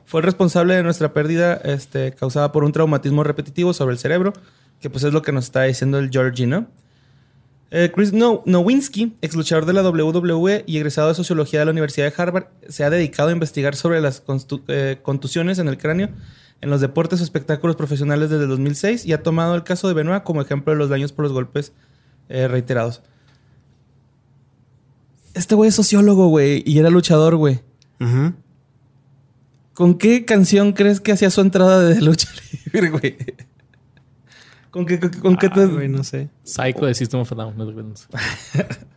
Fue 0.05 0.21
el 0.21 0.25
responsable 0.25 0.75
de 0.75 0.83
nuestra 0.83 1.13
pérdida 1.13 1.55
este, 1.63 2.13
causada 2.13 2.51
por 2.51 2.63
un 2.63 2.71
traumatismo 2.71 3.23
repetitivo 3.23 3.73
sobre 3.73 3.93
el 3.93 3.99
cerebro, 3.99 4.33
que 4.79 4.89
pues 4.89 5.03
es 5.03 5.13
lo 5.13 5.21
que 5.21 5.31
nos 5.31 5.45
está 5.45 5.63
diciendo 5.63 5.99
el 5.99 6.09
Georgie, 6.09 6.47
¿no? 6.47 6.67
Eh, 7.71 7.91
Chris 7.93 8.13
no 8.13 8.43
Nowinski, 8.45 9.15
ex 9.21 9.35
luchador 9.35 9.65
de 9.65 9.73
la 9.73 9.81
WWE 9.81 10.63
y 10.67 10.77
egresado 10.77 11.09
de 11.09 11.15
Sociología 11.15 11.59
de 11.59 11.65
la 11.65 11.71
Universidad 11.71 12.05
de 12.05 12.21
Harvard, 12.21 12.45
se 12.69 12.83
ha 12.83 12.89
dedicado 12.89 13.29
a 13.29 13.31
investigar 13.31 13.75
sobre 13.75 13.99
las 14.01 14.23
eh, 14.67 14.99
contusiones 15.01 15.59
en 15.59 15.67
el 15.67 15.77
cráneo 15.77 16.09
en 16.61 16.69
los 16.69 16.81
deportes 16.81 17.21
o 17.21 17.23
espectáculos 17.23 17.75
profesionales 17.75 18.29
desde 18.29 18.43
el 18.43 18.49
2006 18.49 19.05
y 19.05 19.13
ha 19.13 19.23
tomado 19.23 19.55
el 19.55 19.63
caso 19.63 19.87
de 19.87 19.93
Benoit 19.93 20.23
como 20.23 20.41
ejemplo 20.41 20.73
de 20.73 20.79
los 20.79 20.89
daños 20.89 21.11
por 21.11 21.23
los 21.23 21.33
golpes 21.33 21.73
eh, 22.29 22.47
reiterados. 22.47 23.01
Este 25.33 25.53
güey 25.53 25.67
es 25.67 25.75
sociólogo, 25.75 26.27
güey, 26.27 26.63
y 26.65 26.79
era 26.79 26.89
luchador, 26.89 27.35
güey. 27.35 27.59
Ujú. 27.99 28.33
¿Con 29.75 29.97
qué 29.99 30.25
canción 30.25 30.73
crees 30.73 30.99
que 31.01 31.11
hacía 31.11 31.29
su 31.29 31.41
entrada 31.41 31.81
de 31.81 32.01
lucha 32.01 32.27
libre, 32.73 32.89
güey? 32.89 33.17
¿Con 34.71 34.85
qué, 34.87 34.99
con, 34.99 35.09
con 35.11 35.37
qué 35.37 35.49
te- 35.49 35.67
güey, 35.67 35.87
no 35.87 36.03
sé. 36.03 36.29
Psycho 36.43 36.85
de 36.87 36.95
System 36.95 37.19
of 37.19 37.31
a 37.31 37.35
Down. 37.35 37.57
no 37.57 37.71
creas. 37.71 38.07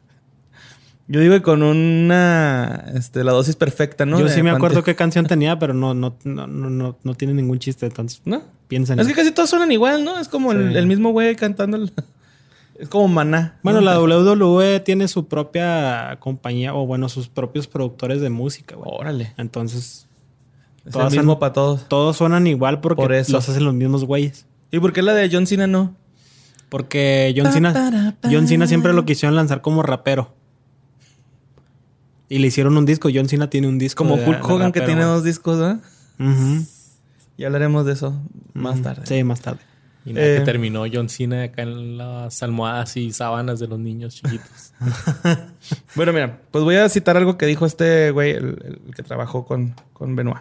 Yo 1.10 1.20
digo 1.20 1.34
que 1.34 1.42
con 1.42 1.62
una... 1.62 2.84
Este, 2.94 3.24
la 3.24 3.32
dosis 3.32 3.56
perfecta, 3.56 4.04
¿no? 4.04 4.18
Yo 4.18 4.26
De 4.26 4.30
sí 4.30 4.42
me 4.42 4.50
acuerdo 4.50 4.82
qué 4.84 4.94
canción 4.94 5.24
tenía, 5.26 5.58
pero 5.58 5.72
no, 5.72 5.94
no, 5.94 6.16
no, 6.24 6.46
no, 6.46 6.68
no, 6.68 6.98
no 7.02 7.14
tiene 7.14 7.32
ningún 7.32 7.58
chiste, 7.58 7.86
entonces 7.86 8.20
¿No? 8.26 8.42
piensen. 8.68 9.00
Es 9.00 9.06
que 9.06 9.14
casi 9.14 9.30
todos 9.32 9.48
suenan 9.48 9.72
igual, 9.72 10.04
¿no? 10.04 10.20
Es 10.20 10.28
como 10.28 10.52
el, 10.52 10.72
Sí. 10.72 10.78
el 10.78 10.86
mismo 10.86 11.10
güey 11.12 11.34
cantando. 11.36 11.76
el- 11.78 11.92
Es 12.78 12.88
como 12.88 13.08
maná. 13.08 13.58
Bueno, 13.64 13.80
¿no? 13.80 13.86
la 13.86 13.98
WWE 14.00 14.80
tiene 14.80 15.08
su 15.08 15.26
propia 15.26 16.16
compañía, 16.20 16.74
o 16.74 16.86
bueno, 16.86 17.08
sus 17.08 17.28
propios 17.28 17.66
productores 17.66 18.20
de 18.20 18.30
música, 18.30 18.76
güey. 18.76 18.88
Órale. 18.92 19.32
Entonces, 19.36 20.07
Es 20.88 20.92
Todas 20.92 21.12
el 21.12 21.18
mismo 21.20 21.32
son- 21.34 21.40
para 21.40 21.52
todos. 21.52 21.88
todos 21.88 22.16
suenan 22.16 22.46
igual 22.46 22.80
porque 22.80 23.02
Por 23.02 23.12
eso. 23.12 23.32
los 23.32 23.48
hacen 23.48 23.64
los 23.64 23.74
mismos 23.74 24.04
güeyes. 24.04 24.46
¿Y 24.70 24.80
por 24.80 24.92
qué 24.92 25.02
la 25.02 25.14
de 25.14 25.28
John 25.32 25.46
Cena 25.46 25.66
no? 25.66 25.94
Porque 26.68 27.32
John 27.36 27.52
Cena. 27.52 28.16
John 28.22 28.46
Cena 28.48 28.66
siempre 28.66 28.92
lo 28.92 29.04
quisieron 29.04 29.36
lanzar 29.36 29.60
como 29.62 29.82
rapero. 29.82 30.34
Y 32.28 32.38
le 32.38 32.48
hicieron 32.48 32.76
un 32.76 32.84
disco. 32.84 33.08
John 33.12 33.28
Cena 33.28 33.48
tiene 33.48 33.68
un 33.68 33.78
disco. 33.78 34.04
Como 34.04 34.16
de- 34.16 34.26
Hulk 34.28 34.44
Hogan 34.48 34.72
que 34.72 34.82
tiene 34.82 35.02
dos 35.02 35.24
discos, 35.24 35.58
¿verdad? 35.58 35.80
Ujú. 36.18 36.64
Y 37.38 37.44
hablaremos 37.44 37.86
de 37.86 37.92
eso 37.92 38.20
más 38.52 38.82
tarde. 38.82 39.02
Sí, 39.06 39.22
más 39.24 39.40
tarde. 39.40 39.60
Y 40.04 40.12
nada, 40.12 40.26
Eh. 40.26 40.38
que 40.38 40.44
terminó 40.44 40.84
John 40.92 41.08
Cena 41.08 41.42
acá 41.44 41.62
en 41.62 41.96
las 41.98 42.42
almohadas 42.42 42.96
y 42.96 43.12
sábanas 43.12 43.60
de 43.60 43.68
los 43.68 43.78
niños 43.78 44.14
chiquitos. 44.14 44.72
Bueno, 45.94 46.12
mira, 46.12 46.40
pues 46.50 46.64
voy 46.64 46.76
a 46.76 46.88
citar 46.88 47.16
algo 47.16 47.36
que 47.36 47.44
dijo 47.46 47.66
este 47.66 48.10
güey, 48.10 48.30
el, 48.32 48.80
el 48.86 48.94
que 48.94 49.02
trabajó 49.02 49.44
con, 49.44 49.74
con 49.92 50.14
Benoit. 50.16 50.38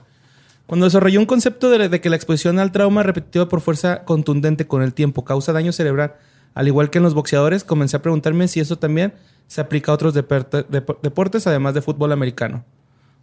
Cuando 0.68 0.85
desarrolló 0.85 1.22
un 1.22 1.26
concepto 1.26 1.69
de, 1.69 2.02
que 2.02 2.10
la 2.10 2.18
exposición 2.18 2.60
al 2.60 2.73
trauma 2.73 3.02
repetitivo 3.02 3.48
por 3.48 3.61
fuerza 3.61 4.03
contundente 4.03 4.68
con 4.68 4.84
el 4.84 4.94
tiempo 4.94 5.23
causa 5.23 5.53
daño 5.53 5.72
cerebral, 5.72 6.15
al 6.53 6.68
igual 6.68 6.89
que 6.89 6.98
en 6.98 7.06
los 7.06 7.14
boxeadores, 7.14 7.64
comencé 7.64 7.95
a 7.95 8.02
preguntarme 8.02 8.49
si 8.49 8.60
eso 8.60 8.77
también 8.77 9.14
se 9.48 9.61
aplica 9.61 9.94
a 9.94 9.95
otros 9.95 10.14
deportes, 10.14 11.48
además 11.48 11.73
de 11.73 11.81
fútbol 11.81 12.11
americano. 12.11 12.65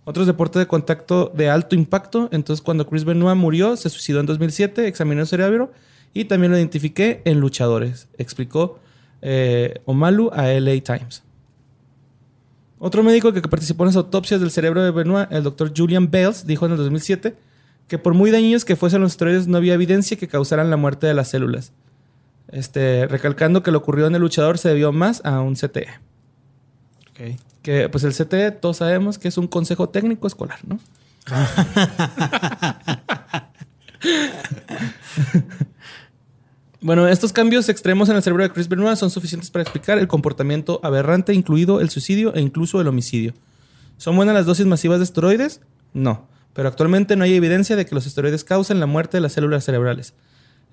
Otros 0.06 0.26
deportes 0.26 0.60
de 0.60 0.66
contacto 0.66 1.32
de 1.34 1.50
alto 1.50 1.74
impacto. 1.74 2.30
Entonces, 2.32 2.62
cuando 2.62 2.86
Chris 2.86 3.04
Benoit 3.04 3.36
murió, 3.36 3.76
se 3.76 3.90
suicidó 3.90 4.20
en 4.20 4.26
2007, 4.26 4.86
examinó 4.86 5.20
el 5.20 5.26
cerebro 5.26 5.70
y 6.14 6.24
también 6.24 6.50
lo 6.50 6.56
identifiqué 6.56 7.20
en 7.26 7.40
luchadores, 7.40 8.08
explicó 8.16 8.78
eh, 9.20 9.82
Omalu 9.84 10.30
a 10.32 10.46
LA 10.46 10.80
Times. 10.80 11.23
Otro 12.84 13.02
médico 13.02 13.32
que 13.32 13.40
participó 13.40 13.84
en 13.84 13.86
las 13.86 13.96
autopsias 13.96 14.42
del 14.42 14.50
cerebro 14.50 14.82
de 14.82 14.90
Benoit, 14.90 15.32
el 15.32 15.42
doctor 15.42 15.72
Julian 15.74 16.10
Bales, 16.10 16.46
dijo 16.46 16.66
en 16.66 16.72
el 16.72 16.76
2007 16.76 17.34
que 17.88 17.96
por 17.96 18.12
muy 18.12 18.30
dañinos 18.30 18.66
que 18.66 18.76
fuesen 18.76 19.00
los 19.00 19.12
esteroides 19.12 19.46
no 19.46 19.56
había 19.56 19.72
evidencia 19.72 20.18
que 20.18 20.28
causaran 20.28 20.68
la 20.68 20.76
muerte 20.76 21.06
de 21.06 21.14
las 21.14 21.28
células. 21.28 21.72
Este, 22.48 23.06
recalcando 23.06 23.62
que 23.62 23.70
lo 23.70 23.78
ocurrido 23.78 24.06
en 24.06 24.14
el 24.14 24.20
luchador 24.20 24.58
se 24.58 24.68
debió 24.68 24.92
más 24.92 25.24
a 25.24 25.40
un 25.40 25.54
CTE. 25.54 25.88
Que 27.62 27.88
pues 27.88 28.04
el 28.04 28.12
CTE 28.12 28.50
todos 28.50 28.76
sabemos 28.76 29.16
que 29.16 29.28
es 29.28 29.38
un 29.38 29.46
consejo 29.46 29.88
técnico 29.88 30.26
escolar, 30.26 30.58
¿no? 30.66 30.78
Bueno, 36.84 37.08
estos 37.08 37.32
cambios 37.32 37.70
extremos 37.70 38.10
en 38.10 38.16
el 38.16 38.22
cerebro 38.22 38.42
de 38.42 38.50
Chris 38.50 38.68
Benoit 38.68 38.96
son 38.98 39.08
suficientes 39.10 39.50
para 39.50 39.62
explicar 39.62 39.96
el 39.96 40.06
comportamiento 40.06 40.80
aberrante, 40.82 41.32
incluido 41.32 41.80
el 41.80 41.88
suicidio 41.88 42.34
e 42.34 42.42
incluso 42.42 42.78
el 42.78 42.88
homicidio. 42.88 43.32
¿Son 43.96 44.14
buenas 44.16 44.34
las 44.34 44.44
dosis 44.44 44.66
masivas 44.66 44.98
de 44.98 45.04
esteroides? 45.04 45.62
No, 45.94 46.28
pero 46.52 46.68
actualmente 46.68 47.16
no 47.16 47.24
hay 47.24 47.34
evidencia 47.36 47.74
de 47.74 47.86
que 47.86 47.94
los 47.94 48.06
esteroides 48.06 48.44
causen 48.44 48.80
la 48.80 48.86
muerte 48.86 49.16
de 49.16 49.22
las 49.22 49.32
células 49.32 49.64
cerebrales. 49.64 50.12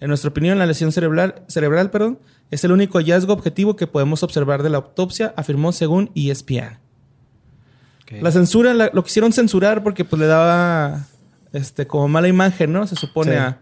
En 0.02 0.10
nuestra 0.10 0.32
opinión, 0.32 0.60
la 0.60 0.66
lesión 0.66 0.92
cerebral, 0.92 1.44
cerebral 1.48 1.92
perdón, 1.92 2.20
es 2.50 2.66
el 2.66 2.74
único 2.74 2.98
hallazgo 2.98 3.32
objetivo 3.32 3.78
que 3.78 3.88
podemos 3.88 4.22
observar 4.22 4.64
de 4.64 4.70
la 4.70 4.80
autopsia, 4.80 5.34
afirmó 5.38 5.72
según 5.72 6.12
ESPN. 6.14 6.78
Ok. 8.04 8.22
La 8.22 8.32
censura, 8.32 8.74
la- 8.74 8.90
lo 8.94 9.02
quisieron 9.06 9.32
censurar 9.32 9.82
porque 9.82 10.04
pues 10.04 10.20
le 10.20 10.26
daba 10.26 11.06
este, 11.54 11.88
como 11.88 12.10
mala 12.10 12.28
imagen, 12.28 12.74
¿no? 12.74 12.86
Se 12.86 12.98
supone 12.98 13.32
Sí. 13.32 13.38
a, 13.38 13.60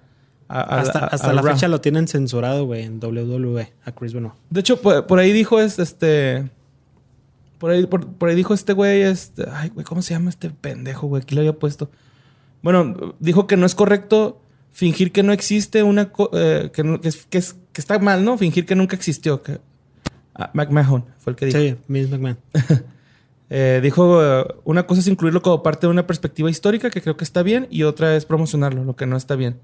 a- 0.50 0.60
a- 0.62 0.82
hasta 0.82 1.00
a- 1.00 1.06
hasta 1.08 1.30
a 1.30 1.34
la 1.34 1.42
fecha 1.44 1.68
lo 1.70 1.80
tienen 1.80 2.08
censurado, 2.08 2.66
güey, 2.66 2.84
en 2.84 3.00
WWE, 3.00 3.72
a 3.86 3.92
Chris 3.94 4.14
Benoit. 4.14 4.34
De 4.50 4.60
hecho, 4.60 4.82
por, 4.82 5.08
por 5.08 5.20
ahí 5.20 5.32
dijo 5.32 5.60
es, 5.62 5.80
este. 5.80 6.50
Por 7.60 7.72
ahí, 7.72 7.86
por, 7.86 8.08
por 8.14 8.30
ahí 8.30 8.36
dijo 8.36 8.54
este 8.54 8.74
güey, 8.74 9.02
este. 9.02 9.46
Ay, 9.52 9.70
güey, 9.70 9.86
¿cómo 9.86 10.02
se 10.02 10.14
llama 10.14 10.30
este 10.30 10.50
pendejo, 10.50 11.08
güey? 11.08 11.22
Aquí 11.24 11.36
lo 11.36 11.42
había 11.42 11.54
puesto. 11.54 11.90
Bueno, 12.62 13.16
dijo 13.20 13.48
que 13.48 13.56
no 13.58 13.66
es 13.66 13.76
correcto 13.76 14.42
fingir 14.72 15.12
que 15.12 15.24
no 15.24 15.32
existe 15.34 15.84
una. 15.84 16.12
co- 16.12 16.30
eh, 16.34 16.72
que, 16.74 17.00
que, 17.02 17.08
es- 17.08 17.26
que, 17.26 17.38
es- 17.38 17.56
que 17.72 17.82
está 17.82 18.00
mal, 18.00 18.26
¿no? 18.26 18.38
Fingir 18.38 18.66
que 18.66 18.76
nunca 18.76 18.96
existió. 18.96 19.42
Que, 19.44 19.60
ah, 20.36 20.52
McMahon 20.54 21.06
fue 21.20 21.32
el 21.32 21.38
que 21.38 21.46
dijo. 21.48 21.58
Sí, 21.60 21.76
Vince 21.88 22.12
McMahon. 22.12 22.38
Eh, 23.52 23.80
dijo, 23.82 24.24
eh, 24.24 24.46
una 24.64 24.86
cosa 24.86 25.02
es 25.02 25.08
incluirlo 25.08 25.42
como 25.42 25.64
parte 25.64 25.88
de 25.88 25.92
una 25.92 26.06
perspectiva 26.06 26.52
histórica, 26.52 26.92
que 26.92 27.02
creo 27.02 27.18
que 27.18 27.24
está 27.24 27.42
bien, 27.42 27.66
y 27.72 27.82
otra 27.82 28.16
es 28.16 28.26
promocionarlo, 28.26 28.84
lo 28.84 28.96
que 28.96 29.08
no 29.08 29.18
está 29.18 29.36
bien. 29.36 29.58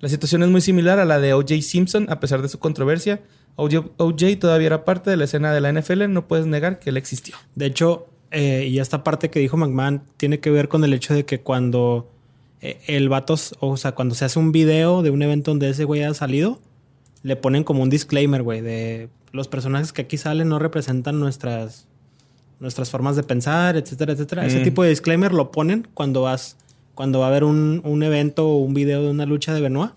La 0.00 0.08
situación 0.08 0.42
es 0.42 0.48
muy 0.48 0.60
similar 0.60 0.98
a 0.98 1.04
la 1.04 1.18
de 1.20 1.34
O.J. 1.34 1.60
Simpson, 1.62 2.06
a 2.10 2.20
pesar 2.20 2.42
de 2.42 2.48
su 2.48 2.58
controversia. 2.58 3.20
O.J. 3.56 4.38
Todavía 4.38 4.66
era 4.68 4.84
parte 4.84 5.10
de 5.10 5.16
la 5.16 5.24
escena 5.24 5.52
de 5.52 5.60
la 5.60 5.72
NFL, 5.72 6.08
no 6.08 6.26
puedes 6.26 6.46
negar 6.46 6.78
que 6.78 6.90
él 6.90 6.96
existió. 6.96 7.36
De 7.54 7.66
hecho, 7.66 8.06
Eh, 8.32 8.68
y 8.70 8.78
esta 8.78 9.02
parte 9.02 9.28
que 9.28 9.40
dijo 9.40 9.56
McMahon 9.56 10.02
tiene 10.16 10.38
que 10.38 10.50
ver 10.52 10.68
con 10.68 10.84
el 10.84 10.92
hecho 10.94 11.14
de 11.14 11.24
que 11.24 11.40
cuando 11.40 12.08
eh, 12.60 12.78
el 12.86 13.08
vato, 13.08 13.34
o 13.58 13.76
sea, 13.76 13.90
cuando 13.92 14.14
se 14.14 14.24
hace 14.24 14.38
un 14.38 14.52
video 14.52 15.02
de 15.02 15.10
un 15.10 15.20
evento 15.22 15.50
donde 15.50 15.68
ese 15.68 15.82
güey 15.82 16.04
ha 16.04 16.14
salido, 16.14 16.60
le 17.24 17.34
ponen 17.34 17.64
como 17.64 17.82
un 17.82 17.90
disclaimer, 17.90 18.44
güey, 18.44 18.60
de 18.60 19.08
los 19.32 19.48
personajes 19.48 19.92
que 19.92 20.02
aquí 20.02 20.16
salen 20.16 20.48
no 20.48 20.60
representan 20.60 21.18
nuestras, 21.18 21.88
nuestras 22.60 22.88
formas 22.88 23.16
de 23.16 23.24
pensar, 23.24 23.76
etcétera, 23.76 24.12
etcétera. 24.12 24.46
Ese 24.46 24.60
Mm. 24.60 24.62
tipo 24.62 24.84
de 24.84 24.90
disclaimer 24.90 25.32
lo 25.34 25.50
ponen 25.50 25.88
cuando 25.92 26.22
vas, 26.22 26.56
cuando 27.00 27.20
va 27.20 27.24
a 27.24 27.28
haber 27.30 27.44
un, 27.44 27.80
un 27.82 28.02
evento 28.02 28.46
o 28.46 28.58
un 28.58 28.74
video 28.74 29.02
de 29.02 29.08
una 29.10 29.24
lucha 29.24 29.54
de 29.54 29.62
Benoit. 29.62 29.92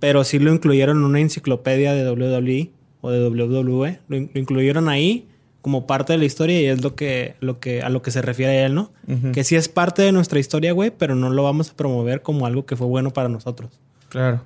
Pero 0.00 0.24
sí 0.24 0.40
lo 0.40 0.52
incluyeron 0.52 0.98
en 0.98 1.04
una 1.04 1.20
enciclopedia 1.20 1.92
de 1.94 2.10
WWE 2.10 2.72
o 3.02 3.10
de 3.12 3.28
WWE. 3.28 4.00
Lo, 4.08 4.16
in- 4.16 4.28
lo 4.34 4.40
incluyeron 4.40 4.88
ahí 4.88 5.28
como 5.62 5.86
parte 5.86 6.12
de 6.12 6.18
la 6.18 6.24
historia 6.24 6.60
y 6.60 6.64
es 6.66 6.82
lo 6.82 6.96
que, 6.96 7.36
lo 7.38 7.60
que, 7.60 7.82
a 7.82 7.88
lo 7.88 8.02
que 8.02 8.10
se 8.10 8.20
refiere 8.20 8.64
él, 8.64 8.74
¿no? 8.74 8.90
Que 9.32 9.44
sí 9.44 9.54
es 9.54 9.68
parte 9.68 10.02
de 10.02 10.10
nuestra 10.10 10.40
historia, 10.40 10.72
güey, 10.72 10.90
pero 10.90 11.14
no 11.14 11.30
lo 11.30 11.44
vamos 11.44 11.70
a 11.70 11.76
promover 11.76 12.20
como 12.22 12.46
algo 12.46 12.66
que 12.66 12.74
fue 12.74 12.88
bueno 12.88 13.12
para 13.12 13.28
nosotros. 13.28 13.78
Claro. 14.08 14.42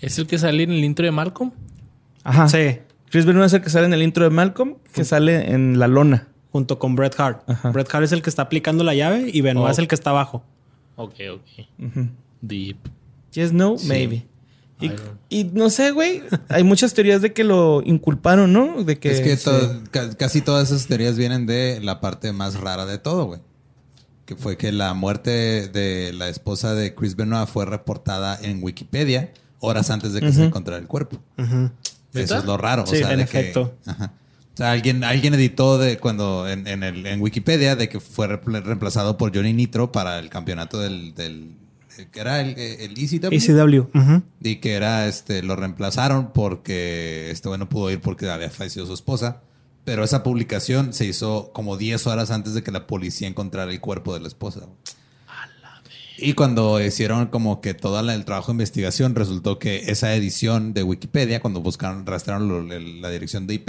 ¿Es 0.00 0.18
el 0.18 0.26
que 0.26 0.36
sale 0.38 0.64
en 0.64 0.70
el 0.72 0.84
intro 0.84 1.06
de 1.06 1.12
Malcolm? 1.12 1.50
Ajá. 2.22 2.46
Sí, 2.48 2.76
Chris 3.10 3.24
Benoit 3.24 3.46
es 3.46 3.54
el 3.54 3.62
que 3.62 3.70
sale 3.70 3.86
en 3.86 3.94
el 3.94 4.02
intro 4.02 4.22
de 4.24 4.30
Malcolm, 4.30 4.74
que 4.92 5.04
sale 5.04 5.50
en 5.52 5.78
la 5.78 5.88
lona. 5.88 6.28
junto 6.52 6.78
con 6.78 6.94
Bret 6.94 7.18
Hart. 7.18 7.42
Ajá. 7.48 7.70
Bret 7.70 7.88
Hart 7.92 8.04
es 8.04 8.12
el 8.12 8.20
que 8.20 8.28
está 8.28 8.42
aplicando 8.42 8.84
la 8.84 8.94
llave 8.94 9.30
y 9.32 9.40
Benoit 9.40 9.66
Oh. 9.68 9.70
es 9.70 9.78
el 9.78 9.88
que 9.88 9.94
está 9.94 10.10
abajo. 10.10 10.44
Ok, 11.02 11.14
ok. 11.34 11.66
Deep. 12.40 12.76
Yes, 13.32 13.52
no, 13.52 13.78
Sí. 13.78 13.86
maybe. 13.88 14.26
Y, 15.30 15.44
no 15.44 15.70
sé, 15.70 15.92
güey. 15.92 16.22
Hay 16.48 16.64
muchas 16.64 16.92
teorías 16.92 17.22
de 17.22 17.32
que 17.32 17.44
lo 17.44 17.82
inculparon, 17.84 18.52
¿no? 18.52 18.82
De 18.82 18.98
que 18.98 19.10
es 19.12 19.20
que 19.20 19.88
ca- 19.92 20.10
casi 20.16 20.40
todas 20.40 20.70
esas 20.70 20.88
teorías 20.88 21.16
vienen 21.16 21.46
de 21.46 21.78
la 21.80 22.00
parte 22.00 22.32
más 22.32 22.58
rara 22.58 22.84
de 22.84 22.98
todo, 22.98 23.26
güey. 23.26 23.40
Que 24.26 24.34
fue 24.34 24.56
que 24.56 24.72
la 24.72 24.92
muerte 24.94 25.68
de 25.68 26.12
la 26.12 26.28
esposa 26.28 26.74
de 26.74 26.94
Chris 26.96 27.14
Benoit 27.14 27.48
fue 27.48 27.64
reportada 27.64 28.36
en 28.42 28.60
Wikipedia 28.62 29.32
horas 29.60 29.90
antes 29.90 30.12
de 30.14 30.20
que 30.20 30.32
se 30.32 30.44
encontrara 30.46 30.80
el 30.80 30.88
cuerpo. 30.88 31.18
Eso 32.12 32.38
es 32.38 32.44
lo 32.44 32.56
raro. 32.56 32.84
Sí, 32.86 32.96
o 32.96 32.98
sea, 32.98 33.12
en 33.12 33.18
de 33.20 33.26
que- 33.26 33.38
efecto. 33.40 33.74
ajá. 33.86 34.12
O 34.54 34.56
sea, 34.56 34.72
alguien, 34.72 35.02
alguien 35.02 35.32
editó 35.32 35.78
de 35.78 35.98
cuando 35.98 36.46
en, 36.48 36.66
en 36.66 36.82
el, 36.82 37.06
en 37.06 37.20
Wikipedia 37.22 37.74
de 37.74 37.88
que 37.88 38.00
fue 38.00 38.26
reemplazado 38.26 39.16
por 39.16 39.34
Johnny 39.34 39.54
Nitro 39.54 39.92
para 39.92 40.18
el 40.18 40.28
campeonato 40.28 40.78
del, 40.78 41.14
del 41.14 41.56
que 42.12 42.20
era 42.20 42.40
el, 42.40 42.58
el 42.58 42.92
ECW. 42.96 43.32
ECW. 43.32 43.88
ujú. 43.94 44.22
Y 44.40 44.56
que 44.56 44.74
era, 44.74 45.06
este, 45.06 45.42
lo 45.42 45.56
reemplazaron 45.56 46.32
porque 46.32 47.30
este 47.30 47.48
güey 47.48 47.58
no 47.58 47.68
pudo 47.68 47.90
ir 47.90 48.00
porque 48.00 48.28
había 48.28 48.50
fallecido 48.50 48.86
su 48.86 48.94
esposa. 48.94 49.42
Pero 49.84 50.04
esa 50.04 50.22
publicación 50.22 50.92
se 50.92 51.06
hizo 51.06 51.50
como 51.52 51.76
10 51.76 52.06
horas 52.06 52.30
antes 52.30 52.54
de 52.54 52.62
que 52.62 52.70
la 52.70 52.86
policía 52.86 53.26
encontrara 53.26 53.72
el 53.72 53.80
cuerpo 53.80 54.14
de 54.14 54.20
la 54.20 54.28
esposa. 54.28 54.68
Y 56.18 56.34
cuando 56.34 56.80
hicieron 56.80 57.26
como 57.26 57.60
que 57.60 57.74
todo 57.74 57.98
el 57.98 58.24
trabajo 58.24 58.52
de 58.52 58.56
investigación, 58.56 59.16
resultó 59.16 59.58
que 59.58 59.90
esa 59.90 60.14
edición 60.14 60.72
de 60.72 60.84
Wikipedia, 60.84 61.40
cuando 61.40 61.60
buscaron, 61.60 62.06
rastrearon 62.06 63.02
la 63.02 63.10
dirección 63.10 63.48
de 63.48 63.54
IP, 63.54 63.68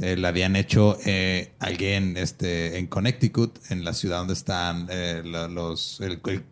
eh, 0.00 0.16
la 0.16 0.28
habían 0.28 0.56
hecho 0.56 0.98
eh, 1.06 1.52
alguien 1.58 2.16
este, 2.16 2.78
en 2.78 2.86
Connecticut, 2.86 3.58
en 3.70 3.84
la 3.84 3.92
ciudad 3.94 4.18
donde 4.18 4.34
están 4.34 4.88
eh, 4.90 5.22
la- 5.24 5.48
los, 5.48 6.00
el- 6.00 6.20
el- 6.26 6.44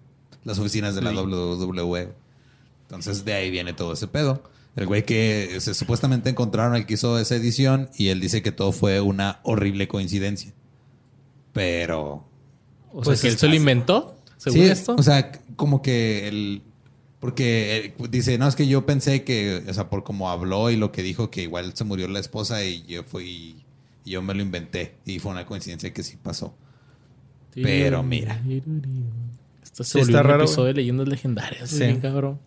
las 0.44 0.58
oficinas 0.58 0.94
de 0.94 1.02
la. 1.02 1.10
WWE. 1.12 2.12
Entonces 2.82 3.24
de 3.24 3.32
ahí 3.34 3.50
viene 3.50 3.72
todo 3.72 3.92
ese 3.94 4.06
pedo. 4.08 4.42
El 4.76 4.86
güey 4.86 5.04
que 5.06 5.56
se, 5.60 5.72
supuestamente 5.74 6.30
encontraron 6.30 6.74
el 6.76 6.84
que 6.86 6.94
hizo 6.94 7.18
esa 7.18 7.36
edición 7.36 7.90
y 7.96 8.08
él 8.08 8.20
dice 8.20 8.42
que 8.42 8.50
todo 8.52 8.72
fue 8.72 9.00
una 9.00 9.40
horrible 9.44 9.88
coincidencia. 9.88 10.52
Pero 11.52 12.24
O 12.92 13.02
Pues 13.02 13.18
sea, 13.20 13.28
que 13.28 13.32
él 13.32 13.38
se 13.38 13.48
lo 13.48 13.54
inventó, 13.54 14.16
según 14.36 14.60
sí, 14.60 14.64
esto. 14.66 14.96
O 14.98 15.02
sea, 15.02 15.30
como 15.56 15.80
que 15.82 16.28
el. 16.28 16.62
Porque 17.24 17.94
eh, 17.98 18.08
dice, 18.10 18.36
no, 18.36 18.46
es 18.46 18.54
que 18.54 18.66
yo 18.66 18.84
pensé 18.84 19.24
que, 19.24 19.64
o 19.66 19.72
sea, 19.72 19.88
por 19.88 20.04
cómo 20.04 20.28
habló 20.28 20.68
y 20.68 20.76
lo 20.76 20.92
que 20.92 21.02
dijo, 21.02 21.30
que 21.30 21.40
igual 21.40 21.72
se 21.74 21.84
murió 21.84 22.06
la 22.06 22.20
esposa 22.20 22.62
y 22.62 22.84
yo 22.84 23.02
fui. 23.02 23.64
Y 24.04 24.10
yo 24.10 24.20
me 24.20 24.34
lo 24.34 24.42
inventé. 24.42 24.96
Y 25.06 25.20
fue 25.20 25.32
una 25.32 25.46
coincidencia 25.46 25.90
que 25.90 26.02
sí 26.02 26.18
pasó. 26.22 26.54
pero 27.54 28.02
mira. 28.02 28.38
Esto 29.62 29.84
se 29.84 29.92
Sí, 29.92 29.98
volvió 30.00 30.16
está 30.16 30.20
un 30.20 30.30
raro, 30.32 30.44
episodio 30.44 30.66
de 30.66 30.74
leyendas 30.74 31.08
legendarias. 31.08 31.70
Sí. 31.70 31.94
Sí. 31.94 31.98
cabrón. 32.02 32.40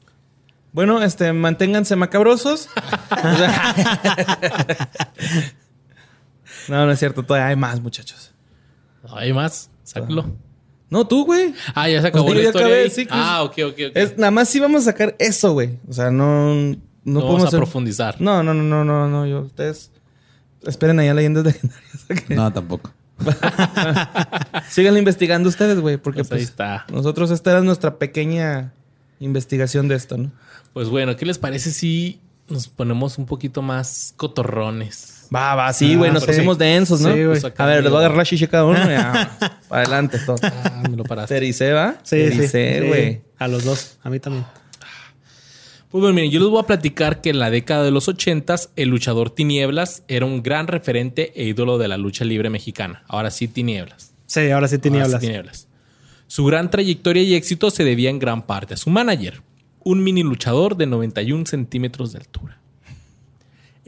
Bueno, 0.73 1.01
este, 1.01 1.33
manténganse 1.33 1.95
macabrosos. 1.95 2.69
No, 6.67 6.85
no 6.85 6.91
es 6.91 6.99
cierto. 6.99 7.23
Todavía 7.23 7.47
hay 7.47 7.55
más, 7.55 7.81
muchachos. 7.81 8.31
¿Hay 9.09 9.33
más? 9.33 9.71
Sácalo. 9.83 10.35
No, 10.89 11.05
tú, 11.07 11.25
güey. 11.25 11.53
Ah, 11.75 11.89
ya 11.89 12.01
se 12.01 12.07
acabó 12.07 12.27
Pues 12.27 12.37
la 12.37 12.43
historia. 12.45 12.67
acabé, 12.67 12.89
sí, 12.89 13.07
ah, 13.09 13.43
ok, 13.43 13.51
ok, 13.67 13.73
ok. 13.89 13.91
Es, 13.95 14.17
nada 14.17 14.31
más 14.31 14.47
sí 14.49 14.59
vamos 14.59 14.83
a 14.83 14.85
sacar 14.85 15.15
eso, 15.19 15.53
güey. 15.53 15.77
O 15.87 15.93
sea, 15.93 16.11
no... 16.11 16.53
No, 16.53 17.13
no 17.13 17.19
podemos 17.21 17.23
vamos 17.25 17.43
a 17.43 17.47
hacer- 17.47 17.59
profundizar. 17.59 18.21
No, 18.21 18.43
no, 18.43 18.53
no, 18.53 18.63
no, 18.63 18.83
no, 18.83 19.07
no. 19.07 19.25
Yo, 19.25 19.41
ustedes 19.41 19.91
esperen 20.65 20.99
allá 20.99 21.13
leyendas 21.13 21.45
legendarias. 21.45 22.29
No, 22.29 22.51
tampoco. 22.51 22.91
Síganlo 24.69 24.99
investigando 24.99 25.49
ustedes, 25.49 25.79
güey, 25.79 25.97
porque 25.97 26.19
Pues 26.19 26.31
ahí 26.31 26.37
pues, 26.39 26.49
está. 26.49 26.85
nosotros 26.91 27.31
esta 27.31 27.51
era 27.51 27.61
nuestra 27.61 27.97
pequeña 27.97 28.73
investigación 29.19 29.87
de 29.87 29.95
esto, 29.95 30.17
¿no? 30.17 30.31
Pues 30.73 30.89
bueno, 30.89 31.15
¿qué 31.15 31.25
les 31.25 31.37
parece 31.37 31.71
si 31.71 32.19
nos 32.49 32.67
ponemos 32.67 33.17
un 33.17 33.25
poquito 33.25 33.61
más 33.61 34.13
cotorrones? 34.17 35.16
Va, 35.33 35.55
va, 35.55 35.73
sí, 35.73 35.93
Ah, 35.93 35.97
güey, 35.97 36.11
nos 36.11 36.21
pero 36.23 36.33
sí. 36.33 36.39
pusimos 36.39 36.57
densos, 36.57 37.01
¿no? 37.01 37.13
Sí, 37.13 37.23
güey. 37.23 37.41
a 37.57 37.65
ver, 37.65 37.83
les 37.83 37.91
voy 37.91 37.97
a 37.97 37.99
agarrar 37.99 38.17
la 38.17 38.25
chiche 38.25 38.47
cada 38.47 38.65
uno. 38.65 38.77
ya. 38.89 39.37
Para 39.67 39.81
adelante, 39.81 40.19
todo. 40.25 40.37
Ah, 40.43 40.83
me 40.89 40.95
lo 40.95 41.03
paraste. 41.03 41.35
Tericé, 41.35 41.73
¿va? 41.73 41.95
Sí, 42.03 42.29
sí. 42.47 42.87
Güey. 42.87 43.21
A 43.37 43.47
los 43.47 43.63
dos. 43.65 43.97
A 44.03 44.09
mí 44.09 44.19
también. 44.19 44.45
Pues 45.89 46.01
bueno, 46.01 46.13
miren, 46.15 46.31
yo 46.31 46.39
les 46.41 46.49
voy 46.49 46.59
a 46.61 46.63
platicar 46.67 47.21
que 47.21 47.29
en 47.29 47.39
la 47.39 47.49
década 47.49 47.83
de 47.83 47.91
los 47.91 48.07
ochentas, 48.09 48.71
el 48.75 48.89
luchador 48.89 49.29
Tinieblas 49.29 50.03
era 50.09 50.25
un 50.25 50.43
gran 50.43 50.67
referente 50.67 51.31
e 51.35 51.45
ídolo 51.45 51.77
de 51.77 51.87
la 51.87 51.97
lucha 51.97 52.25
libre 52.25 52.49
mexicana. 52.49 53.03
Ahora 53.07 53.31
sí, 53.31 53.47
Tinieblas. 53.47 54.13
Sí, 54.25 54.49
ahora 54.51 54.67
sí 54.67 54.77
tenía 54.79 55.03
Ahora 55.05 55.19
sí, 55.19 55.25
Tinieblas. 55.27 55.67
Su 56.27 56.43
gran 56.45 56.69
trayectoria 56.69 57.23
y 57.23 57.35
éxito 57.35 57.71
se 57.71 57.85
debía 57.85 58.09
en 58.09 58.19
gran 58.19 58.41
parte 58.45 58.73
a 58.73 58.77
su 58.77 58.89
manager, 58.89 59.41
un 59.83 60.03
mini 60.03 60.23
luchador 60.23 60.75
de 60.75 60.87
91 60.87 61.45
centímetros 61.45 62.11
de 62.11 62.19
altura. 62.19 62.59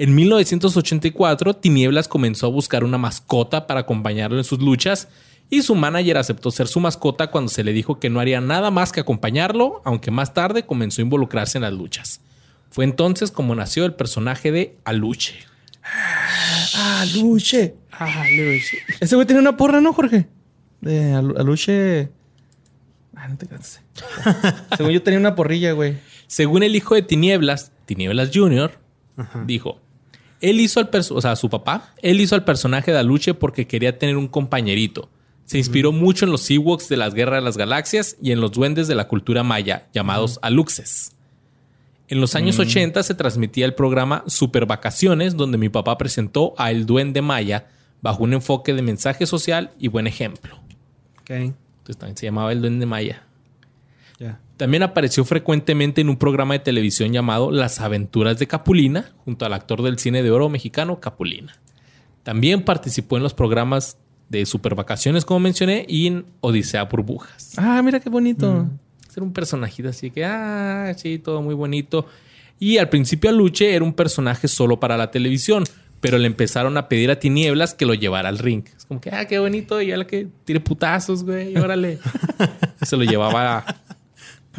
En 0.02 0.16
1984, 0.16 1.56
Tinieblas 1.58 2.08
comenzó 2.08 2.46
a 2.48 2.50
buscar 2.50 2.86
una 2.86 2.98
mascota 2.98 3.68
para 3.68 3.82
acompañarlo 3.82 4.38
en 4.38 4.46
sus 4.46 4.60
luchas 4.60 5.10
y 5.50 5.62
su 5.62 5.76
manager 5.76 6.18
aceptó 6.18 6.52
ser 6.52 6.70
su 6.70 6.80
mascota 6.80 7.28
cuando 7.32 7.50
se 7.50 7.66
le 7.66 7.74
dijo 7.74 8.00
que 8.00 8.10
no 8.10 8.22
haría 8.22 8.40
nada 8.40 8.72
más 8.72 8.94
que 8.94 9.02
acompañarlo, 9.02 9.82
aunque 9.84 10.10
más 10.10 10.34
tarde 10.34 10.64
comenzó 10.66 11.02
a 11.02 11.04
involucrarse 11.04 11.58
en 11.58 11.64
las 11.64 11.74
luchas. 11.74 12.22
Fue 12.72 12.86
entonces 12.86 13.30
como 13.30 13.56
nació 13.56 13.84
el 13.84 13.94
personaje 13.94 14.54
de 14.54 14.78
Aluche. 14.86 15.36
Ah, 16.76 17.04
Luche. 17.16 17.76
Ese 19.02 19.16
güey 19.16 19.28
tiene 19.28 19.42
una 19.42 19.58
porra, 19.58 19.82
¿no, 19.82 19.92
Jorge? 19.92 20.28
De 20.80 21.12
Alu- 21.14 21.38
Aluche. 21.38 22.10
Ah, 23.18 23.28
no 23.28 23.36
te 23.38 23.48
creas. 23.48 23.82
Según 24.78 24.94
yo 24.94 25.04
tenía 25.04 25.20
una 25.20 25.36
porrilla, 25.36 25.74
güey. 25.74 25.98
Según 26.28 26.64
el 26.64 26.74
hijo 26.78 26.96
de 26.96 27.02
Tinieblas, 27.02 27.74
Tinieblas 27.86 28.30
Jr., 28.34 28.80
dijo, 29.46 29.82
él 30.42 30.60
hizo 30.60 30.80
al 30.80 30.90
o 30.94 31.22
sea, 31.22 31.36
su 31.36 31.50
papá, 31.50 31.94
él 32.02 32.22
hizo 32.22 32.36
al 32.36 32.44
personaje 32.44 32.92
de 32.92 32.98
Aluche 32.98 33.34
porque 33.34 33.68
quería 33.68 33.98
tener 33.98 34.18
un 34.18 34.28
compañerito. 34.28 35.10
Se 35.46 35.58
inspiró 35.58 35.92
mucho 35.92 36.26
en 36.26 36.32
los 36.32 36.50
Ewoks 36.50 36.90
de 36.90 36.98
las 36.98 37.16
Guerras 37.16 37.40
de 37.40 37.46
las 37.46 37.58
Galaxias 37.58 38.18
y 38.22 38.32
en 38.32 38.40
los 38.40 38.52
duendes 38.52 38.88
de 38.88 38.94
la 38.94 39.08
cultura 39.08 39.44
maya, 39.44 39.88
llamados 39.94 40.38
Aluxes. 40.44 41.14
En 42.08 42.22
los 42.22 42.36
años 42.36 42.60
80 42.60 43.02
se 43.04 43.14
transmitía 43.16 43.66
el 43.66 43.74
programa 43.74 44.24
Super 44.28 44.66
Vacaciones, 44.66 45.36
donde 45.38 45.58
mi 45.58 45.70
papá 45.70 45.98
presentó 45.98 46.54
a 46.58 46.72
El 46.72 46.86
Duende 46.86 47.22
Maya 47.22 47.68
bajo 48.02 48.24
un 48.24 48.34
enfoque 48.34 48.74
de 48.74 48.82
mensaje 48.82 49.26
social 49.26 49.72
y 49.80 49.90
buen 49.90 50.08
ejemplo. 50.08 50.56
Ok. 51.22 51.30
Entonces 51.30 51.98
también 51.98 52.18
se 52.18 52.26
llamaba 52.26 52.52
El 52.52 52.62
Duende 52.62 52.86
Maya. 52.86 53.24
También 54.58 54.84
apareció 54.84 55.24
frecuentemente 55.24 56.02
en 56.02 56.10
un 56.10 56.18
programa 56.18 56.54
de 56.54 56.60
televisión 56.60 57.14
llamado 57.14 57.52
Las 57.52 57.80
aventuras 57.80 58.38
de 58.40 58.48
Capulina, 58.48 59.12
junto 59.24 59.46
al 59.46 59.54
actor 59.54 59.82
del 59.82 60.00
cine 60.00 60.22
de 60.22 60.32
oro 60.32 60.50
mexicano 60.50 61.00
Capulina. 61.00 61.58
También 62.24 62.64
participó 62.64 63.16
en 63.16 63.24
los 63.24 63.34
programas 63.34 63.98
de 64.28 64.46
Supervacaciones, 64.46 65.26
como 65.26 65.40
mencioné, 65.40 65.86
y 65.88 66.08
en 66.08 66.26
Odisea 66.42 66.84
Burbujas. 66.84 67.54
Ah, 67.58 67.82
mira 67.82 68.00
qué 68.00 68.10
bonito. 68.10 68.68
Era 69.16 69.24
un 69.24 69.34
personajito 69.34 69.90
así 69.90 70.12
que, 70.12 70.26
ah, 70.26 70.94
sí, 70.96 71.20
todo 71.20 71.42
muy 71.42 71.56
bonito. 71.56 72.06
Y 72.60 72.78
al 72.78 72.90
principio 72.90 73.30
Aluche 73.30 73.74
era 73.74 73.84
un 73.84 73.94
personaje 73.94 74.48
solo 74.48 74.80
para 74.80 74.98
la 74.98 75.10
televisión, 75.10 75.64
pero 76.02 76.18
le 76.18 76.28
empezaron 76.28 76.78
a 76.78 76.90
pedir 76.90 77.10
a 77.10 77.20
Tinieblas 77.20 77.74
que 77.74 77.86
lo 77.86 77.94
llevara 77.94 78.30
al 78.30 78.38
ring. 78.38 78.66
Es 78.78 78.86
como 78.86 79.00
que, 79.00 79.10
ah, 79.10 79.26
qué 79.26 79.40
bonito, 79.40 79.82
y 79.82 79.88
la 79.88 80.06
que 80.06 80.28
tire 80.44 80.60
putazos, 80.60 81.24
güey, 81.24 81.54
y 81.54 81.58
órale. 81.58 82.00
Se 82.82 82.98
lo 82.98 83.04
llevaba 83.04 83.66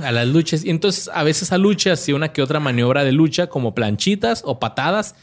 a, 0.02 0.08
a 0.08 0.12
las 0.12 0.28
luchas. 0.28 0.64
Y 0.64 0.70
entonces 0.70 1.10
a 1.12 1.22
veces 1.22 1.52
Aluche 1.52 1.90
hacía 1.90 2.14
una 2.14 2.32
que 2.32 2.42
otra 2.42 2.60
maniobra 2.60 3.04
de 3.04 3.12
lucha, 3.12 3.48
como 3.48 3.74
planchitas 3.74 4.42
o 4.44 4.58
patadas, 4.58 5.14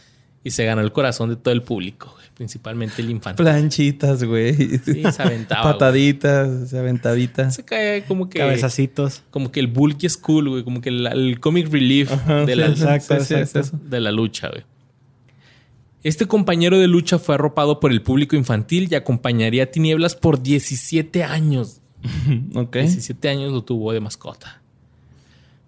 y 0.44 0.52
se 0.52 0.64
ganó 0.64 0.82
el 0.82 0.92
corazón 0.92 1.30
de 1.30 1.36
todo 1.36 1.54
el 1.54 1.62
público, 1.62 2.12
güey, 2.14 2.26
principalmente 2.34 3.02
el 3.02 3.10
infantil. 3.10 3.44
Planchitas, 3.44 4.24
güey. 4.24 4.54
Sí, 4.80 5.04
se 5.12 5.22
aventaba. 5.22 5.62
güey. 5.64 5.74
Pataditas, 5.74 6.70
se 6.70 6.80
aventadita. 6.80 7.52
Se 7.52 7.66
cae 7.66 8.06
como 8.06 8.30
que. 8.30 8.40
Cabezacitos. 8.40 9.24
Como 9.30 9.52
que 9.52 9.60
el 9.60 9.68
bulky 9.68 10.06
es 10.06 10.16
cool, 10.16 10.50
güey. 10.50 10.64
Como 10.64 10.80
que 10.80 10.90
el, 10.90 11.06
el 11.06 11.40
comic 11.40 11.70
relief 11.70 12.12
de, 12.46 12.56
la, 12.56 12.68
exacto, 12.68 13.20
sí, 13.20 13.26
sí, 13.26 13.34
es 13.34 13.42
exacto. 13.42 13.60
eso. 13.60 13.80
de 13.84 14.00
la 14.00 14.12
lucha, 14.12 14.50
güey. 14.50 14.64
Este 16.04 16.26
compañero 16.26 16.78
de 16.78 16.88
lucha 16.88 17.20
fue 17.20 17.36
arropado 17.36 17.82
por 17.82 17.92
el 17.92 18.02
público 18.02 18.38
infantil 18.38 18.88
y 18.90 18.96
acompañaría 18.96 19.64
a 19.64 19.66
Tinieblas 19.66 20.16
por 20.16 20.42
17 20.42 21.24
años. 21.24 21.82
Ok. 22.56 22.78
17 22.78 23.28
años 23.28 23.52
lo 23.52 23.64
tuvo 23.64 23.92
de 23.92 24.00
mascota. 24.00 24.62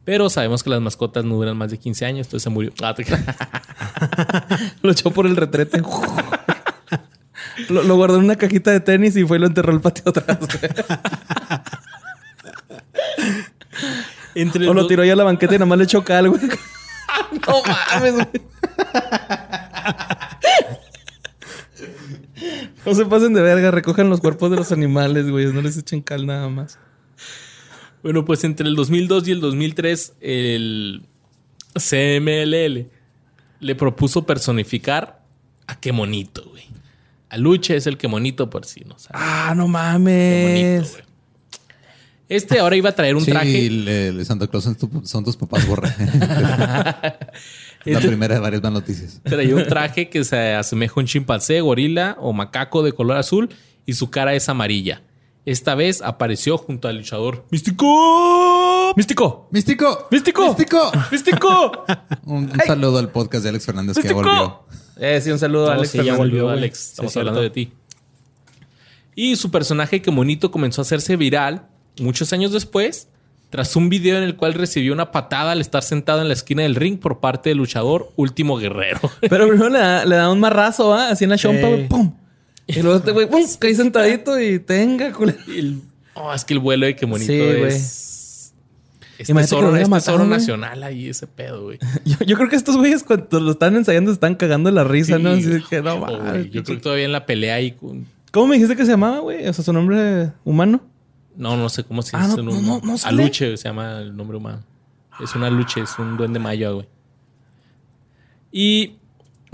Pero 0.09 0.27
sabemos 0.27 0.63
que 0.63 0.71
las 0.71 0.81
mascotas 0.81 1.23
no 1.23 1.35
duran 1.35 1.55
más 1.55 1.69
de 1.69 1.77
15 1.77 2.03
años, 2.03 2.25
entonces 2.25 2.41
se 2.41 2.49
murió. 2.49 2.71
Ah, 2.81 2.95
te. 2.95 3.05
Lo 4.81 4.91
echó 4.91 5.11
por 5.11 5.27
el 5.27 5.35
retrete. 5.35 5.83
lo, 7.69 7.83
lo 7.83 7.95
guardó 7.95 8.17
en 8.17 8.23
una 8.23 8.35
cajita 8.35 8.71
de 8.71 8.79
tenis 8.79 9.15
y 9.15 9.23
fue 9.23 9.37
y 9.37 9.41
lo 9.41 9.45
enterró 9.45 9.71
al 9.71 9.81
patio 9.81 10.05
atrás. 10.07 10.39
Entre 14.33 14.67
o 14.67 14.73
lo 14.73 14.87
tiró 14.87 15.03
ahí 15.03 15.11
a 15.11 15.15
la 15.15 15.25
banqueta 15.25 15.53
y 15.53 15.59
nada 15.59 15.67
más 15.67 15.77
le 15.77 15.83
echó 15.83 16.03
cal, 16.03 16.27
güey. 16.29 16.41
no 17.47 17.61
mames, 17.67 18.13
güey. 18.15 18.27
No 22.83 22.95
se 22.95 23.05
pasen 23.05 23.35
de 23.35 23.43
verga, 23.43 23.69
recojan 23.69 24.09
los 24.09 24.21
cuerpos 24.21 24.49
de 24.49 24.57
los 24.57 24.71
animales, 24.71 25.29
güey. 25.29 25.53
No 25.53 25.61
les 25.61 25.77
echen 25.77 26.01
cal 26.01 26.25
nada 26.25 26.49
más. 26.49 26.79
Bueno, 28.03 28.23
pues 28.25 28.43
entre 28.43 28.67
el 28.67 28.75
2002 28.75 29.27
y 29.27 29.31
el 29.31 29.41
2003, 29.41 30.13
el 30.21 31.01
CMLL 31.75 32.87
le 33.59 33.75
propuso 33.75 34.25
personificar 34.25 35.21
a 35.67 35.79
Qué 35.79 35.91
Monito, 35.91 36.45
güey. 36.49 36.63
A 37.29 37.37
Luche 37.37 37.75
es 37.75 37.85
el 37.87 37.97
Qué 37.97 38.07
Monito 38.07 38.49
por 38.49 38.65
si 38.65 38.81
no 38.81 38.97
saben. 38.97 39.21
Ah, 39.23 39.53
no 39.55 39.67
mames. 39.67 40.79
bonito, 40.81 40.91
güey. 40.93 41.03
Este 42.29 42.59
ahora 42.59 42.75
iba 42.75 42.89
a 42.89 42.95
traer 42.95 43.15
un 43.15 43.25
Sí, 43.25 43.31
traje. 43.31 43.69
le- 43.71 44.13
le 44.13 44.23
Santa 44.25 44.45
Claus 44.47 44.63
son, 44.63 44.75
tu- 44.75 45.01
son 45.03 45.23
tus 45.25 45.35
papás, 45.35 45.67
borra. 45.67 45.93
la 45.99 47.19
Este- 47.85 48.07
primera 48.07 48.35
de 48.35 48.39
varias 48.41 48.61
malas 48.61 48.81
noticias. 48.81 49.19
Traía 49.23 49.55
un 49.55 49.65
traje 49.67 50.09
que 50.09 50.23
se 50.23 50.53
asemeja 50.53 50.93
a 50.95 50.99
un 50.99 51.05
chimpancé, 51.07 51.59
gorila 51.61 52.15
o 52.19 52.31
macaco 52.31 52.83
de 52.83 52.91
color 52.93 53.17
azul 53.17 53.49
y 53.85 53.93
su 53.93 54.09
cara 54.11 54.35
es 54.35 54.47
amarilla. 54.47 55.01
Esta 55.49 55.73
vez 55.73 56.03
apareció 56.03 56.59
junto 56.59 56.87
al 56.87 56.97
luchador 56.97 57.43
Místico. 57.49 58.93
Místico. 58.95 59.47
¡Místico! 59.49 60.07
¡Místico! 60.11 60.45
¡Místico! 60.47 60.91
¡Místico! 61.11 61.85
Un, 62.25 62.51
un 62.51 62.59
saludo 62.67 62.99
al 62.99 63.09
podcast 63.09 63.41
de 63.41 63.49
Alex 63.49 63.65
Fernández 63.65 63.97
que 63.97 64.13
volvió. 64.13 64.59
Eh, 64.97 65.19
sí, 65.19 65.31
un 65.31 65.39
saludo 65.39 65.71
a 65.71 65.73
Alex 65.73 65.89
sí, 65.89 65.97
ya 65.97 66.03
Fernández. 66.03 66.19
volvió, 66.19 66.43
güey. 66.43 66.57
Alex, 66.59 66.89
estamos 66.89 67.11
es 67.11 67.17
hablando 67.17 67.41
de 67.41 67.49
ti. 67.49 67.71
Y 69.15 69.37
su 69.37 69.49
personaje 69.49 70.03
que 70.03 70.11
monito 70.11 70.51
comenzó 70.51 70.81
a 70.81 70.83
hacerse 70.83 71.15
viral 71.15 71.63
muchos 71.99 72.31
años 72.31 72.51
después, 72.51 73.07
tras 73.49 73.75
un 73.75 73.89
video 73.89 74.17
en 74.17 74.25
el 74.25 74.35
cual 74.35 74.53
recibió 74.53 74.93
una 74.93 75.11
patada 75.11 75.53
al 75.53 75.61
estar 75.61 75.81
sentado 75.81 76.21
en 76.21 76.27
la 76.27 76.35
esquina 76.35 76.61
del 76.61 76.75
ring 76.75 76.99
por 76.99 77.21
parte 77.21 77.49
del 77.49 77.57
luchador 77.57 78.11
Último 78.17 78.57
Guerrero. 78.57 78.99
Pero 79.27 79.47
primero 79.47 79.69
le 79.69 79.79
da, 79.79 80.05
le 80.05 80.15
da 80.15 80.31
un 80.31 80.39
marrazo, 80.39 80.93
¿ah? 80.93 81.09
Así 81.09 81.23
en 81.23 81.31
la 81.31 81.39
chompa. 81.39 81.69
¡Pum! 81.89 82.13
Y 82.69 82.81
luego 82.81 82.97
este 82.99 83.11
güey, 83.11 83.27
¡pum! 83.29 83.41
Caí 83.59 83.73
sentadito 83.75 84.39
y 84.39 84.59
tenga, 84.59 85.11
culero. 85.11 85.37
El- 85.47 85.81
oh, 86.13 86.33
es 86.33 86.45
que 86.45 86.53
el 86.53 86.59
vuelo 86.59 86.85
de 86.85 86.95
que 86.95 87.05
monito 87.05 87.31
Sí, 87.31 87.37
güey. 87.39 87.63
es. 87.65 88.53
Es 89.17 89.29
Imagínate 89.29 89.55
que 89.55 89.61
tesoro, 89.71 89.75
es 89.75 89.89
tesoro 90.05 90.25
nacional 90.25 90.81
ahí 90.83 91.09
ese 91.09 91.27
pedo, 91.27 91.63
güey. 91.63 91.77
Yo, 92.05 92.15
yo 92.25 92.37
creo 92.37 92.47
que 92.47 92.55
estos 92.55 92.77
güeyes 92.77 93.03
cuando 93.03 93.41
lo 93.41 93.51
están 93.51 93.75
ensayando 93.75 94.13
están 94.13 94.35
cagando 94.35 94.71
la 94.71 94.85
risa, 94.85 95.19
¿no? 95.19 95.31
Así 95.31 95.61
que 95.69 95.81
no 95.81 95.95
Oh. 95.95 96.35
Yo 96.37 96.63
creo 96.63 96.77
que 96.77 96.81
todavía 96.81 97.03
en 97.03 97.11
la 97.11 97.25
pelea 97.25 97.55
ahí 97.55 97.71
con... 97.73 98.05
¿Cómo 98.31 98.47
me 98.47 98.55
dijiste 98.55 98.77
que 98.77 98.85
se 98.85 98.91
llamaba, 98.91 99.19
güey? 99.19 99.45
O 99.47 99.51
sea, 99.51 99.65
su 99.65 99.73
nombre 99.73 100.31
humano. 100.45 100.81
No, 101.35 101.57
no 101.57 101.67
sé 101.67 101.83
cómo 101.83 102.01
se 102.01 102.15
Ah, 102.15 102.27
dice. 102.27 102.41
no, 102.43 102.51
su 102.51 102.61
no, 102.61 102.79
no. 102.81 102.95
Aluche 103.03 103.57
se 103.57 103.67
llama 103.67 103.99
el 103.99 104.15
nombre 104.15 104.37
humano. 104.37 104.63
Es 105.19 105.35
una 105.35 105.49
luche, 105.49 105.81
es 105.81 105.99
un 105.99 106.15
duende 106.15 106.39
maya, 106.39 106.69
güey. 106.69 106.87
Y 108.53 108.99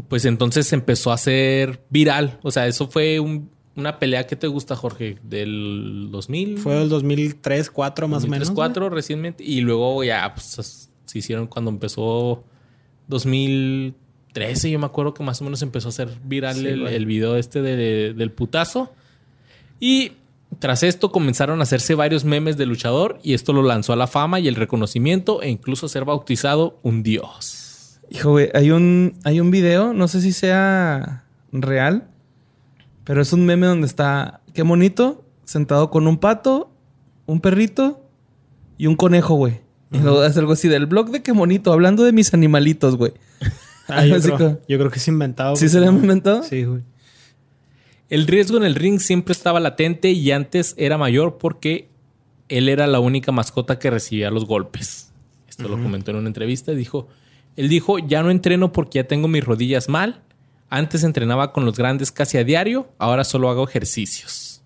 pues 0.07 0.25
entonces 0.25 0.71
empezó 0.73 1.11
a 1.11 1.15
hacer 1.15 1.81
viral. 1.89 2.39
O 2.43 2.51
sea, 2.51 2.67
eso 2.67 2.87
fue 2.87 3.19
un- 3.19 3.49
una 3.75 3.99
pelea 3.99 4.25
que 4.25 4.35
te 4.37 4.47
gusta, 4.47 4.75
Jorge, 4.75 5.17
del 5.23 6.07
2000. 6.11 6.57
Fue 6.59 6.81
el 6.81 6.87
2003, 6.89 7.65
2004 7.67 8.07
más 8.07 8.23
o 8.23 8.27
menos. 8.27 8.47
2004 8.47 8.89
recientemente. 8.89 9.43
Y 9.43 9.61
luego 9.61 10.03
ya 10.03 10.33
pues, 10.33 10.89
se 11.05 11.17
hicieron 11.19 11.47
cuando 11.47 11.71
empezó 11.71 12.43
2013. 13.07 14.69
Yo 14.71 14.79
me 14.79 14.85
acuerdo 14.85 15.13
que 15.13 15.23
más 15.23 15.41
o 15.41 15.43
menos 15.43 15.61
empezó 15.61 15.89
a 15.89 15.91
ser 15.91 16.09
viral 16.23 16.55
Sí, 16.55 16.67
el, 16.67 17.05
video 17.05 17.35
este 17.35 17.61
de- 17.61 18.13
del 18.13 18.31
putazo. 18.31 18.93
Y 19.79 20.13
tras 20.59 20.83
esto 20.83 21.11
comenzaron 21.11 21.59
a 21.59 21.63
hacerse 21.63 21.95
varios 21.95 22.23
memes 22.23 22.57
de 22.57 22.65
luchador. 22.65 23.19
Y 23.23 23.33
esto 23.33 23.53
lo 23.53 23.63
lanzó 23.63 23.93
a 23.93 23.95
la 23.95 24.07
fama 24.07 24.39
y 24.39 24.47
el 24.47 24.55
reconocimiento. 24.55 25.41
E 25.41 25.49
incluso 25.49 25.85
a 25.85 25.89
ser 25.89 26.05
bautizado 26.05 26.79
un 26.83 27.03
dios. 27.03 27.54
Hijo, 28.09 28.31
güey, 28.31 28.49
hay 28.53 28.71
un, 28.71 29.13
hay 29.23 29.39
un 29.39 29.51
video, 29.51 29.93
no 29.93 30.07
sé 30.07 30.21
si 30.21 30.31
sea 30.31 31.23
real, 31.51 32.07
pero 33.03 33.21
es 33.21 33.33
un 33.33 33.45
meme 33.45 33.67
donde 33.67 33.87
está, 33.87 34.41
qué 34.53 34.63
bonito, 34.63 35.23
sentado 35.43 35.89
con 35.89 36.07
un 36.07 36.17
pato, 36.17 36.71
un 37.25 37.41
perrito 37.41 38.03
y 38.77 38.87
un 38.87 38.95
conejo, 38.95 39.35
güey. 39.35 39.61
Y 39.91 39.99
luego 39.99 40.21
hace 40.21 40.39
algo 40.39 40.53
así 40.53 40.67
del 40.67 40.87
blog 40.87 41.09
de 41.11 41.21
qué 41.23 41.31
bonito, 41.31 41.71
hablando 41.71 42.03
de 42.03 42.11
mis 42.11 42.33
animalitos, 42.33 42.95
güey. 42.97 43.13
Ah, 43.87 44.03
yo, 44.03 44.19
creo, 44.19 44.37
como- 44.37 44.59
yo 44.67 44.79
creo 44.79 44.89
que 44.89 44.97
es 44.97 45.07
inventado. 45.07 45.55
¿Sí 45.55 45.69
se 45.69 45.79
le 45.79 45.85
han 45.85 45.97
inventado? 45.97 46.41
Sí, 46.41 46.63
güey. 46.63 46.81
El 48.09 48.25
riesgo 48.25 48.57
en 48.57 48.63
el 48.63 48.73
ring 48.73 48.99
siempre 48.99 49.31
estaba 49.31 49.59
latente 49.59 50.09
y 50.09 50.31
antes 50.31 50.73
era 50.79 50.97
mayor 50.97 51.37
porque 51.37 51.89
él 52.49 52.67
era 52.67 52.87
la 52.87 52.99
única 52.99 53.31
mascota 53.31 53.77
que 53.77 53.91
recibía 53.91 54.31
los 54.31 54.45
golpes. 54.45 55.11
Esto 55.47 55.67
lo 55.67 55.79
comentó 55.79 56.09
en 56.09 56.17
una 56.17 56.27
entrevista. 56.27 56.71
Dijo, 56.71 57.09
él 57.55 57.69
dijo, 57.69 57.99
ya 57.99 58.21
no 58.21 58.31
entreno 58.31 58.71
porque 58.71 58.99
ya 58.99 59.07
tengo 59.07 59.27
mis 59.27 59.43
rodillas 59.43 59.87
mal. 59.89 60.21
Antes 60.69 61.03
entrenaba 61.03 61.53
con 61.53 61.65
los 61.65 61.77
grandes 61.77 62.11
casi 62.11 62.37
a 62.37 62.43
diario, 62.43 62.89
ahora 62.97 63.23
solo 63.23 63.49
hago 63.49 63.67
ejercicios. 63.67 64.61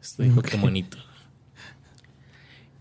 Esto 0.00 0.22
dijo 0.22 0.42
que 0.42 0.56
bonito. 0.56 0.98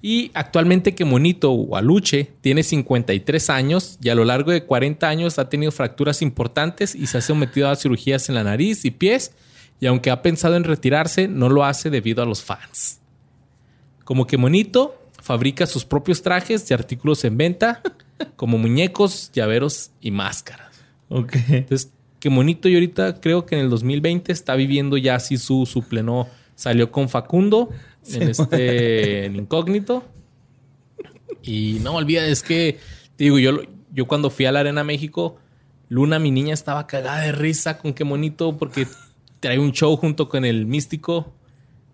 Y 0.01 0.31
actualmente 0.35 0.95
que 0.95 1.05
Monito 1.05 1.51
o 1.51 1.75
Aluche 1.75 2.31
tiene 2.41 2.63
53 2.63 3.49
años 3.49 3.97
y 4.01 4.09
a 4.09 4.15
lo 4.15 4.25
largo 4.25 4.51
de 4.51 4.63
40 4.63 5.07
años 5.07 5.39
ha 5.39 5.49
tenido 5.49 5.71
fracturas 5.71 6.21
importantes 6.21 6.95
y 6.95 7.07
se 7.07 7.17
ha 7.17 7.21
sometido 7.21 7.67
a 7.69 7.75
cirugías 7.75 8.29
en 8.29 8.35
la 8.35 8.43
nariz 8.43 8.85
y 8.85 8.91
pies 8.91 9.33
y 9.79 9.87
aunque 9.87 10.11
ha 10.11 10.21
pensado 10.21 10.55
en 10.55 10.63
retirarse 10.63 11.27
no 11.27 11.49
lo 11.49 11.65
hace 11.65 11.89
debido 11.89 12.21
a 12.21 12.25
los 12.25 12.43
fans. 12.43 12.99
Como 14.03 14.27
que 14.27 14.37
Monito 14.37 14.95
fabrica 15.21 15.65
sus 15.65 15.83
propios 15.83 16.21
trajes 16.21 16.69
y 16.69 16.73
artículos 16.73 17.25
en 17.25 17.35
venta 17.35 17.81
como 18.35 18.57
muñecos, 18.57 19.31
llaveros 19.33 19.91
y 20.01 20.11
máscaras. 20.11 20.71
Ok. 21.09 21.35
Entonces, 21.49 21.91
que 22.19 22.29
Monito 22.29 22.67
y 22.67 22.73
ahorita 22.73 23.19
creo 23.21 23.45
que 23.45 23.55
en 23.55 23.61
el 23.61 23.69
2020 23.69 24.31
está 24.31 24.55
viviendo 24.55 24.97
ya 24.97 25.15
así 25.15 25.37
su, 25.37 25.65
su 25.65 25.83
pleno. 25.83 26.27
Salió 26.55 26.91
con 26.91 27.07
Facundo 27.07 27.69
en 28.11 28.23
este 28.29 29.25
en 29.25 29.35
incógnito. 29.35 30.03
Y 31.43 31.79
no 31.81 31.95
olvida, 31.95 32.25
es 32.25 32.41
que 32.41 32.79
te 33.15 33.25
digo, 33.25 33.37
yo, 33.37 33.61
yo 33.93 34.07
cuando 34.07 34.29
fui 34.29 34.45
a 34.45 34.51
la 34.51 34.61
Arena 34.61 34.83
México, 34.83 35.37
Luna, 35.89 36.19
mi 36.19 36.31
niña, 36.31 36.53
estaba 36.53 36.87
cagada 36.87 37.21
de 37.21 37.31
risa 37.31 37.77
con 37.77 37.93
qué 37.93 38.03
Monito 38.03 38.57
porque 38.57 38.87
trae 39.39 39.59
un 39.59 39.71
show 39.71 39.95
junto 39.95 40.27
con 40.27 40.45
el 40.45 40.65
místico. 40.65 41.33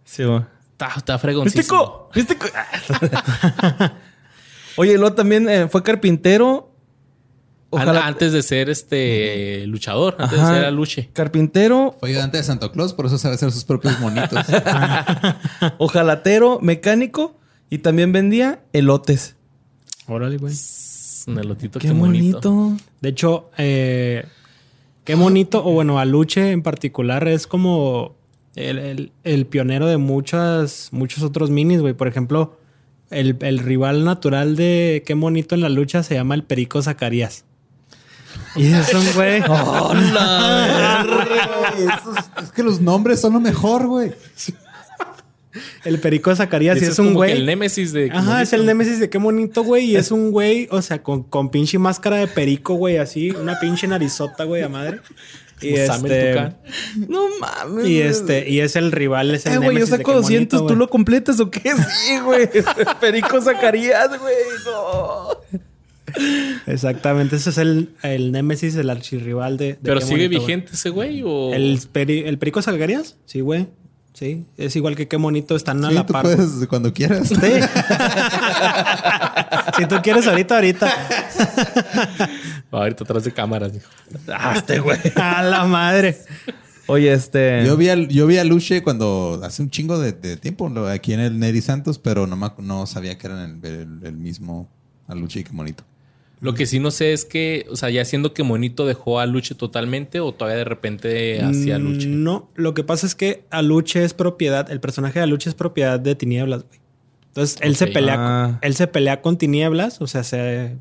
Sí, 0.05 0.23
güey. 0.23 0.41
Está, 0.71 0.93
está 0.97 1.19
fregoncísimo. 1.19 2.09
¡Místico! 2.15 2.47
¡Místico! 2.47 2.47
Oye, 4.77 4.97
luego 4.97 5.13
también 5.15 5.47
eh, 5.49 5.67
fue 5.67 5.83
carpintero. 5.83 6.69
Ojalá. 7.69 8.05
Antes 8.05 8.33
de 8.33 8.43
ser 8.43 8.69
este 8.69 9.65
luchador, 9.65 10.15
antes 10.19 10.37
Ajá. 10.39 10.51
de 10.51 10.57
ser 10.59 10.65
aluche. 10.65 11.09
Carpintero, 11.11 11.95
Fue 11.99 12.09
ayudante 12.09 12.37
de 12.37 12.43
Santa 12.43 12.71
Claus, 12.71 12.93
por 12.93 13.07
eso 13.07 13.17
sabe 13.17 13.33
hacer 13.33 13.51
sus 13.51 13.63
propios 13.65 13.99
monitos. 13.99 14.45
ojalatero, 15.79 16.59
mecánico 16.61 17.35
y 17.69 17.79
también 17.79 18.11
vendía 18.11 18.61
elotes. 18.73 19.35
Órale, 20.07 20.37
güey. 20.37 20.53
Un 21.27 21.39
elotito, 21.39 21.79
Qué, 21.79 21.91
bonito. 21.91 22.73
De 23.01 23.09
hecho, 23.09 23.49
eh, 23.57 24.25
qué 25.05 25.15
bonito, 25.15 25.65
o 25.65 25.71
bueno, 25.71 25.97
Aluche 25.99 26.51
en 26.51 26.61
particular 26.61 27.27
es 27.27 27.47
como 27.47 28.15
el, 28.55 28.77
el- 28.77 29.11
el 29.23 29.45
pionero 29.45 29.87
de 29.87 29.97
muchas, 29.97 30.89
muchos 30.91 31.23
otros 31.23 31.49
minis, 31.49 31.79
güey. 31.79 31.93
Por 31.93 32.07
ejemplo, 32.09 32.57
el, 33.13 33.37
el 33.41 33.59
rival 33.59 34.03
natural 34.03 34.55
de 34.55 35.03
qué 35.05 35.13
bonito 35.13 35.55
en 35.55 35.61
la 35.61 35.69
lucha 35.69 36.03
se 36.03 36.15
llama 36.15 36.35
el 36.35 36.43
Perico 36.43 36.81
Zacarías. 36.81 37.45
Y 38.55 38.65
es 38.71 38.93
un 38.93 39.05
güey. 39.13 39.41
Esos- 41.77 42.43
es 42.43 42.51
que 42.51 42.63
los 42.63 42.81
nombres 42.81 43.19
son 43.21 43.33
lo 43.33 43.39
mejor, 43.39 43.87
güey. 43.87 44.11
El 45.83 45.99
perico 45.99 46.35
Zacarías 46.35 46.81
y 46.81 46.85
es 46.85 46.97
un 46.97 47.07
como 47.09 47.21
que 47.21 47.27
güey. 47.27 47.31
el 47.33 47.45
némesis 47.45 47.93
de. 47.93 48.09
Ajá, 48.11 48.41
es 48.41 48.53
el 48.53 48.65
némesis 48.65 48.99
de 48.99 49.09
qué 49.11 49.19
bonito, 49.19 49.63
güey. 49.63 49.85
Y 49.91 49.95
es 49.97 50.09
un 50.11 50.31
güey, 50.31 50.67
o 50.71 50.81
sea, 50.81 51.03
con, 51.03 51.21
con 51.23 51.49
pinche 51.49 51.77
máscara 51.77 52.17
de 52.17 52.25
perico, 52.27 52.73
güey, 52.73 52.97
así, 52.97 53.29
una 53.31 53.59
pinche 53.59 53.85
narizota, 53.87 54.45
güey, 54.45 54.63
a 54.63 54.69
madre. 54.69 55.01
Y 55.63 55.73
este. 55.75 56.49
No 57.07 57.27
mames. 57.39 57.87
y 57.87 58.01
este, 58.01 58.49
y 58.49 58.59
es 58.59 58.75
el 58.75 58.91
rival, 58.91 59.33
es 59.33 59.45
el 59.45 59.53
Eh, 59.53 59.57
güey, 59.57 59.79
yo 59.79 59.87
saco 59.87 60.11
qué 60.11 60.17
200, 60.17 60.59
bonito, 60.61 60.73
¿tú 60.73 60.77
lo 60.79 60.87
completas 60.89 61.39
o 61.39 61.49
qué? 61.49 61.61
Sí, 61.63 62.19
güey. 62.23 62.49
Perico 63.01 63.41
Zacarías, 63.41 64.09
güey. 64.19 64.35
No. 64.65 65.29
Exactamente, 66.67 67.37
ese 67.37 67.49
es 67.49 67.57
el, 67.57 67.89
el 68.03 68.31
némesis, 68.31 68.75
el 68.75 68.89
archirrival 68.89 69.57
de. 69.57 69.65
de 69.73 69.77
Pero 69.81 69.99
Qué 69.99 70.05
sigue 70.05 70.27
Bonito, 70.27 70.41
güey. 70.41 70.45
vigente 70.57 70.73
ese 70.73 70.89
güey 70.89 71.23
o. 71.25 71.53
¿El, 71.53 71.79
peri- 71.91 72.23
¿El 72.25 72.37
perico 72.37 72.61
Zacarías? 72.61 73.15
Sí, 73.25 73.41
güey. 73.41 73.67
Sí, 74.13 74.45
es 74.57 74.75
igual 74.75 74.95
que 74.95 75.07
qué 75.07 75.15
bonito, 75.17 75.55
están 75.55 75.83
a 75.83 75.89
Sí, 75.89 75.95
la 75.95 76.05
tú 76.05 76.13
par. 76.13 76.21
puedes 76.21 76.67
cuando 76.69 76.93
quieras. 76.93 77.29
Sí. 77.29 77.35
si 79.77 79.85
tú 79.87 79.95
quieres 80.03 80.27
ahorita, 80.27 80.55
ahorita. 80.55 80.93
Ahorita 82.71 83.03
atrás 83.03 83.23
de 83.23 83.31
cámaras, 83.31 83.73
dijo. 83.73 83.87
Ah, 84.27 84.53
este 84.55 84.79
güey. 84.79 84.97
A 85.15 85.43
la 85.43 85.65
madre. 85.65 86.17
Oye, 86.87 87.13
este. 87.13 87.63
Yo 87.65 87.77
vi, 87.77 87.89
a, 87.89 87.95
yo 87.95 88.27
vi 88.27 88.37
a 88.37 88.43
Luche 88.43 88.83
cuando 88.83 89.39
hace 89.43 89.61
un 89.61 89.69
chingo 89.69 89.99
de, 89.99 90.11
de 90.11 90.37
tiempo 90.37 90.69
aquí 90.87 91.13
en 91.13 91.19
el 91.21 91.39
Neri 91.39 91.61
Santos, 91.61 91.97
pero 91.99 92.27
no, 92.27 92.55
no 92.57 92.85
sabía 92.87 93.17
que 93.17 93.27
eran 93.27 93.61
el, 93.63 93.71
el- 93.71 93.99
el 94.05 94.17
mismo 94.17 94.69
Aluche 95.07 95.39
y 95.41 95.43
qué 95.43 95.51
bonito. 95.53 95.83
Lo 96.41 96.53
que 96.53 96.65
sí 96.65 96.79
no 96.79 96.91
sé 96.91 97.13
es 97.13 97.23
que, 97.23 97.65
o 97.71 97.77
sea, 97.77 97.89
ya 97.89 98.03
siendo 98.03 98.33
que 98.33 98.43
Monito 98.43 98.85
dejó 98.85 99.21
a 99.21 99.25
Luche 99.25 99.55
totalmente 99.55 100.19
o 100.19 100.33
todavía 100.33 100.57
de 100.57 100.65
repente 100.65 101.41
hacía 101.41 101.77
Luche. 101.77 102.07
Mm, 102.09 102.23
No, 102.23 102.49
lo 102.55 102.73
que 102.73 102.83
pasa 102.83 103.07
es 103.07 103.15
que 103.15 103.45
Aluche 103.49 104.03
es 104.03 104.13
propiedad, 104.13 104.69
el 104.69 104.81
personaje 104.81 105.19
de 105.19 105.23
Aluche 105.23 105.49
es 105.49 105.55
propiedad 105.55 106.01
de 106.01 106.15
Tinieblas, 106.15 106.65
güey. 106.65 106.79
Entonces 107.27 107.57
él 107.61 107.77
se 107.77 107.87
pelea, 107.87 108.15
Ah. 108.19 108.59
él 108.61 108.75
se 108.75 108.87
pelea 108.87 109.21
con 109.21 109.37
Tinieblas, 109.37 110.01
o 110.01 110.07
sea, 110.07 110.23
se, 110.23 110.75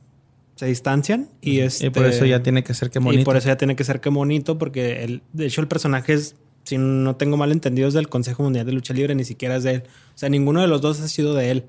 se 0.57 0.66
distancian 0.66 1.29
y 1.41 1.61
este, 1.61 1.87
Y 1.87 1.91
por 1.91 2.07
eso 2.07 2.24
ya 2.24 2.43
tiene 2.43 2.62
que 2.62 2.74
ser 2.74 2.91
que 2.91 2.99
bonito. 2.99 3.23
Y 3.23 3.24
por 3.24 3.37
eso 3.37 3.49
ya 3.49 3.57
tiene 3.57 3.74
que 3.77 3.85
ser 3.85 4.01
que 4.01 4.09
bonito, 4.11 4.59
porque 4.59 5.03
el, 5.05 5.23
de 5.33 5.47
hecho 5.47 5.61
el 5.61 5.69
personaje 5.69 6.12
es, 6.12 6.37
si 6.65 6.79
no 6.79 7.16
tengo 7.16 7.37
mal 7.37 7.51
entendido, 7.53 7.89
es 7.89 7.95
del 7.95 8.09
Consejo 8.09 8.43
Mundial 8.45 8.66
de 8.66 8.73
Lucha 8.73 8.95
Libre, 8.95 9.15
ni 9.15 9.24
siquiera 9.24 9.57
es 9.57 9.65
de 9.65 9.74
él. 9.74 9.83
O 10.15 10.19
sea, 10.19 10.29
ninguno 10.29 10.61
de 10.61 10.69
los 10.69 10.81
dos 10.81 11.01
ha 11.01 11.09
sido 11.09 11.35
de 11.35 11.51
él. 11.51 11.65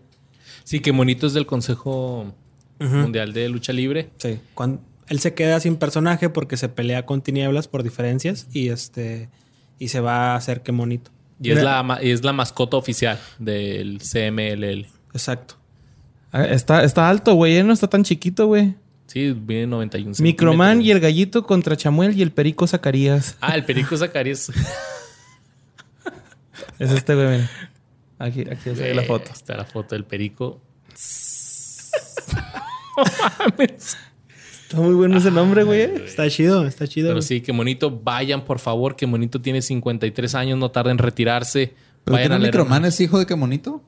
Sí, 0.63 0.79
que 0.81 0.91
Monito 0.91 1.27
es 1.27 1.33
del 1.33 1.45
Consejo. 1.45 2.33
Mundial 2.79 3.31
de 3.33 3.47
Lucha 3.49 3.71
Libre. 3.71 4.09
Sí. 4.17 4.39
Cuando, 4.53 4.81
él 5.07 5.19
se 5.19 5.33
queda 5.33 5.59
sin 5.61 5.77
personaje 5.77 6.29
porque 6.29 6.57
se 6.57 6.67
pelea 6.69 7.05
con 7.05 7.21
Tinieblas 7.21 7.67
por 7.69 7.81
diferencias 7.83 8.47
y 8.51 8.69
este 8.69 9.29
y 9.79 9.87
se 9.89 10.01
va 10.01 10.33
a 10.33 10.35
hacer 10.35 10.63
que 10.63 10.71
bonito. 10.73 11.09
Y 11.41 11.51
es 11.51 11.63
la, 11.63 11.81
ma- 11.83 12.03
y 12.03 12.11
es 12.11 12.23
la 12.23 12.33
mascota 12.33 12.75
oficial 12.77 13.19
del 13.39 13.99
CMLL. 13.99 14.87
Exacto. 15.13 15.55
Está, 16.33 16.83
está 16.83 17.09
alto, 17.09 17.35
güey. 17.35 17.57
¿eh? 17.57 17.63
No 17.63 17.73
está 17.73 17.87
tan 17.87 18.03
chiquito, 18.03 18.47
güey. 18.47 18.75
Sí, 19.05 19.31
viene 19.31 19.67
91 19.67 20.15
Microman 20.19 20.81
y 20.81 20.89
el 20.89 20.99
gallito 20.99 21.43
contra 21.43 21.77
Chamuel 21.77 22.17
y 22.17 22.23
el 22.23 22.31
perico 22.31 22.65
Zacarías. 22.65 23.37
Ah, 23.41 23.55
el 23.55 23.63
Perico 23.63 23.95
Zacarías. 23.95 24.51
Es 26.79 26.91
este, 26.91 27.13
güey. 27.13 27.27
mira. 27.29 27.49
Aquí, 28.17 28.41
aquí 28.41 28.69
está 28.69 28.85
la 28.87 29.03
foto. 29.03 29.31
Está 29.31 29.57
la 29.57 29.65
foto 29.65 29.95
del 29.95 30.05
Perico. 30.05 30.61
Está 33.67 34.77
muy 34.77 34.95
bueno 34.95 35.17
ese 35.17 35.29
nombre, 35.29 35.63
güey. 35.63 35.81
Está 35.81 36.29
chido, 36.29 36.65
está 36.65 36.87
chido. 36.87 37.09
Pero 37.09 37.17
güey. 37.17 37.27
sí, 37.27 37.41
que 37.41 37.53
Monito, 37.53 37.91
vayan 37.91 38.45
por 38.45 38.59
favor, 38.59 38.95
que 38.95 39.05
Monito 39.05 39.41
tiene 39.41 39.61
53 39.61 40.35
años, 40.35 40.57
no 40.57 40.71
tarda 40.71 40.91
en 40.91 40.97
retirarse. 40.97 41.73
¿Pero 42.03 42.15
vayan 42.15 42.29
que 42.29 42.35
a 42.35 42.39
leer 42.39 42.53
Microman 42.53 42.85
es 42.85 42.99
hijo 42.99 43.19
de 43.19 43.25
qué 43.25 43.35
bonito? 43.35 43.83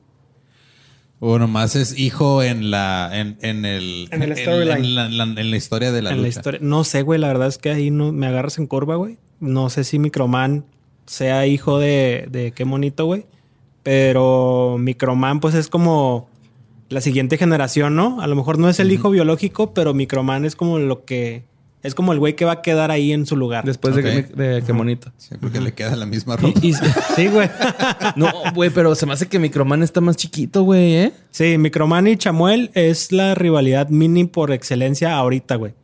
¿O 1.18 1.38
nomás 1.38 1.76
es 1.76 1.98
hijo 1.98 2.42
en 2.42 2.70
la 2.70 3.10
en, 3.12 3.38
en 3.40 3.64
el 3.64 4.08
En 4.10 4.22
el 4.22 4.36
storyline. 4.36 4.84
en, 4.84 4.94
la, 4.94 5.06
en 5.06 5.16
la- 5.16 5.40
en 5.40 5.50
la 5.50 5.56
historia 5.56 5.90
de 5.92 6.02
la 6.02 6.10
en 6.10 6.16
la 6.18 6.22
lucha? 6.28 6.38
historia. 6.40 6.60
No 6.62 6.84
sé, 6.84 7.02
güey. 7.02 7.18
La 7.18 7.28
verdad 7.28 7.48
es 7.48 7.56
que 7.58 7.70
ahí 7.70 7.90
no 7.90 8.12
me 8.12 8.26
agarras 8.26 8.58
en 8.58 8.66
curva, 8.66 8.96
güey. 8.96 9.16
No 9.40 9.70
sé 9.70 9.84
si 9.84 9.98
Microman 9.98 10.66
sea 11.06 11.46
hijo 11.46 11.78
de, 11.78 12.26
de 12.30 12.52
qué 12.52 12.64
bonito, 12.64 13.06
güey. 13.06 13.24
Pero 13.82 14.76
Microman, 14.78 15.40
pues 15.40 15.54
es 15.54 15.68
como 15.68 16.28
la 16.88 17.00
siguiente 17.00 17.38
generación, 17.38 17.94
¿no? 17.96 18.20
A 18.20 18.26
lo 18.26 18.34
mejor 18.36 18.58
no 18.58 18.68
es 18.68 18.80
el 18.80 18.90
hijo 18.92 19.10
biológico, 19.10 19.72
pero 19.72 19.94
Microman 19.94 20.44
es 20.44 20.56
como 20.56 20.78
lo 20.78 21.04
que. 21.04 21.44
Es 21.82 21.94
como 21.94 22.12
el 22.12 22.18
güey 22.18 22.34
que 22.34 22.44
va 22.44 22.52
a 22.52 22.62
quedar 22.62 22.90
ahí 22.90 23.12
en 23.12 23.26
su 23.26 23.36
lugar. 23.36 23.64
Después 23.64 23.94
de, 23.94 24.02
que- 24.02 24.22
de 24.34 24.62
que 24.62 24.72
bonito. 24.72 25.12
Sí, 25.18 25.36
porque 25.40 25.60
le 25.60 25.72
queda 25.72 25.94
la 25.94 26.06
misma 26.06 26.36
ropa. 26.36 26.58
Y- 26.60 26.70
y- 26.70 26.74
Sí, 27.14 27.28
güey. 27.28 27.48
no, 28.16 28.32
güey, 28.54 28.70
pero 28.70 28.94
se 28.96 29.06
me 29.06 29.12
hace 29.12 29.28
que 29.28 29.38
Microman 29.38 29.82
está 29.84 30.00
más 30.00 30.16
chiquito, 30.16 30.62
güey, 30.64 30.94
¿eh? 30.96 31.12
sí, 31.30 31.58
Microman 31.58 32.08
y 32.08 32.16
Chamuel 32.16 32.70
es 32.74 33.12
la 33.12 33.34
rivalidad 33.36 33.88
mini 33.88 34.24
por 34.24 34.50
excelencia 34.50 35.14
ahorita, 35.16 35.54
güey. 35.56 35.74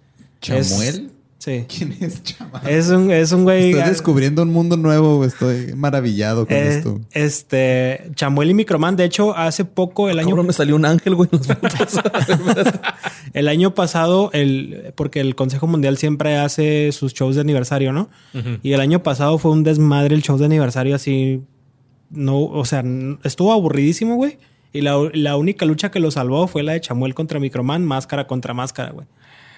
¿Chamuel? 0.40 1.11
Sí. 1.44 1.64
¿Quién 1.76 1.96
es 2.00 2.22
Chamuel? 2.22 2.62
Es 2.68 2.88
un, 2.90 3.10
es 3.10 3.32
un 3.32 3.42
güey. 3.42 3.70
Estoy 3.72 3.88
descubriendo 3.90 4.42
un 4.42 4.52
mundo 4.52 4.76
nuevo, 4.76 5.16
güey. 5.16 5.26
Estoy 5.28 5.74
maravillado 5.74 6.46
con 6.46 6.54
Eh, 6.56 6.68
esto. 6.76 7.00
este, 7.10 8.10
Chamuel 8.14 8.50
y 8.50 8.54
Microman, 8.54 8.94
de 8.94 9.04
hecho, 9.06 9.36
hace 9.36 9.64
poco, 9.64 10.08
el 10.08 10.20
año, 10.20 10.28
Cabrón, 10.28 10.46
me 10.46 10.52
salió 10.52 10.76
un 10.76 10.84
ángel, 10.84 11.16
güey, 11.16 11.28
el 13.32 13.48
año 13.48 13.74
pasado, 13.74 14.30
el, 14.32 14.92
porque 14.94 15.18
el 15.18 15.34
Consejo 15.34 15.66
Mundial 15.66 15.96
siempre 15.96 16.36
hace 16.36 16.92
sus 16.92 17.12
shows 17.12 17.34
de 17.34 17.40
aniversario, 17.40 17.92
¿no? 17.92 18.08
Y 18.62 18.72
el 18.72 18.80
año 18.80 19.02
pasado 19.02 19.36
fue 19.38 19.50
un 19.50 19.64
desmadre 19.64 20.14
el 20.14 20.22
show 20.22 20.38
de 20.38 20.44
aniversario 20.46 20.94
así, 20.94 21.42
no, 22.10 22.40
o 22.44 22.64
sea, 22.64 22.84
estuvo 23.24 23.52
aburridísimo, 23.52 24.14
güey. 24.14 24.38
Y 24.72 24.80
la, 24.80 24.96
la 25.12 25.36
única 25.36 25.66
lucha 25.66 25.90
que 25.90 25.98
lo 26.00 26.10
salvó 26.10 26.46
fue 26.46 26.62
la 26.62 26.72
de 26.74 26.80
Chamuel 26.80 27.14
contra 27.14 27.38
Microman, 27.40 27.84
máscara 27.84 28.26
contra 28.26 28.54
máscara, 28.54 28.92
güey. 28.92 29.06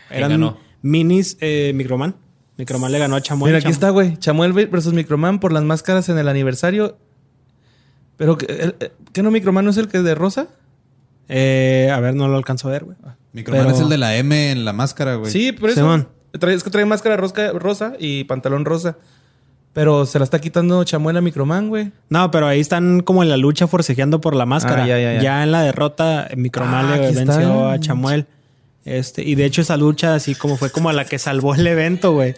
¿Quién 0.09 0.19
Eran 0.19 0.31
ganó? 0.31 0.56
Minis 0.85 1.36
eh, 1.40 1.73
Microman. 1.74 2.15
Microman 2.59 2.93
le 2.93 2.98
ganó 3.01 3.16
a 3.16 3.20
Chamuel. 3.20 3.51
Mira, 3.52 3.59
aquí 3.59 3.73
está, 3.73 3.90
güey. 3.90 4.16
Chamuel 4.19 4.52
versus 4.52 4.93
Microman 4.93 5.40
por 5.40 5.52
las 5.52 5.65
máscaras 5.65 6.09
en 6.09 6.19
el 6.19 6.28
aniversario. 6.28 6.97
Pero, 8.16 8.39
¿qué 8.39 9.23
no 9.23 9.31
Microman 9.32 9.65
no 9.65 9.73
es 9.73 9.77
el 9.77 9.89
que 9.89 9.97
es 9.98 10.05
de 10.05 10.15
rosa? 10.15 10.47
Eh, 11.28 11.90
a 11.93 11.98
ver, 12.01 12.15
no 12.15 12.28
lo 12.28 12.36
alcanzo 12.36 12.69
a 12.69 12.73
ver, 12.73 12.85
güey. 12.85 12.97
Microman 13.32 13.65
pero- 13.65 13.74
es 13.77 13.82
el 13.82 13.89
de 13.89 13.98
la 13.98 14.16
M 14.16 14.52
en 14.52 14.65
la 14.65 14.73
máscara, 14.73 15.16
güey. 15.16 15.32
Sí, 15.32 15.51
por 15.52 15.70
eso. 15.70 15.81
Simón. 15.81 16.09
Trae- 16.32 16.55
es 16.55 16.62
que 16.62 16.70
trae 16.70 16.85
máscara 16.85 17.16
rosca- 17.16 17.52
rosa 17.52 17.94
y 17.98 18.24
pantalón 18.24 18.65
rosa. 18.65 18.98
Pero 19.73 20.06
se 20.06 20.20
la 20.20 20.24
está 20.24 20.40
quitando 20.40 20.85
Chamuel 20.85 21.16
a 21.16 21.20
Microman, 21.20 21.69
güey. 21.69 21.90
No, 22.09 22.31
pero 22.31 22.47
ahí 22.47 22.61
están 22.61 23.01
como 23.01 23.24
en 23.24 23.28
la 23.31 23.36
lucha 23.36 23.66
forcejeando 23.66 24.20
por 24.20 24.36
la 24.36 24.47
máscara. 24.47 24.85
Ah, 24.85 24.86
ya, 24.86 24.98
ya, 25.01 25.20
ya. 25.20 25.43
en 25.43 25.51
la 25.51 25.62
derrota, 25.62 26.28
Microman 26.36 26.86
Ah, 26.86 26.97
le 26.97 27.06
aquí 27.06 27.15
venció 27.16 27.40
está. 27.40 27.73
a 27.73 27.81
Chamuel. 27.81 28.27
Este, 28.85 29.23
y 29.23 29.35
de 29.35 29.44
hecho 29.47 29.62
esa 29.62 29.77
lucha 29.77 30.15
así 30.15 30.35
como 30.35 30.56
fue 30.56 30.70
como 30.70 30.93
la 30.93 31.05
que 31.05 31.19
salvó 31.19 31.55
el 31.55 31.66
evento, 31.66 32.12
güey. 32.12 32.35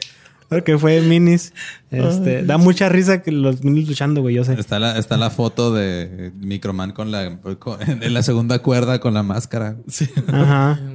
Porque 0.48 0.78
fue 0.78 1.00
minis. 1.00 1.52
Este, 1.90 2.44
da 2.44 2.56
mucha 2.56 2.88
risa 2.88 3.20
que 3.20 3.32
los 3.32 3.64
minis 3.64 3.88
luchando, 3.88 4.20
güey, 4.22 4.36
yo 4.36 4.44
sé. 4.44 4.54
Está 4.54 4.78
la, 4.78 4.96
está 4.96 5.16
la 5.16 5.30
foto 5.30 5.74
de 5.74 6.30
Microman 6.38 6.92
con 6.92 7.10
la 7.10 7.38
con- 7.58 7.80
en 7.82 8.14
la 8.14 8.22
segunda 8.22 8.60
cuerda 8.60 9.00
con 9.00 9.12
la 9.12 9.24
máscara. 9.24 9.76
Sí. 9.88 10.08
Ajá. 10.28 10.78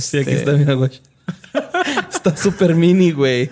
Sí, 0.00 0.18
aquí 0.18 0.30
Este, 0.30 0.32
está, 0.32 0.52
mira, 0.52 0.72
güey. 0.74 0.90
está 2.10 2.34
súper 2.36 2.74
mini, 2.74 3.12
güey. 3.12 3.48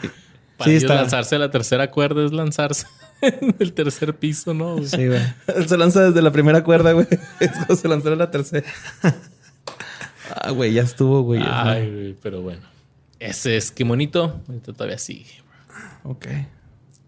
Para 0.56 0.64
Sí, 0.64 0.70
ellos 0.70 0.84
está. 0.84 0.94
lanzarse 0.94 1.36
a 1.36 1.38
la 1.38 1.50
tercera 1.50 1.90
cuerda 1.90 2.24
es 2.24 2.32
lanzarse 2.32 2.86
en 3.20 3.54
el 3.58 3.72
tercer 3.74 4.14
piso, 4.16 4.54
¿no? 4.54 4.82
Sí, 4.82 5.06
güey. 5.06 5.20
Él 5.54 5.68
se 5.68 5.76
lanza 5.76 6.04
desde 6.04 6.22
la 6.22 6.32
primera 6.32 6.64
cuerda, 6.64 6.92
güey. 6.92 7.06
Es 7.38 7.50
como 7.66 7.78
se 7.78 7.86
lanzó 7.86 8.12
a 8.12 8.16
la 8.16 8.30
tercera. 8.30 8.66
Ah, 10.34 10.50
güey, 10.50 10.72
ya 10.72 10.82
estuvo, 10.82 11.22
güey. 11.22 11.42
Ay, 11.44 11.90
güey, 11.90 12.16
pero 12.22 12.42
bueno. 12.42 12.62
Ese 13.18 13.56
es 13.56 13.70
que 13.70 13.84
bonito. 13.84 14.40
Ahorita 14.48 14.72
todavía 14.72 14.98
sigue. 14.98 15.42
Ok. 16.04 16.26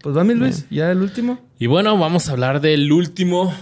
Pues 0.01 0.15
va, 0.15 0.23
mi 0.23 0.33
Luis. 0.33 0.65
Ya 0.69 0.91
el 0.91 1.01
último. 1.01 1.39
Y 1.59 1.67
bueno, 1.67 1.97
vamos 1.97 2.29
a 2.29 2.31
hablar 2.31 2.61
del 2.61 2.91
último. 2.91 3.53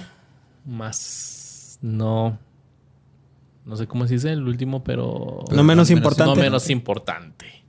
Más. 0.65 1.79
No. 1.81 2.37
No 3.65 3.75
sé 3.75 3.87
cómo 3.87 4.07
se 4.07 4.13
dice 4.15 4.31
el 4.31 4.43
último, 4.47 4.83
pero. 4.83 5.43
No 5.51 5.63
menos 5.63 5.89
importante. 5.89 6.35
No 6.35 6.41
menos 6.41 6.69
importante. 6.69 7.63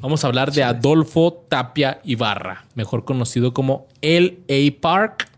Vamos 0.00 0.22
a 0.24 0.26
hablar 0.28 0.52
de 0.52 0.62
Adolfo 0.62 1.44
Tapia 1.48 2.00
Ibarra, 2.04 2.66
mejor 2.74 3.04
conocido 3.04 3.52
como 3.52 3.86
L.A. 4.02 4.80
Park 4.80 5.28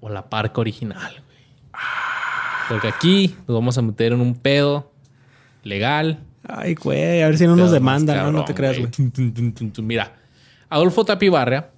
o 0.00 0.08
la 0.10 0.28
Park 0.28 0.58
original. 0.58 1.12
güey. 1.26 1.38
Porque 2.68 2.88
aquí 2.88 3.34
nos 3.46 3.56
vamos 3.56 3.78
a 3.78 3.82
meter 3.82 4.12
en 4.12 4.20
un 4.20 4.34
pedo 4.34 4.90
legal. 5.62 6.20
Ay, 6.46 6.74
güey, 6.74 7.22
a 7.22 7.26
ver 7.26 7.38
si 7.38 7.46
no 7.46 7.56
nos 7.56 7.70
demandan, 7.70 8.18
¿no? 8.18 8.32
No 8.32 8.44
te 8.44 8.54
creas, 8.54 8.78
güey. 8.78 8.90
Mira, 9.82 10.14
Adolfo 10.68 11.04
Tapia 11.04 11.26
Ibarra 11.26 11.70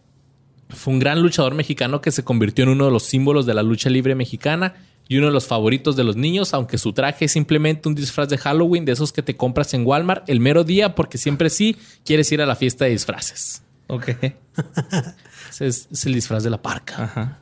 fue 0.69 0.95
un 0.95 0.99
gran 0.99 1.23
luchador 1.23 1.55
mexicano 1.55 2.01
que 2.01 2.11
se 2.11 2.25
convirtió 2.25 2.65
en 2.65 2.71
uno 2.71 2.87
de 2.87 2.91
los 2.91 3.05
símbolos 3.05 3.47
de 3.47 3.55
la 3.55 3.63
lucha 3.63 3.89
libre 3.89 4.15
mexicana 4.15 4.75
y 5.09 5.19
uno 5.19 5.29
de 5.29 5.33
los 5.33 5.47
favoritos 5.47 5.95
de 5.95 6.03
los 6.03 6.17
niños, 6.17 6.53
aunque 6.53 6.79
su 6.79 6.93
traje 6.93 7.27
es 7.27 7.33
simplemente 7.33 7.89
un 7.89 7.95
disfraz 7.95 8.29
de 8.29 8.39
Halloween 8.39 8.85
de 8.85 8.93
esos 8.93 9.13
que 9.13 9.23
te 9.23 9.37
compras 9.37 9.73
en 9.75 9.87
Walmart 9.87 10.29
el 10.29 10.41
mero 10.41 10.65
día 10.65 10.97
porque 10.97 11.19
siempre 11.19 11.51
sí 11.51 11.77
quieres 12.05 12.31
ir 12.33 12.43
a 12.43 12.47
la 12.47 12.57
fiesta 12.57 12.87
de 12.87 12.91
disfraces. 12.91 13.63
Ok. 13.87 14.09
Ese 15.51 15.67
es, 15.67 15.89
es 15.93 16.07
el 16.07 16.15
disfraz 16.15 16.43
de 16.43 16.51
la 16.51 16.61
parca. 16.61 17.05
Ajá. 17.05 17.39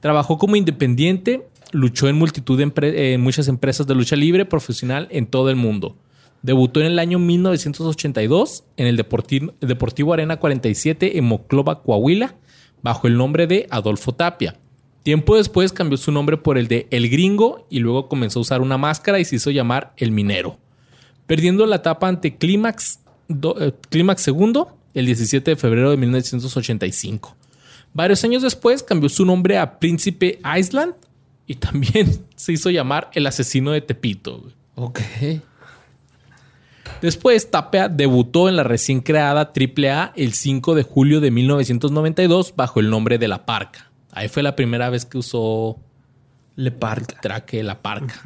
Trabajó 0.00 0.36
como 0.38 0.56
independiente, 0.56 1.46
luchó 1.72 2.08
en 2.08 2.16
multitud 2.16 2.58
de 2.58 2.72
eh, 3.14 3.18
muchas 3.18 3.48
empresas 3.48 3.86
de 3.86 3.94
lucha 3.94 4.16
libre 4.16 4.44
profesional 4.44 5.08
en 5.10 5.26
todo 5.26 5.50
el 5.50 5.56
mundo. 5.56 5.96
Debutó 6.42 6.80
en 6.80 6.86
el 6.86 6.98
año 6.98 7.18
1982 7.18 8.64
en 8.76 8.86
el 8.86 8.96
Deporti- 8.98 9.52
Deportivo 9.60 10.14
Arena 10.14 10.38
47 10.38 11.18
en 11.18 11.24
Moclova, 11.24 11.82
Coahuila, 11.82 12.34
bajo 12.82 13.06
el 13.06 13.16
nombre 13.16 13.46
de 13.46 13.66
Adolfo 13.70 14.12
Tapia. 14.12 14.56
Tiempo 15.02 15.36
después 15.36 15.72
cambió 15.72 15.96
su 15.98 16.12
nombre 16.12 16.36
por 16.36 16.58
el 16.58 16.68
de 16.68 16.86
El 16.90 17.08
Gringo 17.08 17.66
y 17.70 17.78
luego 17.80 18.08
comenzó 18.08 18.38
a 18.38 18.42
usar 18.42 18.60
una 18.60 18.78
máscara 18.78 19.18
y 19.18 19.24
se 19.24 19.36
hizo 19.36 19.50
llamar 19.50 19.92
El 19.96 20.12
Minero. 20.12 20.58
Perdiendo 21.26 21.64
la 21.66 21.76
etapa 21.76 22.08
ante 22.08 22.36
Clímax 22.36 23.00
eh, 23.28 23.72
Clímax 23.88 24.22
segundo 24.22 24.76
el 24.94 25.06
17 25.06 25.52
de 25.52 25.56
febrero 25.56 25.90
de 25.90 25.96
1985. 25.96 27.36
Varios 27.92 28.22
años 28.24 28.42
después 28.42 28.82
cambió 28.82 29.08
su 29.08 29.24
nombre 29.24 29.58
a 29.58 29.78
Príncipe 29.78 30.38
Island 30.58 30.94
y 31.46 31.56
también 31.56 32.24
se 32.36 32.52
hizo 32.52 32.70
llamar 32.70 33.10
El 33.14 33.26
Asesino 33.26 33.72
de 33.72 33.80
Tepito. 33.80 34.38
güey. 34.38 34.54
Ok. 34.76 35.00
Después, 37.02 37.50
Tapia 37.50 37.88
debutó 37.88 38.48
en 38.48 38.56
la 38.56 38.62
recién 38.62 39.00
creada 39.00 39.52
AAA 39.54 40.12
el 40.16 40.34
5 40.34 40.74
de 40.74 40.82
julio 40.82 41.20
de 41.20 41.30
1992 41.30 42.54
bajo 42.56 42.80
el 42.80 42.90
nombre 42.90 43.16
de 43.18 43.28
La 43.28 43.46
Parca. 43.46 43.90
Ahí 44.12 44.28
fue 44.28 44.42
la 44.42 44.54
primera 44.56 44.90
vez 44.90 45.06
que 45.06 45.16
usó 45.18 45.78
Le 46.56 46.70
parca. 46.72 47.18
traje 47.20 47.62
La 47.62 47.80
Parca. 47.80 48.20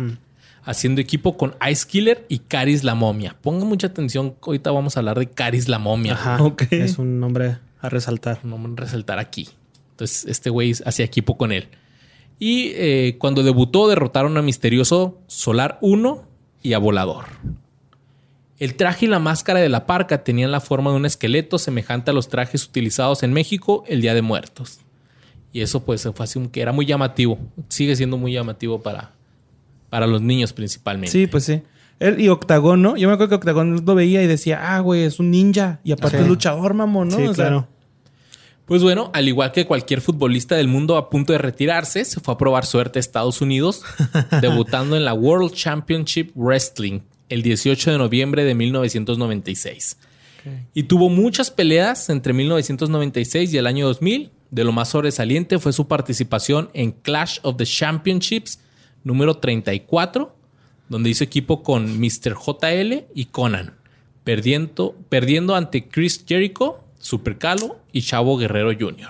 Haciendo 0.65 1.01
equipo 1.01 1.37
con 1.37 1.55
Ice 1.71 1.87
Killer 1.87 2.25
y 2.29 2.39
Caris 2.39 2.83
la 2.85 2.95
Momia. 2.95 3.37
Pongan 3.41 3.69
mucha 3.69 3.89
atención, 3.89 4.35
ahorita 4.41 4.71
vamos 4.71 4.97
a 4.97 5.01
hablar 5.01 5.19
de 5.19 5.27
Caris 5.31 5.69
la 5.69 5.79
Momia. 5.79 6.15
Ajá. 6.15 6.39
Ok. 6.43 6.63
Es 6.71 6.99
un 6.99 7.21
nombre 7.21 7.59
a 7.81 7.89
resaltar. 7.91 8.41
No 8.45 8.57
me 8.59 8.75
resaltar 8.75 9.19
aquí. 9.19 9.49
Entonces, 9.91 10.25
este 10.27 10.51
güey 10.51 10.73
hacía 10.85 11.05
equipo 11.05 11.37
con 11.37 11.53
él. 11.53 11.69
Y 12.39 12.73
eh, 12.75 13.17
cuando 13.19 13.43
debutó, 13.43 13.89
derrotaron 13.89 14.37
a 14.37 14.43
Misterioso 14.43 15.19
Solar 15.27 15.79
1 15.81 16.23
y 16.63 16.73
a 16.73 16.79
Volador. 16.79 17.25
El 18.59 18.77
traje 18.77 19.07
y 19.07 19.09
la 19.09 19.19
máscara 19.19 19.61
de 19.61 19.69
la 19.69 19.87
parca 19.87 20.23
tenían 20.23 20.53
la 20.53 20.61
forma 20.61 20.91
de 20.91 20.97
un 20.97 21.07
esqueleto 21.07 21.59
semejante 21.59 22.11
a 22.11 22.15
los 22.15 22.29
trajes 22.29 22.65
utilizados 22.65 23.23
en 23.23 23.33
México 23.33 23.85
el 23.89 24.01
Día 24.01 24.15
de 24.15 24.23
Muertos. 24.23 24.81
Y 25.53 25.61
eso 25.61 25.85
pues 25.85 26.03
fue 26.15 26.25
así 26.25 26.39
un- 26.39 26.49
que 26.49 26.61
era 26.63 26.73
muy 26.73 26.87
llamativo. 26.87 27.39
Sigue 27.69 27.97
siendo 27.97 28.17
muy 28.17 28.33
llamativo 28.33 28.81
para, 28.83 29.13
para 29.91 30.07
los 30.07 30.21
niños 30.23 30.53
principalmente. 30.53 31.11
Sí, 31.13 31.27
pues 31.27 31.45
sí. 31.45 31.63
Él 32.01 32.21
y 32.21 32.29
Octagón, 32.29 32.83
¿no? 32.83 32.97
Yo 32.97 33.07
me 33.09 33.15
acuerdo 33.15 33.31
que 33.31 33.35
Octagón 33.37 33.85
lo 33.85 33.95
veía 33.95 34.23
y 34.23 34.27
decía, 34.27 34.75
ah, 34.75 34.81
güey, 34.81 35.03
es 35.03 35.21
un 35.21 35.31
ninja. 35.31 35.81
Y 35.85 35.93
aparte 35.93 36.17
Sí. 36.19 36.23
es 36.25 36.29
luchador, 36.29 36.75
mamón, 36.75 37.09
¿no? 37.09 37.17
Sí, 37.17 37.23
O 37.23 37.35
sea, 37.35 37.47
claro. 37.47 37.69
Pues 38.67 38.83
bueno, 38.83 39.11
al 39.13 39.29
igual 39.29 39.53
que 39.53 39.67
cualquier 39.67 40.01
futbolista 40.01 40.55
del 40.55 40.69
mundo 40.69 40.97
a 40.97 41.11
punto 41.11 41.35
de 41.35 41.39
retirarse, 41.39 42.05
se 42.05 42.21
fue 42.21 42.33
a 42.33 42.39
probar 42.39 42.65
suerte 42.65 42.99
a 42.99 43.01
Estados 43.01 43.43
Unidos, 43.43 43.83
debutando 44.41 44.97
en 44.97 45.05
la 45.05 45.13
World 45.13 45.53
Championship 45.53 46.31
Wrestling 46.35 47.01
el 47.29 47.43
18 47.43 47.93
de 47.93 47.99
noviembre 47.99 48.45
de 48.45 48.55
1996. 48.55 49.99
Y 50.75 50.85
tuvo 50.85 51.09
muchas 51.09 51.51
peleas 51.51 52.11
entre 52.11 52.33
1996 52.33 53.53
y 53.53 53.59
el 53.59 53.67
año 53.67 53.87
2000. 53.87 54.31
De 54.51 54.65
lo 54.65 54.73
más 54.73 54.91
sobresaliente 54.91 55.59
fue 55.59 55.73
su 55.73 55.89
participación 55.89 56.71
en 56.75 56.93
Clash 56.93 57.39
of 57.43 57.57
the 57.57 57.65
Championships 57.65 58.61
número 59.05 59.39
34, 59.39 60.37
donde 60.89 61.11
hizo 61.11 61.25
equipo 61.25 61.63
con 61.63 61.99
Mr. 61.99 62.35
JL 62.35 63.07
y 63.15 63.27
Conan, 63.27 63.75
perdiendo, 64.23 64.97
perdiendo 65.09 65.55
ante 65.55 65.89
Chris 65.89 66.25
Jericho, 66.27 66.85
Super 66.99 67.39
Calo 67.39 67.84
y 67.95 68.03
Chavo 68.03 68.37
Guerrero 68.37 68.73
Jr. 68.79 69.09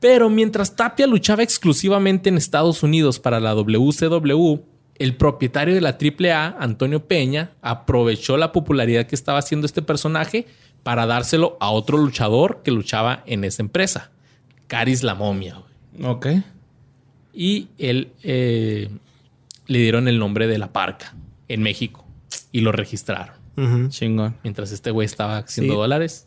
Pero 0.00 0.30
mientras 0.30 0.74
Tapia 0.76 1.06
luchaba 1.06 1.42
exclusivamente 1.42 2.30
en 2.30 2.36
Estados 2.38 2.82
Unidos 2.82 3.20
para 3.20 3.38
la 3.38 3.52
WCW, 3.54 4.60
el 4.96 5.16
propietario 5.16 5.74
de 5.74 5.80
la 5.82 5.98
AAA, 6.00 6.56
Antonio 6.58 7.06
Peña, 7.06 7.52
aprovechó 7.60 8.36
la 8.38 8.50
popularidad 8.52 9.06
que 9.06 9.14
estaba 9.14 9.38
haciendo 9.38 9.66
este 9.66 9.82
personaje 9.82 10.46
para 10.82 11.04
dárselo 11.06 11.58
a 11.60 11.70
otro 11.70 11.98
luchador 11.98 12.62
que 12.64 12.70
luchaba 12.70 13.22
en 13.26 13.44
esa 13.44 13.62
empresa, 13.62 14.10
Caris 14.66 15.02
la 15.02 15.14
Momia. 15.14 15.60
Ok. 16.02 16.26
Y 17.34 17.68
él 17.78 18.12
eh, 18.22 18.88
le 19.66 19.78
dieron 19.78 20.08
el 20.08 20.18
nombre 20.18 20.46
de 20.46 20.56
La 20.58 20.72
Parca 20.72 21.14
en 21.48 21.62
México 21.62 22.06
y 22.52 22.60
lo 22.62 22.72
registraron. 22.72 23.34
Chingón. 23.90 24.36
Mientras 24.42 24.72
este 24.72 24.90
güey 24.90 25.04
estaba 25.04 25.36
haciendo 25.38 25.74
Sí. 25.74 25.78
dólares, 25.78 26.26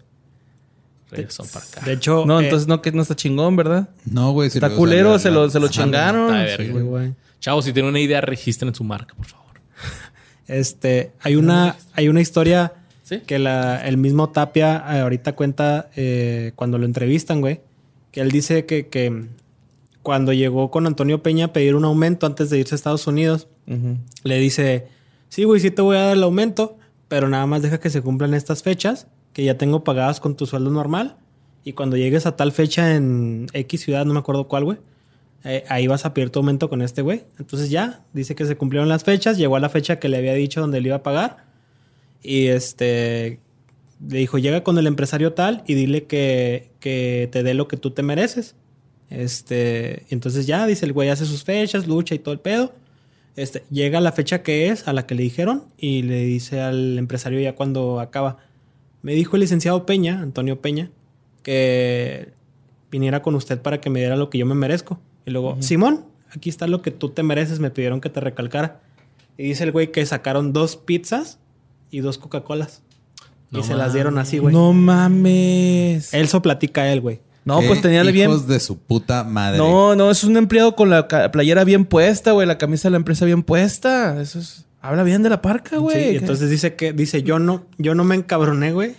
regresó 1.17 1.45
para 1.45 1.65
acá. 1.65 1.81
De 1.85 1.93
hecho, 1.93 2.25
No, 2.25 2.39
eh, 2.39 2.45
entonces 2.45 2.67
no, 2.67 2.81
que 2.81 2.91
no 2.91 3.01
está 3.01 3.15
chingón, 3.15 3.55
¿verdad? 3.55 3.89
No, 4.05 4.31
güey. 4.31 4.49
si 4.49 4.57
Está 4.57 4.69
culero, 4.71 5.17
se 5.19 5.29
la- 5.29 5.35
lo, 5.35 5.49
se 5.49 5.59
lo 5.59 5.67
chingaron. 5.67 6.31
Verga. 6.31 6.57
sí, 6.57 6.63
Sí, 6.65 6.71
güey. 6.71 6.83
güey. 6.83 7.13
Chavos, 7.39 7.65
si 7.65 7.73
tienen 7.73 7.89
una 7.89 7.99
idea, 7.99 8.21
registren 8.21 8.73
su 8.75 8.83
marca, 8.83 9.13
por 9.15 9.25
favor. 9.25 9.43
Este, 10.47 11.11
hay 11.21 11.35
una, 11.35 11.75
hay 11.93 12.09
una 12.09 12.21
historia 12.21 12.73
¿Sí? 13.03 13.19
que 13.25 13.39
la, 13.39 13.85
el 13.87 13.97
mismo 13.97 14.29
Tapia 14.29 14.83
eh, 14.91 14.99
ahorita 14.99 15.33
cuenta 15.33 15.89
eh, 15.95 16.51
cuando 16.55 16.77
lo 16.77 16.85
entrevistan, 16.85 17.41
güey. 17.41 17.61
Que 18.11 18.21
él 18.21 18.31
dice 18.31 18.65
que, 18.65 18.87
que 18.87 19.25
cuando 20.01 20.33
llegó 20.33 20.69
con 20.69 20.85
Antonio 20.85 21.23
Peña 21.23 21.45
a 21.45 21.53
pedir 21.53 21.75
un 21.75 21.85
aumento 21.85 22.25
antes 22.25 22.49
de 22.49 22.59
irse 22.59 22.75
a 22.75 22.77
Estados 22.77 23.07
Unidos, 23.07 23.47
le 24.23 24.39
dice, 24.39 24.87
sí, 25.29 25.45
güey, 25.45 25.61
sí 25.61 25.71
te 25.71 25.81
voy 25.81 25.95
a 25.95 26.01
dar 26.01 26.13
el 26.17 26.23
aumento, 26.23 26.77
pero 27.07 27.29
nada 27.29 27.45
más 27.45 27.61
deja 27.61 27.79
que 27.79 27.89
se 27.89 28.01
cumplan 28.01 28.33
estas 28.33 28.61
fechas, 28.61 29.07
que 29.33 29.43
ya 29.43 29.57
tengo 29.57 29.83
pagadas 29.83 30.19
con 30.19 30.35
tu 30.35 30.45
sueldo 30.45 30.69
normal. 30.69 31.17
Y 31.63 31.73
cuando 31.73 31.97
llegues 31.97 32.25
a 32.25 32.35
tal 32.35 32.51
fecha 32.51 32.95
en 32.95 33.47
X 33.53 33.81
ciudad, 33.81 34.05
no 34.05 34.13
me 34.13 34.19
acuerdo 34.19 34.47
cuál, 34.47 34.65
güey, 34.65 34.77
eh, 35.43 35.63
ahí 35.67 35.87
vas 35.87 36.05
a 36.05 36.13
pedir 36.13 36.29
tu 36.29 36.39
aumento 36.39 36.69
con 36.69 36.81
este 36.81 37.01
güey. 37.01 37.23
Entonces 37.39 37.69
ya, 37.69 38.03
dice 38.13 38.35
que 38.35 38.45
se 38.45 38.55
cumplieron 38.55 38.89
las 38.89 39.03
fechas, 39.03 39.37
llegó 39.37 39.55
a 39.55 39.59
la 39.59 39.69
fecha 39.69 39.99
que 39.99 40.09
le 40.09 40.17
había 40.17 40.33
dicho 40.33 40.61
donde 40.61 40.81
le 40.81 40.89
iba 40.89 40.97
a 40.97 41.03
pagar. 41.03 41.45
Y 42.21 42.47
este, 42.47 43.39
le 44.07 44.19
dijo, 44.19 44.37
llega 44.37 44.63
con 44.63 44.77
el 44.77 44.87
empresario 44.87 45.33
tal 45.33 45.63
y 45.67 45.73
dile 45.73 46.05
que, 46.05 46.71
que 46.79 47.29
te 47.31 47.43
dé 47.43 47.53
lo 47.53 47.67
que 47.67 47.77
tú 47.77 47.91
te 47.91 48.03
mereces. 48.03 48.55
Este, 49.09 50.05
entonces 50.09 50.47
ya, 50.47 50.65
dice 50.65 50.85
el 50.85 50.93
güey, 50.93 51.09
hace 51.09 51.25
sus 51.25 51.43
fechas, 51.43 51.87
lucha 51.87 52.15
y 52.15 52.19
todo 52.19 52.33
el 52.33 52.39
pedo. 52.39 52.73
Este, 53.35 53.63
llega 53.69 53.99
la 53.99 54.11
fecha 54.11 54.43
que 54.43 54.69
es, 54.69 54.87
a 54.87 54.93
la 54.93 55.05
que 55.05 55.15
le 55.15 55.23
dijeron, 55.23 55.65
y 55.77 56.03
le 56.03 56.23
dice 56.23 56.61
al 56.61 56.97
empresario 56.97 57.39
ya 57.39 57.55
cuando 57.55 57.99
acaba. 57.99 58.37
Me 59.03 59.13
dijo 59.13 59.35
el 59.35 59.41
licenciado 59.41 59.85
Peña, 59.85 60.21
Antonio 60.21 60.59
Peña, 60.59 60.89
que 61.43 62.31
viniera 62.89 63.21
con 63.21 63.35
usted 63.35 63.61
para 63.61 63.79
que 63.79 63.89
me 63.89 63.99
diera 63.99 64.15
lo 64.15 64.29
que 64.29 64.39
yo 64.39 64.45
me 64.45 64.55
merezco. 64.55 64.99
Y 65.25 65.31
luego, 65.31 65.57
Simón, 65.61 66.05
aquí 66.31 66.49
está 66.49 66.67
lo 66.67 66.81
que 66.81 66.89
tú 66.89 67.09
te 67.09 67.21
mereces, 67.21 67.59
me 67.59 67.69
pidieron 67.69 68.01
que 68.01 68.09
te 68.09 68.21
recalcara. 68.21 68.79
Y 69.37 69.43
dice 69.43 69.65
el 69.65 69.71
güey 69.71 69.91
que 69.91 70.05
sacaron 70.05 70.53
dos 70.53 70.77
pizzas 70.77 71.37
y 71.91 71.99
dos 71.99 72.17
Coca-Colas. 72.17 72.81
Y 73.51 73.61
se 73.61 73.75
las 73.75 73.93
dieron 73.93 74.17
así, 74.17 74.39
güey. 74.39 74.53
No 74.53 74.73
mames. 74.73 76.13
Eso 76.13 76.41
platica 76.41 76.91
él, 76.91 77.01
güey. 77.01 77.19
No, 77.45 77.59
Qué 77.59 77.67
pues 77.67 77.81
tenía 77.81 78.03
bien. 78.03 78.29
Hijos 78.29 78.47
de 78.47 78.59
su 78.59 78.77
puta 78.77 79.23
madre. 79.23 79.57
No, 79.57 79.95
no, 79.95 80.09
es 80.09 80.23
un 80.23 80.37
empleado 80.37 80.75
con 80.75 80.89
la 80.89 81.07
playera 81.07 81.63
bien 81.63 81.85
puesta, 81.85 82.31
güey. 82.31 82.47
La 82.47 82.57
camisa 82.57 82.87
de 82.87 82.91
la 82.91 82.97
empresa 82.97 83.25
bien 83.25 83.43
puesta. 83.43 84.19
Eso 84.21 84.39
es. 84.39 84.65
Habla 84.83 85.01
bien 85.03 85.23
de 85.23 85.29
la 85.29 85.41
parca, 85.41 85.77
güey. 85.77 86.11
Sí, 86.11 86.15
entonces 86.17 86.49
dice 86.49 86.75
que, 86.75 86.93
dice, 86.93 87.23
yo 87.23 87.39
no, 87.39 87.65
yo 87.77 87.95
no 87.95 88.03
me 88.03 88.15
encabroné, 88.15 88.71
güey. 88.73 88.95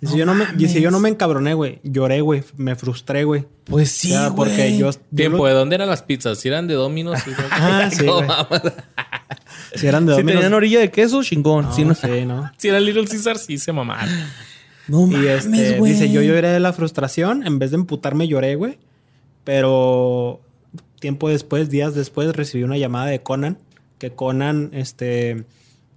Dice, 0.00 0.12
No 0.12 0.18
yo 0.18 0.26
no 0.26 0.34
me, 0.34 0.46
dice, 0.56 0.80
yo 0.80 0.90
no 0.90 1.00
me 1.00 1.08
encabroné, 1.08 1.54
güey. 1.54 1.80
Lloré, 1.84 2.20
güey. 2.20 2.42
Me 2.56 2.74
frustré, 2.76 3.24
güey. 3.24 3.46
Pues 3.64 3.90
sí, 3.90 4.08
O 4.10 4.14
sea, 4.14 4.28
güey. 4.28 4.36
porque 4.36 4.76
yo, 4.76 4.90
Tiempo, 5.14 5.46
¿de 5.46 5.52
dónde 5.54 5.74
eran 5.76 5.88
las 5.88 6.02
pizzas? 6.02 6.38
Si 6.38 6.48
eran 6.48 6.66
de 6.66 6.74
Domino's. 6.74 7.18
Si 7.24 7.30
eran- 7.30 7.46
Ah, 7.50 7.88
sí, 7.90 8.06
si 9.78 9.86
eran 9.86 10.06
de 10.06 10.12
Si 10.12 10.18
Domino's. 10.18 10.40
tenían 10.40 10.54
orilla 10.54 10.80
de 10.80 10.90
queso, 10.90 11.22
chingón. 11.22 11.64
No, 11.66 11.72
si 11.74 11.84
no, 11.84 11.94
sí, 11.94 12.24
no. 12.26 12.50
Si 12.58 12.68
eran 12.68 12.84
Little 12.84 13.06
Caesar, 13.06 13.38
sí 13.38 13.58
se 13.58 13.72
mamaron. 13.72 14.08
no 14.88 15.02
Y 15.06 15.10
mames, 15.10 15.44
este, 15.46 15.78
güey. 15.78 15.92
dice, 15.92 16.10
yo 16.10 16.22
lloré 16.22 16.48
de 16.48 16.60
la 16.60 16.72
frustración. 16.72 17.46
En 17.46 17.58
vez 17.58 17.70
de 17.70 17.76
emputarme, 17.76 18.26
lloré, 18.28 18.54
güey. 18.56 18.78
Pero 19.44 20.40
tiempo 21.00 21.28
después, 21.28 21.70
días 21.70 21.94
después, 21.94 22.34
recibí 22.34 22.64
una 22.64 22.76
llamada 22.76 23.06
de 23.06 23.22
Conan. 23.22 23.58
Que 23.98 24.10
Conan, 24.10 24.70
este... 24.72 25.44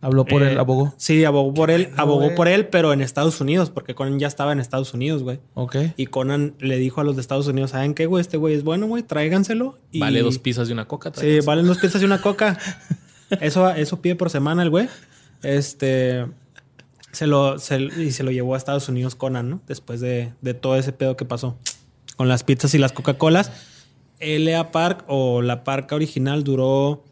Habló 0.04 0.26
por 0.26 0.42
eh, 0.42 0.52
el 0.52 0.58
abogó. 0.58 0.94
Sí, 0.98 1.24
abogó 1.26 1.54
por 1.54 1.70
él. 1.70 1.90
Abogó 1.96 2.34
por 2.34 2.48
él, 2.48 2.68
pero 2.68 2.92
en 2.92 3.02
Estados 3.02 3.40
Unidos. 3.40 3.70
Porque 3.70 3.94
Conan 3.94 4.18
ya 4.18 4.28
estaba 4.28 4.52
en 4.52 4.60
Estados 4.60 4.96
Unidos, 4.96 5.22
güey. 5.22 5.40
Ok. 5.54 5.76
Y 5.96 6.08
Conan 6.08 6.56
le 6.60 6.78
dijo 6.78 7.02
a 7.02 7.04
los 7.04 7.16
de 7.16 7.22
Estados 7.22 7.46
Unidos, 7.46 7.72
¿saben 7.72 7.94
qué, 7.94 8.08
güey? 8.08 8.22
Este 8.22 8.38
güey 8.38 8.56
es 8.56 8.64
bueno, 8.64 8.88
güey, 8.88 9.04
tráiganselo. 9.04 9.78
Y... 9.92 10.00
Vale 10.00 10.22
dos 10.22 10.40
pizzas 10.40 10.68
y 10.70 10.72
una 10.72 10.88
coca. 10.88 11.12
Sí, 11.14 11.40
valen 11.46 11.68
dos 11.68 11.78
piezas 11.78 12.02
y 12.02 12.06
una 12.06 12.20
coca. 12.20 12.58
Eso, 13.40 13.70
eso 13.70 14.02
pide 14.02 14.16
por 14.16 14.30
semana 14.30 14.62
el 14.64 14.70
güey. 14.70 14.90
Este... 15.44 16.26
Se 17.14 17.28
lo, 17.28 17.60
se, 17.60 17.80
y 17.82 18.12
se 18.12 18.24
lo 18.24 18.32
llevó 18.32 18.56
a 18.56 18.58
Estados 18.58 18.90
Unidos 18.90 19.16
Conan, 19.16 19.50
¿no? 19.50 19.62
Después 19.68 20.02
de, 20.02 20.34
de 20.42 20.54
todo 20.54 20.76
ese 20.78 20.94
pedo 20.94 21.16
que 21.16 21.26
pasó. 21.26 21.58
Con 22.18 22.28
las 22.28 22.44
pizzas 22.44 22.74
y 22.74 22.78
las 22.78 22.92
Coca-Colas. 22.92 23.52
LA 24.20 24.72
Park 24.72 25.06
o 25.08 25.42
la 25.42 25.64
parca 25.64 25.96
original 25.96 26.44
duró 26.44 27.04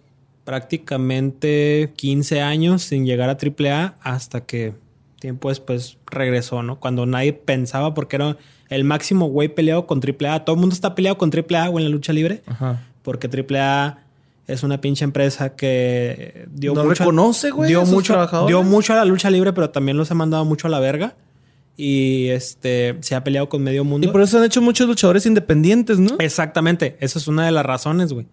prácticamente 0.49 1.93
15 1.95 2.41
años 2.41 2.81
sin 2.81 3.05
llegar 3.05 3.29
a 3.29 3.37
AAA 3.37 3.93
hasta 4.01 4.41
que 4.41 4.73
tiempo 5.19 5.49
después 5.49 5.99
regresó, 6.09 6.63
¿no? 6.63 6.79
Cuando 6.79 7.05
nadie 7.05 7.33
pensaba 7.33 7.93
porque 7.93 8.15
era, 8.15 8.35
el 8.69 8.83
máximo 8.83 9.27
güey 9.27 9.49
peleado 9.49 9.85
con 9.85 9.99
AAA. 9.99 10.45
Todo 10.45 10.55
el 10.55 10.59
mundo 10.59 10.73
está 10.73 10.95
peleado 10.95 11.19
con 11.19 11.29
AAA, 11.31 11.67
güey, 11.67 11.85
en 11.85 11.91
la 11.91 11.95
lucha 11.95 12.13
libre. 12.13 12.41
Ajá. 12.47 12.81
Porque 13.03 13.27
AAA 13.27 13.99
es 14.47 14.63
una 14.63 14.81
pinche 14.81 15.03
empresa 15.05 15.55
que 15.55 16.47
dio 16.51 16.73
No 16.73 16.83
mucho. 16.83 17.03
reconoce, 17.03 17.51
güey, 17.51 17.69
Dio 17.69 17.85
mucho, 17.85 18.27
dio 18.47 18.63
mucho 18.63 18.93
a 18.93 18.95
la 18.95 19.05
lucha 19.05 19.29
libre, 19.29 19.53
pero 19.53 19.69
también 19.69 19.97
los 19.97 20.09
ha 20.09 20.15
mandado 20.15 20.45
mucho 20.45 20.65
a 20.65 20.71
la 20.71 20.79
verga. 20.79 21.13
Y 21.77 22.29
este 22.29 22.97
se 23.01 23.13
ha 23.13 23.23
peleado 23.23 23.49
con 23.49 23.61
medio 23.61 23.83
mundo. 23.83 24.07
Y 24.07 24.11
por 24.11 24.23
eso 24.23 24.39
han 24.39 24.45
hecho 24.45 24.63
muchos 24.63 24.87
luchadores 24.87 25.27
independientes, 25.27 25.99
¿no? 25.99 26.15
Exactamente, 26.17 26.97
esa 27.01 27.19
es 27.19 27.27
una 27.27 27.45
de 27.45 27.51
las 27.51 27.63
razones, 27.67 28.13
güey. 28.13 28.25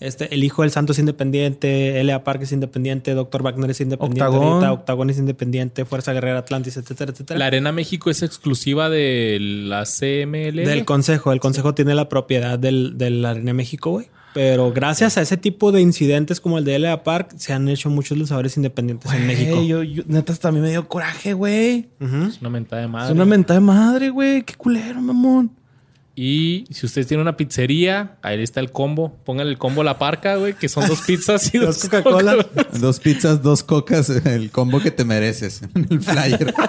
Este, 0.00 0.34
el 0.34 0.42
hijo 0.44 0.62
del 0.62 0.70
santo 0.70 0.92
es 0.92 0.98
independiente, 0.98 2.00
L.A. 2.00 2.24
Park 2.24 2.42
es 2.42 2.52
independiente, 2.52 3.14
Doctor 3.14 3.42
Wagner 3.42 3.70
es 3.70 3.80
independiente, 3.80 4.22
Octagón. 4.24 4.64
Octagón 4.64 5.10
es 5.10 5.18
independiente, 5.18 5.84
Fuerza 5.84 6.12
Guerrera 6.12 6.40
Atlantis, 6.40 6.76
etcétera, 6.76 7.12
etcétera. 7.12 7.38
La 7.38 7.46
Arena 7.46 7.72
México 7.72 8.10
es 8.10 8.22
exclusiva 8.22 8.90
de 8.90 9.38
la 9.40 9.84
CML. 9.84 10.56
Del 10.64 10.84
consejo, 10.84 11.32
el 11.32 11.40
consejo 11.40 11.74
tiene 11.74 11.94
la 11.94 12.08
propiedad 12.08 12.58
del, 12.58 12.98
de 12.98 13.10
la 13.10 13.30
Arena 13.30 13.54
México, 13.54 13.90
güey. 13.92 14.08
Pero 14.34 14.72
gracias 14.72 15.16
a 15.16 15.22
ese 15.22 15.36
tipo 15.36 15.70
de 15.70 15.80
incidentes 15.80 16.40
como 16.40 16.58
el 16.58 16.64
de 16.64 16.74
L.A. 16.74 17.04
Park, 17.04 17.34
se 17.36 17.52
han 17.52 17.68
hecho 17.68 17.88
muchos 17.88 18.18
luchadores 18.18 18.56
independientes 18.56 19.12
en 19.12 19.26
México. 19.28 19.62
Yo, 19.62 19.84
yo- 19.84 20.02
neta, 20.08 20.32
hasta 20.32 20.48
a 20.48 20.52
mí 20.52 20.58
me 20.58 20.70
dio 20.70 20.88
coraje, 20.88 21.34
güey. 21.34 21.88
Es 22.00 22.40
una 22.40 22.50
mentada 22.50 22.82
de 22.82 22.88
madre. 22.88 23.06
Es 23.06 23.14
una 23.14 23.24
mentada 23.26 23.60
de 23.60 23.64
madre, 23.64 24.10
güey. 24.10 24.42
Qué 24.42 24.54
culero, 24.54 25.00
mamón. 25.00 25.52
Y 26.16 26.64
si 26.70 26.86
ustedes 26.86 27.08
tienen 27.08 27.22
una 27.22 27.36
pizzería, 27.36 28.18
ahí 28.22 28.40
está 28.40 28.60
el 28.60 28.70
combo. 28.70 29.16
Pónganle 29.24 29.50
el 29.52 29.58
combo 29.58 29.80
a 29.80 29.84
la 29.84 29.98
parca, 29.98 30.36
güey, 30.36 30.54
que 30.54 30.68
son 30.68 30.86
dos 30.86 31.00
pizzas 31.02 31.52
y 31.52 31.58
Dos 31.64 31.80
dos 31.80 31.90
Coca-Cola. 31.90 32.46
Dos 32.78 33.00
pizzas, 33.00 33.42
dos 33.42 33.64
cocas, 33.64 34.08
el 34.10 34.50
combo 34.52 34.80
que 34.80 34.92
te 34.92 35.04
mereces 35.04 35.62
en 35.74 35.86
el 35.90 36.00
flyer. 36.00 36.54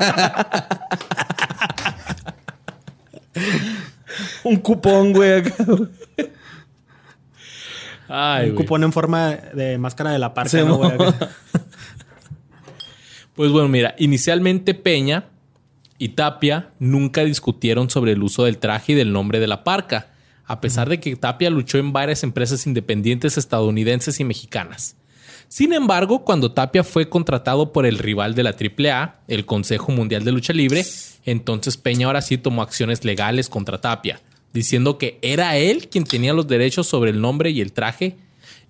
Un 4.44 4.58
cupón, 4.58 5.14
güey. 5.14 5.44
Ay, 8.08 8.50
Un 8.50 8.56
güey. 8.56 8.66
cupón 8.66 8.84
en 8.84 8.94
forma 8.94 9.32
de 9.32 9.78
máscara 9.78 10.12
de 10.12 10.20
la 10.20 10.34
parca, 10.34 10.50
Sí, 10.50 10.58
¿no, 10.66 10.78
güey? 10.78 10.92
Pues 13.36 13.52
bueno, 13.52 13.68
mira, 13.68 13.94
inicialmente 13.98 14.74
Peña 14.74 15.26
y 15.98 16.10
Tapia 16.10 16.72
nunca 16.80 17.24
discutieron 17.24 17.90
sobre 17.90 18.14
el 18.14 18.24
uso 18.24 18.44
del 18.46 18.58
traje 18.58 18.94
y 18.94 18.96
del 18.96 19.14
nombre 19.14 19.40
de 19.40 19.48
la 19.48 19.64
parca, 19.64 20.12
a 20.46 20.62
pesar 20.62 20.90
de 20.90 21.00
que 21.00 21.16
Tapia 21.16 21.50
luchó 21.50 21.78
en 21.78 21.94
varias 21.94 22.24
empresas 22.24 22.68
independientes 22.68 23.38
estadounidenses 23.38 24.20
y 24.20 24.24
mexicanas. 24.24 24.96
Sin 25.48 25.74
embargo, 25.74 26.24
cuando 26.26 26.52
Tapia 26.52 26.84
fue 26.84 27.08
contratado 27.08 27.72
por 27.72 27.86
el 27.86 27.98
rival 27.98 28.36
de 28.36 28.44
la 28.44 28.56
AAA, 28.56 29.22
el 29.28 29.46
Consejo 29.46 29.92
Mundial 29.92 30.24
de 30.24 30.32
Lucha 30.32 30.54
Libre, 30.54 30.84
entonces 31.24 31.78
Peña 31.78 32.08
ahora 32.08 32.22
sí 32.22 32.38
tomó 32.38 32.62
acciones 32.62 33.06
legales 33.06 33.48
contra 33.48 33.80
Tapia, 33.80 34.22
diciendo 34.54 34.98
que 34.98 35.20
era 35.22 35.58
él 35.58 35.88
quien 35.90 36.04
tenía 36.04 36.34
los 36.34 36.48
derechos 36.48 36.88
sobre 36.88 37.12
el 37.12 37.22
nombre 37.22 37.52
y 37.52 37.62
el 37.62 37.74
traje, 37.74 38.18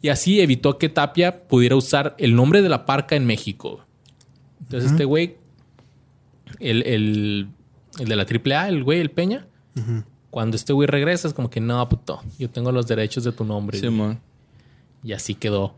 y 0.01 0.09
así 0.09 0.41
evitó 0.41 0.77
que 0.77 0.89
Tapia 0.89 1.47
pudiera 1.47 1.75
usar 1.75 2.15
el 2.19 2.35
nombre 2.35 2.61
de 2.61 2.69
la 2.69 2.85
parca 2.85 3.15
en 3.15 3.25
México. 3.25 3.85
Entonces 4.61 4.91
este 4.91 5.05
güey, 5.05 5.37
el, 6.59 6.83
el- 6.83 7.47
el 7.99 8.07
de 8.09 8.15
la 8.17 8.23
AAA, 8.25 8.67
el 8.69 8.83
güey, 8.83 8.99
el 8.99 9.09
Peña, 9.11 9.47
cuando 10.29 10.57
este 10.57 10.73
güey 10.73 10.85
regresa 10.87 11.27
es 11.29 11.33
como 11.33 11.49
que 11.49 11.61
no, 11.61 11.87
puto, 11.87 12.21
yo 12.37 12.49
tengo 12.49 12.71
los 12.73 12.87
derechos 12.87 13.23
de 13.23 13.31
tu 13.31 13.45
nombre. 13.45 13.79
Simón. 13.79 14.19
Y 15.03 15.13
así 15.13 15.35
quedó 15.35 15.75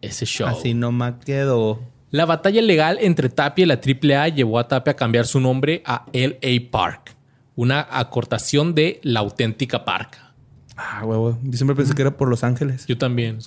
ese 0.00 0.26
show. 0.26 0.46
Así 0.46 0.74
no 0.74 0.92
me 0.92 1.14
quedó. 1.24 1.80
La 2.12 2.24
batalla 2.26 2.60
legal 2.62 2.98
entre 3.00 3.28
Tapia 3.30 3.62
y 3.64 3.66
la 3.66 3.74
AAA 3.80 4.28
llevó 4.28 4.58
a 4.58 4.68
Tapia 4.68 4.92
a 4.92 4.96
cambiar 4.96 5.26
su 5.26 5.40
nombre 5.40 5.82
a 5.84 6.06
LA 6.12 6.70
Park, 6.70 7.14
una 7.56 7.86
acortación 7.90 8.74
de 8.74 9.00
la 9.02 9.20
auténtica 9.20 9.84
parca. 9.84 10.32
Ah, 10.76 11.02
güey, 11.04 11.18
güey. 11.18 11.34
Yo 11.44 11.56
siempre 11.56 11.74
pensé 11.76 11.94
que 11.94 12.02
era 12.02 12.16
por 12.16 12.28
Los 12.28 12.42
Ángeles. 12.44 12.86
Yo 12.86 12.96
también. 12.96 13.38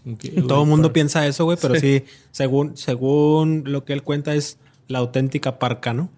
Todo 0.47 0.63
el 0.63 0.69
mundo 0.69 0.87
Park. 0.89 0.93
piensa 0.93 1.25
eso, 1.25 1.45
güey, 1.45 1.57
pero 1.61 1.75
sí, 1.75 2.03
según, 2.31 2.75
según 2.77 3.63
lo 3.65 3.85
que 3.85 3.93
él 3.93 4.03
cuenta 4.03 4.35
es 4.35 4.57
la 4.87 4.99
auténtica 4.99 5.59
parca, 5.59 5.93
¿no? 5.93 6.09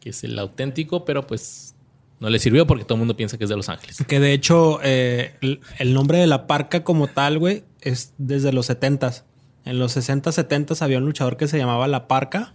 Que 0.00 0.10
es 0.10 0.24
el 0.24 0.38
auténtico, 0.38 1.04
pero 1.04 1.26
pues 1.26 1.74
no 2.20 2.30
le 2.30 2.38
sirvió 2.38 2.66
porque 2.66 2.84
todo 2.84 2.94
el 2.94 3.00
mundo 3.00 3.16
piensa 3.16 3.38
que 3.38 3.44
es 3.44 3.50
de 3.50 3.56
Los 3.56 3.68
Ángeles. 3.68 3.98
Que 4.06 4.20
de 4.20 4.32
hecho, 4.32 4.78
eh, 4.82 5.34
el, 5.40 5.60
el 5.78 5.94
nombre 5.94 6.18
de 6.18 6.26
la 6.26 6.46
parca 6.46 6.84
como 6.84 7.08
tal, 7.08 7.38
güey, 7.38 7.64
es 7.80 8.12
desde 8.18 8.52
los 8.52 8.68
70s. 8.70 9.24
En 9.64 9.78
los 9.78 9.92
60, 9.92 10.32
70 10.32 10.74
había 10.84 10.98
un 10.98 11.04
luchador 11.04 11.36
que 11.36 11.46
se 11.48 11.56
llamaba 11.58 11.86
La 11.88 12.08
Parca, 12.08 12.52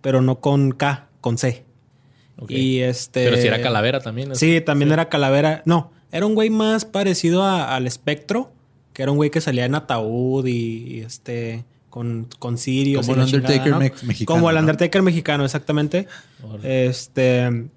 pero 0.00 0.20
no 0.22 0.40
con 0.40 0.72
K, 0.72 1.08
con 1.20 1.38
C. 1.38 1.64
Y 2.48 2.78
este. 2.80 3.24
Pero 3.24 3.36
si 3.36 3.46
era 3.48 3.60
calavera 3.60 4.00
también. 4.00 4.28
¿no? 4.30 4.34
Sí, 4.34 4.60
también 4.60 4.90
era 4.92 5.08
calavera. 5.08 5.62
No, 5.66 5.90
era 6.12 6.26
un 6.26 6.34
güey 6.34 6.50
más 6.50 6.84
parecido 6.84 7.42
a- 7.44 7.74
al 7.76 7.86
espectro, 7.86 8.52
que 8.92 9.02
era 9.02 9.10
un 9.12 9.16
güey 9.18 9.30
que 9.30 9.40
salía 9.40 9.64
en 9.64 9.74
ataúd 9.74 10.46
y, 10.46 10.52
y, 10.96 11.00
este. 11.00 11.64
Con, 11.90 12.28
con 12.38 12.58
sirios. 12.58 13.06
Como 13.06 13.20
el 13.20 13.26
Undertaker 13.26 13.62
chingada, 13.62 13.78
¿no? 13.78 13.84
mex- 13.84 14.02
mexicano, 14.04 14.36
Como 14.36 14.50
el 14.50 14.56
¿no? 14.56 14.60
Undertaker 14.60 15.02
mexicano, 15.02 15.44
exactamente. 15.44 16.06
Este. 16.62 17.68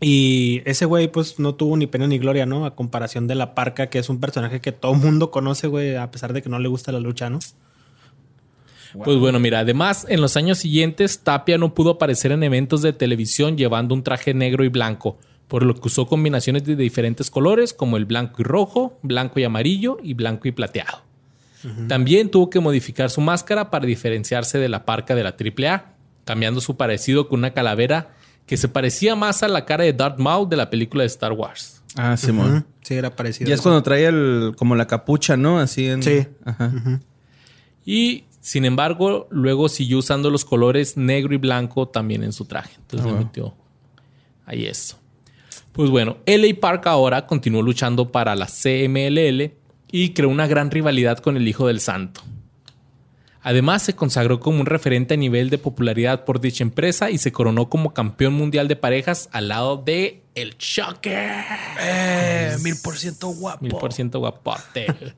Y 0.00 0.60
ese 0.66 0.84
güey, 0.84 1.08
pues 1.08 1.38
no 1.38 1.54
tuvo 1.54 1.76
ni 1.76 1.86
pena 1.86 2.06
ni 2.06 2.18
gloria, 2.18 2.44
¿no? 2.46 2.66
A 2.66 2.74
comparación 2.74 3.26
de 3.26 3.34
la 3.34 3.54
parca, 3.54 3.88
que 3.88 3.98
es 3.98 4.08
un 4.10 4.20
personaje 4.20 4.60
que 4.60 4.70
todo 4.72 4.94
mundo 4.94 5.30
conoce, 5.30 5.66
güey, 5.68 5.96
a 5.96 6.10
pesar 6.10 6.32
de 6.34 6.42
que 6.42 6.48
no 6.50 6.58
le 6.58 6.68
gusta 6.68 6.92
la 6.92 7.00
lucha, 7.00 7.30
¿no? 7.30 7.38
Pues 9.04 9.18
bueno, 9.18 9.38
mira, 9.38 9.58
además 9.60 10.06
en 10.08 10.20
los 10.22 10.36
años 10.36 10.58
siguientes 10.58 11.20
Tapia 11.20 11.58
no 11.58 11.74
pudo 11.74 11.90
aparecer 11.90 12.32
en 12.32 12.42
eventos 12.42 12.80
de 12.80 12.92
televisión 12.94 13.56
llevando 13.58 13.94
un 13.94 14.02
traje 14.02 14.32
negro 14.32 14.64
y 14.64 14.68
blanco, 14.68 15.18
por 15.48 15.64
lo 15.64 15.74
que 15.74 15.88
usó 15.88 16.06
combinaciones 16.06 16.64
de 16.64 16.76
diferentes 16.76 17.30
colores 17.30 17.74
como 17.74 17.96
el 17.98 18.06
blanco 18.06 18.36
y 18.40 18.44
rojo, 18.44 18.98
blanco 19.02 19.38
y 19.40 19.44
amarillo 19.44 19.98
y 20.02 20.14
blanco 20.14 20.48
y 20.48 20.52
plateado. 20.52 21.02
También 21.88 22.30
tuvo 22.30 22.50
que 22.50 22.60
modificar 22.60 23.10
su 23.10 23.20
máscara 23.20 23.70
para 23.70 23.86
diferenciarse 23.86 24.58
de 24.58 24.68
la 24.68 24.84
parca 24.84 25.14
de 25.14 25.24
la 25.24 25.34
AAA, 25.38 25.94
cambiando 26.24 26.60
su 26.60 26.76
parecido 26.76 27.28
con 27.28 27.40
una 27.40 27.52
calavera 27.52 28.14
que 28.46 28.56
se 28.56 28.68
parecía 28.68 29.16
más 29.16 29.42
a 29.42 29.48
la 29.48 29.64
cara 29.64 29.84
de 29.84 29.92
Darth 29.92 30.18
Maul 30.18 30.48
de 30.48 30.56
la 30.56 30.70
película 30.70 31.02
de 31.02 31.08
Star 31.08 31.32
Wars. 31.32 31.82
Ah, 31.96 32.16
Simón. 32.16 32.66
Sí, 32.82 32.94
era 32.94 33.14
parecido. 33.14 33.48
Ya 33.48 33.54
es 33.54 33.60
cuando 33.62 33.82
trae 33.82 34.06
el, 34.06 34.54
como 34.56 34.76
la 34.76 34.86
capucha, 34.86 35.36
¿no? 35.36 35.58
Así 35.58 35.88
en. 35.88 36.02
Sí. 36.02 36.26
Ajá. 36.44 36.72
Y 37.84 38.24
sin 38.40 38.64
embargo, 38.64 39.26
luego 39.30 39.68
siguió 39.68 39.98
usando 39.98 40.30
los 40.30 40.44
colores 40.44 40.96
negro 40.96 41.34
y 41.34 41.38
blanco 41.38 41.88
también 41.88 42.22
en 42.22 42.32
su 42.32 42.44
traje. 42.44 42.76
Entonces 42.76 43.08
Ah, 43.08 43.12
le 43.12 43.24
metió 43.24 43.54
ahí 44.44 44.66
eso. 44.66 44.98
Pues 45.72 45.90
bueno, 45.90 46.18
LA 46.26 46.60
Park 46.60 46.86
ahora 46.86 47.26
continuó 47.26 47.60
luchando 47.62 48.12
para 48.12 48.36
la 48.36 48.46
CMLL 48.46 49.52
y 49.96 50.10
creó 50.10 50.28
una 50.28 50.46
gran 50.46 50.70
rivalidad 50.70 51.20
con 51.20 51.38
el 51.38 51.48
Hijo 51.48 51.68
del 51.68 51.80
Santo. 51.80 52.20
Además, 53.40 53.82
se 53.82 53.94
consagró 53.94 54.40
como 54.40 54.60
un 54.60 54.66
referente 54.66 55.14
a 55.14 55.16
nivel 55.16 55.48
de 55.48 55.56
popularidad 55.56 56.26
por 56.26 56.38
dicha 56.38 56.64
empresa 56.64 57.10
y 57.10 57.16
se 57.16 57.32
coronó 57.32 57.70
como 57.70 57.94
campeón 57.94 58.34
mundial 58.34 58.68
de 58.68 58.76
parejas 58.76 59.30
al 59.32 59.48
lado 59.48 59.78
de 59.78 60.20
El 60.34 60.56
Shocker. 60.58 61.44
Eh, 61.80 62.56
mil 62.62 62.74
por 62.82 62.98
ciento 62.98 63.28
guapo. 63.28 63.62
Mil 63.62 63.72
por 63.72 63.94
ciento 63.94 64.18
guapote. 64.18 64.86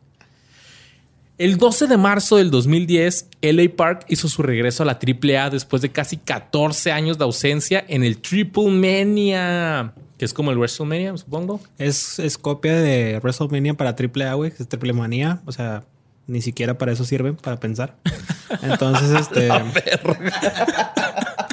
El 1.38 1.56
12 1.56 1.88
de 1.88 1.96
marzo 1.96 2.36
del 2.36 2.52
2010, 2.52 3.30
LA 3.42 3.76
Park 3.76 4.04
hizo 4.08 4.28
su 4.28 4.42
regreso 4.42 4.84
a 4.84 4.86
la 4.86 4.98
AAA 5.00 5.50
después 5.50 5.82
de 5.82 5.90
casi 5.90 6.18
14 6.18 6.92
años 6.92 7.18
de 7.18 7.24
ausencia 7.24 7.84
en 7.88 8.04
el 8.04 8.18
Triple 8.18 8.70
Mania, 8.70 9.92
que 10.18 10.24
es 10.24 10.34
como 10.34 10.50
el 10.50 10.58
WrestleMania, 10.58 11.16
supongo. 11.16 11.60
Es, 11.78 12.18
es 12.18 12.36
copia 12.38 12.74
de 12.74 13.20
WrestleMania 13.22 13.74
para 13.74 13.90
AAA, 13.90 14.34
güey, 14.34 14.50
que 14.50 14.62
es 14.62 14.68
Triple 14.68 14.92
Manía. 14.92 15.40
O 15.46 15.52
sea, 15.52 15.84
ni 16.26 16.42
siquiera 16.42 16.76
para 16.76 16.92
eso 16.92 17.04
sirven, 17.04 17.36
para 17.36 17.60
pensar. 17.60 17.96
Entonces, 18.62 19.10
este. 19.20 19.48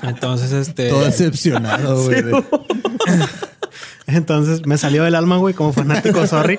Entonces, 0.01 0.51
este. 0.51 0.89
Todo 0.89 1.05
decepcionado, 1.05 2.03
güey. 2.05 2.23
Entonces 4.07 4.65
me 4.65 4.77
salió 4.77 5.03
del 5.03 5.15
alma, 5.15 5.37
güey, 5.37 5.53
como 5.53 5.71
fanático, 5.71 6.25
sorry. 6.27 6.57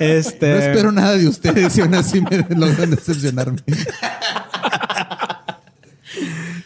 Este. 0.00 0.50
No 0.50 0.58
espero 0.58 0.92
nada 0.92 1.16
de 1.16 1.28
ustedes 1.28 1.76
y 1.76 1.80
aún 1.80 1.94
así 1.94 2.20
me 2.20 2.46
logran 2.56 2.90
decepcionarme. 2.90 3.58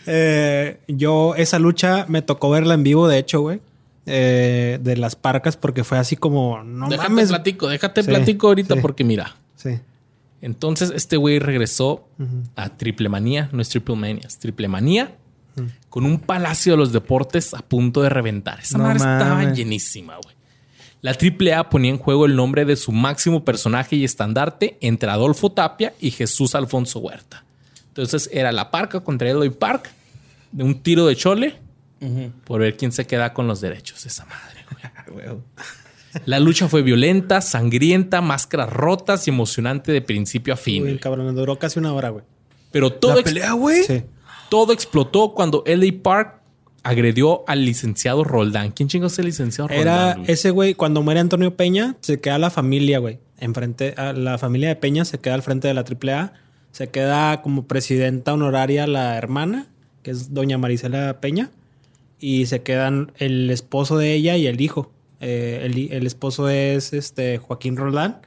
eh, 0.06 0.80
yo, 0.88 1.34
esa 1.34 1.58
lucha 1.58 2.06
me 2.08 2.22
tocó 2.22 2.50
verla 2.50 2.74
en 2.74 2.82
vivo, 2.84 3.06
de 3.06 3.18
hecho, 3.18 3.40
güey. 3.40 3.60
Eh, 4.08 4.78
de 4.82 4.96
las 4.96 5.16
parcas, 5.16 5.56
porque 5.56 5.84
fue 5.84 5.98
así 5.98 6.16
como. 6.16 6.62
No 6.64 6.88
déjate 6.88 7.08
mames. 7.10 7.28
platico, 7.28 7.68
déjate 7.68 8.02
Sí, 8.02 8.08
platico 8.08 8.48
ahorita 8.48 8.74
sí. 8.74 8.80
porque 8.80 9.04
mira. 9.04 9.36
Sí. 9.56 9.78
Entonces 10.40 10.92
este 10.94 11.16
güey 11.16 11.38
regresó 11.40 12.08
a 12.54 12.68
Triple 12.70 13.08
Manía, 13.08 13.48
no 13.52 13.60
es 13.60 13.68
Triple 13.68 13.96
Mania, 13.96 14.22
es 14.24 14.38
Triple 14.38 14.68
Manía, 14.68 15.16
con 15.88 16.06
un 16.06 16.20
palacio 16.20 16.74
de 16.74 16.76
los 16.78 16.92
deportes 16.92 17.54
a 17.54 17.58
punto 17.58 18.02
de 18.02 18.08
reventar. 18.08 18.60
Esa 18.60 18.78
No 18.78 18.84
madre 18.84 18.98
estaba 18.98 19.52
llenísima, 19.52 20.16
güey. 20.22 20.36
La 21.00 21.12
AAA 21.12 21.68
ponía 21.70 21.90
en 21.90 21.98
juego 21.98 22.26
el 22.26 22.36
nombre 22.36 22.64
de 22.64 22.76
su 22.76 22.92
máximo 22.92 23.44
personaje 23.44 23.96
y 23.96 24.04
estandarte 24.04 24.78
entre 24.80 25.10
Adolfo 25.10 25.50
Tapia 25.50 25.92
y 26.00 26.10
Jesús 26.12 26.54
Alfonso 26.54 27.00
Huerta. 27.00 27.44
Entonces 27.88 28.28
era 28.32 28.52
la 28.52 28.70
parca 28.70 29.00
contra 29.00 29.28
Eloy 29.30 29.50
Park, 29.50 29.90
de 30.52 30.62
un 30.64 30.80
tiro 30.82 31.06
de 31.06 31.16
chole 31.16 31.56
por 32.44 32.60
ver 32.60 32.76
quién 32.76 32.92
se 32.92 33.06
queda 33.06 33.32
con 33.32 33.46
los 33.46 33.60
derechos 33.60 34.02
de 34.04 34.08
esa 34.08 34.24
madre, 34.26 34.64
güey. 35.10 35.26
La 36.24 36.40
lucha 36.40 36.68
fue 36.68 36.82
violenta, 36.82 37.40
sangrienta, 37.40 38.20
máscaras 38.20 38.72
rotas 38.72 39.26
y 39.26 39.30
emocionante 39.30 39.92
de 39.92 40.00
principio 40.00 40.54
a 40.54 40.56
fin. 40.56 40.82
Uy, 40.82 40.90
güey. 40.90 41.00
cabrón, 41.00 41.34
duró 41.34 41.58
casi 41.58 41.78
una 41.78 41.92
hora, 41.92 42.10
güey. 42.10 42.24
Pero 42.70 42.92
todo, 42.92 43.16
¿La 43.16 43.22
pelea, 43.22 43.52
güey? 43.52 43.84
Sí. 43.84 44.02
todo 44.48 44.72
explotó 44.72 45.34
cuando 45.34 45.62
LA 45.66 46.02
Park 46.02 46.40
agredió 46.82 47.44
al 47.46 47.64
licenciado 47.64 48.24
Roldán. 48.24 48.72
¿Quién 48.72 48.88
chingos 48.88 49.12
es 49.12 49.18
el 49.18 49.26
licenciado 49.26 49.68
Roldán? 49.68 49.82
Era 49.82 50.14
güey? 50.14 50.30
ese 50.30 50.50
güey, 50.50 50.74
cuando 50.74 51.02
muere 51.02 51.20
Antonio 51.20 51.56
Peña, 51.56 51.96
se 52.00 52.20
queda 52.20 52.38
la 52.38 52.50
familia, 52.50 52.98
güey. 52.98 53.18
Enfrente, 53.38 53.94
a 53.96 54.12
la 54.12 54.38
familia 54.38 54.68
de 54.68 54.76
Peña 54.76 55.04
se 55.04 55.18
queda 55.18 55.34
al 55.34 55.42
frente 55.42 55.68
de 55.68 55.74
la 55.74 55.84
AAA. 55.84 56.32
Se 56.72 56.88
queda 56.88 57.42
como 57.42 57.66
presidenta 57.66 58.34
honoraria 58.34 58.86
la 58.86 59.16
hermana, 59.16 59.68
que 60.02 60.10
es 60.10 60.32
doña 60.34 60.58
Marisela 60.58 61.20
Peña. 61.20 61.50
Y 62.20 62.46
se 62.46 62.62
quedan 62.62 63.12
el 63.16 63.50
esposo 63.50 63.98
de 63.98 64.14
ella 64.14 64.36
y 64.36 64.46
el 64.46 64.60
hijo. 64.60 64.92
Eh, 65.20 65.62
el, 65.64 65.92
el 65.92 66.06
esposo 66.06 66.48
es 66.48 66.92
este 66.92 67.38
Joaquín 67.38 67.76
Roldán 67.76 68.20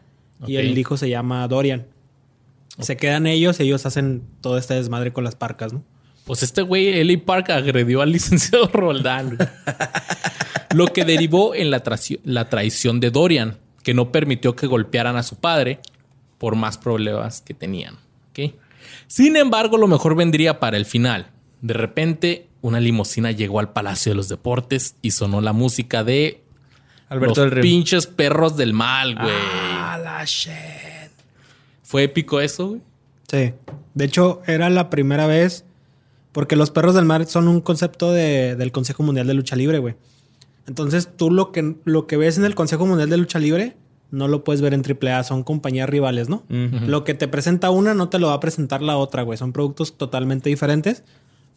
y 0.47 0.57
el 0.57 0.77
hijo 0.77 0.97
se 0.97 1.09
llama 1.09 1.47
Dorian. 1.47 1.87
Se 2.79 2.97
quedan 2.97 3.27
ellos 3.27 3.59
y 3.59 3.63
ellos 3.63 3.85
hacen 3.85 4.23
todo 4.41 4.57
este 4.57 4.73
desmadre 4.73 5.13
con 5.13 5.23
las 5.23 5.35
parcas, 5.35 5.73
¿no? 5.73 5.83
Pues 6.25 6.43
este 6.43 6.61
güey, 6.61 7.03
LA 7.03 7.25
Park, 7.25 7.49
agredió 7.49 8.01
al 8.01 8.11
licenciado 8.13 8.67
Roldán. 8.67 9.37
Lo 10.73 10.87
que 10.87 11.03
derivó 11.03 11.53
en 11.53 11.69
la, 11.69 11.83
la 12.23 12.49
traición 12.49 12.99
de 12.99 13.11
Dorian, 13.11 13.57
que 13.83 13.93
no 13.93 14.11
permitió 14.11 14.55
que 14.55 14.67
golpearan 14.67 15.17
a 15.17 15.23
su 15.23 15.35
padre 15.35 15.79
por 16.37 16.55
más 16.55 16.77
problemas 16.77 17.41
que 17.41 17.53
tenían. 17.53 17.95
¿ok? 18.29 18.53
Sin 19.07 19.35
embargo, 19.35 19.77
lo 19.77 19.87
mejor 19.87 20.15
vendría 20.15 20.59
para 20.59 20.77
el 20.77 20.85
final. 20.85 21.27
De 21.61 21.73
repente, 21.73 22.47
una 22.61 22.79
limusina 22.79 23.31
llegó 23.31 23.59
al 23.59 23.71
Palacio 23.73 24.11
de 24.11 24.15
los 24.15 24.29
Deportes 24.29 24.95
y 25.01 25.11
sonó 25.11 25.41
la 25.41 25.53
música 25.53 26.03
de 26.03 26.41
Alberto 27.09 27.29
los 27.35 27.37
del 27.37 27.51
Río. 27.51 27.61
pinches 27.63 28.07
perros 28.07 28.55
del 28.57 28.73
mal, 28.73 29.15
güey. 29.15 29.27
Ah, 29.33 29.99
la 30.03 30.23
shit. 30.25 30.51
¿Fue 31.83 32.03
épico 32.03 32.39
eso, 32.39 32.69
güey? 32.69 32.81
Sí. 33.29 33.53
De 33.93 34.05
hecho, 34.05 34.41
era 34.47 34.69
la 34.69 34.89
primera 34.89 35.27
vez. 35.27 35.65
Porque 36.31 36.55
los 36.55 36.71
perros 36.71 36.95
del 36.95 37.03
mar 37.03 37.25
son 37.25 37.49
un 37.49 37.59
concepto 37.59 38.13
de- 38.13 38.55
del 38.55 38.71
Consejo 38.71 39.03
Mundial 39.03 39.27
de 39.27 39.33
Lucha 39.33 39.57
Libre, 39.57 39.79
güey. 39.79 39.95
Entonces, 40.65 41.09
tú 41.17 41.29
lo 41.29 41.51
que, 41.51 41.75
lo 41.83 42.07
que 42.07 42.15
ves 42.15 42.37
en 42.37 42.45
el 42.45 42.55
Consejo 42.55 42.85
Mundial 42.85 43.09
de 43.09 43.17
Lucha 43.17 43.37
Libre 43.39 43.75
no 44.11 44.29
lo 44.29 44.45
puedes 44.45 44.61
ver 44.61 44.73
en 44.73 44.81
AAA. 44.81 45.23
Son 45.25 45.43
compañías 45.43 45.89
rivales, 45.89 46.29
¿no? 46.29 46.43
Lo 46.47 47.03
que 47.03 47.15
te 47.15 47.27
presenta 47.27 47.69
una 47.69 47.93
no 47.93 48.07
te 48.07 48.17
lo 48.19 48.27
va 48.27 48.33
a 48.35 48.39
presentar 48.39 48.81
la 48.81 48.95
otra, 48.95 49.23
güey. 49.23 49.37
Son 49.37 49.51
productos 49.51 49.97
totalmente 49.97 50.47
diferentes. 50.49 51.03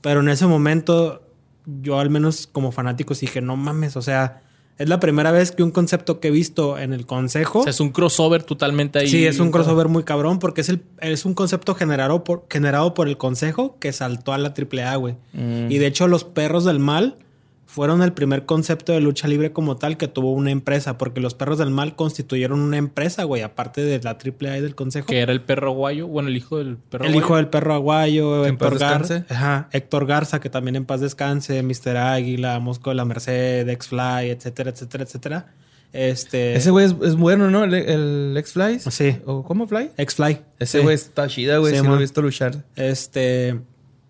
Pero 0.05 0.21
en 0.21 0.29
ese 0.29 0.47
momento, 0.47 1.23
yo 1.65 1.99
al 1.99 2.11
menos 2.11 2.47
como 2.47 2.73
fanático 2.73 3.15
dije, 3.15 3.41
no 3.41 3.57
mames, 3.57 3.97
o 3.97 4.03
sea, 4.03 4.43
es 4.77 4.87
la 4.87 5.01
primera 5.01 5.33
vez 5.33 5.51
que 5.51 5.63
un 5.63 5.71
concepto 5.71 6.21
que 6.21 6.29
he 6.29 6.31
visto 6.31 6.77
en 6.77 6.93
el 6.93 7.07
Consejo. 7.07 7.61
O 7.61 7.63
sea, 7.63 7.71
es 7.71 7.81
un 7.81 7.89
crossover 7.89 8.43
totalmente 8.43 8.99
ahí. 8.99 9.09
Sí, 9.09 9.25
es 9.25 9.41
un 9.41 9.51
crossover 9.51 9.89
muy 9.89 10.03
cabrón 10.03 10.41
porque 10.41 10.61
es, 10.61 10.69
el, 10.69 10.83
es 11.01 11.25
un 11.25 11.33
concepto 11.33 11.75
generado 11.75 12.23
por, 12.23 12.45
generado 12.51 12.93
por 12.93 13.09
el 13.09 13.17
consejo 13.17 13.79
que 13.79 13.95
saltó 13.95 14.35
a 14.35 14.39
la 14.39 14.53
AAA, 14.53 14.95
güey. 14.97 15.17
Y 15.33 15.79
de 15.79 15.87
hecho, 15.87 16.07
los 16.07 16.25
perros 16.25 16.67
del 16.67 16.81
mal 16.81 17.17
fueron 17.67 18.03
el 18.03 18.13
primer 18.13 18.45
concepto 18.47 18.93
de 18.93 19.01
lucha 19.01 19.27
libre 19.27 19.53
como 19.53 19.77
tal 19.77 19.97
que 19.97 20.07
tuvo 20.07 20.33
una 20.33 20.51
empresa, 20.51 20.99
porque 20.99 21.21
los 21.21 21.35
perros 21.35 21.59
del 21.59 21.71
mal 21.71 21.97
constituyeron 21.97 22.61
una 22.61 22.77
empresa, 22.77 23.25
güey, 23.25 23.43
aparte 23.43 23.81
de 23.83 23.99
la 24.03 24.11
AAA 24.19 24.59
y 24.59 24.61
del 24.61 24.75
consejo. 24.75 25.07
Que 25.07 25.21
era 25.21 25.33
el 25.33 25.41
perro 25.41 25.73
guayo. 25.73 26.07
Bueno, 26.07 26.29
el 26.29 26.37
hijo 26.37 26.59
del 26.59 26.77
perro 26.77 27.05
El 27.07 27.13
guayo. 27.13 27.25
hijo 27.27 27.37
del 27.37 27.49
perro 27.49 27.75
aguayo, 27.75 28.43
Que 28.43 28.49
en 28.49 28.57
paz 28.59 28.73
Héctor 28.73 28.79
Garza. 28.81 29.15
descanse. 29.15 29.35
Ajá, 29.35 29.69
Héctor 29.73 30.07
Garza, 30.07 30.41
que 30.41 30.51
también 30.51 30.77
en 30.77 30.85
paz 30.85 31.01
descanse, 31.01 31.63
Mr. 31.63 31.97
Águila, 31.97 32.59
Mosco 32.61 32.91
de 32.91 32.97
la 32.97 33.05
Merced, 33.05 33.69
X-Fly, 33.69 34.31
etcétera, 34.31 34.71
etcétera, 34.71 35.05
etcétera. 35.05 35.47
Este. 35.93 36.57
Ese 36.57 36.71
güey 36.71 36.87
es, 36.87 36.95
es 37.03 37.15
bueno, 37.15 37.51
¿no? 37.51 37.63
El, 37.65 37.73
el 37.75 38.35
X-Fly. 38.37 38.81
Sí. 38.81 39.17
¿O 39.27 39.45
cómo 39.45 39.67
Fly? 39.67 39.91
X-Fly. 39.97 40.41
Ese 40.59 40.79
Sí. 40.79 40.83
güey 40.85 40.95
está 40.97 41.29
chida, 41.29 41.59
güey. 41.59 41.73
Sí, 41.75 41.81
Sí, 41.81 41.87
lo 41.87 41.95
he 41.97 41.99
visto 42.01 42.21
luchar. 42.21 42.65
Este. 42.77 43.61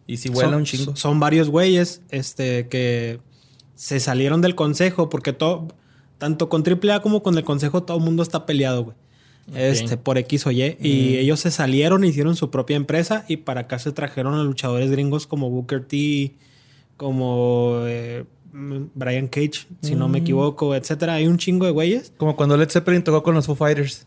Y 0.06 0.16
si 0.18 0.28
vuela 0.31 0.51
son, 0.51 0.59
un 0.60 0.64
chingo. 0.64 0.97
Son 0.97 1.20
varios 1.20 1.48
güeyes 1.51 2.02
este, 2.10 2.68
que 2.68 3.20
se 3.74 4.01
salieron 4.01 4.40
del 4.40 4.55
consejo 4.55 5.09
porque 5.09 5.32
todo, 5.32 5.68
tanto 6.18 6.48
con 6.48 6.62
AAA 6.66 7.01
como 7.01 7.22
con 7.22 7.36
el 7.36 7.44
consejo, 7.44 7.82
todo 7.82 7.98
el 7.98 8.05
mundo 8.05 8.22
está 8.22 8.46
peleado, 8.46 8.84
güey. 8.84 8.96
Este, 9.55 9.98
por 9.98 10.16
X 10.16 10.46
o 10.46 10.51
Y. 10.51 10.78
Y 10.80 11.18
ellos 11.18 11.40
se 11.40 11.51
salieron, 11.51 12.05
hicieron 12.05 12.34
su 12.34 12.51
propia 12.51 12.76
empresa 12.76 13.24
y 13.28 13.38
para 13.38 13.62
acá 13.62 13.78
se 13.78 13.92
trajeron 13.92 14.34
a 14.34 14.42
luchadores 14.42 14.90
gringos 14.90 15.26
como 15.26 15.51
Booker 15.51 15.84
T, 15.84 16.34
como 16.96 17.80
eh, 17.84 18.24
Brian 18.52 19.28
Cage, 19.28 19.66
si 19.82 19.94
no 19.94 20.09
me 20.09 20.20
equivoco, 20.20 20.74
etcétera. 20.74 21.14
Hay 21.14 21.26
un 21.26 21.38
chingo 21.38 21.66
de 21.66 21.72
güeyes. 21.72 22.12
Como 22.16 22.36
cuando 22.36 22.56
Led 22.56 22.70
Zeppelin 22.70 23.02
tocó 23.02 23.22
con 23.22 23.34
los 23.34 23.46
Foo 23.46 23.55
Fighters. 23.55 24.06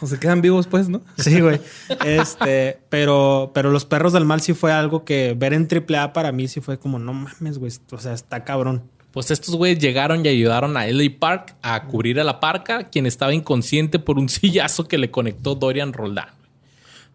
O 0.00 0.06
se 0.06 0.18
quedan 0.18 0.42
vivos, 0.42 0.66
pues, 0.66 0.88
¿no? 0.88 1.02
Sí, 1.18 1.40
güey. 1.40 1.60
Este, 2.04 2.80
pero, 2.88 3.52
pero 3.54 3.70
los 3.70 3.84
perros 3.84 4.12
del 4.12 4.24
mal 4.24 4.40
sí 4.40 4.52
fue 4.54 4.72
algo 4.72 5.04
que 5.04 5.34
ver 5.36 5.52
en 5.54 5.68
AAA 5.70 6.12
para 6.12 6.32
mí 6.32 6.48
sí 6.48 6.60
fue 6.60 6.78
como, 6.78 6.98
no 6.98 7.12
mames, 7.12 7.58
güey. 7.58 7.72
O 7.92 7.98
sea, 7.98 8.12
está 8.12 8.44
cabrón. 8.44 8.82
Pues 9.12 9.30
estos 9.30 9.54
güeyes 9.54 9.78
llegaron 9.78 10.26
y 10.26 10.28
ayudaron 10.28 10.76
a 10.76 10.86
LA 10.88 11.04
Park 11.20 11.54
a 11.62 11.84
cubrir 11.84 12.18
a 12.18 12.24
la 12.24 12.40
parca, 12.40 12.84
quien 12.90 13.06
estaba 13.06 13.32
inconsciente 13.32 13.98
por 14.00 14.18
un 14.18 14.28
sillazo 14.28 14.88
que 14.88 14.98
le 14.98 15.10
conectó 15.10 15.54
Dorian 15.54 15.92
Roldán. 15.92 16.28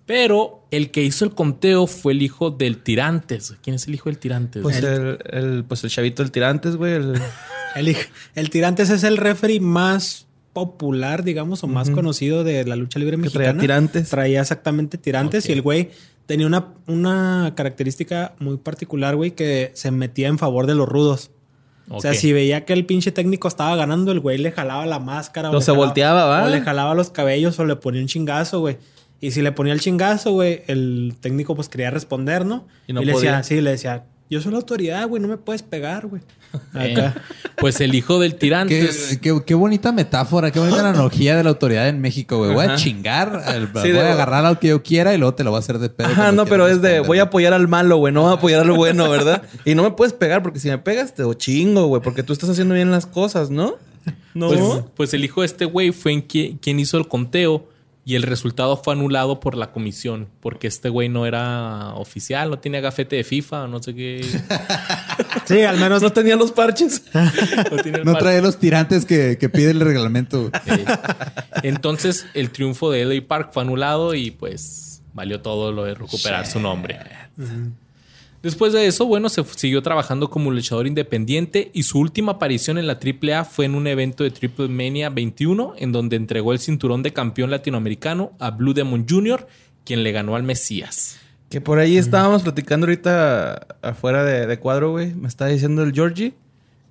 Pero 0.05 0.65
el 0.71 0.89
que 0.89 1.03
hizo 1.03 1.23
el 1.25 1.35
conteo 1.35 1.85
fue 1.85 2.13
el 2.13 2.23
hijo 2.23 2.49
del 2.49 2.77
Tirantes. 2.81 3.55
¿Quién 3.61 3.75
es 3.75 3.87
el 3.87 3.93
hijo 3.93 4.09
del 4.09 4.17
Tirantes? 4.17 4.63
Pues 4.63 4.77
El- 4.81 5.65
pues 5.67 5.83
el 5.83 5.89
chavito 5.91 6.23
del 6.23 6.31
Tirantes, 6.31 6.75
güey. 6.77 6.93
el- 6.93 7.21
El, 7.75 7.95
el 8.33 8.49
Tirantes 8.49 8.89
es 8.89 9.03
el 9.03 9.17
referee 9.17 9.59
más 9.59 10.25
popular, 10.59 11.23
digamos, 11.23 11.63
o 11.63 11.67
más 11.67 11.89
conocido 11.89 12.43
de 12.43 12.63
la 12.65 12.75
lucha 12.75 12.99
libre 12.99 13.15
que 13.17 13.23
mexicana. 13.23 13.45
traía 13.45 13.59
tirantes. 13.61 14.09
Traía 14.09 14.41
exactamente 14.41 14.97
tirantes 14.97 15.47
y 15.49 15.51
el 15.53 15.61
güey 15.61 15.89
tenía 16.25 16.45
una, 16.47 16.73
una 16.87 17.53
característica 17.55 18.33
muy 18.39 18.57
particular, 18.57 19.15
güey, 19.15 19.31
que 19.31 19.71
se 19.73 19.91
metía 19.91 20.27
en 20.27 20.37
favor 20.37 20.67
de 20.67 20.75
los 20.75 20.87
rudos. 20.87 21.31
O 21.91 22.01
sea, 22.01 22.13
si 22.13 22.33
veía 22.33 22.65
que 22.65 22.73
el 22.73 22.85
pinche 22.85 23.11
técnico 23.11 23.47
estaba 23.47 23.75
ganando, 23.75 24.11
el 24.11 24.19
güey 24.19 24.37
le 24.37 24.51
jalaba 24.51 24.85
la 24.85 24.99
máscara. 24.99 25.49
o 25.49 25.59
se 25.59 25.71
jalaba- 25.71 25.85
volteaba, 25.85 26.25
¿va? 26.25 26.43
O 26.45 26.49
le 26.49 26.61
jalaba 26.61 26.93
los 26.93 27.09
cabellos 27.09 27.57
o 27.59 27.65
le 27.65 27.75
ponía 27.77 27.99
un 28.01 28.07
chingazo, 28.07 28.59
güey. 28.59 28.77
Y 29.21 29.31
si 29.31 29.41
le 29.41 29.51
ponía 29.51 29.73
el 29.73 29.79
chingazo, 29.81 30.31
güey, 30.33 30.61
el 30.67 31.15
técnico 31.19 31.55
pues 31.55 31.67
quería 31.67 31.89
responder, 31.89 32.45
¿no? 32.45 32.67
Y 32.87 32.93
no 32.93 33.01
le 33.01 33.11
decía, 33.13 33.41
sí, 33.43 33.59
le 33.59 33.71
decía, 33.71 34.05
yo 34.29 34.41
soy 34.41 34.51
la 34.51 34.57
autoridad, 34.59 35.07
güey, 35.07 35.21
no 35.21 35.27
me 35.27 35.37
puedes 35.37 35.63
pegar, 35.63 36.05
güey. 36.07 36.21
Eh, 36.75 36.93
Acá. 36.93 37.21
Pues 37.57 37.79
el 37.81 37.93
hijo 37.95 38.19
del 38.19 38.33
Qué, 38.33 38.37
Tirantes. 38.39 39.19
qué- 39.21 39.41
qué 39.45 39.53
bonita 39.53 39.91
metáfora, 39.91 40.51
qué 40.51 40.59
bonita 40.59 40.79
analogía 40.79 41.35
de 41.35 41.43
la 41.43 41.49
autoridad 41.49 41.87
en 41.89 41.99
México, 42.01 42.37
güey. 42.37 42.53
Voy 42.53 42.65
a 42.65 42.75
chingar, 42.75 43.43
el- 43.55 43.67
Sí, 43.67 43.71
voy 43.73 43.91
de- 43.91 44.01
a 44.01 44.13
agarrar 44.13 44.45
al 44.45 44.59
que 44.59 44.69
yo 44.69 44.81
quiera 44.83 45.13
y 45.13 45.17
luego 45.17 45.33
te 45.35 45.43
lo 45.43 45.51
voy 45.51 45.57
a 45.57 45.59
hacer 45.59 45.79
de 45.79 45.89
pedo. 45.89 46.07
Ajá, 46.07 46.31
no, 46.31 46.45
pero 46.45 46.67
es 46.67 46.81
de 46.81 46.99
voy 47.01 47.19
a 47.19 47.23
apoyar 47.23 47.53
al 47.53 47.67
malo, 47.67 47.97
güey. 47.97 48.13
No 48.13 48.21
voy 48.23 48.31
a 48.31 48.35
apoyar 48.35 48.61
al 48.61 48.71
bueno, 48.71 49.09
¿verdad? 49.09 49.43
Y 49.65 49.75
no 49.75 49.83
me 49.83 49.91
puedes 49.91 50.13
pegar 50.13 50.41
porque 50.43 50.59
si 50.59 50.69
me 50.69 50.77
pegas 50.77 51.13
te 51.13 51.23
chingo, 51.37 51.87
güey. 51.87 52.01
Porque 52.01 52.23
tú 52.23 52.33
estás 52.33 52.49
haciendo 52.49 52.73
bien 52.75 52.91
las 52.91 53.05
cosas, 53.05 53.49
¿no? 53.49 53.75
No. 54.33 54.47
Pues, 54.47 54.61
pues 54.95 55.13
el 55.13 55.23
hijo 55.25 55.41
de 55.41 55.47
este 55.47 55.65
güey 55.65 55.91
fue 55.91 56.13
en 56.13 56.21
quien, 56.21 56.57
quien 56.57 56.79
hizo 56.79 56.97
el 56.97 57.07
conteo 57.07 57.67
y 58.05 58.15
el 58.15 58.23
resultado 58.23 58.77
fue 58.77 58.93
anulado 58.93 59.39
por 59.39 59.55
la 59.55 59.71
comisión 59.71 60.29
porque 60.39 60.67
este 60.67 60.89
güey 60.89 61.09
no 61.09 61.25
era 61.25 61.93
oficial, 61.95 62.49
no 62.49 62.59
tenía 62.59 62.81
gafete 62.81 63.17
de 63.17 63.23
FIFA, 63.23 63.67
no 63.67 63.81
sé 63.81 63.93
qué. 63.93 64.25
Sí, 65.45 65.63
al 65.63 65.79
menos 65.79 66.03
no 66.03 66.11
tenía 66.13 66.35
los 66.35 66.51
parches. 66.51 67.03
No, 67.13 67.77
tenía 67.81 68.03
trae 68.19 68.41
los 68.41 68.57
tirantes 68.57 69.05
que, 69.05 69.37
que 69.39 69.49
pide 69.49 69.71
el 69.71 69.79
reglamento. 69.79 70.51
Eh, 70.65 70.85
Entonces 71.63 72.25
el 72.33 72.51
triunfo 72.51 72.91
de 72.91 73.05
LA 73.05 73.27
Park 73.27 73.49
fue 73.53 73.63
anulado 73.63 74.13
y 74.13 74.31
pues 74.31 75.01
valió 75.13 75.41
todo 75.41 75.71
lo 75.71 75.83
de 75.83 75.95
recuperar 75.95 76.45
su 76.45 76.59
nombre. 76.59 76.99
Después 78.41 78.71
de 78.71 78.87
eso, 78.87 79.05
bueno, 79.05 79.27
se 79.27 79.43
siguió 79.43 79.81
trabajando 79.81 80.29
como 80.29 80.49
luchador 80.49 80.87
independiente 80.87 81.71
y 81.73 81.83
su 81.83 81.99
última 81.99 82.33
aparición 82.33 82.77
en 82.77 82.87
la 82.87 82.97
AAA 82.97 83.43
fue 83.43 83.65
en 83.65 83.75
un 83.75 83.85
evento 83.85 84.23
de 84.23 84.31
Triple 84.31 84.69
Mania 84.69 85.09
21 85.09 85.73
en 85.77 85.91
donde 85.91 86.15
entregó 86.15 86.53
el 86.53 86.59
cinturón 86.59 87.03
de 87.03 87.11
campeón 87.11 87.51
latinoamericano 87.51 88.31
a 88.39 88.51
Blue 88.51 88.73
Demon 88.73 89.05
Jr., 89.09 89.45
quien 89.83 90.03
le 90.03 90.13
ganó 90.13 90.35
al 90.35 90.43
Mesías. 90.43 91.19
Que 91.49 91.59
por 91.59 91.79
ahí 91.79 91.97
estábamos 91.97 92.43
platicando 92.43 92.85
ahorita 92.85 93.67
afuera 93.81 94.23
de, 94.23 94.45
de 94.47 94.59
cuadro, 94.59 94.91
güey. 94.91 95.13
Me 95.15 95.27
está 95.27 95.47
diciendo 95.47 95.83
el 95.83 95.93
Georgie 95.93 96.33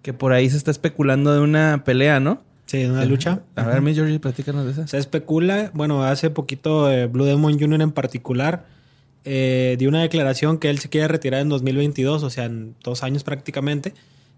que 0.02 0.12
por 0.12 0.32
ahí 0.32 0.50
se 0.50 0.56
está 0.56 0.70
especulando 0.70 1.32
de 1.32 1.40
una 1.40 1.84
pelea, 1.84 2.20
¿no? 2.20 2.42
Sí, 2.66 2.84
una 2.84 3.04
lucha. 3.06 3.40
A 3.56 3.64
ver, 3.64 3.80
mi 3.80 3.94
Georgie, 3.94 4.18
platícanos 4.18 4.66
de 4.66 4.72
esa. 4.72 4.86
Se 4.86 4.98
especula, 4.98 5.70
bueno, 5.72 6.04
hace 6.04 6.28
poquito 6.28 6.90
eh, 6.90 7.06
Blue 7.06 7.24
Demon 7.24 7.58
Jr. 7.58 7.80
en 7.80 7.92
particular 7.92 8.66
eh, 9.24 9.76
dio 9.78 9.88
una 9.88 10.02
declaración 10.02 10.58
que 10.58 10.70
él 10.70 10.78
se 10.78 10.88
quiere 10.88 11.08
retirar 11.08 11.40
en 11.40 11.48
2022, 11.48 12.22
o 12.22 12.30
sea, 12.30 12.44
en 12.44 12.74
dos 12.82 13.02
años 13.02 13.24
prácticamente, 13.24 13.94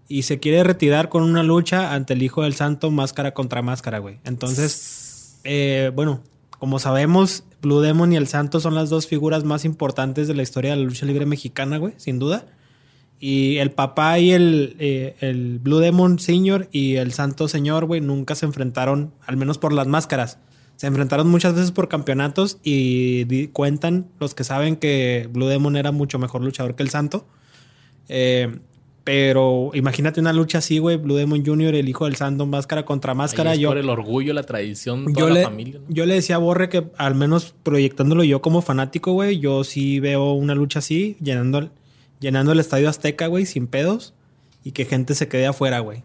y 0.07 0.23
se 0.23 0.39
quiere 0.39 0.63
retirar 0.63 1.09
con 1.09 1.23
una 1.23 1.43
lucha 1.43 1.93
ante 1.93 2.13
el 2.13 2.23
Hijo 2.23 2.43
del 2.43 2.53
Santo 2.53 2.91
máscara 2.91 3.33
contra 3.33 3.61
máscara, 3.61 3.99
güey. 3.99 4.19
Entonces, 4.25 5.39
eh, 5.43 5.91
bueno, 5.95 6.21
como 6.59 6.79
sabemos, 6.79 7.43
Blue 7.61 7.79
Demon 7.79 8.11
y 8.13 8.17
el 8.17 8.27
Santo 8.27 8.59
son 8.59 8.75
las 8.75 8.89
dos 8.89 9.07
figuras 9.07 9.43
más 9.43 9.65
importantes 9.65 10.27
de 10.27 10.33
la 10.33 10.43
historia 10.43 10.71
de 10.71 10.77
la 10.77 10.83
lucha 10.83 11.05
libre 11.05 11.25
mexicana, 11.25 11.77
güey, 11.77 11.93
sin 11.97 12.19
duda. 12.19 12.45
Y 13.19 13.57
el 13.57 13.71
papá 13.71 14.19
y 14.19 14.31
el, 14.31 14.75
eh, 14.79 15.15
el 15.21 15.59
Blue 15.59 15.79
Demon 15.79 16.19
Senior 16.19 16.67
y 16.71 16.95
el 16.95 17.13
Santo 17.13 17.47
Señor, 17.47 17.85
güey, 17.85 18.01
nunca 18.01 18.35
se 18.35 18.45
enfrentaron, 18.45 19.13
al 19.25 19.37
menos 19.37 19.59
por 19.59 19.73
las 19.73 19.87
máscaras. 19.87 20.39
Se 20.81 20.87
enfrentaron 20.87 21.29
muchas 21.29 21.53
veces 21.53 21.71
por 21.71 21.87
campeonatos 21.89 22.57
y 22.63 23.25
di- 23.25 23.49
cuentan 23.49 24.07
los 24.19 24.33
que 24.33 24.43
saben 24.43 24.77
que 24.77 25.29
Blue 25.31 25.45
Demon 25.45 25.75
era 25.75 25.91
mucho 25.91 26.17
mejor 26.17 26.41
luchador 26.41 26.73
que 26.75 26.81
el 26.81 26.89
Santo. 26.89 27.27
Eh, 28.09 28.57
pero 29.03 29.69
imagínate 29.75 30.19
una 30.19 30.33
lucha 30.33 30.57
así, 30.57 30.79
güey. 30.79 30.97
Blue 30.97 31.15
Demon 31.15 31.45
Jr., 31.45 31.75
el 31.75 31.87
hijo 31.87 32.05
del 32.05 32.15
Santo, 32.15 32.47
máscara 32.47 32.83
contra 32.83 33.13
máscara. 33.13 33.51
Ahí 33.51 33.57
es 33.57 33.61
Yo, 33.61 33.69
por 33.69 33.77
el 33.77 33.89
orgullo, 33.89 34.33
la 34.33 34.41
tradición, 34.41 35.05
toda 35.05 35.19
yo 35.19 35.27
la 35.29 35.33
le, 35.35 35.43
familia. 35.43 35.79
¿no? 35.79 35.85
yo 35.87 36.05
le 36.07 36.15
decía 36.15 36.37
a 36.37 36.39
Borre 36.39 36.67
que 36.69 36.87
al 36.97 37.13
menos 37.13 37.53
proyectándolo 37.61 38.23
yo 38.23 38.41
como 38.41 38.63
fanático, 38.63 39.11
güey, 39.13 39.37
yo 39.39 39.63
sí 39.63 39.99
veo 39.99 40.33
una 40.33 40.55
lucha 40.55 40.79
así, 40.79 41.15
llenando, 41.21 41.59
el- 41.59 41.69
llenando 42.19 42.53
el 42.53 42.59
estadio 42.59 42.89
Azteca, 42.89 43.27
güey, 43.27 43.45
sin 43.45 43.67
pedos, 43.67 44.15
y 44.63 44.71
que 44.71 44.85
gente 44.85 45.13
se 45.13 45.27
quede 45.27 45.45
afuera, 45.45 45.79
güey. 45.79 45.99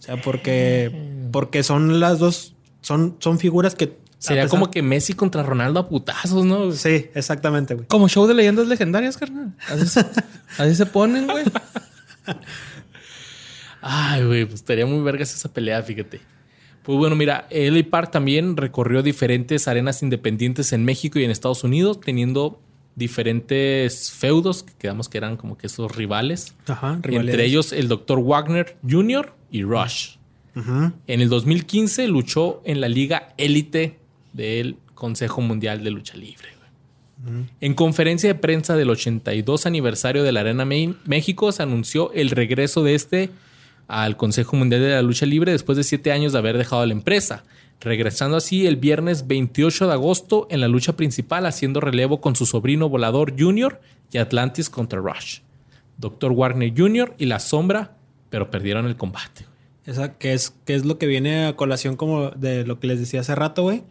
O 0.00 0.02
sea, 0.02 0.20
porque, 0.20 0.90
porque 1.30 1.62
son 1.62 2.00
las 2.00 2.18
dos, 2.18 2.54
son, 2.82 3.16
son 3.20 3.38
figuras 3.38 3.74
que... 3.74 3.96
Sería 4.18 4.44
pesar- 4.44 4.50
como 4.50 4.70
que 4.70 4.82
Messi 4.82 5.14
contra 5.14 5.42
Ronaldo 5.42 5.80
a 5.80 5.88
putazos, 5.88 6.44
¿no? 6.44 6.70
Sí, 6.70 7.06
exactamente, 7.14 7.74
güey. 7.74 7.86
Como 7.88 8.08
show 8.08 8.26
de 8.28 8.34
leyendas 8.34 8.68
legendarias, 8.68 9.16
carnal. 9.16 9.52
Así 9.68 9.86
se, 9.88 10.04
así 10.58 10.74
se 10.76 10.86
ponen, 10.86 11.26
güey. 11.26 11.42
Ay, 13.80 14.24
güey, 14.24 14.44
pues 14.44 14.60
estaría 14.60 14.86
muy 14.86 15.02
vergas 15.02 15.34
esa 15.34 15.52
pelea, 15.52 15.82
fíjate. 15.82 16.20
Pues 16.84 16.98
bueno, 16.98 17.16
mira, 17.16 17.46
LA 17.50 17.82
Park 17.90 18.10
también 18.12 18.56
recorrió 18.56 19.02
diferentes 19.02 19.66
arenas 19.68 20.02
independientes 20.02 20.72
en 20.72 20.84
México 20.84 21.18
y 21.18 21.24
en 21.24 21.30
Estados 21.30 21.64
Unidos, 21.64 22.00
teniendo 22.00 22.60
diferentes 22.94 24.10
feudos, 24.12 24.62
que 24.62 24.72
quedamos 24.78 25.08
que 25.08 25.18
eran 25.18 25.36
como 25.36 25.56
que 25.58 25.66
esos 25.66 25.94
rivales. 25.96 26.54
Ajá, 26.66 26.94
Entre 26.94 27.10
rivalidades. 27.12 27.46
ellos 27.46 27.72
el 27.72 27.88
Dr. 27.88 28.20
Wagner 28.22 28.76
Jr. 28.88 29.32
y 29.50 29.62
Rush. 29.64 30.16
En 30.54 31.20
el 31.20 31.28
2015 31.28 32.06
luchó 32.08 32.60
en 32.64 32.80
la 32.80 32.88
Liga 32.88 33.32
Élite 33.38 33.98
del 34.32 34.76
Consejo 34.94 35.40
Mundial 35.40 35.82
de 35.82 35.90
Lucha 35.90 36.16
Libre. 36.16 36.48
En 37.60 37.74
conferencia 37.74 38.28
de 38.28 38.34
prensa 38.34 38.74
del 38.76 38.90
82 38.90 39.66
aniversario 39.66 40.24
de 40.24 40.32
la 40.32 40.40
Arena 40.40 40.64
Me- 40.64 40.94
México 41.04 41.52
se 41.52 41.62
anunció 41.62 42.12
el 42.14 42.30
regreso 42.30 42.82
de 42.82 42.94
este 42.96 43.30
al 43.86 44.16
Consejo 44.16 44.56
Mundial 44.56 44.80
de 44.82 44.90
la 44.90 45.02
Lucha 45.02 45.24
Libre 45.24 45.52
después 45.52 45.78
de 45.78 45.84
siete 45.84 46.10
años 46.10 46.32
de 46.32 46.38
haber 46.38 46.58
dejado 46.58 46.84
la 46.84 46.92
empresa, 46.92 47.44
regresando 47.80 48.36
así 48.36 48.66
el 48.66 48.76
viernes 48.76 49.26
28 49.28 49.86
de 49.86 49.92
agosto 49.92 50.48
en 50.50 50.60
la 50.60 50.68
lucha 50.68 50.96
principal 50.96 51.46
haciendo 51.46 51.80
relevo 51.80 52.20
con 52.20 52.34
su 52.34 52.44
sobrino 52.44 52.88
Volador 52.88 53.34
Jr. 53.38 53.80
y 54.12 54.18
Atlantis 54.18 54.68
contra 54.68 54.98
Rush. 55.00 55.40
Dr. 55.98 56.32
Warner 56.32 56.72
Jr. 56.76 57.14
y 57.18 57.26
La 57.26 57.38
Sombra, 57.38 57.96
pero 58.30 58.50
perdieron 58.50 58.86
el 58.86 58.96
combate. 58.96 59.46
Esa, 59.84 60.16
que 60.16 60.32
es, 60.32 60.54
que 60.64 60.74
es 60.74 60.84
lo 60.84 60.98
que 60.98 61.06
viene 61.06 61.46
a 61.46 61.56
colación 61.56 61.96
como 61.96 62.30
de 62.30 62.64
lo 62.64 62.78
que 62.78 62.86
les 62.86 63.00
decía 63.00 63.20
hace 63.20 63.34
rato, 63.34 63.62
güey. 63.62 63.82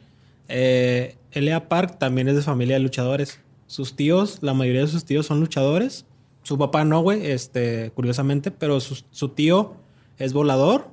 Eh, 0.48 1.18
L.A. 1.32 1.68
Park 1.70 1.98
también 2.00 2.28
es 2.28 2.36
de 2.36 2.42
familia 2.42 2.76
de 2.76 2.82
luchadores. 2.82 3.40
Sus 3.68 3.96
tíos, 3.96 4.40
la 4.42 4.54
mayoría 4.54 4.82
de 4.82 4.88
sus 4.88 5.06
tíos 5.06 5.26
son 5.26 5.40
luchadores. 5.40 6.06
Su 6.44 6.58
papá 6.58 6.84
no, 6.86 7.02
güey, 7.02 7.32
este, 7.32 7.92
curiosamente, 7.94 8.52
pero 8.52 8.80
su, 8.80 9.04
su 9.12 9.30
tío 9.30 9.76
es 10.18 10.34
volador. 10.34 10.90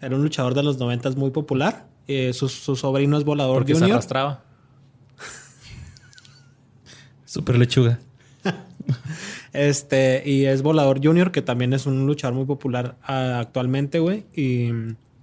Era 0.00 0.16
un 0.16 0.22
luchador 0.22 0.54
de 0.54 0.62
los 0.62 0.78
noventas 0.78 1.16
muy 1.16 1.30
popular. 1.30 1.86
Eh, 2.06 2.32
su, 2.32 2.48
su 2.48 2.76
sobrino 2.76 3.18
es 3.18 3.24
volador 3.24 3.56
Porque 3.58 3.74
se 3.74 3.80
junior. 3.80 3.96
arrastraba. 3.96 4.44
Super 7.24 7.58
lechuga. 7.58 7.98
Este, 9.52 10.22
y 10.26 10.44
es 10.46 10.62
Volador 10.62 11.00
Junior, 11.02 11.32
que 11.32 11.42
también 11.42 11.72
es 11.72 11.86
un 11.86 12.06
luchador 12.06 12.34
muy 12.36 12.44
popular 12.46 12.96
ah, 13.02 13.38
actualmente, 13.40 13.98
güey. 13.98 14.24
Y 14.34 14.70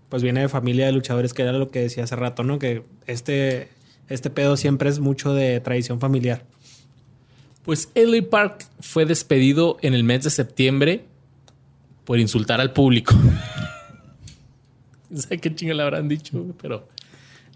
pues 0.10 0.23
viene 0.23 0.41
de 0.41 0.49
familia 0.49 0.85
de 0.88 0.91
luchadores, 0.93 1.34
que 1.34 1.43
era 1.43 1.52
lo 1.53 1.69
que 1.72 1.81
decía 1.81 2.03
hace 2.06 2.15
rato, 2.15 2.43
¿no? 2.43 2.57
Que 2.60 2.84
este, 3.07 3.69
este 4.10 4.30
pedo 4.30 4.57
siempre 4.57 4.89
es 4.89 4.99
mucho 4.99 5.34
de 5.34 5.60
tradición 5.60 5.99
familiar. 5.99 6.43
Pues 7.64 7.89
LA 7.95 8.30
Park 8.30 8.65
fue 8.80 9.06
despedido 9.06 9.77
en 9.81 9.93
el 9.93 10.03
mes 10.03 10.23
de 10.23 10.30
septiembre 10.30 11.06
por 12.03 12.19
insultar 12.19 12.61
al 12.61 12.73
público. 12.73 13.15
No 15.10 15.22
sé 15.22 15.38
qué 15.38 15.53
chingo 15.53 15.73
le 15.73 15.84
habrán 15.84 16.07
dicho, 16.07 16.39
güey, 16.41 16.53
pero 16.61 16.88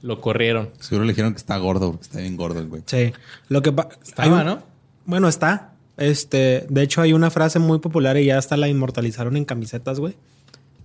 lo 0.01 0.21
corrieron. 0.21 0.69
Seguro 0.79 1.05
le 1.05 1.11
dijeron 1.13 1.33
que 1.33 1.37
está 1.39 1.57
gordo, 1.57 1.91
porque 1.91 2.03
está 2.05 2.19
bien 2.19 2.37
gordo 2.37 2.59
el 2.59 2.67
güey. 2.67 2.83
Sí. 2.85 3.11
Lo 3.49 3.61
que 3.61 3.71
pa- 3.71 3.89
Estaba, 4.01 4.39
un- 4.41 4.45
¿no? 4.45 4.63
Bueno, 5.05 5.27
está. 5.27 5.73
Este, 5.99 6.65
de 6.69 6.81
hecho, 6.81 7.01
hay 7.01 7.11
una 7.11 7.29
frase 7.29 7.59
muy 7.59 7.79
popular 7.79 8.17
y 8.17 8.25
ya 8.25 8.37
hasta 8.37 8.55
la 8.55 8.69
inmortalizaron 8.69 9.35
en 9.35 9.43
camisetas, 9.43 9.99
güey. 9.99 10.15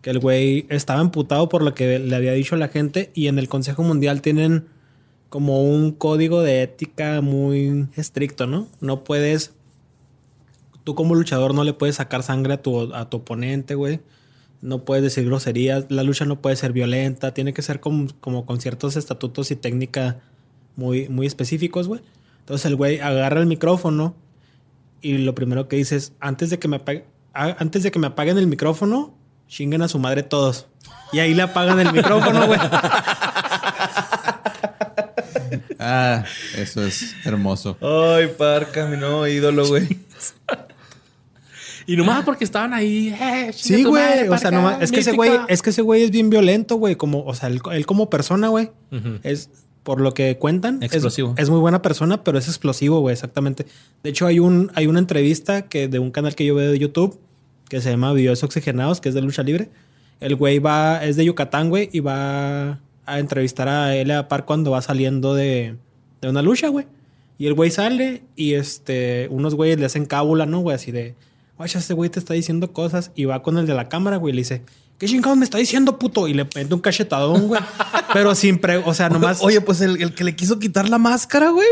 Que 0.02 0.10
el 0.10 0.18
güey 0.18 0.66
estaba 0.68 1.00
emputado 1.00 1.48
por 1.48 1.62
lo 1.62 1.72
que 1.72 2.00
le 2.00 2.16
había 2.16 2.32
dicho 2.32 2.56
la 2.56 2.68
gente 2.68 3.10
y 3.14 3.28
en 3.28 3.38
el 3.38 3.48
Consejo 3.48 3.84
Mundial 3.84 4.20
tienen 4.22 4.66
como 5.28 5.62
un 5.62 5.92
código 5.92 6.42
de 6.42 6.62
ética 6.62 7.20
muy 7.20 7.86
estricto, 7.96 8.46
¿no? 8.46 8.68
No 8.80 9.04
puedes, 9.04 9.54
tú 10.82 10.96
como 10.96 11.14
luchador 11.14 11.54
no 11.54 11.62
le 11.62 11.72
puedes 11.72 11.96
sacar 11.96 12.24
sangre 12.24 12.54
a 12.54 12.62
tu, 12.62 12.92
a 12.92 13.08
tu 13.08 13.18
oponente, 13.18 13.76
güey. 13.76 14.00
No 14.62 14.84
puedes 14.84 15.04
decir 15.04 15.24
groserías, 15.26 15.86
la 15.90 16.02
lucha 16.02 16.24
no 16.24 16.42
puede 16.42 16.56
ser 16.56 16.72
violenta, 16.72 17.34
tiene 17.34 17.52
que 17.52 17.62
ser 17.62 17.78
como, 17.80 18.08
como 18.20 18.46
con 18.46 18.60
ciertos 18.60 18.96
estatutos 18.96 19.50
y 19.52 19.56
técnica 19.56 20.20
muy, 20.74 21.08
muy 21.08 21.26
específicos, 21.26 21.86
güey. 21.86 22.00
Entonces 22.40 22.66
el 22.66 22.76
güey 22.76 22.98
agarra 22.98 23.40
el 23.40 23.46
micrófono 23.46 24.16
y 25.04 25.18
lo 25.18 25.34
primero 25.34 25.68
que 25.68 25.76
dice 25.76 25.96
es, 25.96 26.12
antes 26.20 26.50
de 26.50 26.58
que 26.58 26.66
me 26.68 26.78
apague- 26.78 27.04
antes 27.32 27.82
de 27.82 27.90
que 27.90 27.98
me 27.98 28.06
apaguen 28.08 28.38
el 28.38 28.46
micrófono, 28.46 29.14
chinguen 29.48 29.82
a 29.82 29.88
su 29.88 29.98
madre 29.98 30.22
todos. 30.22 30.66
Y 31.12 31.18
ahí 31.20 31.34
le 31.34 31.42
apagan 31.42 31.78
el 31.80 31.92
micrófono, 31.92 32.46
güey. 32.46 32.58
Ah, 35.78 36.24
eso 36.56 36.84
es 36.86 37.14
hermoso. 37.24 37.76
Ay, 37.80 38.28
Parca, 38.38 38.86
mi 38.86 38.96
nuevo 38.96 39.26
ídolo, 39.26 39.66
güey. 39.66 39.98
Y 41.86 41.96
nomás 41.96 42.24
porque 42.24 42.44
estaban 42.44 42.72
ahí. 42.72 43.14
eh, 43.20 43.50
Sí, 43.52 43.84
güey. 43.84 44.28
O 44.28 44.38
sea, 44.38 44.50
nomás, 44.50 44.80
es 44.80 44.90
que 44.90 45.00
ese 45.00 45.12
güey, 45.12 45.32
es 45.48 45.60
que 45.60 45.70
ese 45.70 45.82
güey 45.82 46.02
es 46.04 46.10
bien 46.10 46.30
violento, 46.30 46.76
güey. 46.76 46.96
Como, 46.96 47.24
o 47.24 47.34
sea, 47.34 47.48
él, 47.50 47.60
él 47.72 47.84
como 47.86 48.08
persona, 48.08 48.48
güey. 48.48 48.70
Es, 49.22 49.50
por 49.84 50.00
lo 50.00 50.12
que 50.14 50.36
cuentan, 50.38 50.82
es- 50.82 50.92
Explosivo. 50.92 51.34
Es, 51.38 51.48
muy 51.50 51.60
buena 51.60 51.80
persona, 51.82 52.24
pero 52.24 52.38
es 52.38 52.48
explosivo, 52.48 52.98
güey, 53.00 53.12
exactamente. 53.12 53.66
De 54.02 54.10
hecho, 54.10 54.26
hay 54.26 54.40
un, 54.40 54.72
hay 54.74 54.88
una 54.88 54.98
entrevista 54.98 55.68
que 55.68 55.86
de 55.86 56.00
un 56.00 56.10
canal 56.10 56.34
que 56.34 56.44
yo 56.44 56.56
veo 56.56 56.72
de 56.72 56.78
YouTube 56.78 57.18
que 57.68 57.80
se 57.80 57.90
llama 57.90 58.12
Videos 58.12 58.42
Oxigenados, 58.42 59.00
que 59.00 59.08
es 59.10 59.14
de 59.14 59.22
lucha 59.22 59.42
libre. 59.42 59.68
El 60.20 60.36
güey 60.36 60.58
va, 60.58 61.04
es 61.04 61.16
de 61.16 61.24
Yucatán, 61.24 61.70
güey, 61.70 61.88
y 61.92 62.00
va 62.00 62.80
a 63.06 63.18
entrevistar 63.18 63.68
a 63.68 63.94
él 63.96 64.10
a 64.10 64.26
par 64.28 64.44
cuando 64.44 64.70
va 64.70 64.80
saliendo 64.82 65.34
de, 65.34 65.76
de 66.20 66.28
una 66.28 66.42
lucha, 66.42 66.68
güey. 66.68 66.86
Y 67.36 67.46
el 67.46 67.54
güey 67.54 67.70
sale 67.70 68.22
y 68.36 68.54
este, 68.54 69.28
unos 69.30 69.54
güeyes 69.54 69.78
le 69.78 69.86
hacen 69.86 70.06
cábula, 70.06 70.46
¿no, 70.46 70.60
güey? 70.60 70.76
Así 70.76 70.92
de, 70.92 71.14
guacha, 71.58 71.78
este 71.78 71.92
güey 71.94 72.08
te 72.10 72.20
está 72.20 72.32
diciendo 72.32 72.72
cosas. 72.72 73.10
Y 73.14 73.24
va 73.24 73.42
con 73.42 73.58
el 73.58 73.66
de 73.66 73.74
la 73.74 73.88
cámara, 73.88 74.16
güey, 74.18 74.32
y 74.32 74.36
le 74.36 74.40
dice, 74.42 74.62
¿qué 75.04 75.10
chingados 75.10 75.36
me 75.36 75.44
está 75.44 75.58
diciendo, 75.58 75.98
puto? 75.98 76.26
Y 76.28 76.32
le 76.34 76.44
mete 76.54 76.72
un 76.74 76.80
cachetadón, 76.80 77.48
güey. 77.48 77.60
Pero 78.12 78.34
sin 78.34 78.58
pre, 78.58 78.78
o 78.78 78.94
sea, 78.94 79.08
nomás. 79.10 79.38
Oye, 79.42 79.60
pues 79.60 79.80
el, 79.82 80.00
el 80.00 80.14
que 80.14 80.24
le 80.24 80.34
quiso 80.34 80.58
quitar 80.58 80.88
la 80.88 80.98
máscara, 80.98 81.50
güey. 81.50 81.68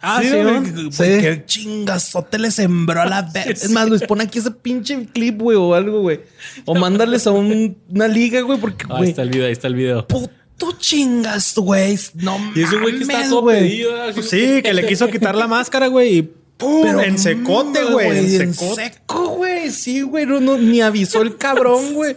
Ah, 0.00 0.20
sí, 0.22 0.28
güey, 0.28 0.42
¿no? 0.42 0.62
que- 0.62 0.70
Sí. 0.70 0.96
güey, 0.98 1.20
Qué 1.20 1.44
chingazote 1.46 2.38
le 2.38 2.50
sembró 2.50 3.00
a 3.02 3.06
la 3.06 3.22
vez. 3.22 3.62
Es 3.64 3.70
más, 3.70 3.88
Luis, 3.88 4.02
pon 4.02 4.20
aquí 4.20 4.38
ese 4.40 4.50
pinche 4.50 5.06
clip, 5.06 5.40
güey, 5.40 5.56
o 5.56 5.74
algo, 5.74 6.00
güey. 6.02 6.20
O 6.64 6.74
mándales 6.74 7.26
a 7.26 7.30
un- 7.30 7.78
una 7.88 8.08
liga, 8.08 8.40
güey, 8.42 8.58
porque, 8.60 8.84
Ahí 8.90 8.96
güey, 8.98 9.10
está 9.10 9.22
el 9.22 9.30
video, 9.30 9.46
ahí 9.46 9.52
está 9.52 9.68
el 9.68 9.74
video. 9.74 10.06
puto 10.06 10.72
chingas, 10.78 11.54
güey. 11.56 11.98
No 12.14 12.38
Y 12.54 12.62
ese 12.62 12.76
güey 12.78 12.94
que 12.96 13.02
está 13.02 13.12
mames, 13.14 13.28
todo 13.30 13.42
güey. 13.42 13.60
pedido. 13.60 14.02
así- 14.02 14.22
Sí, 14.22 14.62
que 14.62 14.74
le 14.74 14.86
quiso 14.86 15.08
quitar 15.08 15.34
la 15.34 15.46
máscara, 15.46 15.86
güey, 15.86 16.18
y 16.18 16.22
¡pum! 16.22 16.82
Pero 16.82 17.00
en 17.00 17.18
secote, 17.18 17.84
güey. 17.84 18.36
En 18.36 18.54
seco, 18.54 19.28
güey. 19.36 19.70
Sí, 19.70 20.02
güey. 20.02 20.26
No, 20.26 20.40
no, 20.40 20.56
ni 20.58 20.80
avisó 20.82 21.22
el 21.22 21.36
cabrón, 21.36 21.94
güey. 21.94 22.16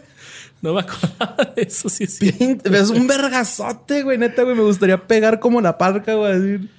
No 0.62 0.74
me 0.74 0.82
acordaba 0.82 1.54
de 1.56 1.62
eso, 1.62 1.88
sí, 1.90 2.06
sí. 2.06 2.34
Es 2.64 2.90
un 2.90 3.08
vergazote, 3.08 4.04
güey. 4.04 4.18
Neta, 4.18 4.44
güey. 4.44 4.56
Me 4.56 4.64
gustaría 4.64 5.08
pegar 5.08 5.40
como 5.40 5.62
la 5.62 5.78
parca, 5.78 6.16
güey. 6.16 6.32
Así. 6.34 6.70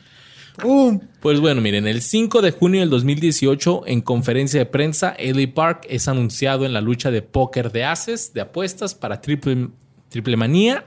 ¡Pum! 0.60 1.00
Pues 1.20 1.40
bueno, 1.40 1.60
miren, 1.60 1.86
el 1.86 2.02
5 2.02 2.42
de 2.42 2.50
junio 2.50 2.80
del 2.80 2.90
2018, 2.90 3.84
en 3.86 4.00
conferencia 4.02 4.60
de 4.60 4.66
prensa, 4.66 5.16
LA 5.18 5.54
Park 5.54 5.86
es 5.88 6.08
anunciado 6.08 6.66
en 6.66 6.72
la 6.72 6.80
lucha 6.80 7.10
de 7.10 7.22
póker 7.22 7.72
de 7.72 7.84
ases, 7.84 8.34
de 8.34 8.42
apuestas 8.42 8.94
para 8.94 9.20
Triple, 9.20 9.68
triple 10.08 10.36
Manía 10.36 10.86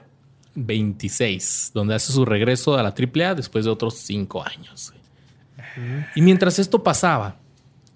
26, 0.54 1.72
donde 1.74 1.94
hace 1.94 2.12
su 2.12 2.24
regreso 2.24 2.76
a 2.76 2.82
la 2.82 2.94
AAA 2.94 3.34
después 3.34 3.64
de 3.64 3.70
otros 3.70 3.96
5 3.98 4.44
años. 4.44 4.92
Y 6.14 6.22
mientras 6.22 6.58
esto 6.58 6.82
pasaba, 6.82 7.40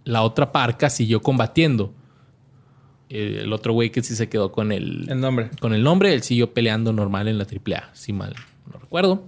la 0.04 0.22
otra 0.22 0.50
parca 0.50 0.90
siguió 0.90 1.20
combatiendo. 1.20 1.92
Eh, 3.10 3.40
El 3.42 3.52
otro 3.52 3.72
güey 3.72 3.90
que 3.90 4.02
sí 4.02 4.14
se 4.14 4.28
quedó 4.28 4.52
con 4.52 4.70
el, 4.72 5.06
El 5.08 5.20
nombre. 5.20 5.50
con 5.60 5.72
el 5.74 5.82
nombre, 5.82 6.12
él 6.12 6.22
siguió 6.22 6.52
peleando 6.52 6.92
normal 6.92 7.28
en 7.28 7.38
la 7.38 7.44
AAA, 7.44 7.90
si 7.94 8.12
mal 8.12 8.34
no 8.72 8.78
recuerdo. 8.78 9.24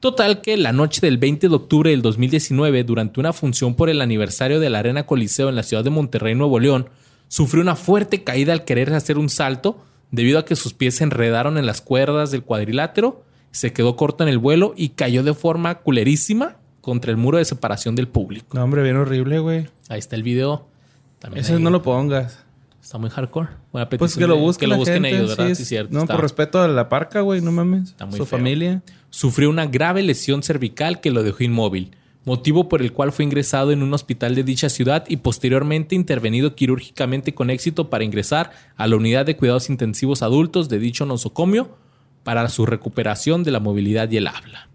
Total 0.00 0.40
que 0.40 0.56
la 0.56 0.72
noche 0.72 1.00
del 1.02 1.18
20 1.18 1.48
de 1.48 1.54
octubre 1.54 1.90
del 1.90 2.00
2019, 2.02 2.84
durante 2.84 3.20
una 3.20 3.32
función 3.32 3.74
por 3.74 3.90
el 3.90 4.00
aniversario 4.00 4.58
de 4.60 4.70
la 4.70 4.78
Arena 4.78 5.04
Coliseo 5.06 5.48
en 5.50 5.56
la 5.56 5.62
ciudad 5.62 5.84
de 5.84 5.90
Monterrey, 5.90 6.34
Nuevo 6.34 6.58
León, 6.58 6.88
Sufrió 7.32 7.62
una 7.62 7.76
fuerte 7.76 8.24
caída 8.24 8.52
al 8.52 8.64
querer 8.64 8.92
hacer 8.92 9.16
un 9.16 9.28
salto 9.28 9.78
debido 10.10 10.40
a 10.40 10.44
que 10.44 10.56
sus 10.56 10.74
pies 10.74 10.96
se 10.96 11.04
enredaron 11.04 11.58
en 11.58 11.64
las 11.64 11.80
cuerdas 11.80 12.32
del 12.32 12.42
cuadrilátero, 12.42 13.22
se 13.52 13.72
quedó 13.72 13.94
corto 13.94 14.24
en 14.24 14.28
el 14.30 14.38
vuelo 14.38 14.74
y 14.76 14.88
cayó 14.90 15.22
de 15.22 15.32
forma 15.32 15.76
culerísima 15.76 16.56
contra 16.80 17.12
el 17.12 17.16
muro 17.18 17.38
de 17.38 17.44
separación 17.44 17.94
del 17.94 18.08
público. 18.08 18.48
No, 18.58 18.64
hombre, 18.64 18.82
bien 18.82 18.96
horrible, 18.96 19.38
güey. 19.38 19.68
Ahí 19.88 20.00
está 20.00 20.16
el 20.16 20.24
video. 20.24 20.66
También 21.20 21.44
Ese 21.44 21.54
ahí. 21.54 21.62
no 21.62 21.70
lo 21.70 21.82
pongas. 21.82 22.44
Está 22.82 22.98
muy 22.98 23.10
hardcore. 23.10 23.48
Buena 23.72 23.88
Pues 23.88 24.16
que 24.16 24.26
lo 24.26 24.36
busquen, 24.36 24.60
que 24.60 24.66
lo 24.68 24.72
la 24.72 24.78
busquen 24.78 25.02
gente, 25.04 25.10
ellos, 25.16 25.36
¿verdad? 25.36 25.54
sí, 25.54 25.64
cierto. 25.64 25.92
No, 25.94 26.00
está. 26.00 26.14
por 26.14 26.22
respeto 26.22 26.60
a 26.60 26.68
la 26.68 26.88
parca, 26.88 27.20
güey, 27.20 27.40
no 27.40 27.52
mames. 27.52 27.90
Está 27.90 28.06
muy 28.06 28.16
Su 28.18 28.26
feo. 28.26 28.38
familia. 28.38 28.82
Sufrió 29.10 29.50
una 29.50 29.66
grave 29.66 30.02
lesión 30.02 30.42
cervical 30.42 31.00
que 31.00 31.10
lo 31.10 31.22
dejó 31.22 31.44
inmóvil, 31.44 31.90
motivo 32.24 32.68
por 32.68 32.80
el 32.80 32.92
cual 32.92 33.12
fue 33.12 33.24
ingresado 33.24 33.70
en 33.72 33.82
un 33.82 33.92
hospital 33.92 34.34
de 34.34 34.44
dicha 34.44 34.68
ciudad 34.70 35.04
y 35.08 35.18
posteriormente 35.18 35.94
intervenido 35.94 36.54
quirúrgicamente 36.54 37.34
con 37.34 37.50
éxito 37.50 37.90
para 37.90 38.04
ingresar 38.04 38.50
a 38.76 38.86
la 38.86 38.96
unidad 38.96 39.26
de 39.26 39.36
cuidados 39.36 39.68
intensivos 39.68 40.22
adultos 40.22 40.68
de 40.68 40.78
dicho 40.78 41.06
nosocomio 41.06 41.76
para 42.24 42.48
su 42.48 42.66
recuperación 42.66 43.44
de 43.44 43.50
la 43.50 43.60
movilidad 43.60 44.10
y 44.10 44.16
el 44.16 44.26
habla. 44.26 44.68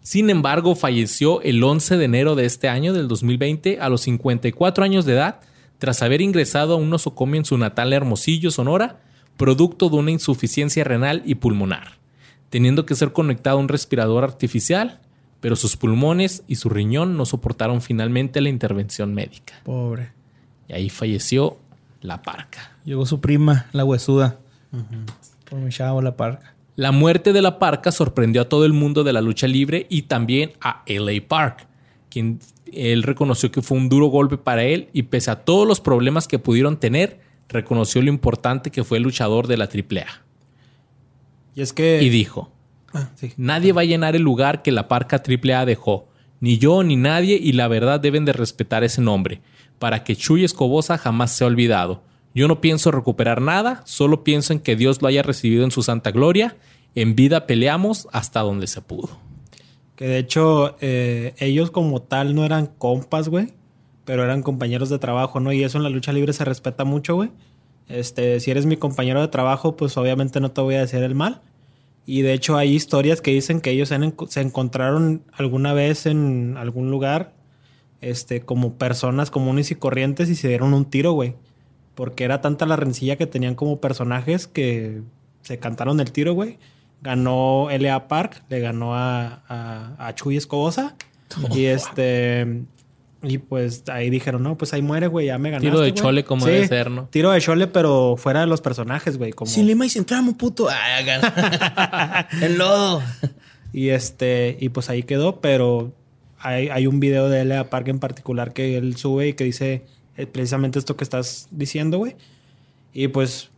Sin 0.00 0.30
embargo, 0.30 0.74
falleció 0.74 1.40
el 1.42 1.62
11 1.62 1.96
de 1.96 2.04
enero 2.04 2.34
de 2.34 2.44
este 2.44 2.68
año, 2.68 2.92
del 2.92 3.06
2020, 3.08 3.78
a 3.80 3.88
los 3.88 4.00
54 4.02 4.82
años 4.84 5.04
de 5.04 5.12
edad, 5.12 5.40
tras 5.82 6.00
haber 6.00 6.20
ingresado 6.20 6.74
a 6.74 6.76
un 6.76 6.90
nosocomio 6.90 7.38
en 7.38 7.44
su 7.44 7.58
natal 7.58 7.92
Hermosillo, 7.92 8.52
Sonora, 8.52 9.00
producto 9.36 9.88
de 9.88 9.96
una 9.96 10.12
insuficiencia 10.12 10.84
renal 10.84 11.24
y 11.26 11.34
pulmonar, 11.34 11.98
teniendo 12.50 12.86
que 12.86 12.94
ser 12.94 13.12
conectado 13.12 13.56
a 13.56 13.60
un 13.60 13.66
respirador 13.66 14.22
artificial, 14.22 15.00
pero 15.40 15.56
sus 15.56 15.76
pulmones 15.76 16.44
y 16.46 16.54
su 16.54 16.68
riñón 16.68 17.16
no 17.16 17.26
soportaron 17.26 17.82
finalmente 17.82 18.40
la 18.40 18.48
intervención 18.48 19.12
médica. 19.12 19.54
Pobre. 19.64 20.12
Y 20.68 20.74
ahí 20.74 20.88
falleció 20.88 21.58
la 22.00 22.22
parca. 22.22 22.76
Llegó 22.84 23.04
su 23.04 23.20
prima, 23.20 23.66
la 23.72 23.84
huesuda. 23.84 24.38
Por 25.50 25.58
mi 25.58 25.70
chavo, 25.70 26.00
la 26.00 26.16
parca. 26.16 26.54
La 26.76 26.92
muerte 26.92 27.32
de 27.32 27.42
la 27.42 27.58
parca 27.58 27.90
sorprendió 27.90 28.42
a 28.42 28.48
todo 28.48 28.66
el 28.66 28.72
mundo 28.72 29.02
de 29.02 29.14
la 29.14 29.20
lucha 29.20 29.48
libre 29.48 29.88
y 29.90 30.02
también 30.02 30.52
a 30.60 30.84
LA 30.86 31.26
Park, 31.26 31.66
quien 32.08 32.38
él 32.74 33.02
reconoció 33.02 33.50
que 33.50 33.62
fue 33.62 33.78
un 33.78 33.88
duro 33.88 34.06
golpe 34.06 34.38
para 34.38 34.64
él 34.64 34.88
y 34.92 35.04
pese 35.04 35.30
a 35.30 35.44
todos 35.44 35.66
los 35.66 35.80
problemas 35.80 36.28
que 36.28 36.38
pudieron 36.38 36.78
tener, 36.78 37.20
reconoció 37.48 38.02
lo 38.02 38.08
importante 38.08 38.70
que 38.70 38.84
fue 38.84 38.98
el 38.98 39.04
luchador 39.04 39.46
de 39.46 39.56
la 39.56 39.64
AAA. 39.64 40.22
Y 41.54 41.60
es 41.62 41.72
que. 41.72 42.02
Y 42.02 42.08
dijo, 42.08 42.50
Ah, 42.94 43.10
sí. 43.14 43.32
nadie 43.36 43.72
va 43.72 43.82
a 43.82 43.86
llenar 43.86 44.16
el 44.16 44.22
lugar 44.22 44.62
que 44.62 44.72
la 44.72 44.88
parca 44.88 45.22
AAA 45.22 45.64
dejó, 45.66 46.08
ni 46.40 46.58
yo 46.58 46.82
ni 46.82 46.96
nadie 46.96 47.38
y 47.40 47.52
la 47.52 47.68
verdad 47.68 48.00
deben 48.00 48.24
de 48.24 48.32
respetar 48.32 48.84
ese 48.84 49.00
nombre, 49.00 49.40
para 49.78 50.04
que 50.04 50.16
Chuy 50.16 50.44
Escobosa 50.44 50.98
jamás 50.98 51.32
sea 51.32 51.46
olvidado. 51.46 52.02
Yo 52.34 52.48
no 52.48 52.60
pienso 52.60 52.90
recuperar 52.90 53.42
nada, 53.42 53.82
solo 53.84 54.24
pienso 54.24 54.52
en 54.52 54.60
que 54.60 54.76
Dios 54.76 55.02
lo 55.02 55.08
haya 55.08 55.22
recibido 55.22 55.64
en 55.64 55.70
su 55.70 55.82
santa 55.82 56.10
gloria. 56.10 56.56
En 56.94 57.14
vida 57.14 57.46
peleamos 57.46 58.08
hasta 58.12 58.40
donde 58.40 58.66
se 58.66 58.80
pudo. 58.80 59.18
Que 59.96 60.06
de 60.06 60.18
hecho, 60.18 60.76
eh, 60.80 61.34
ellos 61.38 61.70
como 61.70 62.02
tal 62.02 62.34
no 62.34 62.44
eran 62.44 62.66
compas, 62.66 63.28
güey. 63.28 63.54
Pero 64.04 64.24
eran 64.24 64.42
compañeros 64.42 64.88
de 64.90 64.98
trabajo, 64.98 65.38
¿no? 65.40 65.52
Y 65.52 65.62
eso 65.62 65.78
en 65.78 65.84
la 65.84 65.90
lucha 65.90 66.12
libre 66.12 66.32
se 66.32 66.44
respeta 66.44 66.84
mucho, 66.84 67.14
güey. 67.14 67.30
Este, 67.88 68.40
si 68.40 68.50
eres 68.50 68.66
mi 68.66 68.76
compañero 68.76 69.20
de 69.20 69.28
trabajo, 69.28 69.76
pues 69.76 69.96
obviamente 69.96 70.40
no 70.40 70.50
te 70.50 70.60
voy 70.60 70.74
a 70.76 70.80
decir 70.80 71.02
el 71.02 71.14
mal. 71.14 71.42
Y 72.06 72.22
de 72.22 72.32
hecho 72.32 72.56
hay 72.56 72.74
historias 72.74 73.20
que 73.20 73.30
dicen 73.30 73.60
que 73.60 73.70
ellos 73.70 73.90
se, 73.90 74.40
encontraron 74.40 75.22
alguna 75.32 75.72
vez 75.72 76.06
en 76.06 76.56
algún 76.56 76.90
lugar, 76.90 77.32
este, 78.00 78.40
como 78.40 78.76
personas 78.76 79.30
comunes 79.30 79.70
y 79.70 79.76
corrientes 79.76 80.28
y 80.28 80.34
se 80.34 80.48
dieron 80.48 80.74
un 80.74 80.86
tiro, 80.86 81.12
güey. 81.12 81.36
Porque 81.94 82.24
era 82.24 82.40
tanta 82.40 82.66
la 82.66 82.76
rencilla 82.76 83.16
que 83.16 83.26
tenían 83.26 83.54
como 83.54 83.80
personajes 83.80 84.46
que 84.48 85.02
se 85.42 85.58
cantaron 85.58 86.00
el 86.00 86.10
tiro, 86.12 86.32
güey. 86.32 86.58
Ganó 87.02 87.68
L.A. 87.70 88.08
Park, 88.08 88.42
le 88.48 88.60
ganó 88.60 88.94
a, 88.94 89.42
a, 89.48 89.96
a 89.98 90.14
Chuy 90.14 90.36
Escobosa. 90.36 90.96
y 91.54 91.66
este. 91.66 92.64
Y 93.24 93.38
pues 93.38 93.84
ahí 93.88 94.10
dijeron, 94.10 94.42
no, 94.42 94.58
pues 94.58 94.72
ahí 94.72 94.82
muere, 94.82 95.06
güey, 95.06 95.26
ya 95.26 95.38
me 95.38 95.50
ganaste. 95.50 95.68
Tiro 95.68 95.80
de 95.80 95.90
güey". 95.90 96.02
chole 96.02 96.24
como 96.24 96.44
debe 96.44 96.66
ser, 96.66 96.90
¿no? 96.90 97.04
Tiro 97.06 97.30
de 97.30 97.40
chole, 97.40 97.68
pero 97.68 98.16
fuera 98.16 98.40
de 98.40 98.46
los 98.46 98.60
personajes, 98.60 99.16
güey. 99.16 99.32
Como... 99.32 99.48
Sin 99.48 99.66
lima 99.68 99.86
y 99.86 99.90
sin 99.90 100.04
tramo, 100.04 100.36
puto. 100.36 100.68
Hagan. 100.68 101.20
El 102.42 102.58
lodo. 102.58 103.00
Y 103.72 103.90
este, 103.90 104.56
y 104.60 104.70
pues 104.70 104.90
ahí 104.90 105.04
quedó, 105.04 105.40
pero 105.40 105.92
hay, 106.38 106.68
hay 106.68 106.88
un 106.88 106.98
video 106.98 107.28
de 107.28 107.42
L.A. 107.42 107.70
Park 107.70 107.88
en 107.88 108.00
particular 108.00 108.52
que 108.52 108.76
él 108.76 108.96
sube 108.96 109.28
y 109.28 109.32
que 109.34 109.44
dice 109.44 109.84
eh, 110.16 110.26
precisamente 110.26 110.80
esto 110.80 110.96
que 110.96 111.04
estás 111.04 111.46
diciendo, 111.52 111.98
güey. 111.98 112.16
Y 112.92 113.06
pues, 113.08 113.50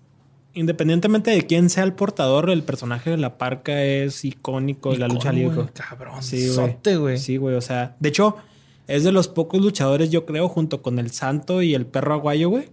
independientemente 0.55 1.31
de 1.31 1.43
quién 1.47 1.69
sea 1.71 1.85
el 1.85 1.93
portador, 1.93 2.49
el 2.51 2.63
personaje 2.63 3.11
de 3.11 3.17
la 3.17 3.39
parca 3.39 3.83
es 3.85 4.25
icónico 4.25 4.93
de 4.93 4.99
la 4.99 5.09
lucha 5.09 5.33
libre. 5.33 5.67
Cabrón. 5.75 6.23
Sí, 6.23 6.37
güey. 6.49 6.55
sote, 6.55 6.97
güey. 6.97 7.19
Sí, 7.19 7.37
güey. 7.37 7.55
O 7.57 7.61
sea, 7.61 7.97
de 8.01 8.09
hecho, 8.09 8.37
es 8.87 9.05
de 9.05 9.13
los 9.13 9.29
pocos 9.29 9.61
luchadores, 9.61 10.11
yo 10.11 10.27
creo, 10.27 10.49
junto 10.49 10.83
con 10.83 10.99
el 10.99 11.11
Santo 11.11 11.63
y 11.63 11.75
el 11.75 11.87
perro 11.87 12.15
aguayo, 12.15 12.49
güey, 12.51 12.69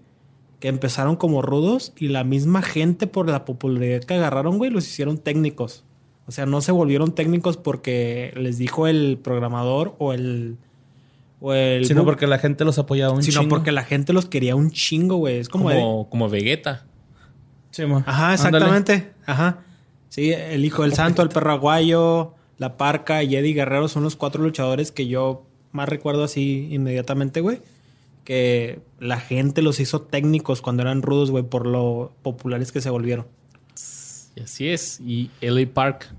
que 0.60 0.68
empezaron 0.68 1.16
como 1.16 1.42
rudos 1.42 1.94
y 1.98 2.10
la 2.10 2.24
misma 2.24 2.62
gente, 2.62 3.08
por 3.08 3.30
la 3.30 3.46
popularidad 3.46 4.02
que 4.04 4.14
agarraron, 4.14 4.58
güey, 4.58 4.70
los 4.72 4.88
hicieron 4.88 5.18
técnicos. 5.18 5.84
O 6.28 6.32
sea, 6.32 6.46
no 6.46 6.62
se 6.62 6.72
volvieron 6.72 7.14
técnicos 7.16 7.58
porque 7.58 8.32
les 8.38 8.58
dijo 8.58 8.88
el 8.88 9.18
programador 9.22 9.96
o 9.98 10.14
el. 10.14 10.58
O 11.44 11.54
el 11.54 11.86
Sino 11.86 12.02
book, 12.02 12.12
porque 12.12 12.28
la 12.28 12.38
gente 12.38 12.64
los 12.64 12.78
apoyaba 12.78 13.14
un 13.14 13.24
sino 13.24 13.42
chingo. 13.42 13.50
porque 13.56 13.72
la 13.72 13.84
gente 13.84 14.14
los 14.14 14.28
quería 14.28 14.56
un 14.56 14.70
chingo, 14.70 15.16
güey. 15.18 15.38
Es 15.40 15.50
como. 15.50 15.64
Como, 15.72 16.04
de- 16.04 16.10
como 16.12 16.30
Vegeta. 16.30 16.86
Sí. 17.72 17.84
Ajá, 17.84 18.32
Ándale. 18.34 18.34
exactamente. 18.34 19.14
Ajá. 19.26 19.60
Sí, 20.10 20.32
el 20.32 20.64
hijo 20.66 20.84
del 20.84 20.94
santo, 20.94 21.22
el 21.22 21.30
perro 21.30 21.52
aguayo, 21.52 22.36
la 22.58 22.78
parca 22.78 23.24
y 23.24 23.36
Eddie 23.36 23.54
Guerrero 23.54 23.88
son 23.88 24.04
los 24.04 24.16
cuatro 24.16 24.44
luchadores 24.44 24.92
que 24.92 25.08
yo 25.08 25.46
más 25.72 25.88
recuerdo 25.90 26.24
así 26.26 26.68
inmediatamente, 26.72 27.40
güey. 27.42 27.62
Que 28.26 28.80
la 29.00 29.20
gente 29.20 29.62
los 29.62 29.80
hizo 29.80 30.02
técnicos 30.02 30.62
cuando 30.62 30.84
eran 30.84 31.02
rudos, 31.02 31.32
güey, 31.32 31.44
por 31.44 31.66
lo 31.66 32.12
populares 32.22 32.72
que 32.72 32.82
se 32.82 32.90
volvieron. 32.90 33.26
Y 34.36 34.42
así 34.42 34.68
es. 34.70 35.00
Y 35.00 35.32
LA 35.42 35.66
Park, 35.74 36.14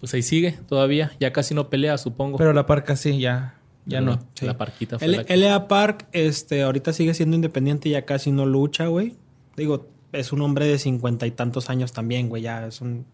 pues 0.00 0.14
ahí 0.14 0.22
sigue 0.22 0.52
todavía. 0.68 1.12
Ya 1.20 1.32
casi 1.32 1.54
no 1.54 1.68
pelea, 1.68 1.98
supongo. 1.98 2.38
Pero 2.38 2.52
la 2.52 2.66
parca 2.66 2.96
sí, 2.96 3.18
ya. 3.18 3.54
Ya 3.84 4.00
no. 4.00 4.12
la- 4.12 4.20
Sí. 4.34 4.46
La 4.46 4.56
parquita 4.58 4.98
fue 4.98 5.06
L- 5.08 5.16
la 5.18 5.24
que- 5.24 5.36
LA 5.36 5.66
Park, 5.68 6.06
este, 6.12 6.62
ahorita 6.62 6.92
sigue 6.92 7.14
siendo 7.14 7.36
independiente, 7.36 7.88
ya 7.90 8.04
casi 8.04 8.30
no 8.30 8.46
lucha, 8.46 8.86
güey. 8.86 9.14
Digo, 9.56 9.86
es 10.12 10.32
un 10.32 10.40
hombre 10.42 10.66
de 10.66 10.78
cincuenta 10.78 11.26
y 11.26 11.30
tantos 11.30 11.70
años 11.70 11.92
también, 11.92 12.28
güey. 12.28 12.42
Ya 12.42 12.66
es 12.66 12.80
un. 12.80 13.04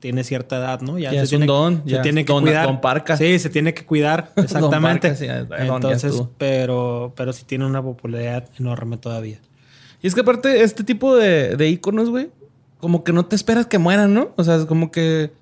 Tiene 0.00 0.24
cierta 0.24 0.56
edad, 0.56 0.80
¿no? 0.80 0.98
Ya 0.98 1.10
se 1.10 1.20
es 1.20 1.28
tiene, 1.28 1.44
un 1.44 1.46
don, 1.48 1.82
Se 1.84 1.90
ya 1.90 2.00
tiene 2.02 2.24
que 2.24 2.32
don- 2.32 2.42
cuidar. 2.42 2.66
don 2.66 2.80
Parca. 2.80 3.18
Sí, 3.18 3.38
se 3.38 3.50
tiene 3.50 3.74
que 3.74 3.84
cuidar. 3.84 4.32
Exactamente. 4.36 5.08
Parca, 5.10 5.14
sí, 5.14 5.26
don, 5.26 5.74
Entonces, 5.74 6.22
pero, 6.38 7.12
pero 7.16 7.32
sí 7.34 7.44
tiene 7.44 7.66
una 7.66 7.82
popularidad 7.82 8.48
enorme 8.58 8.96
todavía. 8.96 9.40
Y 10.00 10.06
es 10.06 10.14
que 10.14 10.22
aparte, 10.22 10.62
este 10.62 10.84
tipo 10.84 11.14
de, 11.16 11.54
de 11.56 11.68
íconos, 11.68 12.08
güey, 12.08 12.30
como 12.78 13.04
que 13.04 13.12
no 13.12 13.26
te 13.26 13.36
esperas 13.36 13.66
que 13.66 13.76
mueran, 13.78 14.14
¿no? 14.14 14.30
O 14.36 14.42
sea, 14.44 14.56
es 14.56 14.64
como 14.64 14.90
que 14.90 15.32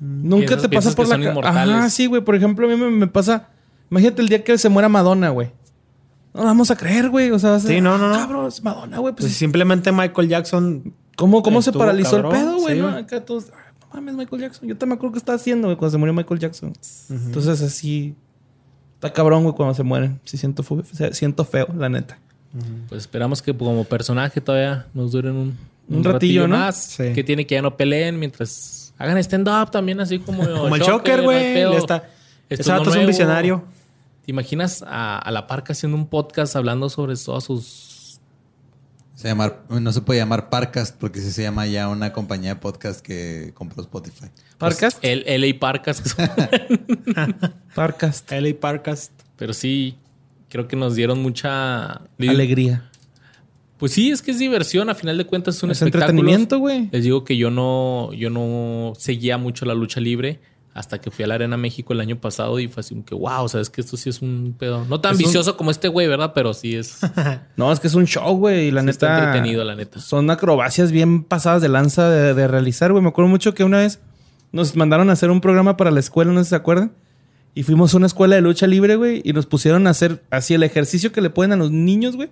nunca 0.00 0.46
Piensas- 0.56 0.62
te 0.62 0.68
pasa 0.68 0.90
por 0.96 1.04
que 1.08 1.16
la 1.24 1.34
son. 1.34 1.44
Ajá, 1.44 1.88
sí, 1.88 2.06
güey. 2.06 2.20
Por 2.22 2.34
ejemplo, 2.34 2.66
a 2.66 2.70
mí 2.70 2.76
me, 2.76 2.90
me 2.90 3.06
pasa. 3.06 3.50
Imagínate 3.88 4.20
el 4.20 4.28
día 4.28 4.42
que 4.42 4.58
se 4.58 4.68
muera 4.68 4.88
Madonna, 4.88 5.30
güey. 5.30 5.50
No 6.38 6.44
vamos 6.44 6.70
a 6.70 6.76
creer, 6.76 7.10
güey. 7.10 7.30
O 7.30 7.38
sea, 7.38 7.50
va 7.50 7.56
a 7.56 7.60
ser, 7.60 7.70
Sí, 7.76 7.80
no, 7.80 7.98
no, 7.98 8.08
no. 8.08 8.14
"Ah, 8.14 8.18
Cabrón, 8.20 8.46
es 8.46 8.62
Madonna, 8.62 8.98
güey. 8.98 9.12
Pues 9.14 9.26
Pues, 9.26 9.36
simplemente 9.36 9.92
Michael 9.92 10.28
Jackson. 10.28 10.94
¿cómo, 11.16 11.42
cómo 11.42 11.60
se 11.62 11.72
paralizó 11.72 12.22
cabrón, 12.22 12.34
el 12.36 12.40
pedo, 12.40 12.56
güey? 12.60 12.74
sí, 12.76 12.80
¿no? 12.80 12.88
Acá 12.88 13.24
todos. 13.24 13.46
"Ah, 13.52 13.72
No 13.80 13.94
mames, 13.94 14.14
Michael 14.16 14.42
Jackson. 14.42 14.68
Yo 14.68 14.76
también 14.76 14.90
me 14.90 14.94
acuerdo 14.96 15.12
que 15.14 15.18
estaba 15.18 15.36
haciendo, 15.36 15.66
güey, 15.68 15.76
cuando 15.76 15.92
se 15.92 15.98
murió 15.98 16.12
Michael 16.14 16.40
Jackson. 16.40 16.72
Entonces, 17.10 17.60
así. 17.62 18.14
Está 18.94 19.12
cabrón, 19.12 19.42
güey, 19.44 19.54
cuando 19.54 19.74
se 19.74 19.82
mueren. 19.82 20.20
Sí, 20.24 20.36
siento, 20.36 20.64
siento 21.12 21.44
feo, 21.44 21.68
la 21.76 21.88
neta. 21.88 22.18
Pues 22.88 23.02
esperamos 23.02 23.42
que 23.42 23.56
como 23.56 23.84
personaje 23.84 24.40
todavía 24.40 24.86
nos 24.94 25.12
duren 25.12 25.36
un, 25.36 25.58
Un 25.88 26.02
ratillo, 26.04 26.48
¿no? 26.48 26.56
más. 26.56 26.76
Sí. 26.76 27.12
Que 27.14 27.22
tiene 27.24 27.46
que 27.46 27.54
ya 27.56 27.62
no 27.62 27.76
peleen 27.76 28.18
mientras 28.18 28.92
hagan 28.98 29.18
stand-up 29.18 29.70
también, 29.70 30.00
así 30.00 30.18
como, 30.18 30.38
Como 30.62 30.74
el 30.76 30.82
Joker, 30.82 31.22
güey. 31.22 31.76
está- 31.76 32.04
Ese 32.48 32.70
vato 32.70 32.90
es 32.90 32.96
un 32.96 33.06
visionario. 33.06 33.64
¿Te 34.28 34.32
imaginas 34.32 34.84
a, 34.86 35.18
a 35.18 35.30
la 35.30 35.46
parca 35.46 35.72
haciendo 35.72 35.96
un 35.96 36.06
podcast 36.06 36.54
hablando 36.54 36.90
sobre 36.90 37.16
todas 37.16 37.44
sus... 37.44 38.20
Se 39.14 39.26
llamar, 39.26 39.62
no 39.70 39.90
se 39.90 40.02
puede 40.02 40.20
llamar 40.20 40.50
Parcast 40.50 40.94
porque 41.00 41.18
sí 41.22 41.32
se 41.32 41.44
llama 41.44 41.66
ya 41.66 41.88
una 41.88 42.12
compañía 42.12 42.50
de 42.50 42.60
podcast 42.60 43.00
que 43.00 43.52
compró 43.54 43.80
Spotify. 43.80 44.26
Parcast. 44.58 45.02
El 45.02 45.24
LA 45.40 45.58
Parcas. 45.58 46.14
Parcast. 47.74 48.30
LA 48.38 48.60
Parcast. 48.60 49.12
Pero 49.38 49.54
sí, 49.54 49.96
creo 50.50 50.68
que 50.68 50.76
nos 50.76 50.94
dieron 50.94 51.22
mucha... 51.22 52.02
Alegría. 52.18 52.90
Pues 53.78 53.92
sí, 53.92 54.10
es 54.10 54.20
que 54.20 54.32
es 54.32 54.38
diversión. 54.38 54.90
A 54.90 54.94
final 54.94 55.16
de 55.16 55.24
cuentas 55.24 55.56
es 55.56 55.62
un 55.62 55.70
Es 55.70 55.80
espectáculo. 55.80 56.10
entretenimiento, 56.10 56.58
güey. 56.58 56.90
Les 56.92 57.02
digo 57.02 57.24
que 57.24 57.38
yo 57.38 57.50
no, 57.50 58.12
yo 58.12 58.28
no 58.28 58.92
seguía 58.98 59.38
mucho 59.38 59.64
la 59.64 59.72
lucha 59.72 60.00
libre 60.00 60.38
Hasta 60.78 61.00
que 61.00 61.10
fui 61.10 61.24
a 61.24 61.28
la 61.28 61.34
Arena 61.34 61.56
México 61.56 61.92
el 61.92 61.98
año 62.00 62.20
pasado 62.20 62.60
y 62.60 62.68
fue 62.68 62.82
así 62.82 62.94
como 62.94 63.04
que, 63.04 63.14
wow, 63.16 63.48
sabes 63.48 63.68
que 63.68 63.80
esto 63.80 63.96
sí 63.96 64.08
es 64.10 64.22
un 64.22 64.54
pedo. 64.56 64.84
No 64.88 65.00
tan 65.00 65.14
Es 65.14 65.18
un- 65.18 65.24
vicioso 65.24 65.56
como 65.56 65.72
este 65.72 65.88
güey, 65.88 66.06
¿verdad? 66.06 66.30
Pero 66.34 66.54
sí 66.54 66.76
es, 66.76 67.00
No, 67.56 67.72
es 67.72 67.80
que 67.80 67.88
es 67.88 67.94
un 67.94 68.06
show, 68.06 68.36
güey. 68.36 68.68
Y 68.68 68.70
la 68.70 68.82
está 68.82 69.08
neta. 69.08 69.24
entretenido, 69.24 69.64
la 69.64 69.74
neta. 69.74 69.98
Son 69.98 70.30
acrobacias 70.30 70.92
bien 70.92 71.24
pasadas 71.24 71.62
de 71.62 71.68
lanza 71.68 72.08
de, 72.08 72.32
de 72.32 72.46
realizar, 72.46 72.92
güey. 72.92 73.02
Me 73.02 73.08
acuerdo 73.08 73.28
mucho 73.28 73.54
que 73.54 73.64
una 73.64 73.78
vez 73.78 73.98
nos 74.52 74.76
mandaron 74.76 75.10
a 75.10 75.14
hacer 75.14 75.30
un 75.32 75.40
programa 75.40 75.76
para 75.76 75.90
la 75.90 75.98
escuela, 75.98 76.30
no 76.30 76.38
sé 76.38 76.44
si 76.44 76.50
se 76.50 76.56
acuerdan. 76.56 76.92
Y 77.56 77.64
fuimos 77.64 77.92
a 77.92 77.96
una 77.96 78.06
escuela 78.06 78.36
de 78.36 78.42
lucha 78.42 78.68
libre, 78.68 78.94
güey. 78.94 79.20
Y 79.24 79.32
nos 79.32 79.46
pusieron 79.46 79.88
a 79.88 79.90
hacer 79.90 80.22
así 80.30 80.54
el 80.54 80.62
ejercicio 80.62 81.10
que 81.10 81.20
le 81.20 81.30
ponen 81.30 81.52
a 81.54 81.56
los 81.56 81.72
niños, 81.72 82.14
güey. 82.14 82.30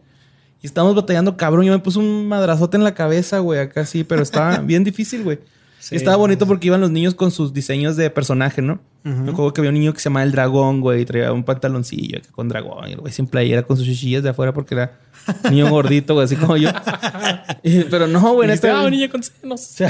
Y 0.62 0.66
estábamos 0.68 0.94
batallando, 0.94 1.36
cabrón. 1.36 1.64
Yo 1.66 1.72
me 1.72 1.80
puse 1.80 1.98
un 1.98 2.28
madrazote 2.28 2.76
en 2.76 2.84
la 2.84 2.94
cabeza, 2.94 3.40
güey, 3.40 3.58
acá 3.58 3.84
sí. 3.86 4.04
Pero 4.04 4.22
estaba 4.22 4.58
bien 4.64 4.84
difícil, 4.84 5.24
güey. 5.24 5.40
Sí, 5.78 5.94
y 5.94 5.98
estaba 5.98 6.16
bonito 6.16 6.46
porque 6.46 6.66
iban 6.66 6.80
los 6.80 6.90
niños 6.90 7.14
con 7.14 7.30
sus 7.30 7.52
diseños 7.52 7.96
de 7.96 8.10
personaje, 8.10 8.60
¿no? 8.62 8.80
Me 9.04 9.30
acuerdo 9.30 9.52
que 9.52 9.60
había 9.60 9.68
un 9.70 9.74
niño 9.78 9.92
que 9.92 10.00
se 10.00 10.08
llamaba 10.08 10.24
el 10.24 10.32
dragón, 10.32 10.80
güey, 10.80 11.02
y 11.02 11.04
traía 11.04 11.32
un 11.32 11.44
pantaloncillo 11.44 12.18
con 12.32 12.48
dragón, 12.48 12.88
y 12.88 12.92
el 12.94 12.98
güey 12.98 13.12
sin 13.12 13.28
playera 13.28 13.62
con 13.62 13.76
sus 13.76 13.86
chichillas 13.86 14.24
de 14.24 14.30
afuera 14.30 14.52
porque 14.52 14.74
era 14.74 14.98
un 15.44 15.50
niño 15.52 15.70
gordito, 15.70 16.14
güey, 16.14 16.24
así 16.24 16.34
como 16.34 16.56
yo. 16.56 16.70
Y- 17.62 17.84
pero 17.84 18.08
no, 18.08 18.32
güey, 18.34 18.48
neta. 18.48 18.80
ah, 18.84 18.90
niña 18.90 19.08
con 19.08 19.22
senos. 19.22 19.76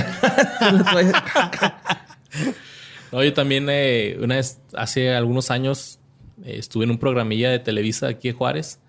No, 3.12 3.22
yo 3.22 3.32
también 3.32 3.66
eh, 3.70 4.18
una 4.20 4.36
vez, 4.36 4.58
hace 4.74 5.14
algunos 5.14 5.50
años, 5.50 5.98
eh, 6.44 6.56
estuve 6.58 6.84
en 6.84 6.90
un 6.90 6.98
programilla 6.98 7.50
de 7.50 7.58
Televisa 7.60 8.08
aquí 8.08 8.28
de 8.28 8.34
Juárez 8.34 8.80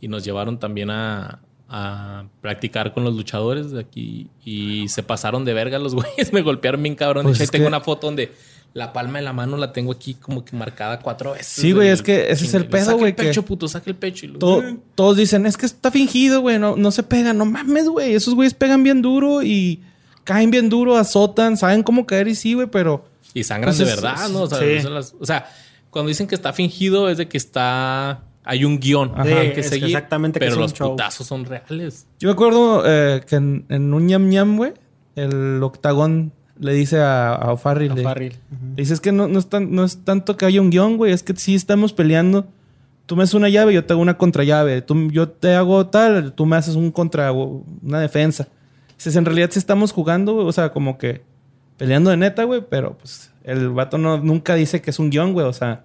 y 0.00 0.08
nos 0.08 0.24
llevaron 0.24 0.58
también 0.58 0.90
a, 0.90 1.40
a 1.68 2.24
practicar 2.40 2.92
con 2.94 3.02
los 3.04 3.14
luchadores 3.14 3.70
de 3.72 3.80
aquí 3.80 4.28
y 4.44 4.88
se 4.88 5.02
pasaron 5.02 5.44
de 5.44 5.52
verga 5.54 5.78
los 5.78 5.94
güeyes, 5.96 6.32
me 6.32 6.42
golpearon 6.42 6.82
bien 6.82 6.94
cabrón. 6.94 7.24
Pues 7.24 7.38
de 7.38 7.44
hecho, 7.44 7.50
ahí 7.50 7.52
tengo 7.58 7.64
que- 7.64 7.68
una 7.68 7.80
foto 7.80 8.06
donde 8.06 8.32
la 8.74 8.92
palma 8.92 9.18
de 9.18 9.24
la 9.24 9.32
mano 9.32 9.56
la 9.56 9.72
tengo 9.72 9.90
aquí 9.92 10.14
como 10.14 10.44
que 10.44 10.54
marcada 10.54 11.00
cuatro 11.00 11.32
veces. 11.32 11.46
Sí, 11.46 11.72
güey, 11.72 11.88
es 11.88 12.02
que 12.02 12.30
ese 12.30 12.44
es 12.44 12.52
el 12.54 12.66
pedo, 12.66 12.84
saca 12.84 12.96
güey, 12.98 13.10
el 13.10 13.16
pecho, 13.16 13.40
que- 13.42 13.48
puto, 13.48 13.68
saca 13.68 13.88
el 13.88 13.96
pecho. 13.96 14.26
Y 14.26 14.28
luego, 14.28 14.60
To- 14.60 14.76
todos 14.94 15.16
dicen, 15.16 15.46
es 15.46 15.56
que 15.56 15.64
está 15.66 15.90
fingido, 15.90 16.40
güey, 16.42 16.58
no, 16.58 16.76
no 16.76 16.90
se 16.90 17.02
pegan. 17.02 17.38
No 17.38 17.46
mames, 17.46 17.88
güey. 17.88 18.14
Esos 18.14 18.34
güeyes 18.34 18.52
pegan 18.54 18.82
bien 18.82 19.00
duro 19.02 19.42
y 19.42 19.82
caen 20.24 20.50
bien 20.50 20.68
duro, 20.68 20.96
azotan, 20.96 21.56
saben 21.56 21.82
cómo 21.82 22.04
caer 22.04 22.28
y 22.28 22.34
sí, 22.34 22.52
güey, 22.54 22.66
pero... 22.66 23.06
Y 23.32 23.44
sangran 23.44 23.70
Pues 23.74 23.78
de 23.78 23.84
es- 23.84 23.90
verdad, 24.02 24.28
¿no? 24.28 24.42
O 24.42 24.46
sea, 24.46 24.58
sí. 24.58 24.80
son 24.82 24.94
las- 24.94 25.14
o 25.18 25.24
sea, 25.24 25.48
cuando 25.90 26.08
dicen 26.10 26.26
que 26.26 26.34
está 26.34 26.52
fingido 26.52 27.08
es 27.08 27.16
de 27.16 27.28
que 27.28 27.38
está... 27.38 28.22
Hay 28.48 28.64
un 28.64 28.78
guion 28.78 29.10
Ajá. 29.14 29.24
que 29.24 29.52
que 29.54 29.62
seguir, 29.64 29.86
exactamente 29.86 30.38
que 30.38 30.46
pero 30.46 30.56
un 30.56 30.62
los 30.62 30.72
show. 30.72 30.90
putazos 30.92 31.26
son 31.26 31.44
reales. 31.44 32.06
Yo 32.20 32.28
me 32.28 32.32
acuerdo 32.32 32.84
eh, 32.86 33.22
que 33.28 33.36
en, 33.36 33.66
en 33.68 33.92
un 33.92 34.06
ñam 34.06 34.28
ñam, 34.28 34.56
güey, 34.56 34.72
el 35.16 35.60
octagón 35.62 36.32
le 36.58 36.72
dice 36.72 37.00
a, 37.00 37.34
a 37.34 37.52
O'Farrill, 37.52 37.94
le- 37.94 38.02
que 39.02 39.12
no, 39.12 39.28
no, 39.28 39.38
es 39.38 39.48
tan- 39.48 39.72
no 39.74 39.84
es 39.84 40.04
tanto 40.04 40.36
que 40.36 40.46
haya 40.46 40.60
un 40.60 40.70
guion, 40.70 40.96
güey. 40.96 41.12
Es 41.12 41.22
que 41.22 41.34
sí 41.36 41.54
estamos 41.54 41.92
peleando. 41.92 42.46
Tú 43.06 43.14
me 43.16 43.22
haces 43.24 43.34
una 43.34 43.48
llave, 43.48 43.74
yo 43.74 43.84
te 43.84 43.92
hago 43.92 44.02
una 44.02 44.16
contrallave. 44.16 44.80
Tú, 44.82 45.10
yo 45.10 45.28
te 45.28 45.54
hago 45.54 45.86
tal, 45.88 46.32
tú 46.32 46.46
me 46.46 46.56
haces 46.56 46.74
un 46.76 46.90
contra, 46.92 47.32
una 47.32 48.00
defensa. 48.00 48.48
Dices, 48.96 49.16
en 49.16 49.24
realidad 49.24 49.48
sí 49.52 49.58
estamos 49.58 49.92
jugando, 49.92 50.34
güey. 50.34 50.46
O 50.46 50.52
sea, 50.52 50.70
como 50.70 50.98
que 50.98 51.22
peleando 51.78 52.10
de 52.10 52.16
neta, 52.16 52.44
güey. 52.44 52.64
Pero 52.68 52.96
pues 52.98 53.30
el 53.44 53.70
vato 53.70 53.98
no, 53.98 54.18
nunca 54.18 54.54
dice 54.54 54.80
que 54.82 54.90
es 54.90 54.98
un 54.98 55.10
guion, 55.10 55.32
güey. 55.32 55.46
O 55.46 55.52
sea, 55.52 55.84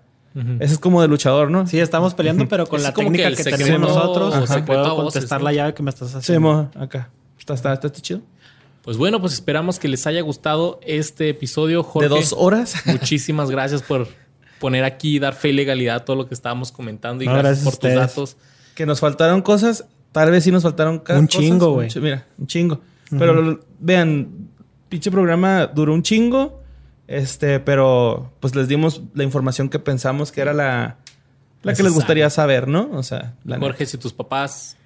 ese 0.59 0.73
es 0.73 0.79
como 0.79 1.01
de 1.01 1.07
luchador, 1.07 1.51
¿no? 1.51 1.67
Sí, 1.67 1.79
estamos 1.79 2.13
peleando, 2.13 2.47
pero 2.47 2.65
con 2.67 2.77
Es 2.79 2.83
la 2.83 2.93
que 2.93 3.01
técnica 3.03 3.29
que, 3.29 3.35
secreto 3.37 3.57
tenemos 3.65 3.89
nosotros, 3.95 4.33
o 4.35 4.43
o 4.43 4.47
sea, 4.47 4.57
secreto 4.57 4.79
a 4.79 4.83
puedo 4.83 4.95
voces, 5.03 5.13
contestar 5.13 5.39
¿no? 5.41 5.45
la 5.45 5.53
llave 5.53 5.73
que 5.73 5.83
me 5.83 5.89
estás 5.89 6.11
Sí, 6.11 6.17
haciendo. 6.17 6.41
mo, 6.53 6.71
acá. 6.81 7.09
Está, 7.37 7.53
está, 7.53 7.73
está, 7.73 7.87
está 7.87 8.01
chido. 8.01 8.21
Pues 8.83 8.97
bueno, 8.97 9.19
pues 9.19 9.33
esperamos 9.33 9.77
que 9.77 9.87
les 9.87 10.07
haya 10.07 10.21
gustado 10.21 10.79
este 10.85 11.29
episodio, 11.29 11.83
Jorge. 11.83 12.09
De 12.09 12.15
dos 12.15 12.33
horas. 12.37 12.75
Muchísimas 12.85 13.51
gracias 13.51 13.83
por 13.83 14.07
poner 14.59 14.83
aquí, 14.83 15.19
dar 15.19 15.33
fe 15.33 15.49
y 15.49 15.53
legalidad 15.53 15.97
a 15.97 16.05
todo 16.05 16.15
lo 16.15 16.25
que 16.27 16.33
estábamos 16.33 16.71
comentando 16.71 17.23
y 17.23 17.27
No, 17.27 17.33
gracias, 17.33 17.63
gracias 17.63 17.75
por 17.75 17.89
tus 17.89 17.93
datos. 17.95 18.37
que 18.75 18.85
nos 18.85 18.99
faltaron 18.99 19.41
cosas. 19.41 19.85
Tal 20.11 20.29
vez 20.31 20.43
sí 20.43 20.51
nos 20.51 20.63
faltaron 20.63 20.99
ca- 20.99 21.17
Un 21.19 21.27
cosas. 21.27 21.41
chingo, 21.41 21.73
güey. 21.73 21.89
Mira, 22.01 22.25
un 22.37 22.47
chingo. 22.47 22.79
Pero 23.09 23.59
vean, 23.79 24.29
pinche 24.89 25.11
programa 25.11 25.67
duró 25.67 25.93
un 25.93 26.03
chingo. 26.03 26.60
Este, 27.11 27.59
pero 27.59 28.31
pues 28.39 28.55
les 28.55 28.69
dimos 28.69 29.01
la 29.13 29.25
información 29.25 29.67
que 29.67 29.79
pensamos 29.79 30.31
que 30.31 30.39
era 30.39 30.53
la, 30.53 30.95
la 31.61 31.73
que 31.73 31.83
les 31.83 31.93
gustaría 31.93 32.29
saber, 32.29 32.69
¿no? 32.69 32.89
O 32.93 33.03
sea, 33.03 33.35
la 33.43 33.59
Jorge, 33.59 33.85
si 33.85 33.97
tus 33.97 34.13
papás 34.13 34.77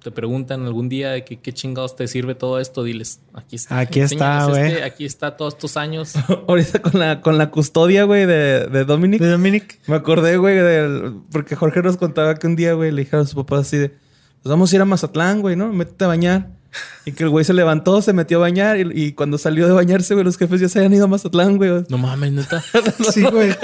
te 0.00 0.12
preguntan 0.12 0.64
algún 0.64 0.88
día 0.88 1.10
de 1.10 1.24
que, 1.24 1.40
qué 1.40 1.52
chingados 1.52 1.96
te 1.96 2.06
sirve 2.06 2.36
todo 2.36 2.60
esto, 2.60 2.84
diles, 2.84 3.20
aquí 3.34 3.56
está. 3.56 3.80
Aquí 3.80 3.98
está, 3.98 4.46
güey. 4.46 4.66
este, 4.66 4.84
aquí 4.84 5.04
está 5.04 5.36
todos 5.36 5.54
estos 5.54 5.76
años. 5.76 6.14
Ahorita 6.48 6.80
con 6.80 7.00
la, 7.00 7.20
con 7.20 7.36
la 7.36 7.50
custodia, 7.50 8.04
güey, 8.04 8.26
de, 8.26 8.68
de 8.68 8.84
Dominic. 8.84 9.20
¿De 9.20 9.30
Dominic? 9.30 9.80
Me 9.88 9.96
acordé, 9.96 10.36
güey, 10.36 10.56
del... 10.56 11.20
Porque 11.32 11.56
Jorge 11.56 11.82
nos 11.82 11.96
contaba 11.96 12.36
que 12.36 12.46
un 12.46 12.54
día, 12.54 12.74
güey, 12.74 12.92
le 12.92 13.02
dijeron 13.02 13.22
a 13.22 13.26
sus 13.26 13.34
papás 13.34 13.62
así 13.62 13.76
de... 13.76 13.88
Pues 13.88 14.50
vamos 14.50 14.72
a 14.72 14.76
ir 14.76 14.82
a 14.82 14.84
Mazatlán, 14.84 15.40
güey, 15.40 15.56
¿no? 15.56 15.72
Métete 15.72 16.04
a 16.04 16.08
bañar. 16.08 16.48
Y 17.04 17.12
que 17.12 17.24
el 17.24 17.30
güey 17.30 17.44
se 17.44 17.52
levantó, 17.52 18.00
se 18.02 18.12
metió 18.12 18.38
a 18.38 18.40
bañar 18.40 18.78
y, 18.78 18.90
y 18.94 19.12
cuando 19.12 19.38
salió 19.38 19.66
de 19.66 19.72
bañarse, 19.72 20.14
güey, 20.14 20.24
los 20.24 20.36
jefes 20.38 20.60
ya 20.60 20.68
se 20.68 20.78
habían 20.78 20.94
ido 20.94 21.04
a 21.04 21.08
Mazatlán, 21.08 21.56
güey. 21.56 21.84
No 21.88 21.98
mames, 21.98 22.32
neta. 22.32 22.62
Sí, 23.12 23.22
güey. 23.22 23.54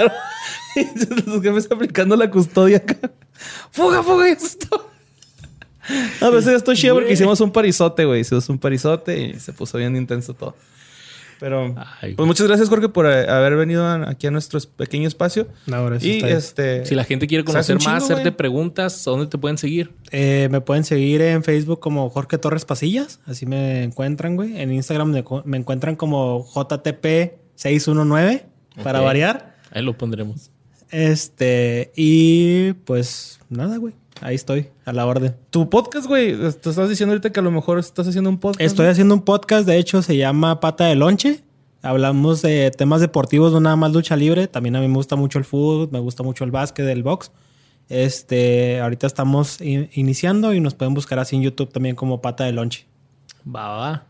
Los 1.25 1.41
jefes 1.41 1.67
aplicando 1.71 2.15
la 2.15 2.29
custodia 2.29 2.77
acá. 2.77 3.11
¡Fuga, 3.71 4.03
fuga! 4.03 4.29
Esto. 4.29 4.89
A 6.21 6.29
veces 6.29 6.53
estoy 6.53 6.75
chido 6.75 6.95
porque 6.95 7.13
hicimos 7.13 7.41
un 7.41 7.51
parizote, 7.51 8.05
güey. 8.05 8.21
Hicimos 8.21 8.47
un 8.49 8.59
parizote 8.59 9.19
y 9.19 9.39
se 9.39 9.53
puso 9.53 9.77
bien 9.77 9.95
intenso 9.95 10.33
todo. 10.33 10.55
Pero, 11.39 11.73
Ay, 12.01 12.15
pues 12.15 12.27
muchas 12.27 12.47
gracias, 12.47 12.67
Jorge, 12.67 12.89
por 12.89 13.05
eh, 13.05 13.29
haber 13.29 13.55
venido 13.55 13.87
aquí 13.87 14.27
a 14.27 14.31
nuestro 14.31 14.59
pequeño 14.75 15.07
espacio. 15.07 15.47
No, 15.67 15.85
gracias 15.85 16.23
a 16.23 16.27
Y 16.27 16.31
este. 16.31 16.85
Si 16.85 16.95
la 16.95 17.05
gente 17.05 17.27
quiere 17.27 17.45
¿Sabes 17.49 17.69
un 17.69 17.75
conocer 17.77 17.93
más, 17.93 18.03
chingo, 18.03 18.05
hacerte 18.05 18.29
güey? 18.31 18.37
preguntas, 18.37 19.07
¿a 19.07 19.11
dónde 19.11 19.27
te 19.27 19.37
pueden 19.37 19.57
seguir? 19.57 19.91
Eh, 20.11 20.49
me 20.51 20.59
pueden 20.59 20.83
seguir 20.83 21.21
en 21.21 21.43
Facebook 21.43 21.79
como 21.79 22.09
Jorge 22.09 22.37
Torres 22.37 22.65
Pasillas. 22.65 23.21
Así 23.25 23.45
me 23.45 23.83
encuentran, 23.83 24.35
güey. 24.35 24.59
En 24.59 24.73
Instagram 24.73 25.11
me, 25.45 25.57
encuentran 25.57 25.95
como 25.95 26.45
JTP619 26.53 28.43
para 28.83 28.99
Ok. 28.99 29.05
variar. 29.05 29.55
Ahí 29.71 29.81
lo 29.81 29.97
pondremos. 29.97 30.51
Este, 30.91 31.91
y 31.95 32.73
pues 32.85 33.39
nada, 33.49 33.77
güey. 33.77 33.93
Ahí 34.21 34.35
estoy, 34.35 34.67
a 34.85 34.91
la 34.91 35.05
orden. 35.05 35.35
Tu 35.49 35.69
podcast, 35.69 36.05
güey. 36.07 36.35
Te 36.37 36.47
estás 36.69 36.89
diciendo 36.89 37.13
ahorita 37.13 37.29
que 37.31 37.39
a 37.39 37.43
lo 37.43 37.51
mejor 37.51 37.79
estás 37.79 38.07
haciendo 38.07 38.29
un 38.29 38.37
podcast. 38.37 38.61
Estoy 38.61 38.87
haciendo 38.87 39.13
un 39.15 39.21
podcast, 39.23 39.65
de 39.65 39.77
hecho, 39.77 40.01
se 40.01 40.17
llama 40.17 40.59
Pata 40.59 40.85
de 40.85 40.95
Lonche. 40.95 41.41
Hablamos 41.81 42.41
de 42.41 42.71
temas 42.71 42.99
deportivos, 42.99 43.53
no 43.53 43.61
nada 43.61 43.77
más 43.77 43.93
lucha 43.93 44.17
libre. 44.17 44.47
También 44.47 44.75
a 44.75 44.81
mí 44.81 44.87
me 44.89 44.95
gusta 44.95 45.15
mucho 45.15 45.39
el 45.39 45.45
fútbol, 45.45 45.89
me 45.91 45.99
gusta 45.99 46.23
mucho 46.23 46.43
el 46.43 46.51
básquet, 46.51 46.85
el 46.87 47.03
box. 47.03 47.31
Este, 47.87 48.81
ahorita 48.81 49.07
estamos 49.07 49.61
in- 49.61 49.89
iniciando 49.93 50.53
y 50.53 50.59
nos 50.59 50.75
pueden 50.75 50.93
buscar 50.93 51.17
así 51.19 51.37
en 51.37 51.41
YouTube 51.43 51.71
también 51.71 51.95
como 51.95 52.21
Pata 52.21 52.43
de 52.43 52.51
Lonche. 52.51 52.85
Va, 53.47 53.69
va, 53.69 53.77
va. 53.77 54.03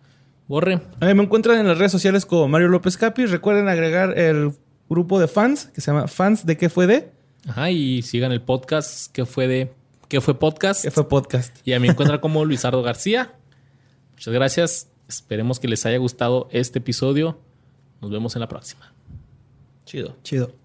Borre. 0.47 0.81
A 0.99 1.05
mí 1.05 1.13
me 1.13 1.21
encuentran 1.23 1.59
en 1.59 1.67
las 1.67 1.77
redes 1.77 1.91
sociales 1.91 2.25
como 2.25 2.47
Mario 2.47 2.69
López 2.69 2.97
Capi. 2.97 3.27
Recuerden 3.27 3.67
agregar 3.69 4.17
el 4.17 4.51
grupo 4.89 5.19
de 5.19 5.27
fans 5.27 5.69
que 5.73 5.81
se 5.81 5.91
llama 5.91 6.07
Fans 6.07 6.47
de 6.47 6.57
qué 6.57 6.69
fue 6.69 6.87
de. 6.87 7.11
Ajá, 7.47 7.69
y 7.69 8.01
sigan 8.01 8.31
el 8.31 8.41
podcast 8.41 9.13
que 9.13 9.25
fue 9.27 9.47
de 9.47 9.71
que 10.09 10.19
fue 10.19 10.37
podcast. 10.37 10.83
Que 10.83 10.91
fue 10.91 11.07
podcast. 11.07 11.55
Y 11.65 11.73
a 11.73 11.79
mí 11.79 11.87
me 11.87 11.93
encuentran 11.93 12.19
como 12.19 12.43
Luisardo 12.43 12.81
García. 12.81 13.33
Muchas 14.13 14.33
gracias. 14.33 14.89
Esperemos 15.07 15.59
que 15.59 15.67
les 15.67 15.85
haya 15.85 15.97
gustado 15.97 16.49
este 16.51 16.79
episodio. 16.79 17.39
Nos 18.01 18.11
vemos 18.11 18.35
en 18.35 18.41
la 18.41 18.47
próxima. 18.47 18.93
Chido. 19.85 20.17
Chido. 20.23 20.58